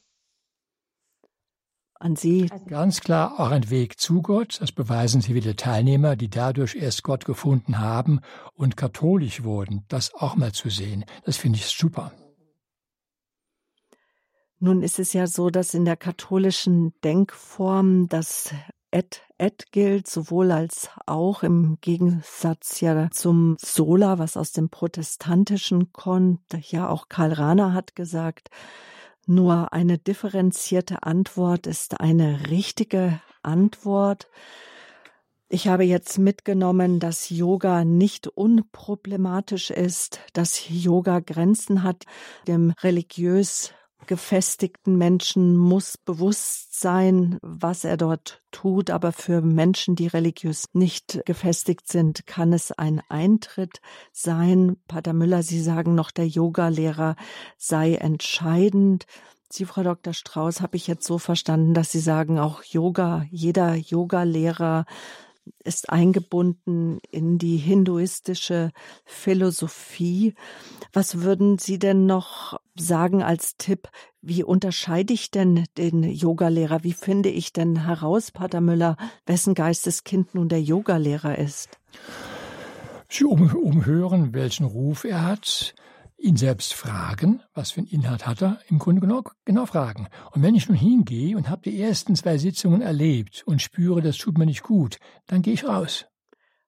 An 1.98 2.16
Sie. 2.16 2.50
Also 2.52 2.66
ganz 2.66 3.00
klar 3.00 3.40
auch 3.40 3.52
ein 3.52 3.70
Weg 3.70 4.00
zu 4.00 4.22
Gott. 4.22 4.58
Das 4.60 4.72
beweisen 4.72 5.22
Sie 5.22 5.34
wieder 5.34 5.56
Teilnehmer, 5.56 6.16
die 6.16 6.30
dadurch 6.30 6.76
erst 6.76 7.04
Gott 7.04 7.24
gefunden 7.24 7.80
haben 7.80 8.20
und 8.54 8.76
katholisch 8.76 9.44
wurden. 9.44 9.86
Das 9.88 10.14
auch 10.14 10.36
mal 10.36 10.52
zu 10.52 10.70
sehen, 10.70 11.06
das 11.24 11.38
finde 11.38 11.58
ich 11.58 11.68
super. 11.68 12.12
Nun 14.60 14.82
ist 14.82 15.00
es 15.00 15.14
ja 15.14 15.28
so, 15.28 15.50
dass 15.50 15.74
in 15.74 15.86
der 15.86 15.98
katholischen 15.98 16.94
Denkform 17.04 18.08
das 18.10 18.54
et 18.96 19.22
et 19.38 19.74
gilt, 19.74 20.08
sowohl 20.08 20.54
als 20.54 20.90
auch 21.06 21.44
im 21.44 21.78
Gegensatz 21.82 22.80
ja 22.80 23.10
zum 23.12 23.58
Sola, 23.60 24.20
was 24.20 24.38
aus 24.38 24.54
dem 24.54 24.70
Protestantischen 24.70 25.92
kommt. 25.92 26.40
Ja, 26.72 26.88
auch 26.88 27.10
Karl 27.10 27.34
Rahner 27.34 27.74
hat 27.74 27.98
gesagt, 27.98 28.50
nur 29.28 29.74
eine 29.74 29.98
differenzierte 29.98 31.04
Antwort 31.04 31.68
ist 31.68 32.00
eine 32.00 32.50
richtige 32.50 33.20
Antwort. 33.44 34.30
Ich 35.50 35.68
habe 35.68 35.84
jetzt 35.84 36.18
mitgenommen, 36.18 37.02
dass 37.02 37.30
Yoga 37.30 37.84
nicht 37.84 38.28
unproblematisch 38.28 39.72
ist, 39.72 40.22
dass 40.32 40.70
Yoga 40.70 41.20
Grenzen 41.20 41.84
hat, 41.84 42.06
dem 42.48 42.74
religiös 42.82 43.74
gefestigten 44.08 44.98
Menschen 44.98 45.56
muss 45.56 45.98
bewusst 45.98 46.80
sein, 46.80 47.38
was 47.42 47.84
er 47.84 47.98
dort 47.98 48.42
tut, 48.52 48.90
aber 48.90 49.12
für 49.12 49.42
Menschen, 49.42 49.96
die 49.96 50.08
religiös 50.08 50.66
nicht 50.74 51.22
gefestigt 51.26 51.88
sind, 51.88 52.28
kann 52.28 52.54
es 52.54 52.72
ein 52.72 53.02
Eintritt 53.10 53.82
sein. 54.12 54.78
Pater 54.88 55.14
Müller, 55.14 55.44
Sie 55.44 55.62
sagen 55.62 55.96
noch, 55.96 56.12
der 56.12 56.28
Yogalehrer 56.28 57.16
sei 57.58 57.96
entscheidend. 57.96 59.06
Sie, 59.50 59.66
Frau 59.66 59.84
Dr. 59.84 60.14
Strauß, 60.14 60.62
habe 60.62 60.76
ich 60.76 60.88
jetzt 60.88 61.06
so 61.06 61.18
verstanden, 61.18 61.74
dass 61.74 61.92
Sie 61.92 62.00
sagen, 62.00 62.40
auch 62.40 62.64
Yoga, 62.64 63.26
jeder 63.30 63.76
Yogalehrer 63.76 64.86
ist 65.64 65.90
eingebunden 65.90 67.00
in 67.12 67.38
die 67.38 67.58
hinduistische 67.58 68.72
Philosophie. 69.04 70.36
Was 70.94 71.22
würden 71.22 71.58
Sie 71.58 71.80
denn 71.80 72.06
noch 72.06 72.60
sagen 72.76 73.24
als 73.24 73.58
Tipp? 73.58 73.90
Wie 74.22 74.44
unterscheide 74.44 75.14
ich 75.14 75.32
denn 75.32 75.66
den 75.78 76.04
Yogalehrer? 76.04 76.84
Wie 76.84 76.94
finde 76.94 77.30
ich 77.30 77.54
denn 77.54 77.86
heraus, 77.86 78.32
Pater 78.32 78.62
Müller, 78.62 78.98
wessen 79.26 79.54
Geisteskind 79.54 80.36
nun 80.36 80.50
der 80.50 80.62
Yogalehrer 80.62 81.38
ist? 81.38 81.80
Sie 83.10 83.24
umhören, 83.24 84.34
welchen 84.34 84.66
Ruf 84.66 85.04
er 85.04 85.24
hat, 85.24 85.76
ihn 86.26 86.38
selbst 86.38 86.73
fragen, 86.73 87.41
was 87.53 87.72
für 87.72 87.81
einen 87.81 87.88
Inhalt 87.88 88.26
hat 88.26 88.41
er, 88.41 88.60
im 88.68 88.80
Grunde 88.80 89.02
genau, 89.02 89.23
genau 89.45 89.65
fragen. 89.65 90.07
Und 90.31 90.41
wenn 90.41 90.56
ich 90.56 90.68
nun 90.68 90.77
hingehe 90.77 91.38
und 91.38 91.49
habe 91.49 91.61
die 91.61 91.80
ersten 91.80 92.15
zwei 92.15 92.38
Sitzungen 92.38 92.81
erlebt 92.81 93.43
und 93.45 93.61
spüre, 93.61 94.02
das 94.02 94.18
tut 94.18 94.38
mir 94.38 94.45
nicht 94.45 94.64
gut, 94.64 94.99
dann 95.27 95.43
gehe 95.43 95.53
ich 95.53 95.68
raus. 95.68 96.06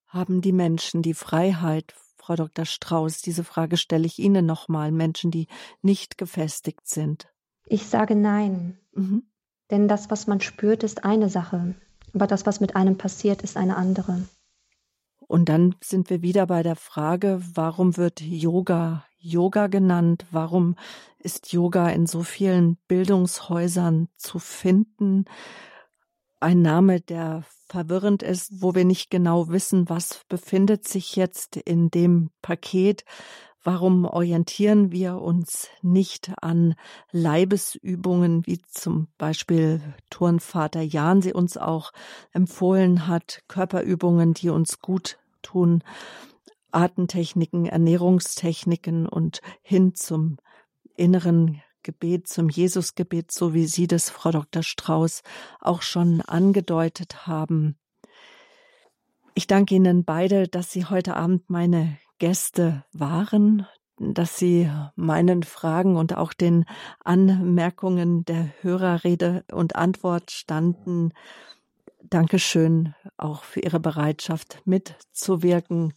Haben 0.05 0.41
die 0.41 0.53
Menschen 0.53 1.01
die 1.01 1.15
Freiheit, 1.15 1.93
Frau 2.17 2.35
Dr. 2.35 2.65
Strauß, 2.65 3.21
diese 3.21 3.43
Frage 3.43 3.77
stelle 3.77 4.05
ich 4.05 4.19
Ihnen 4.19 4.45
nochmal, 4.45 4.91
Menschen, 4.91 5.31
die 5.31 5.47
nicht 5.81 6.17
gefestigt 6.17 6.87
sind? 6.87 7.27
Ich 7.65 7.87
sage 7.87 8.15
nein. 8.15 8.77
Mhm. 8.93 9.23
Denn 9.71 9.87
das, 9.87 10.09
was 10.09 10.27
man 10.27 10.39
spürt, 10.39 10.83
ist 10.83 11.03
eine 11.03 11.29
Sache. 11.29 11.75
Aber 12.13 12.27
das, 12.27 12.45
was 12.45 12.59
mit 12.59 12.75
einem 12.75 12.97
passiert, 12.97 13.41
ist 13.41 13.57
eine 13.57 13.75
andere. 13.75 14.23
Und 15.27 15.49
dann 15.49 15.75
sind 15.83 16.09
wir 16.09 16.21
wieder 16.21 16.47
bei 16.47 16.63
der 16.63 16.77
Frage, 16.77 17.41
warum 17.53 17.97
wird 17.97 18.21
Yoga 18.21 19.05
Yoga 19.19 19.67
genannt? 19.67 20.25
Warum 20.31 20.75
ist 21.19 21.51
Yoga 21.51 21.89
in 21.89 22.05
so 22.05 22.23
vielen 22.23 22.77
Bildungshäusern 22.87 24.09
zu 24.17 24.39
finden? 24.39 25.25
Ein 26.39 26.61
Name, 26.61 27.01
der 27.01 27.43
verwirrend 27.67 28.23
ist, 28.23 28.61
wo 28.61 28.75
wir 28.75 28.85
nicht 28.85 29.09
genau 29.09 29.49
wissen, 29.49 29.89
was 29.89 30.21
befindet 30.29 30.87
sich 30.87 31.15
jetzt 31.15 31.57
in 31.57 31.89
dem 31.89 32.29
Paket. 32.41 33.03
Warum 33.63 34.05
orientieren 34.05 34.91
wir 34.91 35.17
uns 35.17 35.67
nicht 35.81 36.31
an 36.41 36.75
Leibesübungen, 37.11 38.45
wie 38.45 38.61
zum 38.61 39.07
Beispiel 39.17 39.81
Turnvater 40.09 40.81
Jan 40.81 41.21
sie 41.21 41.33
uns 41.33 41.57
auch 41.57 41.91
empfohlen 42.31 43.07
hat, 43.07 43.41
Körperübungen, 43.47 44.33
die 44.33 44.49
uns 44.49 44.79
gut 44.79 45.17
tun? 45.41 45.83
Atemtechniken, 46.71 47.65
Ernährungstechniken 47.65 49.07
und 49.07 49.41
hin 49.61 49.95
zum 49.95 50.37
inneren 50.95 51.61
Gebet, 51.83 52.27
zum 52.27 52.49
Jesusgebet, 52.49 53.31
so 53.31 53.53
wie 53.53 53.65
Sie 53.65 53.87
das, 53.87 54.09
Frau 54.09 54.31
Dr. 54.31 54.63
Strauß, 54.63 55.23
auch 55.61 55.81
schon 55.81 56.21
angedeutet 56.21 57.27
haben. 57.27 57.77
Ich 59.35 59.47
danke 59.47 59.75
Ihnen 59.75 60.03
beide, 60.03 60.47
dass 60.47 60.71
Sie 60.71 60.85
heute 60.85 61.15
Abend 61.15 61.49
meine 61.49 61.97
Gäste 62.19 62.83
waren, 62.91 63.67
dass 63.99 64.37
Sie 64.37 64.69
meinen 64.95 65.43
Fragen 65.43 65.95
und 65.95 66.17
auch 66.17 66.33
den 66.33 66.65
Anmerkungen 67.03 68.25
der 68.25 68.49
Hörerrede 68.61 69.45
und 69.51 69.75
Antwort 69.75 70.31
standen. 70.31 71.13
Dankeschön 72.03 72.95
auch 73.17 73.43
für 73.43 73.59
Ihre 73.59 73.79
Bereitschaft 73.79 74.61
mitzuwirken. 74.65 75.93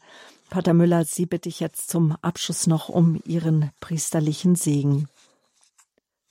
Pater 0.50 0.74
Müller, 0.74 1.04
Sie 1.04 1.26
bitte 1.26 1.48
ich 1.48 1.60
jetzt 1.60 1.88
zum 1.88 2.16
Abschluss 2.22 2.66
noch 2.66 2.88
um 2.88 3.20
Ihren 3.24 3.70
priesterlichen 3.80 4.56
Segen. 4.56 5.08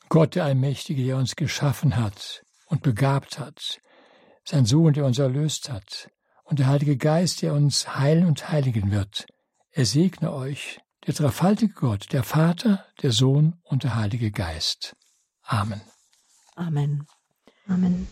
Gott, 0.09 0.35
der 0.35 0.43
Allmächtige, 0.43 1.05
der 1.05 1.17
uns 1.17 1.35
geschaffen 1.35 1.95
hat 1.95 2.43
und 2.65 2.83
begabt 2.83 3.39
hat, 3.39 3.79
sein 4.43 4.65
Sohn, 4.65 4.93
der 4.93 5.05
uns 5.05 5.19
erlöst 5.19 5.69
hat, 5.69 6.09
und 6.43 6.59
der 6.59 6.67
Heilige 6.67 6.97
Geist, 6.97 7.41
der 7.43 7.53
uns 7.53 7.95
heilen 7.95 8.25
und 8.25 8.49
heiligen 8.49 8.91
wird, 8.91 9.27
er 9.71 9.85
segne 9.85 10.33
euch, 10.33 10.81
der 11.07 11.13
dreifaltige 11.13 11.73
Gott, 11.73 12.11
der 12.11 12.23
Vater, 12.23 12.85
der 13.01 13.11
Sohn 13.11 13.55
und 13.63 13.83
der 13.83 13.95
Heilige 13.95 14.31
Geist. 14.31 14.95
Amen. 15.43 15.81
Amen. 16.55 17.07
Amen. 17.67 18.07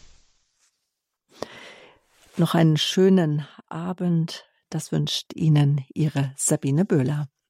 Noch 2.37 2.53
einen 2.53 2.77
schönen 2.77 3.47
Abend 3.67 4.46
das 4.69 4.91
wünscht 4.91 5.33
Ihnen 5.33 5.85
Ihre 5.93 6.33
Sabine 6.35 6.85
Böhler. 6.85 7.29